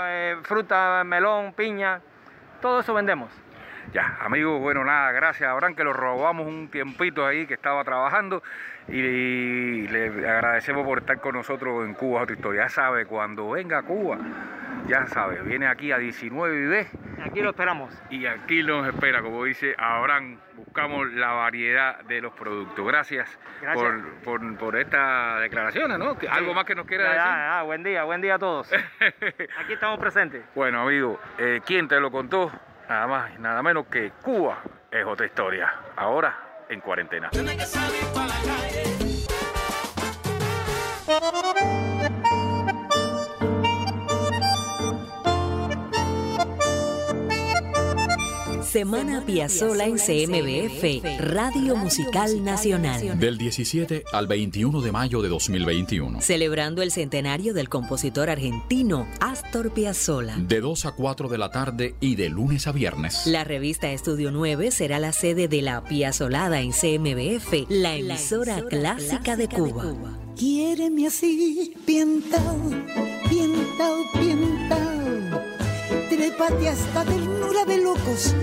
de 0.06 0.38
fruta, 0.38 0.48
fruta, 0.48 1.04
melón, 1.06 1.54
piña, 1.54 2.02
todo 2.60 2.80
eso 2.80 2.94
vendemos. 2.96 3.30
Ya, 3.94 4.18
amigos, 4.22 4.62
bueno, 4.62 4.86
nada, 4.86 5.12
gracias 5.12 5.50
a 5.50 5.52
Abraham 5.52 5.76
que 5.76 5.84
lo 5.84 5.92
robamos 5.92 6.48
un 6.48 6.70
tiempito 6.70 7.26
ahí 7.26 7.46
que 7.46 7.56
estaba 7.56 7.84
trabajando 7.84 8.42
y 8.88 9.86
le 9.90 10.08
agradecemos 10.30 10.86
por 10.86 11.00
estar 11.00 11.20
con 11.20 11.36
nosotros 11.36 11.86
en 11.86 11.94
Cuba 11.94 12.22
Otra 12.22 12.36
Historia. 12.36 12.64
Ya 12.64 12.70
sabe, 12.70 13.06
cuando 13.06 13.50
venga 13.50 13.80
a 13.80 13.84
Cuba, 13.84 14.18
ya 14.88 15.06
sabe, 15.08 15.42
viene 15.42 15.68
aquí 15.68 15.92
a 15.92 15.98
19 15.98 16.56
y 16.64 16.66
ve. 16.68 16.88
Aquí 17.26 17.42
lo 17.42 17.50
esperamos. 17.50 17.94
Y 18.10 18.26
aquí 18.28 18.64
nos 18.64 18.88
espera, 18.88 19.22
como 19.22 19.44
dice 19.44 19.76
Abraham, 19.78 20.38
buscamos 20.56 21.12
la 21.12 21.34
variedad 21.34 22.00
de 22.06 22.22
los 22.22 22.32
productos. 22.32 22.88
Gracias, 22.88 23.38
Gracias. 23.62 23.92
Por, 24.24 24.40
por, 24.40 24.58
por 24.58 24.76
estas 24.78 25.42
declaraciones, 25.42 26.00
¿no? 26.00 26.18
Que- 26.18 26.30
¿Algo 26.30 26.54
más 26.54 26.64
que 26.64 26.76
nos 26.76 26.86
quiera 26.86 27.04
Ya, 27.04 27.10
decir? 27.12 27.26
ya, 27.30 27.58
ya, 27.58 27.62
buen 27.64 27.84
día, 27.84 28.04
buen 28.06 28.22
día 28.22 28.36
a 28.36 28.40
todos. 28.40 28.72
Aquí 29.60 29.74
estamos 29.74 30.00
presentes. 30.00 30.44
Bueno, 30.56 30.82
amigo, 30.82 31.20
eh, 31.38 31.60
¿quién 31.66 31.90
te 31.90 32.00
lo 32.00 32.10
contó? 32.10 32.50
Nada 32.92 33.08
más 33.08 33.32
y 33.34 33.42
nada 33.42 33.64
menos 33.64 33.86
que 33.88 34.12
Cuba 34.22 34.58
es 34.92 35.06
otra 35.06 35.26
historia. 35.26 35.72
Ahora 35.96 36.66
en 36.68 36.82
cuarentena. 36.82 37.30
Semana 48.72 49.26
Piazzola 49.26 49.84
en 49.84 49.98
CMBF, 49.98 51.04
Radio 51.20 51.76
Musical 51.76 52.42
Nacional. 52.42 53.20
Del 53.20 53.38
17 53.38 54.06
al 54.14 54.28
21 54.28 54.80
de 54.80 54.94
mayo 54.94 55.22
de 55.22 55.28
2021. 55.28 56.22
Celebrando 56.22 56.82
el 56.82 56.94
centenario 56.94 57.54
del 57.54 57.68
compositor 57.68 58.30
argentino 58.30 59.10
Astor 59.20 59.74
Piazzolla. 59.74 60.38
De 60.38 60.62
2 60.62 60.86
a 60.86 60.92
4 60.94 61.28
de 61.28 61.38
la 61.38 61.52
tarde 61.52 61.96
y 62.00 62.16
de 62.16 62.30
lunes 62.30 62.66
a 62.66 62.72
viernes. 62.72 63.28
La 63.28 63.44
revista 63.44 63.92
Estudio 63.92 64.32
9 64.32 64.72
será 64.72 65.00
la 65.00 65.12
sede 65.12 65.50
de 65.50 65.62
la 65.62 65.84
Piazzolada 65.84 66.62
en 66.62 66.72
CMBF, 66.72 67.66
la 67.68 67.98
emisora 67.98 68.62
clásica 68.70 69.36
de 69.36 69.50
Cuba. 69.50 69.94
Quiéreme 70.38 71.08
así. 71.08 71.74
Trépate 76.10 76.70
hasta 76.70 77.04
ternura 77.04 77.66
de 77.66 77.78
locos 77.78 78.34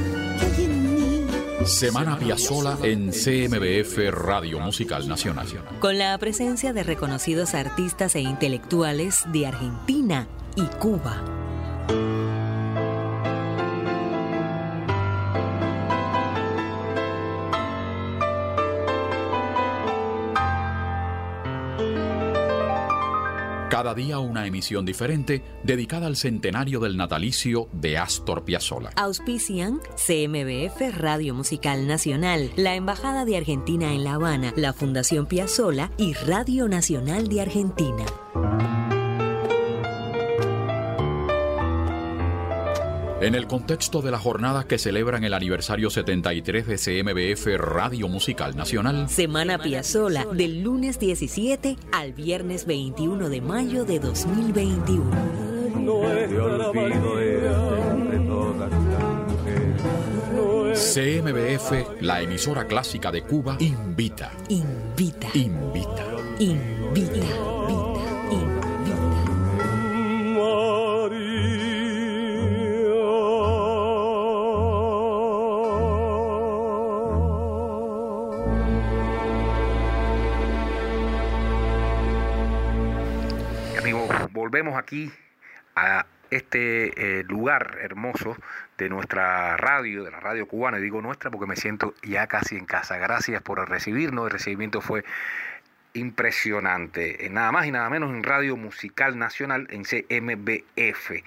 Semana 1.64 2.18
Piazzola 2.18 2.78
en 2.82 3.10
CMBF 3.10 4.10
Radio 4.10 4.60
Musical 4.60 5.08
Nacional. 5.08 5.46
Con 5.80 5.98
la 5.98 6.16
presencia 6.18 6.72
de 6.72 6.82
reconocidos 6.82 7.54
artistas 7.54 8.14
e 8.14 8.20
intelectuales 8.20 9.24
de 9.32 9.46
Argentina 9.46 10.28
y 10.56 10.62
Cuba. 10.78 11.47
Cada 23.78 23.94
día 23.94 24.18
una 24.18 24.44
emisión 24.44 24.84
diferente 24.84 25.40
dedicada 25.62 26.08
al 26.08 26.16
centenario 26.16 26.80
del 26.80 26.96
natalicio 26.96 27.68
de 27.70 27.96
Astor 27.96 28.44
Piazzolla. 28.44 28.90
Auspician 28.96 29.78
CMBF 29.94 30.98
Radio 30.98 31.32
Musical 31.32 31.86
Nacional, 31.86 32.50
la 32.56 32.74
Embajada 32.74 33.24
de 33.24 33.36
Argentina 33.36 33.92
en 33.94 34.02
La 34.02 34.14
Habana, 34.14 34.52
la 34.56 34.72
Fundación 34.72 35.26
Piazzola 35.26 35.92
y 35.96 36.14
Radio 36.14 36.66
Nacional 36.66 37.28
de 37.28 37.40
Argentina. 37.40 38.04
En 43.20 43.34
el 43.34 43.48
contexto 43.48 44.00
de 44.00 44.12
las 44.12 44.22
jornadas 44.22 44.64
que 44.66 44.78
celebran 44.78 45.24
el 45.24 45.34
aniversario 45.34 45.90
73 45.90 46.66
de 46.68 46.76
CMBF 46.76 47.46
Radio 47.58 48.06
Musical 48.06 48.56
Nacional, 48.56 49.08
Semana 49.08 49.58
Piazzola, 49.58 50.24
del 50.26 50.62
lunes 50.62 51.00
17 51.00 51.76
al 51.90 52.12
viernes 52.12 52.64
21 52.64 53.28
de 53.28 53.40
mayo 53.40 53.84
de 53.84 53.98
2021. 53.98 55.10
CMBF, 60.74 62.00
la 62.00 62.22
emisora 62.22 62.68
clásica 62.68 63.10
de 63.10 63.22
Cuba, 63.22 63.56
invita. 63.58 64.30
Invita. 64.48 65.28
Invita. 65.34 66.06
Invita. 66.38 67.57
Aquí 84.76 85.10
a 85.76 86.06
este 86.30 87.20
eh, 87.20 87.24
lugar 87.24 87.78
hermoso 87.80 88.36
de 88.76 88.88
nuestra 88.88 89.56
radio, 89.56 90.04
de 90.04 90.10
la 90.10 90.20
radio 90.20 90.46
cubana, 90.46 90.78
y 90.78 90.82
digo 90.82 91.00
nuestra 91.00 91.30
porque 91.30 91.46
me 91.46 91.56
siento 91.56 91.94
ya 92.02 92.26
casi 92.26 92.56
en 92.56 92.66
casa. 92.66 92.98
Gracias 92.98 93.42
por 93.42 93.66
recibirnos, 93.68 94.26
el 94.26 94.30
recibimiento 94.32 94.80
fue 94.80 95.04
impresionante, 95.94 97.28
nada 97.30 97.50
más 97.50 97.66
y 97.66 97.72
nada 97.72 97.88
menos 97.90 98.10
en 98.10 98.22
Radio 98.22 98.56
Musical 98.56 99.18
Nacional 99.18 99.66
en 99.70 99.84
CMBF. 99.84 101.24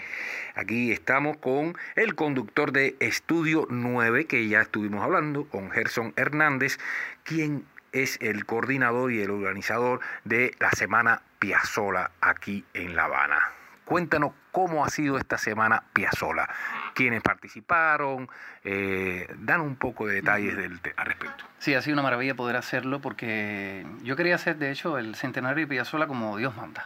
Aquí 0.56 0.92
estamos 0.92 1.38
con 1.38 1.76
el 1.96 2.16
conductor 2.16 2.72
de 2.72 2.96
Estudio 3.00 3.68
9, 3.70 4.26
que 4.26 4.48
ya 4.48 4.62
estuvimos 4.62 5.04
hablando, 5.04 5.46
con 5.46 5.72
Gerson 5.72 6.14
Hernández, 6.16 6.78
quien 7.24 7.66
es 7.92 8.18
el 8.22 8.46
coordinador 8.46 9.12
y 9.12 9.22
el 9.22 9.32
organizador 9.32 10.00
de 10.24 10.56
la 10.60 10.72
Semana 10.72 11.22
Piazzola 11.40 12.12
aquí 12.22 12.66
en 12.74 12.96
La 12.96 13.06
Habana. 13.06 13.40
Cuéntanos 13.86 14.32
cómo 14.52 14.86
ha 14.86 14.90
sido 14.90 15.18
esta 15.18 15.38
semana 15.38 15.84
Piazzola, 15.92 16.50
quiénes 16.94 17.22
participaron, 17.22 18.30
eh, 18.64 19.28
dan 19.40 19.62
un 19.62 19.76
poco 19.76 20.08
de 20.08 20.16
detalles 20.16 20.56
del, 20.56 20.80
al 20.96 21.06
respecto. 21.06 21.44
Sí, 21.60 21.74
ha 21.74 21.82
sido 21.82 21.96
una 21.96 22.04
maravilla 22.04 22.36
poder 22.36 22.56
hacerlo 22.56 23.02
porque 23.02 23.86
yo 24.04 24.16
quería 24.16 24.36
hacer, 24.36 24.58
de 24.58 24.72
hecho, 24.72 24.98
el 24.98 25.16
centenario 25.16 25.66
de 25.66 25.68
Piazzola 25.68 26.08
como 26.08 26.38
Dios 26.38 26.56
manda. 26.56 26.86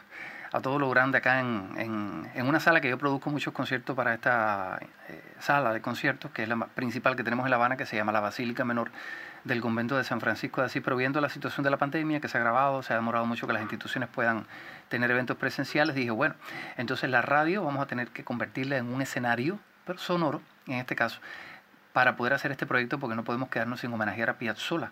A 0.51 0.61
todo 0.61 0.79
lo 0.79 0.89
grande 0.89 1.17
acá 1.17 1.41
en, 1.41 1.69
en, 2.33 2.47
una 2.47 2.59
sala 2.61 2.79
que 2.79 2.89
yo 2.89 2.97
produzco 2.97 3.29
muchos 3.29 3.53
conciertos 3.53 3.93
para 3.95 4.13
esta 4.13 4.79
eh, 5.09 5.21
sala 5.39 5.73
de 5.73 5.81
conciertos, 5.81 6.31
que 6.31 6.43
es 6.43 6.49
la 6.49 6.55
principal 6.55 7.15
que 7.15 7.23
tenemos 7.23 7.45
en 7.45 7.49
La 7.49 7.57
Habana, 7.57 7.75
que 7.75 7.85
se 7.85 7.97
llama 7.97 8.13
la 8.13 8.21
Basílica 8.21 8.63
Menor 8.63 8.89
del 9.45 9.61
convento 9.61 9.95
de 9.95 10.03
San 10.03 10.19
Francisco 10.19 10.59
de 10.59 10.65
Asís, 10.65 10.81
pero 10.83 10.97
viendo 10.97 11.21
la 11.21 11.29
situación 11.29 11.63
de 11.63 11.69
la 11.69 11.77
pandemia 11.77 12.19
que 12.19 12.27
se 12.27 12.37
ha 12.37 12.41
agravado, 12.41 12.83
se 12.83 12.93
ha 12.93 12.97
demorado 12.97 13.25
mucho 13.25 13.47
que 13.47 13.53
las 13.53 13.61
instituciones 13.61 14.09
puedan 14.09 14.45
tener 14.89 15.09
eventos 15.11 15.37
presenciales, 15.37 15.95
dije, 15.95 16.11
bueno, 16.11 16.35
entonces 16.77 17.09
la 17.09 17.21
radio 17.21 17.63
vamos 17.63 17.81
a 17.81 17.85
tener 17.85 18.09
que 18.09 18.23
convertirla 18.23 18.77
en 18.77 18.91
un 18.91 19.01
escenario, 19.01 19.59
pero 19.85 19.99
sonoro, 19.99 20.41
en 20.67 20.79
este 20.79 20.95
caso, 20.95 21.21
para 21.93 22.17
poder 22.17 22.33
hacer 22.33 22.51
este 22.51 22.65
proyecto 22.65 22.99
porque 22.99 23.15
no 23.15 23.23
podemos 23.23 23.49
quedarnos 23.49 23.79
sin 23.79 23.93
homenajear 23.93 24.31
a 24.31 24.37
Piazzolla. 24.37 24.91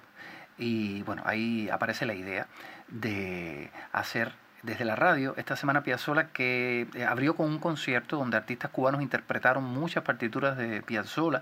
Y 0.58 1.02
bueno, 1.02 1.24
ahí 1.26 1.68
aparece 1.70 2.06
la 2.06 2.14
idea 2.14 2.48
de 2.88 3.72
hacer 3.92 4.34
desde 4.62 4.86
la 4.86 4.96
radio 4.96 5.34
esta 5.36 5.56
semana 5.56 5.84
Piazzolla 5.84 6.30
que 6.30 6.88
eh, 6.94 7.04
abrió 7.04 7.36
con 7.36 7.48
un 7.48 7.60
concierto 7.60 8.18
donde 8.18 8.38
artistas 8.38 8.72
cubanos 8.72 9.02
interpretaron 9.02 9.64
muchas 9.64 10.04
partituras 10.04 10.58
de 10.58 10.82
Piazzolla, 10.82 11.42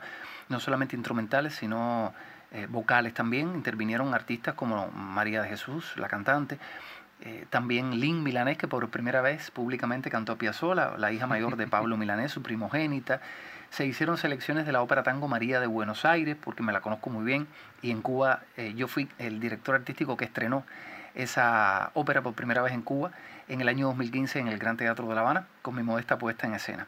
no 0.50 0.60
solamente 0.60 0.96
instrumentales, 0.96 1.54
sino 1.54 2.14
eh, 2.52 2.68
vocales 2.70 3.14
también. 3.14 3.56
Intervinieron 3.56 4.14
artistas 4.14 4.56
como 4.56 4.88
María 4.92 5.42
de 5.42 5.50
Jesús, 5.50 5.94
la 5.98 6.08
cantante. 6.08 6.60
Eh, 7.24 7.46
también 7.50 8.00
Lynn 8.00 8.24
Milanés, 8.24 8.58
que 8.58 8.68
por 8.68 8.90
primera 8.90 9.22
vez 9.22 9.52
públicamente 9.52 10.10
cantó 10.10 10.38
Piazzolla, 10.38 10.98
la 10.98 11.12
hija 11.12 11.28
mayor 11.28 11.56
de 11.56 11.68
Pablo 11.68 11.96
Milanés, 11.96 12.32
su 12.32 12.42
primogénita. 12.42 13.22
Se 13.70 13.86
hicieron 13.86 14.18
selecciones 14.18 14.66
de 14.66 14.72
la 14.72 14.82
ópera 14.82 15.04
tango 15.04 15.28
María 15.28 15.60
de 15.60 15.68
Buenos 15.68 16.04
Aires, 16.04 16.36
porque 16.42 16.64
me 16.64 16.74
la 16.74 16.82
conozco 16.82 17.10
muy 17.10 17.24
bien. 17.24 17.48
Y 17.82 17.92
en 17.92 18.02
Cuba 18.02 18.42
eh, 18.58 18.74
yo 18.76 18.88
fui 18.88 19.08
el 19.20 19.40
director 19.40 19.76
artístico 19.76 20.18
que 20.18 20.26
estrenó 20.26 20.64
esa 21.14 21.92
ópera 21.94 22.22
por 22.22 22.34
primera 22.34 22.62
vez 22.62 22.74
en 22.74 22.82
Cuba 22.82 23.12
en 23.48 23.62
el 23.62 23.68
año 23.68 23.88
2015 23.88 24.40
en 24.40 24.48
el 24.48 24.58
Gran 24.58 24.78
Teatro 24.78 25.08
de 25.08 25.16
La 25.16 25.22
Habana, 25.22 25.48
con 25.62 25.76
mi 25.76 25.84
modesta 25.84 26.18
puesta 26.18 26.48
en 26.48 26.56
escena. 26.56 26.88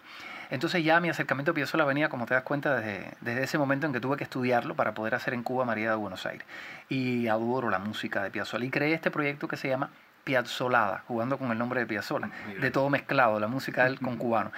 Entonces 0.49 0.83
ya 0.83 0.99
mi 0.99 1.09
acercamiento 1.09 1.51
a 1.51 1.53
Piazzolla 1.53 1.85
venía, 1.85 2.09
como 2.09 2.25
te 2.25 2.33
das 2.33 2.43
cuenta, 2.43 2.75
desde, 2.75 3.11
desde 3.21 3.43
ese 3.43 3.57
momento 3.57 3.87
en 3.87 3.93
que 3.93 3.99
tuve 3.99 4.17
que 4.17 4.23
estudiarlo 4.23 4.75
para 4.75 4.93
poder 4.93 5.15
hacer 5.15 5.33
en 5.33 5.43
Cuba 5.43 5.65
María 5.65 5.89
de 5.89 5.95
Buenos 5.95 6.25
Aires. 6.25 6.45
Y 6.89 7.27
adoro 7.27 7.69
la 7.69 7.79
música 7.79 8.23
de 8.23 8.31
Piazzolla. 8.31 8.65
Y 8.65 8.69
creé 8.69 8.93
este 8.93 9.11
proyecto 9.11 9.47
que 9.47 9.57
se 9.57 9.69
llama 9.69 9.89
Piazzolada, 10.23 11.03
jugando 11.07 11.37
con 11.37 11.51
el 11.51 11.57
nombre 11.57 11.81
de 11.81 11.85
Piazzolla, 11.85 12.29
de 12.59 12.71
todo 12.71 12.89
mezclado, 12.89 13.39
la 13.39 13.47
música 13.47 13.83
del 13.85 13.99
con 13.99 14.17
cubano. 14.17 14.51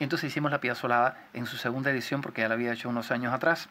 Entonces 0.00 0.30
hicimos 0.30 0.50
la 0.50 0.60
Piazzolada 0.60 1.16
en 1.32 1.46
su 1.46 1.56
segunda 1.56 1.90
edición, 1.90 2.20
porque 2.20 2.42
ya 2.42 2.48
la 2.48 2.54
había 2.54 2.72
hecho 2.72 2.88
unos 2.88 3.10
años 3.10 3.32
atrás, 3.32 3.68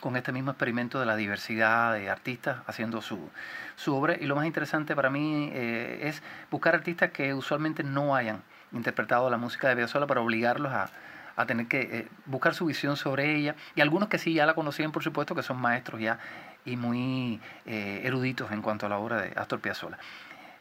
con 0.00 0.16
este 0.16 0.32
mismo 0.32 0.50
experimento 0.50 1.00
de 1.00 1.06
la 1.06 1.16
diversidad 1.16 1.94
de 1.94 2.10
artistas 2.10 2.58
haciendo 2.66 3.00
su, 3.00 3.30
su 3.76 3.94
obra. 3.94 4.16
Y 4.20 4.26
lo 4.26 4.36
más 4.36 4.46
interesante 4.46 4.94
para 4.94 5.10
mí 5.10 5.50
eh, 5.52 6.00
es 6.02 6.22
buscar 6.50 6.74
artistas 6.74 7.10
que 7.10 7.32
usualmente 7.32 7.82
no 7.82 8.14
hayan 8.14 8.42
interpretado 8.76 9.28
la 9.30 9.36
música 9.36 9.68
de 9.68 9.76
Piazzolla 9.76 10.06
para 10.06 10.20
obligarlos 10.20 10.72
a, 10.72 10.90
a 11.36 11.46
tener 11.46 11.66
que 11.66 11.80
eh, 11.80 12.08
buscar 12.26 12.54
su 12.54 12.66
visión 12.66 12.96
sobre 12.96 13.34
ella. 13.34 13.56
Y 13.74 13.80
algunos 13.80 14.08
que 14.08 14.18
sí 14.18 14.34
ya 14.34 14.46
la 14.46 14.54
conocían, 14.54 14.92
por 14.92 15.02
supuesto, 15.02 15.34
que 15.34 15.42
son 15.42 15.60
maestros 15.60 16.00
ya 16.00 16.18
y 16.64 16.76
muy 16.76 17.40
eh, 17.66 18.02
eruditos 18.04 18.50
en 18.52 18.62
cuanto 18.62 18.86
a 18.86 18.88
la 18.88 18.98
obra 18.98 19.20
de 19.22 19.32
Astor 19.36 19.60
Piazzolla. 19.60 19.98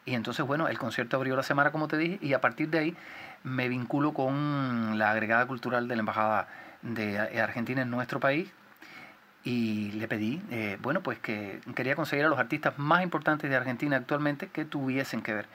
Y 0.05 0.13
entonces, 0.13 0.45
bueno, 0.45 0.67
el 0.67 0.77
concierto 0.77 1.17
abrió 1.17 1.35
la 1.35 1.43
semana, 1.43 1.71
como 1.71 1.87
te 1.87 1.97
dije, 1.97 2.19
y 2.21 2.33
a 2.33 2.41
partir 2.41 2.69
de 2.69 2.79
ahí 2.79 2.95
me 3.43 3.69
vinculo 3.69 4.13
con 4.13 4.97
la 4.97 5.11
agregada 5.11 5.45
cultural 5.47 5.87
de 5.87 5.95
la 5.95 5.99
Embajada 6.01 6.47
de 6.81 7.41
Argentina 7.41 7.81
en 7.81 7.89
nuestro 7.89 8.19
país, 8.19 8.51
y 9.43 9.91
le 9.91 10.07
pedí, 10.07 10.41
eh, 10.49 10.77
bueno, 10.81 11.01
pues 11.01 11.19
que 11.19 11.61
quería 11.75 11.95
conseguir 11.95 12.25
a 12.25 12.29
los 12.29 12.39
artistas 12.39 12.77
más 12.77 13.03
importantes 13.03 13.47
de 13.47 13.55
Argentina 13.55 13.97
actualmente 13.97 14.47
que 14.47 14.65
tuviesen 14.65 15.21
que 15.21 15.33
ver 15.35 15.45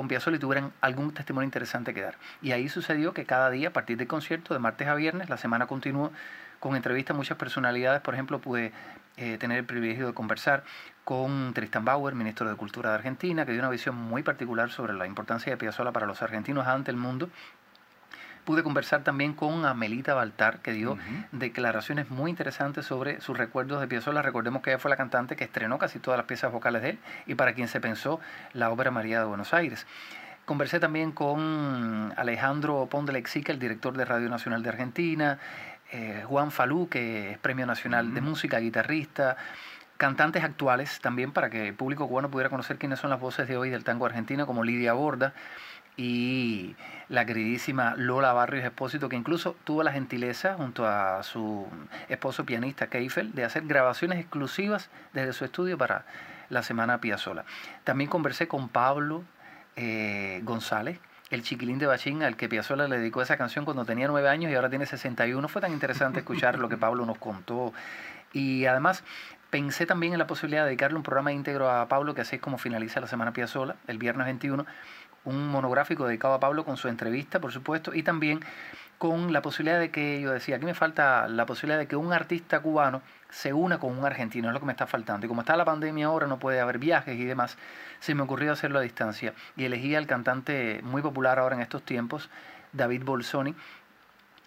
con 0.00 0.08
Piazzolla 0.08 0.38
y 0.38 0.40
tuvieran 0.40 0.72
algún 0.80 1.12
testimonio 1.12 1.44
interesante 1.44 1.92
que 1.92 2.00
dar. 2.00 2.14
Y 2.40 2.52
ahí 2.52 2.70
sucedió 2.70 3.12
que 3.12 3.26
cada 3.26 3.50
día, 3.50 3.68
a 3.68 3.72
partir 3.74 3.98
del 3.98 4.08
concierto, 4.08 4.54
de 4.54 4.60
martes 4.60 4.88
a 4.88 4.94
viernes, 4.94 5.28
la 5.28 5.36
semana 5.36 5.66
continuó 5.66 6.10
con 6.58 6.74
entrevistas 6.74 7.14
a 7.14 7.18
muchas 7.18 7.36
personalidades. 7.36 8.00
Por 8.00 8.14
ejemplo, 8.14 8.38
pude 8.38 8.72
eh, 9.18 9.36
tener 9.36 9.58
el 9.58 9.66
privilegio 9.66 10.06
de 10.06 10.14
conversar 10.14 10.64
con 11.04 11.52
Tristan 11.52 11.84
Bauer, 11.84 12.14
ministro 12.14 12.48
de 12.48 12.56
Cultura 12.56 12.88
de 12.88 12.94
Argentina, 12.94 13.44
que 13.44 13.52
dio 13.52 13.60
una 13.60 13.68
visión 13.68 13.94
muy 13.94 14.22
particular 14.22 14.70
sobre 14.70 14.94
la 14.94 15.06
importancia 15.06 15.52
de 15.52 15.58
Piazzolla 15.58 15.92
para 15.92 16.06
los 16.06 16.22
argentinos 16.22 16.66
ante 16.66 16.90
el 16.90 16.96
mundo 16.96 17.28
Pude 18.44 18.62
conversar 18.62 19.02
también 19.04 19.34
con 19.34 19.64
Amelita 19.64 20.14
Baltar, 20.14 20.60
que 20.60 20.72
dio 20.72 20.98
declaraciones 21.32 22.10
muy 22.10 22.30
interesantes 22.30 22.86
sobre 22.86 23.20
sus 23.20 23.36
recuerdos 23.36 23.80
de 23.80 23.86
Piazzolla. 23.86 24.22
Recordemos 24.22 24.62
que 24.62 24.70
ella 24.70 24.78
fue 24.78 24.90
la 24.90 24.96
cantante 24.96 25.36
que 25.36 25.44
estrenó 25.44 25.78
casi 25.78 25.98
todas 25.98 26.18
las 26.18 26.26
piezas 26.26 26.50
vocales 26.50 26.82
de 26.82 26.90
él 26.90 26.98
y 27.26 27.34
para 27.34 27.52
quien 27.52 27.68
se 27.68 27.80
pensó 27.80 28.18
la 28.52 28.70
ópera 28.70 28.90
María 28.90 29.20
de 29.20 29.26
Buenos 29.26 29.54
Aires. 29.54 29.86
Conversé 30.46 30.80
también 30.80 31.12
con 31.12 32.12
Alejandro 32.16 32.88
Pondelexica, 32.90 33.52
el 33.52 33.58
director 33.58 33.96
de 33.96 34.04
Radio 34.04 34.28
Nacional 34.28 34.62
de 34.62 34.68
Argentina, 34.70 35.38
eh, 35.92 36.24
Juan 36.26 36.50
Falú, 36.50 36.88
que 36.88 37.32
es 37.32 37.38
Premio 37.38 37.66
Nacional 37.66 38.14
de 38.14 38.20
Música, 38.20 38.58
guitarrista, 38.58 39.36
cantantes 39.96 40.42
actuales 40.42 40.98
también 41.00 41.30
para 41.30 41.50
que 41.50 41.68
el 41.68 41.74
público 41.74 42.08
cubano 42.08 42.30
pudiera 42.30 42.48
conocer 42.48 42.78
quiénes 42.78 42.98
son 42.98 43.10
las 43.10 43.20
voces 43.20 43.46
de 43.48 43.56
hoy 43.56 43.70
del 43.70 43.84
tango 43.84 44.06
argentino, 44.06 44.46
como 44.46 44.64
Lidia 44.64 44.92
Borda 44.92 45.34
y 45.96 46.74
la 47.10 47.26
queridísima 47.26 47.94
Lola 47.96 48.32
Barrios 48.32 48.64
Espósito, 48.64 49.08
que 49.08 49.16
incluso 49.16 49.56
tuvo 49.64 49.82
la 49.82 49.92
gentileza, 49.92 50.54
junto 50.54 50.86
a 50.86 51.22
su 51.24 51.66
esposo 52.08 52.46
pianista 52.46 52.86
Keifel, 52.86 53.34
de 53.34 53.44
hacer 53.44 53.64
grabaciones 53.66 54.20
exclusivas 54.20 54.90
desde 55.12 55.32
su 55.32 55.44
estudio 55.44 55.76
para 55.76 56.06
la 56.50 56.62
Semana 56.62 57.00
Piazzola. 57.00 57.44
También 57.82 58.08
conversé 58.08 58.46
con 58.46 58.68
Pablo 58.68 59.24
eh, 59.74 60.40
González, 60.44 61.00
el 61.30 61.42
chiquilín 61.42 61.78
de 61.78 61.86
Bachín, 61.86 62.22
al 62.22 62.36
que 62.36 62.48
Piazzola 62.48 62.86
le 62.86 62.98
dedicó 62.98 63.22
esa 63.22 63.36
canción 63.36 63.64
cuando 63.64 63.84
tenía 63.84 64.06
nueve 64.06 64.28
años 64.28 64.52
y 64.52 64.54
ahora 64.54 64.70
tiene 64.70 64.86
61. 64.86 65.48
Fue 65.48 65.60
tan 65.60 65.72
interesante 65.72 66.20
escuchar 66.20 66.60
lo 66.60 66.68
que 66.68 66.76
Pablo 66.76 67.06
nos 67.06 67.18
contó. 67.18 67.72
Y 68.32 68.66
además 68.66 69.02
pensé 69.50 69.84
también 69.84 70.12
en 70.12 70.20
la 70.20 70.28
posibilidad 70.28 70.62
de 70.62 70.68
dedicarle 70.68 70.96
un 70.96 71.02
programa 71.02 71.32
íntegro 71.32 71.68
a 71.68 71.88
Pablo, 71.88 72.14
que 72.14 72.20
así 72.20 72.36
es 72.36 72.42
como 72.42 72.56
finaliza 72.56 73.00
la 73.00 73.08
Semana 73.08 73.32
Piazzola, 73.32 73.74
el 73.88 73.98
viernes 73.98 74.26
21 74.26 74.64
un 75.24 75.48
monográfico 75.48 76.06
dedicado 76.06 76.34
a 76.34 76.40
Pablo 76.40 76.64
con 76.64 76.76
su 76.76 76.88
entrevista, 76.88 77.40
por 77.40 77.52
supuesto, 77.52 77.94
y 77.94 78.02
también 78.02 78.40
con 78.98 79.32
la 79.32 79.40
posibilidad 79.40 79.80
de 79.80 79.90
que, 79.90 80.20
yo 80.20 80.30
decía, 80.30 80.56
aquí 80.56 80.66
me 80.66 80.74
falta 80.74 81.26
la 81.26 81.46
posibilidad 81.46 81.78
de 81.78 81.86
que 81.86 81.96
un 81.96 82.12
artista 82.12 82.60
cubano 82.60 83.00
se 83.30 83.52
una 83.52 83.78
con 83.78 83.96
un 83.96 84.04
argentino, 84.04 84.48
es 84.48 84.52
lo 84.52 84.60
que 84.60 84.66
me 84.66 84.72
está 84.72 84.86
faltando. 84.86 85.24
Y 85.24 85.28
como 85.28 85.40
está 85.40 85.56
la 85.56 85.64
pandemia 85.64 86.06
ahora, 86.06 86.26
no 86.26 86.38
puede 86.38 86.60
haber 86.60 86.78
viajes 86.78 87.18
y 87.18 87.24
demás, 87.24 87.56
se 88.00 88.14
me 88.14 88.22
ocurrió 88.22 88.52
hacerlo 88.52 88.78
a 88.78 88.82
distancia. 88.82 89.32
Y 89.56 89.64
elegí 89.64 89.94
al 89.94 90.06
cantante 90.06 90.80
muy 90.82 91.00
popular 91.00 91.38
ahora 91.38 91.56
en 91.56 91.62
estos 91.62 91.82
tiempos, 91.82 92.28
David 92.72 93.02
Bolsoni, 93.04 93.54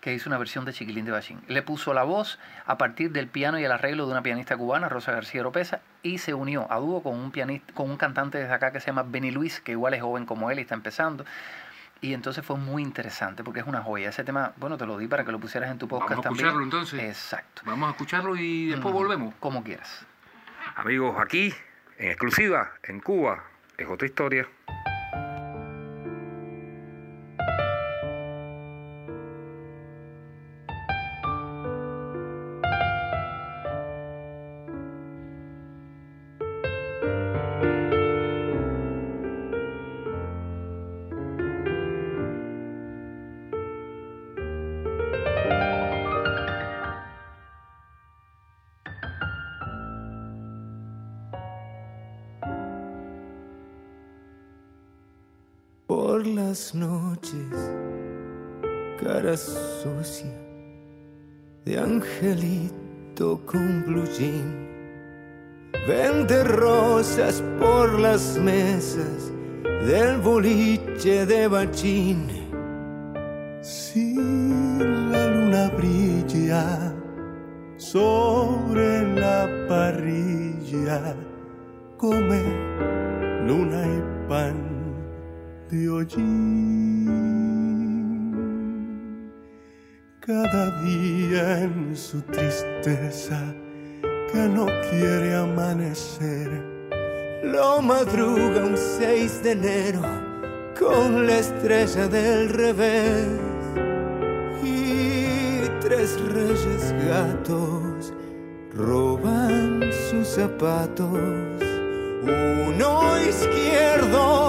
que 0.03 0.13
hizo 0.13 0.29
una 0.29 0.37
versión 0.37 0.65
de 0.65 0.73
Chiquilín 0.73 1.05
de 1.05 1.11
Bachín. 1.13 1.39
Le 1.47 1.61
puso 1.61 1.93
la 1.93 2.03
voz 2.03 2.37
a 2.65 2.77
partir 2.77 3.13
del 3.13 3.27
piano 3.27 3.57
y 3.57 3.63
el 3.63 3.71
arreglo 3.71 4.05
de 4.05 4.11
una 4.11 4.21
pianista 4.21 4.57
cubana, 4.57 4.89
Rosa 4.89 5.13
García 5.13 5.39
Oropesa, 5.39 5.79
y 6.01 6.17
se 6.17 6.33
unió 6.33 6.69
a 6.69 6.75
dúo 6.75 7.01
con 7.01 7.17
un, 7.17 7.31
pianista, 7.31 7.73
con 7.73 7.89
un 7.89 7.95
cantante 7.95 8.37
desde 8.37 8.53
acá 8.53 8.73
que 8.73 8.81
se 8.81 8.87
llama 8.87 9.03
Benny 9.03 9.31
Luis, 9.31 9.61
que 9.61 9.71
igual 9.71 9.93
es 9.93 10.01
joven 10.01 10.25
como 10.25 10.51
él 10.51 10.59
y 10.59 10.63
está 10.63 10.75
empezando. 10.75 11.23
Y 12.01 12.13
entonces 12.13 12.45
fue 12.45 12.57
muy 12.57 12.81
interesante 12.83 13.45
porque 13.45 13.61
es 13.61 13.65
una 13.65 13.81
joya. 13.81 14.09
Ese 14.09 14.25
tema, 14.25 14.51
bueno, 14.57 14.77
te 14.77 14.85
lo 14.85 14.97
di 14.97 15.07
para 15.07 15.23
que 15.23 15.31
lo 15.31 15.39
pusieras 15.39 15.71
en 15.71 15.77
tu 15.77 15.87
podcast 15.87 16.09
Vamos 16.09 16.25
a 16.25 16.29
también. 16.29 16.47
escucharlo 16.47 16.63
entonces. 16.65 16.99
Exacto. 17.01 17.61
Vamos 17.63 17.87
a 17.87 17.91
escucharlo 17.91 18.35
y 18.35 18.67
después 18.67 18.93
Mm, 18.93 18.97
volvemos. 18.97 19.33
Como 19.39 19.63
quieras. 19.63 20.05
Amigos, 20.75 21.15
aquí, 21.17 21.53
en 21.97 22.09
exclusiva, 22.11 22.73
en 22.83 22.99
Cuba, 22.99 23.45
es 23.77 23.87
otra 23.87 24.05
historia. 24.05 24.49
Las 68.13 68.37
mesas 68.37 69.31
del 69.87 70.19
boliche 70.19 71.25
de 71.25 71.47
bachín. 71.47 72.27
Si 73.63 74.13
la 74.13 75.27
luna 75.29 75.71
brilla 75.75 76.93
sobre 77.77 79.01
la 79.19 79.49
parrilla, 79.67 81.15
come 81.97 82.43
luna 83.47 83.81
y 83.97 83.99
pan 84.29 84.57
de 85.71 85.89
hollín. 85.89 87.09
Cada 90.19 90.83
día 90.83 91.63
en 91.63 91.95
su 91.95 92.21
tristeza 92.21 93.39
que 94.31 94.47
no 94.55 94.67
quiere 94.91 95.33
amanecer. 95.33 96.72
Lo 97.43 97.81
madruga 97.81 98.63
un 98.63 98.77
6 98.77 99.43
de 99.43 99.51
enero 99.51 100.01
con 100.79 101.27
la 101.27 101.39
estrella 101.39 102.07
del 102.07 102.47
revés 102.47 103.27
y 104.63 105.67
tres 105.81 106.17
reyes 106.21 106.93
gatos 107.05 108.13
roban 108.73 109.81
sus 110.09 110.25
zapatos. 110.25 111.19
Uno 112.23 113.19
izquierdo 113.27 114.42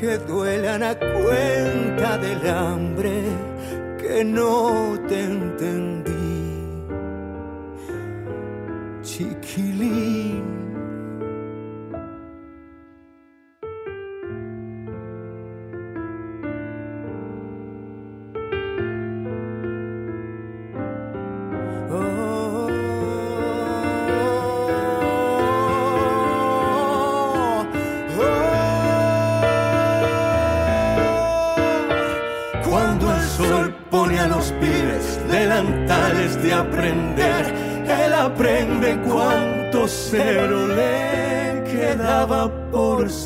que 0.00 0.16
duelan 0.16 0.82
a 0.82 0.98
cuenta 0.98 2.16
del 2.16 2.48
hambre 2.48 3.22
que 4.00 4.24
no 4.24 4.98
te 5.06 5.24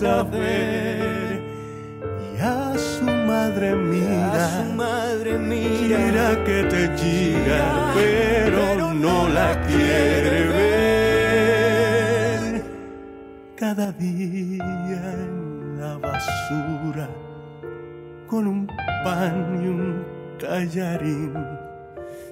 saber. 0.04 1.40
Y 2.28 2.30
a 2.40 2.76
su 2.76 3.04
madre 3.04 3.74
mira, 3.74 4.44
A 4.44 4.48
su 4.56 4.64
madre 4.84 5.32
mira, 5.38 5.98
mira 5.98 6.28
que 6.46 6.58
te 6.72 6.82
gira, 6.98 7.62
pero 7.94 8.92
no 9.04 9.16
la 9.38 9.50
quiere 9.68 10.36
ver. 10.58 11.82
Cada 13.56 13.86
día 13.92 15.04
en 15.26 15.34
la 15.80 15.92
basura 16.06 17.08
con 18.30 18.42
un 18.46 18.66
pan 19.04 19.36
y 19.62 19.64
un 19.76 20.04
tallarín. 20.38 21.32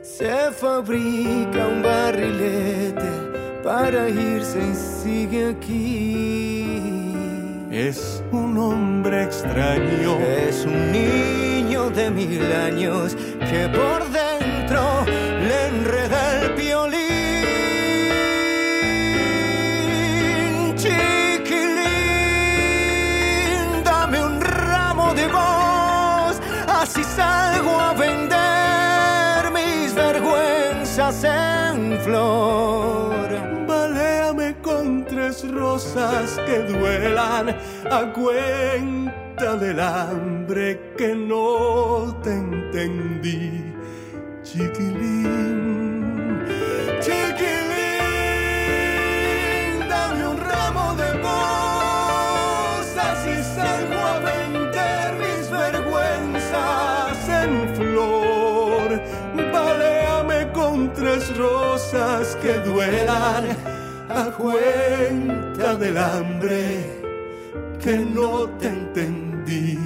Se 0.02 0.32
fabrica 0.62 1.60
un 1.74 1.80
barrilete 1.82 3.10
para 3.64 4.00
irse 4.08 4.58
y 4.72 4.74
sigue 4.74 5.42
aquí. 5.54 6.51
Es 7.72 8.22
un 8.32 8.58
hombre 8.58 9.22
extraño. 9.22 10.18
Es 10.20 10.66
un 10.66 10.92
niño 10.92 11.88
de 11.88 12.10
mil 12.10 12.42
años 12.52 13.16
que 13.48 13.66
por 13.66 14.01
que 36.12 36.58
duelan 36.58 37.56
a 37.90 38.12
cuenta 38.12 39.56
del 39.56 39.80
hambre 39.80 40.92
que 40.96 41.14
no 41.14 42.14
te 42.22 42.34
entendí. 42.34 43.74
Chiquilín, 44.42 46.44
chiquilín, 47.00 47.64
dame 49.88 50.28
un 50.28 50.36
ramo 50.36 50.94
de 50.96 51.12
rosas 51.22 53.26
y 53.26 53.42
salgo 53.56 53.98
a 53.98 54.18
vender 54.18 55.14
mis 55.16 55.50
vergüenzas 55.50 57.26
en 57.42 57.74
flor. 57.74 59.00
Baléame 59.50 60.52
con 60.52 60.92
tres 60.92 61.34
rosas 61.38 62.36
que 62.42 62.52
duelan 62.68 63.71
a 64.14 64.30
cuenta 64.32 65.76
del 65.76 65.96
hambre 65.96 67.00
que 67.82 67.96
no 67.98 68.48
te 68.58 68.68
entendí. 68.68 69.78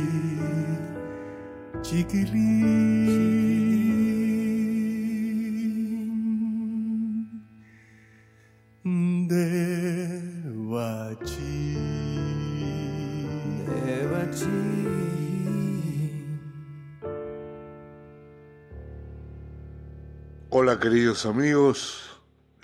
Chiquilín 1.82 2.88
de. 9.28 10.16
Hola 20.58 20.80
queridos 20.80 21.26
amigos, 21.26 22.05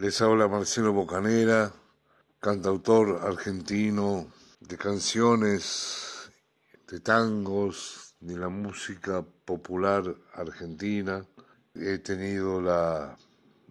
les 0.02 0.20
habla 0.20 0.48
Marcelo 0.48 0.92
Bocanera, 0.92 1.72
cantautor 2.40 3.20
argentino 3.22 4.26
de 4.58 4.76
canciones, 4.76 6.28
de 6.88 6.98
tangos, 6.98 8.16
de 8.18 8.36
la 8.36 8.48
música 8.48 9.24
popular 9.44 10.02
argentina. 10.34 11.24
He 11.76 11.98
tenido 11.98 12.60
la, 12.60 13.16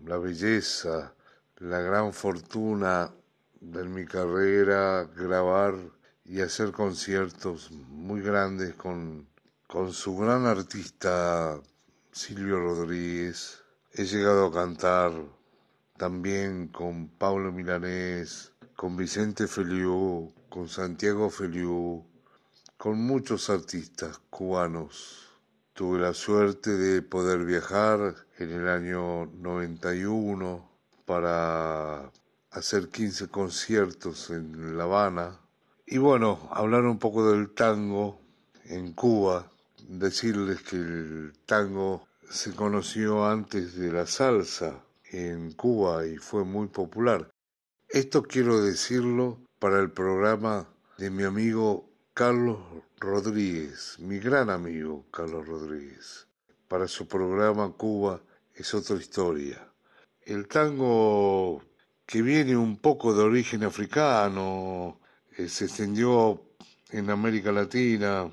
la 0.05 0.17
belleza, 0.19 1.13
la 1.57 1.81
gran 1.81 2.13
fortuna 2.13 3.11
de 3.59 3.83
mi 3.83 4.05
carrera 4.05 5.03
grabar 5.13 5.75
y 6.23 6.39
hacer 6.39 6.71
conciertos 6.71 7.71
muy 7.71 8.21
grandes 8.21 8.73
con, 8.75 9.27
con 9.67 9.91
su 9.91 10.15
gran 10.15 10.45
artista 10.45 11.59
Silvio 12.13 12.57
Rodríguez. 12.57 13.61
He 13.91 14.05
llegado 14.05 14.45
a 14.45 14.53
cantar 14.53 15.40
también 16.02 16.69
con 16.69 17.10
Pablo 17.10 17.52
Milanés, 17.52 18.53
con 18.76 18.98
Vicente 18.98 19.45
Feliu, 19.45 20.34
con 20.49 20.68
Santiago 20.68 21.30
Feliu, 21.30 22.03
con 22.76 22.98
muchos 23.06 23.52
artistas 23.52 24.19
cubanos. 24.32 25.28
Tuve 25.73 25.99
la 25.99 26.15
suerte 26.15 26.72
de 26.72 27.03
poder 27.03 27.45
viajar 27.45 28.15
en 28.40 28.49
el 28.49 28.68
año 28.68 29.28
91 29.28 30.68
para 31.06 32.11
hacer 32.49 32.90
15 32.90 33.28
conciertos 33.28 34.32
en 34.32 34.76
La 34.76 34.86
Habana. 34.86 35.40
Y 35.86 35.99
bueno, 35.99 36.49
hablar 36.52 36.86
un 36.86 36.98
poco 36.98 37.32
del 37.32 37.52
tango 37.52 38.19
en 38.65 38.94
Cuba, 38.94 39.52
decirles 39.88 40.64
que 40.64 40.78
el 40.78 41.34
tango 41.45 42.07
se 42.28 42.56
conoció 42.56 43.28
antes 43.28 43.76
de 43.76 43.91
la 43.91 44.07
salsa 44.07 44.82
en 45.11 45.51
Cuba 45.51 46.05
y 46.07 46.17
fue 46.17 46.43
muy 46.43 46.67
popular. 46.67 47.29
Esto 47.89 48.23
quiero 48.23 48.61
decirlo 48.61 49.41
para 49.59 49.79
el 49.79 49.91
programa 49.91 50.67
de 50.97 51.09
mi 51.09 51.23
amigo 51.23 51.89
Carlos 52.13 52.59
Rodríguez, 52.99 53.97
mi 53.99 54.19
gran 54.19 54.49
amigo 54.49 55.05
Carlos 55.11 55.47
Rodríguez. 55.47 56.27
Para 56.67 56.88
su 56.88 57.07
programa 57.07 57.73
Cuba 57.73 58.21
es 58.55 58.73
otra 58.73 58.95
historia. 58.95 59.67
El 60.21 60.47
tango 60.47 61.61
que 62.05 62.21
viene 62.21 62.55
un 62.55 62.77
poco 62.77 63.13
de 63.13 63.23
origen 63.23 63.63
africano, 63.63 64.99
eh, 65.38 65.49
se 65.49 65.65
extendió 65.65 66.41
en 66.91 67.09
América 67.09 67.51
Latina 67.51 68.31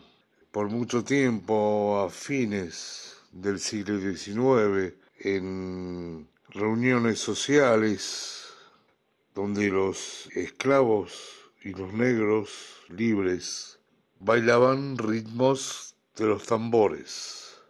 por 0.51 0.69
mucho 0.69 1.05
tiempo 1.05 2.01
a 2.01 2.11
fines 2.11 3.17
del 3.33 3.59
siglo 3.59 4.01
XIX 4.01 4.95
en 5.21 6.29
reuniones 6.51 7.19
sociales 7.19 8.55
donde 9.35 9.69
los 9.69 10.29
esclavos 10.35 11.51
y 11.63 11.71
los 11.71 11.93
negros 11.93 12.83
libres 12.89 13.79
bailaban 14.19 14.97
ritmos 14.97 15.95
de 16.17 16.27
los 16.27 16.47
tambores. 16.47 17.61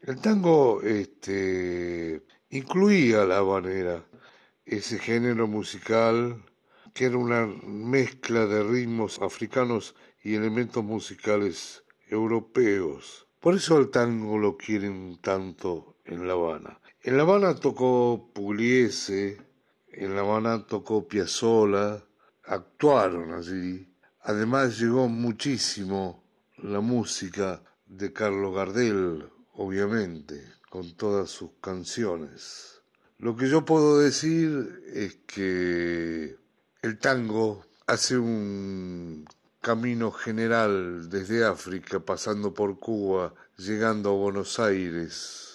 El 0.00 0.20
tango 0.20 0.82
este, 0.82 2.22
incluía 2.50 3.24
la 3.24 3.38
habanera, 3.38 4.04
ese 4.64 4.98
género 4.98 5.46
musical 5.46 6.42
que 6.94 7.06
era 7.06 7.18
una 7.18 7.46
mezcla 7.46 8.46
de 8.46 8.62
ritmos 8.62 9.20
africanos 9.20 9.94
y 10.22 10.34
elementos 10.34 10.82
musicales 10.82 11.84
europeos. 12.08 13.26
Por 13.40 13.54
eso 13.54 13.78
el 13.78 13.90
tango 13.90 14.38
lo 14.38 14.56
quieren 14.56 15.18
tanto 15.20 15.96
en 16.06 16.26
La 16.26 16.32
Habana. 16.32 16.80
En 17.06 17.16
La 17.16 17.22
Habana 17.22 17.54
tocó 17.54 18.32
Pugliese, 18.34 19.40
en 19.92 20.16
La 20.16 20.22
Habana 20.22 20.66
tocó 20.66 21.06
Piazzolla, 21.06 22.02
actuaron 22.42 23.32
allí. 23.32 23.88
Además 24.22 24.80
llegó 24.80 25.08
muchísimo 25.08 26.24
la 26.56 26.80
música 26.80 27.62
de 27.86 28.12
Carlos 28.12 28.56
Gardel, 28.56 29.24
obviamente, 29.52 30.42
con 30.68 30.96
todas 30.96 31.30
sus 31.30 31.50
canciones. 31.60 32.82
Lo 33.18 33.36
que 33.36 33.48
yo 33.48 33.64
puedo 33.64 34.00
decir 34.00 34.82
es 34.92 35.14
que 35.28 36.34
el 36.82 36.98
tango 36.98 37.64
hace 37.86 38.18
un 38.18 39.26
camino 39.60 40.10
general 40.10 41.08
desde 41.08 41.44
África, 41.44 42.00
pasando 42.00 42.52
por 42.52 42.80
Cuba, 42.80 43.32
llegando 43.56 44.10
a 44.10 44.14
Buenos 44.14 44.58
Aires, 44.58 45.45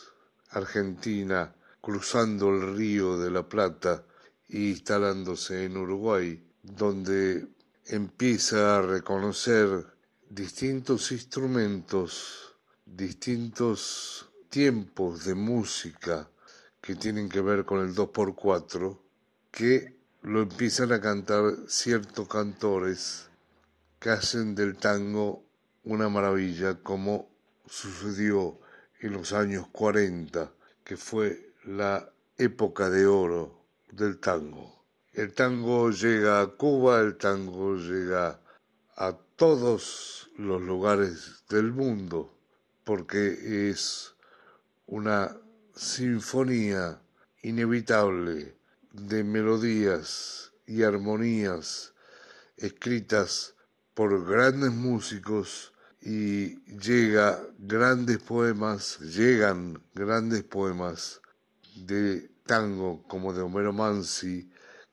Argentina, 0.51 1.53
cruzando 1.81 2.49
el 2.49 2.75
río 2.75 3.17
de 3.17 3.31
la 3.31 3.47
Plata 3.47 4.05
e 4.49 4.59
instalándose 4.59 5.65
en 5.65 5.77
Uruguay, 5.77 6.43
donde 6.61 7.47
empieza 7.85 8.77
a 8.77 8.81
reconocer 8.81 9.85
distintos 10.29 11.11
instrumentos, 11.11 12.55
distintos 12.85 14.29
tiempos 14.49 15.25
de 15.25 15.35
música, 15.35 16.29
que 16.81 16.95
tienen 16.95 17.29
que 17.29 17.41
ver 17.41 17.63
con 17.63 17.79
el 17.79 17.93
2x4, 17.95 18.99
que 19.51 19.97
lo 20.23 20.41
empiezan 20.41 20.91
a 20.91 20.99
cantar 20.99 21.43
ciertos 21.67 22.27
cantores 22.27 23.29
que 23.99 24.09
hacen 24.09 24.55
del 24.55 24.77
tango 24.77 25.45
una 25.83 26.09
maravilla, 26.09 26.79
como 26.81 27.29
sucedió 27.67 28.59
en 29.01 29.13
los 29.13 29.33
años 29.33 29.67
40, 29.71 30.51
que 30.83 30.95
fue 30.95 31.53
la 31.65 32.11
época 32.37 32.89
de 32.89 33.07
oro 33.07 33.65
del 33.91 34.19
tango. 34.19 34.85
El 35.13 35.33
tango 35.33 35.89
llega 35.91 36.41
a 36.41 36.47
Cuba, 36.47 37.01
el 37.01 37.17
tango 37.17 37.75
llega 37.75 38.39
a 38.95 39.17
todos 39.35 40.29
los 40.37 40.61
lugares 40.61 41.43
del 41.49 41.71
mundo, 41.71 42.33
porque 42.83 43.69
es 43.69 44.13
una 44.85 45.35
sinfonía 45.75 47.01
inevitable 47.41 48.55
de 48.91 49.23
melodías 49.23 50.53
y 50.67 50.83
armonías 50.83 51.93
escritas 52.57 53.55
por 53.93 54.25
grandes 54.25 54.71
músicos 54.71 55.70
y 56.01 56.59
llega 56.65 57.39
grandes 57.59 58.17
poemas, 58.17 58.99
llegan 58.99 59.81
grandes 59.93 60.43
poemas 60.43 61.21
de 61.75 62.29
tango 62.45 63.03
como 63.07 63.33
de 63.33 63.41
Homero 63.41 63.71
Mansi, 63.71 64.49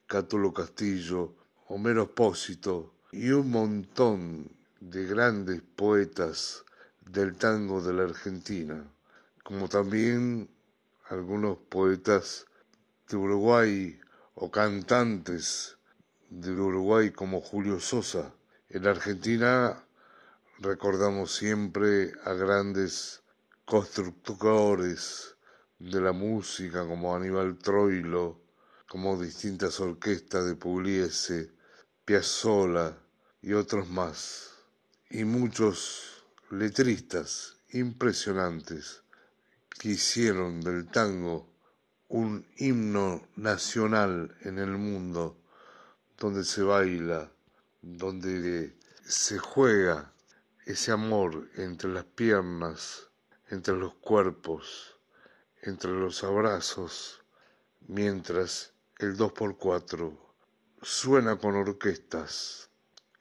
Cátulo 0.06 0.52
Castillo, 0.52 1.34
Homero 1.68 2.04
Espósito 2.04 2.94
y 3.10 3.30
un 3.30 3.50
montón 3.50 4.50
de 4.80 5.06
grandes 5.06 5.62
poetas 5.76 6.64
del 7.06 7.36
tango 7.36 7.80
de 7.80 7.94
la 7.94 8.02
Argentina, 8.02 8.84
como 9.42 9.68
también 9.68 10.50
algunos 11.08 11.56
poetas 11.70 12.46
de 13.08 13.16
Uruguay 13.16 13.98
o 14.34 14.50
cantantes 14.50 15.78
del 16.28 16.60
Uruguay 16.60 17.10
como 17.10 17.40
Julio 17.40 17.80
Sosa. 17.80 18.34
En 18.68 18.86
Argentina 18.86 19.82
recordamos 20.60 21.36
siempre 21.36 22.12
a 22.24 22.32
grandes 22.32 23.22
constructores 23.64 25.36
de 25.78 26.00
la 26.00 26.12
música 26.12 26.84
como 26.84 27.14
Aníbal 27.14 27.58
Troilo, 27.58 28.40
como 28.88 29.20
distintas 29.20 29.78
orquestas 29.78 30.46
de 30.46 30.56
Pugliese, 30.56 31.52
Piazzolla 32.04 32.98
y 33.40 33.52
otros 33.52 33.88
más, 33.88 34.54
y 35.10 35.22
muchos 35.24 36.24
letristas 36.50 37.58
impresionantes 37.70 39.02
que 39.68 39.90
hicieron 39.90 40.60
del 40.60 40.88
tango 40.88 41.46
un 42.08 42.44
himno 42.56 43.28
nacional 43.36 44.34
en 44.40 44.58
el 44.58 44.72
mundo, 44.72 45.36
donde 46.18 46.42
se 46.42 46.62
baila, 46.62 47.30
donde 47.80 48.76
se 49.04 49.38
juega 49.38 50.12
ese 50.68 50.92
amor 50.92 51.48
entre 51.56 51.90
las 51.90 52.04
piernas, 52.04 53.08
entre 53.48 53.74
los 53.74 53.94
cuerpos, 53.94 54.98
entre 55.62 55.90
los 55.92 56.22
abrazos, 56.22 57.22
mientras 57.86 58.74
el 58.98 59.16
2x4 59.16 60.14
suena 60.82 61.36
con 61.36 61.54
orquestas, 61.54 62.68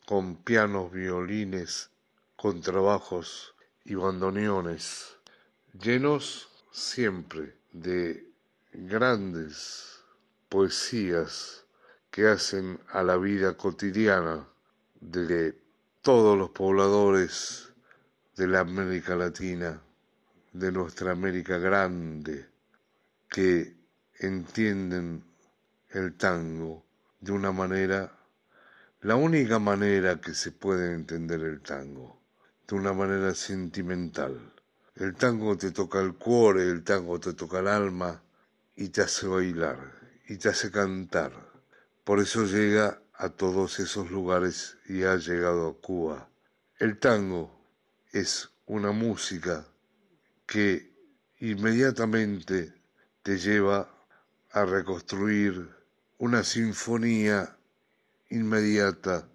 con 0.06 0.36
pianos, 0.44 0.91
violines, 0.91 1.90
con 2.36 2.60
trabajos 2.60 3.56
y 3.86 3.95
bandoneones 3.95 5.18
llenos 5.80 6.49
siempre 6.72 7.56
de 7.72 8.30
grandes 8.74 10.03
poesías 10.49 11.64
que 12.11 12.28
hacen 12.28 12.82
a 12.90 13.03
la 13.03 13.15
vida 13.15 13.56
cotidiana 13.56 14.49
de 14.99 15.66
todos 16.08 16.38
los 16.38 16.52
pobladores 16.52 17.74
de 18.38 18.48
la 18.48 18.62
América 18.62 19.14
Latina, 19.18 19.82
de 20.54 20.72
nuestra 20.72 21.12
América 21.12 21.58
grande, 21.58 22.46
que 23.30 23.76
entienden 24.18 25.22
el 25.90 26.14
tango 26.14 26.86
de 27.20 27.34
una 27.34 27.52
manera, 27.52 28.10
la 29.02 29.18
única 29.18 29.60
manera 29.60 30.22
que 30.22 30.34
se 30.34 30.54
puede 30.54 30.94
entender 30.94 31.42
el 31.42 31.60
tango, 31.60 32.22
de 32.66 32.76
una 32.76 32.94
manera 32.94 33.36
sentimental. 33.36 34.54
El 34.96 35.14
tango 35.14 35.58
te 35.58 35.72
toca 35.72 36.00
el 36.00 36.14
cuore, 36.14 36.70
el 36.70 36.86
tango 36.86 37.20
te 37.20 37.34
toca 37.34 37.60
el 37.60 37.68
alma 37.68 38.24
y 38.78 38.88
te 38.88 39.02
hace 39.02 39.28
bailar 39.28 39.78
y 40.30 40.38
te 40.38 40.48
hace 40.48 40.72
cantar. 40.72 41.34
Por 42.06 42.22
eso 42.22 42.46
llega 42.46 42.98
a 43.18 43.30
todos 43.30 43.80
esos 43.80 44.11
lugares 44.11 44.77
y 44.88 45.03
ha 45.03 45.15
llegado 45.18 45.68
a 45.68 45.81
Cuba. 45.81 46.30
El 46.77 46.99
tango 46.99 47.52
es 48.11 48.49
una 48.68 48.91
música 48.91 49.65
que 50.45 50.94
inmediatamente 51.39 52.73
te 53.23 53.38
lleva 53.38 53.89
a 54.52 54.65
reconstruir 54.65 55.68
una 56.19 56.44
sinfonía 56.44 57.57
inmediata 58.30 59.27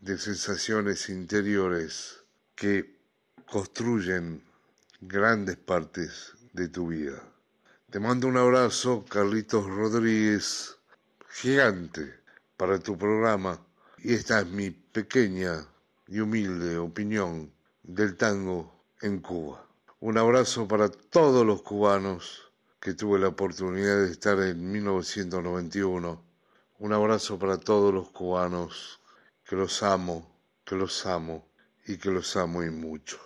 de 0.00 0.18
sensaciones 0.18 1.08
interiores 1.08 2.24
que 2.56 2.98
construyen 3.46 4.42
grandes 5.00 5.56
partes 5.56 6.32
de 6.52 6.68
tu 6.68 6.88
vida. 6.88 7.22
Te 7.90 8.00
mando 8.00 8.26
un 8.26 8.36
abrazo, 8.36 9.04
Carlitos 9.08 9.66
Rodríguez, 9.66 10.76
gigante 11.28 12.21
para 12.62 12.78
tu 12.78 12.96
programa 12.96 13.58
y 13.98 14.14
esta 14.14 14.38
es 14.38 14.46
mi 14.46 14.70
pequeña 14.70 15.66
y 16.06 16.20
humilde 16.20 16.78
opinión 16.78 17.52
del 17.82 18.16
tango 18.16 18.84
en 19.00 19.18
Cuba. 19.18 19.66
Un 19.98 20.16
abrazo 20.16 20.68
para 20.68 20.88
todos 20.88 21.44
los 21.44 21.62
cubanos 21.62 22.52
que 22.78 22.94
tuve 22.94 23.18
la 23.18 23.26
oportunidad 23.26 24.02
de 24.02 24.12
estar 24.12 24.38
en 24.38 24.70
1991. 24.70 26.22
Un 26.78 26.92
abrazo 26.92 27.36
para 27.36 27.58
todos 27.58 27.92
los 27.92 28.10
cubanos 28.10 29.00
que 29.44 29.56
los 29.56 29.82
amo, 29.82 30.30
que 30.64 30.76
los 30.76 31.04
amo 31.04 31.48
y 31.88 31.96
que 31.96 32.10
los 32.10 32.36
amo 32.36 32.62
y 32.62 32.70
mucho. 32.70 33.18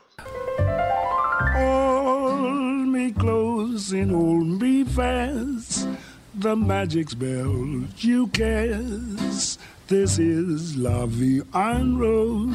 The 6.38 6.54
magic 6.54 7.08
spell 7.10 7.82
you 7.96 8.26
cast. 8.28 9.58
This 9.88 10.18
is 10.18 10.76
La 10.76 11.06
Vie 11.06 11.42
en 11.54 11.98
Rose. 11.98 12.54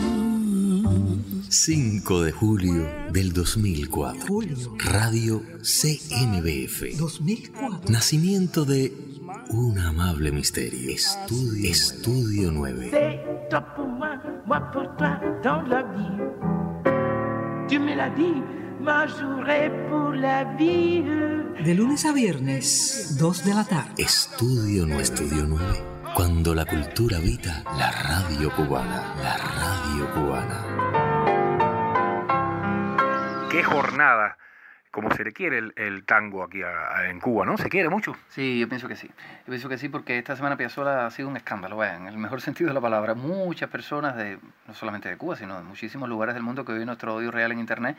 5 1.50 2.22
de 2.22 2.32
julio 2.32 2.88
del 3.12 3.34
2004. 3.34 4.28
Radio 4.78 5.42
CMBF. 5.64 6.96
2004. 6.96 7.90
Nacimiento 7.90 8.66
de 8.66 8.94
un 9.50 9.80
amable 9.80 10.32
misterio. 10.32 10.92
Estudio, 10.92 11.72
Estudio 11.72 12.52
9. 12.52 12.90
C'est 12.92 13.20
toi 13.50 13.62
pour 13.76 13.88
moi, 13.88 14.22
moi 14.46 14.60
pour 14.72 14.96
toi 14.96 15.20
dans 15.44 15.64
la 15.64 15.82
vie. 15.82 16.22
Tu 17.68 17.80
me 17.80 17.96
l'as 17.96 18.12
dit, 18.12 18.44
moi 18.80 19.08
j'aurai 19.08 19.72
pour 19.90 20.12
la 20.12 20.44
vie. 20.56 21.41
De 21.60 21.76
lunes 21.76 22.06
a 22.06 22.14
viernes, 22.14 23.18
2 23.20 23.46
de 23.46 23.54
la 23.54 23.64
tarde. 23.66 23.94
Estudio 24.04 24.86
9. 24.88 25.02
Estudio 25.04 25.46
9. 25.48 25.66
Cuando 26.16 26.56
la 26.56 26.66
cultura 26.66 27.18
habita, 27.18 27.64
la 27.78 27.92
radio 27.92 28.50
cubana. 28.56 29.14
La 29.22 29.38
radio 29.38 30.12
cubana. 30.14 30.66
Qué 33.52 33.64
jornada, 33.64 34.38
como 34.92 35.12
se 35.14 35.24
le 35.24 35.32
quiere 35.34 35.60
el, 35.60 35.74
el 35.76 36.04
tango 36.06 36.44
aquí 36.44 36.64
a- 36.64 36.98
a- 36.98 37.10
en 37.10 37.20
Cuba, 37.20 37.46
¿no? 37.46 37.58
¿Se 37.58 37.70
quiere 37.70 37.90
mucho? 37.90 38.16
Sí, 38.30 38.60
yo 38.60 38.68
pienso 38.70 38.88
que 38.88 38.96
sí. 38.96 39.08
Yo 39.08 39.46
pienso 39.48 39.70
que 39.70 39.78
sí 39.78 39.88
porque 39.90 40.18
esta 40.18 40.36
semana 40.36 40.58
Piazzolla 40.58 41.06
ha 41.06 41.12
sido 41.12 41.28
un 41.30 41.38
escándalo, 41.38 41.78
vaya, 41.78 41.98
en 41.98 42.08
el 42.08 42.18
mejor 42.18 42.42
sentido 42.48 42.70
de 42.70 42.74
la 42.74 42.82
palabra. 42.82 43.14
Muchas 43.14 43.70
personas, 43.70 44.16
de 44.18 44.40
no 44.68 44.74
solamente 44.74 45.10
de 45.10 45.18
Cuba, 45.18 45.36
sino 45.36 45.58
de 45.58 45.64
muchísimos 45.64 46.10
lugares 46.10 46.34
del 46.34 46.44
mundo 46.44 46.66
que 46.66 46.72
viven 46.74 46.88
nuestro 46.88 47.12
audio 47.14 47.30
real 47.32 47.52
en 47.52 47.60
Internet, 47.60 47.98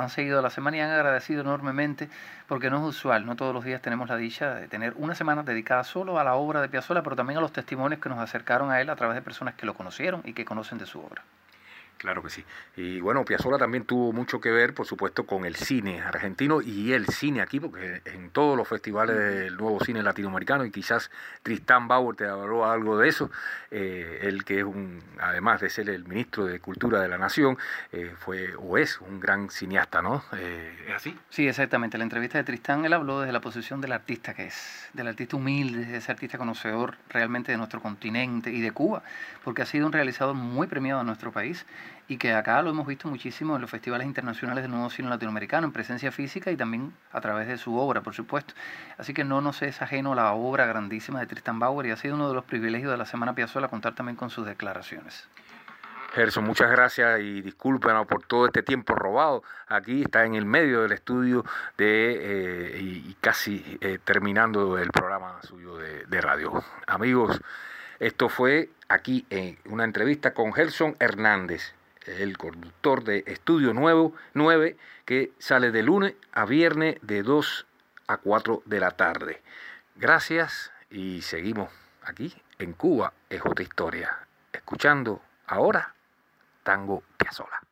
han 0.00 0.10
seguido 0.10 0.42
la 0.42 0.50
semana 0.50 0.76
y 0.76 0.80
han 0.80 0.90
agradecido 0.90 1.40
enormemente 1.40 2.08
porque 2.48 2.70
no 2.70 2.78
es 2.78 2.96
usual, 2.96 3.26
no 3.26 3.36
todos 3.36 3.54
los 3.54 3.64
días 3.64 3.82
tenemos 3.82 4.08
la 4.08 4.16
dicha 4.16 4.54
de 4.54 4.68
tener 4.68 4.94
una 4.96 5.14
semana 5.14 5.42
dedicada 5.42 5.84
solo 5.84 6.18
a 6.18 6.24
la 6.24 6.34
obra 6.34 6.60
de 6.60 6.68
Piazzolla, 6.68 7.02
pero 7.02 7.16
también 7.16 7.38
a 7.38 7.40
los 7.40 7.52
testimonios 7.52 8.00
que 8.00 8.08
nos 8.08 8.18
acercaron 8.18 8.70
a 8.70 8.80
él 8.80 8.90
a 8.90 8.96
través 8.96 9.14
de 9.14 9.22
personas 9.22 9.54
que 9.54 9.66
lo 9.66 9.74
conocieron 9.74 10.22
y 10.24 10.32
que 10.32 10.44
conocen 10.44 10.78
de 10.78 10.86
su 10.86 11.00
obra. 11.00 11.22
Claro 11.98 12.22
que 12.22 12.28
sí. 12.28 12.44
Y 12.76 13.00
bueno, 13.00 13.24
Piazzolla 13.24 13.56
también 13.56 13.84
tuvo 13.84 14.12
mucho 14.12 14.38
que 14.38 14.50
ver, 14.50 14.74
por 14.74 14.86
supuesto, 14.86 15.24
con 15.24 15.46
el 15.46 15.56
cine 15.56 16.02
argentino 16.02 16.60
y 16.60 16.92
el 16.92 17.06
cine 17.06 17.40
aquí, 17.40 17.58
porque 17.58 18.02
en 18.04 18.30
todos 18.30 18.56
los 18.56 18.68
festivales 18.68 19.16
del 19.16 19.56
nuevo 19.56 19.80
cine 19.82 20.02
latinoamericano, 20.02 20.66
y 20.66 20.70
quizás 20.70 21.10
Tristán 21.42 21.88
Bauer 21.88 22.14
te 22.14 22.26
habló 22.26 22.66
algo 22.66 22.98
de 22.98 23.08
eso, 23.08 23.30
eh, 23.70 24.20
él 24.22 24.44
que 24.44 24.58
es 24.58 24.64
un, 24.64 25.02
además 25.18 25.62
de 25.62 25.70
ser 25.70 25.88
el 25.88 26.04
ministro 26.04 26.44
de 26.44 26.60
Cultura 26.60 27.00
de 27.00 27.08
la 27.08 27.16
Nación, 27.16 27.56
eh, 27.92 28.14
fue 28.18 28.54
o 28.56 28.76
es 28.76 29.00
un 29.00 29.18
gran 29.18 29.48
cineasta, 29.48 30.02
¿no? 30.02 30.22
Eh, 30.36 30.84
¿Es 30.88 30.94
así? 30.94 31.18
Sí, 31.30 31.48
exactamente. 31.48 31.96
En 31.96 32.00
la 32.00 32.04
entrevista 32.04 32.36
de 32.36 32.44
Tristán, 32.44 32.84
él 32.84 32.92
habló 32.92 33.20
desde 33.20 33.32
la 33.32 33.40
posición 33.40 33.80
del 33.80 33.92
artista 33.92 34.34
que 34.34 34.46
es, 34.46 34.88
del 34.92 35.08
artista 35.08 35.36
humilde, 35.36 35.86
de 35.86 35.96
ese 35.96 36.12
artista 36.12 36.36
conocedor 36.36 36.96
realmente 37.08 37.52
de 37.52 37.58
nuestro 37.58 37.80
continente 37.80 38.50
y 38.50 38.60
de 38.60 38.70
Cuba, 38.72 39.02
porque 39.44 39.62
ha 39.62 39.66
sido 39.66 39.86
un 39.86 39.92
realizador 39.92 40.34
muy 40.34 40.66
premiado 40.66 41.00
en 41.00 41.06
nuestro 41.06 41.32
país 41.32 41.64
y 42.08 42.18
que 42.18 42.32
acá 42.34 42.62
lo 42.62 42.70
hemos 42.70 42.86
visto 42.86 43.08
muchísimo 43.08 43.56
en 43.56 43.62
los 43.62 43.70
festivales 43.70 44.06
internacionales 44.06 44.62
del 44.62 44.70
nuevo 44.70 44.90
cine 44.90 45.08
latinoamericano, 45.08 45.66
en 45.66 45.72
presencia 45.72 46.12
física 46.12 46.50
y 46.50 46.56
también 46.56 46.92
a 47.12 47.20
través 47.20 47.48
de 47.48 47.58
su 47.58 47.76
obra, 47.76 48.02
por 48.02 48.14
supuesto. 48.14 48.54
Así 48.96 49.12
que 49.12 49.24
no 49.24 49.40
nos 49.40 49.62
es 49.62 49.82
ajeno 49.82 50.14
la 50.14 50.32
obra 50.32 50.66
grandísima 50.66 51.20
de 51.20 51.26
Tristan 51.26 51.58
Bauer 51.58 51.86
y 51.86 51.90
ha 51.90 51.96
sido 51.96 52.14
uno 52.14 52.28
de 52.28 52.34
los 52.34 52.44
privilegios 52.44 52.90
de 52.90 52.96
la 52.96 53.06
Semana 53.06 53.34
Piazzolla 53.34 53.68
contar 53.68 53.94
también 53.94 54.16
con 54.16 54.30
sus 54.30 54.46
declaraciones. 54.46 55.28
Gerson, 56.14 56.44
muchas 56.44 56.70
gracias 56.70 57.20
y 57.20 57.42
discúlpenos 57.42 58.06
por 58.06 58.22
todo 58.22 58.46
este 58.46 58.62
tiempo 58.62 58.94
robado. 58.94 59.42
Aquí 59.66 60.02
está 60.02 60.24
en 60.24 60.34
el 60.34 60.46
medio 60.46 60.82
del 60.82 60.92
estudio 60.92 61.44
de 61.76 62.16
eh, 62.20 62.80
y 62.80 63.16
casi 63.20 63.76
eh, 63.80 63.98
terminando 64.02 64.78
el 64.78 64.90
programa 64.90 65.42
suyo 65.42 65.76
de, 65.76 66.06
de 66.06 66.20
radio. 66.22 66.64
Amigos, 66.86 67.38
esto 67.98 68.28
fue 68.28 68.68
aquí 68.88 69.26
en 69.30 69.58
una 69.66 69.84
entrevista 69.84 70.34
con 70.34 70.52
Gerson 70.52 70.96
Hernández, 71.00 71.72
el 72.06 72.36
conductor 72.36 73.04
de 73.04 73.24
Estudio 73.26 73.72
Nuevo 73.72 74.14
9, 74.34 74.76
que 75.04 75.32
sale 75.38 75.70
de 75.70 75.82
lunes 75.82 76.14
a 76.32 76.44
viernes 76.44 76.96
de 77.02 77.22
2 77.22 77.66
a 78.06 78.18
4 78.18 78.62
de 78.66 78.80
la 78.80 78.90
tarde. 78.90 79.42
Gracias 79.96 80.72
y 80.90 81.22
seguimos 81.22 81.70
aquí 82.02 82.34
en 82.58 82.74
Cuba 82.74 83.12
es 83.30 83.40
otra 83.44 83.62
historia. 83.62 84.18
Escuchando 84.52 85.22
ahora 85.46 85.94
Tango 86.62 87.02
Piazzolla. 87.16 87.65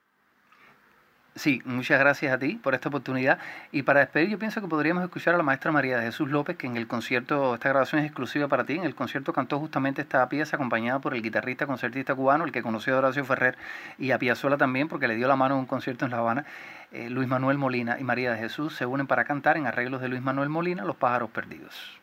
Sí, 1.37 1.61
muchas 1.65 1.99
gracias 1.99 2.33
a 2.33 2.39
ti 2.39 2.61
por 2.63 2.75
esta 2.75 2.89
oportunidad. 2.89 3.41
Y 3.73 3.83
para 3.83 4.01
despedir, 4.01 4.29
yo 4.29 4.39
pienso 4.39 4.61
que 4.61 4.69
podríamos 4.69 5.03
escuchar 5.03 5.35
a 5.35 5.37
la 5.37 5.43
maestra 5.43 5.73
María 5.73 5.99
de 5.99 6.05
Jesús 6.05 6.31
López, 6.31 6.57
que 6.57 6.69
en 6.69 6.77
el 6.77 6.87
concierto, 6.87 7.55
esta 7.55 7.71
grabación 7.71 8.03
es 8.03 8.07
exclusiva 8.07 8.47
para 8.47 8.65
ti, 8.65 8.75
en 8.75 8.85
el 8.85 8.95
concierto 8.95 9.33
cantó 9.33 9.59
justamente 9.59 10.01
esta 10.01 10.29
pieza 10.29 10.55
acompañada 10.55 11.01
por 11.01 11.13
el 11.13 11.23
guitarrista 11.23 11.67
concertista 11.67 12.15
cubano, 12.15 12.45
el 12.45 12.53
que 12.53 12.63
conoció 12.63 12.95
a 12.95 12.99
Horacio 12.99 13.25
Ferrer 13.25 13.57
y 13.99 14.13
a 14.13 14.19
Piazzolla 14.19 14.57
también, 14.57 14.87
porque 14.87 15.09
le 15.09 15.17
dio 15.17 15.27
la 15.27 15.35
mano 15.35 15.57
en 15.57 15.61
un 15.61 15.67
concierto 15.67 16.05
en 16.05 16.13
La 16.13 16.19
Habana. 16.19 16.45
Eh, 16.93 17.11
Luis 17.11 17.27
Manuel 17.27 17.59
Molina 17.59 17.99
y 17.99 18.05
María 18.05 18.31
de 18.31 18.39
Jesús 18.39 18.77
se 18.77 18.87
unen 18.87 19.09
para 19.09 19.25
cantar 19.25 19.57
en 19.57 19.67
arreglos 19.67 20.01
de 20.01 20.09
Luis 20.09 20.23
Manuel 20.23 20.51
Molina, 20.51 20.85
Los 20.85 20.95
pájaros 20.95 21.31
perdidos. 21.31 21.99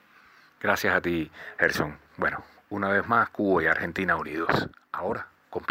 Gracias 0.60 0.94
a 0.94 1.00
ti, 1.00 1.32
Gerson. 1.58 1.98
Bueno, 2.18 2.44
una 2.70 2.90
vez 2.90 3.08
más, 3.08 3.30
Cuba 3.30 3.64
y 3.64 3.68
Argentina 3.68 4.18
unidos. 4.18 4.70
Ahora 4.92 5.26
con. 5.50 5.64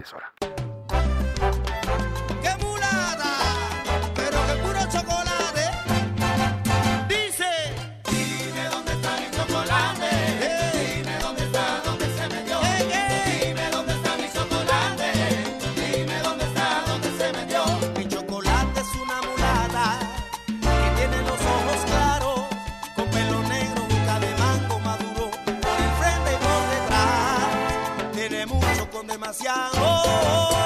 Demasiado. 29.30 30.59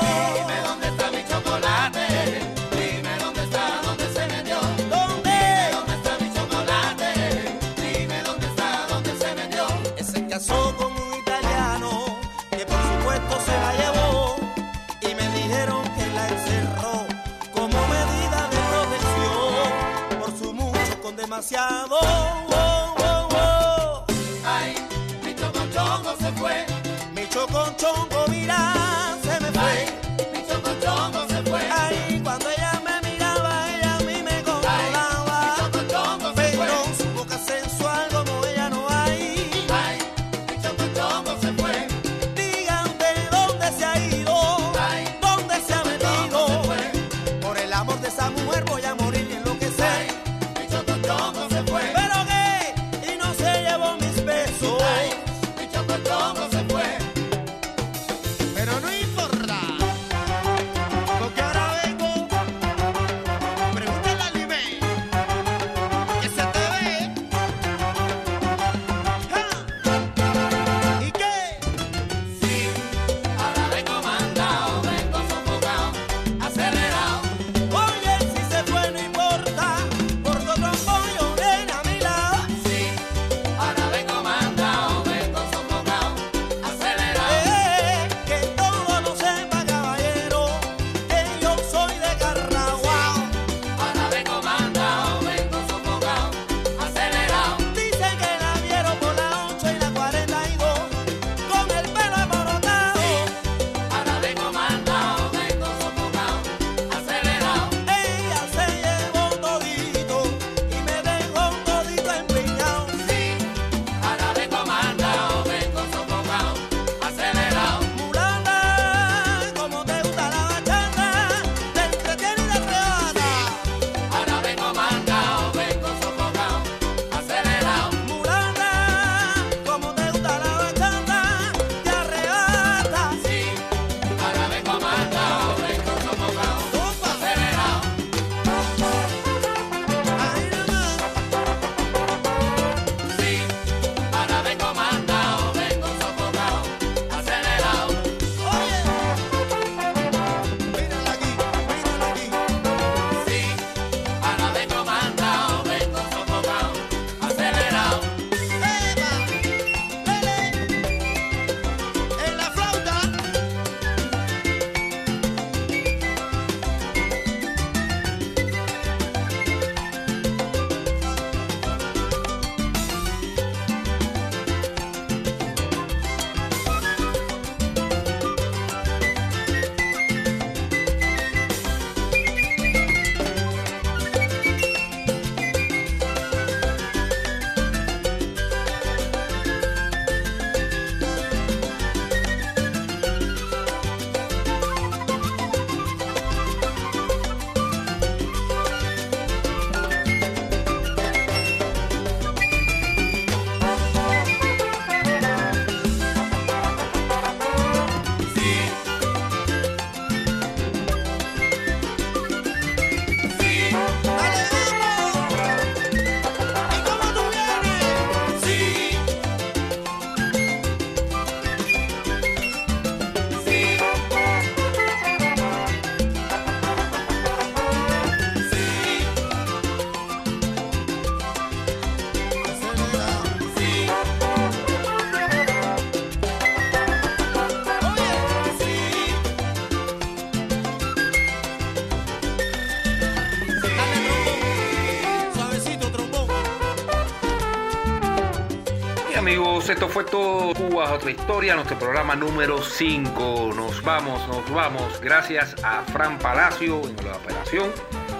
Amigos, 249.64 249.70
esto 249.70 249.88
fue 249.88 250.04
todo. 250.04 250.54
Cuba 250.54 250.92
otra 250.92 251.10
historia, 251.10 251.54
nuestro 251.54 251.78
programa 251.78 252.14
número 252.14 252.62
5. 252.62 253.52
Nos 253.54 253.82
vamos, 253.82 254.26
nos 254.28 254.50
vamos. 254.50 255.00
Gracias 255.00 255.54
a 255.62 255.82
Fran 255.92 256.18
Palacio 256.18 256.82
en 256.82 256.96
la 257.04 257.16
operación 257.16 257.70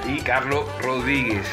y 0.06 0.20
Carlos 0.20 0.64
Rodríguez. 0.82 1.46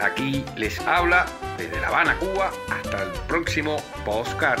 Aquí 0.00 0.44
les 0.56 0.78
habla 0.80 1.26
desde 1.56 1.80
La 1.80 1.88
Habana, 1.88 2.16
Cuba. 2.18 2.50
Hasta 2.70 3.02
el 3.02 3.10
próximo 3.26 3.76
postcard. 4.04 4.60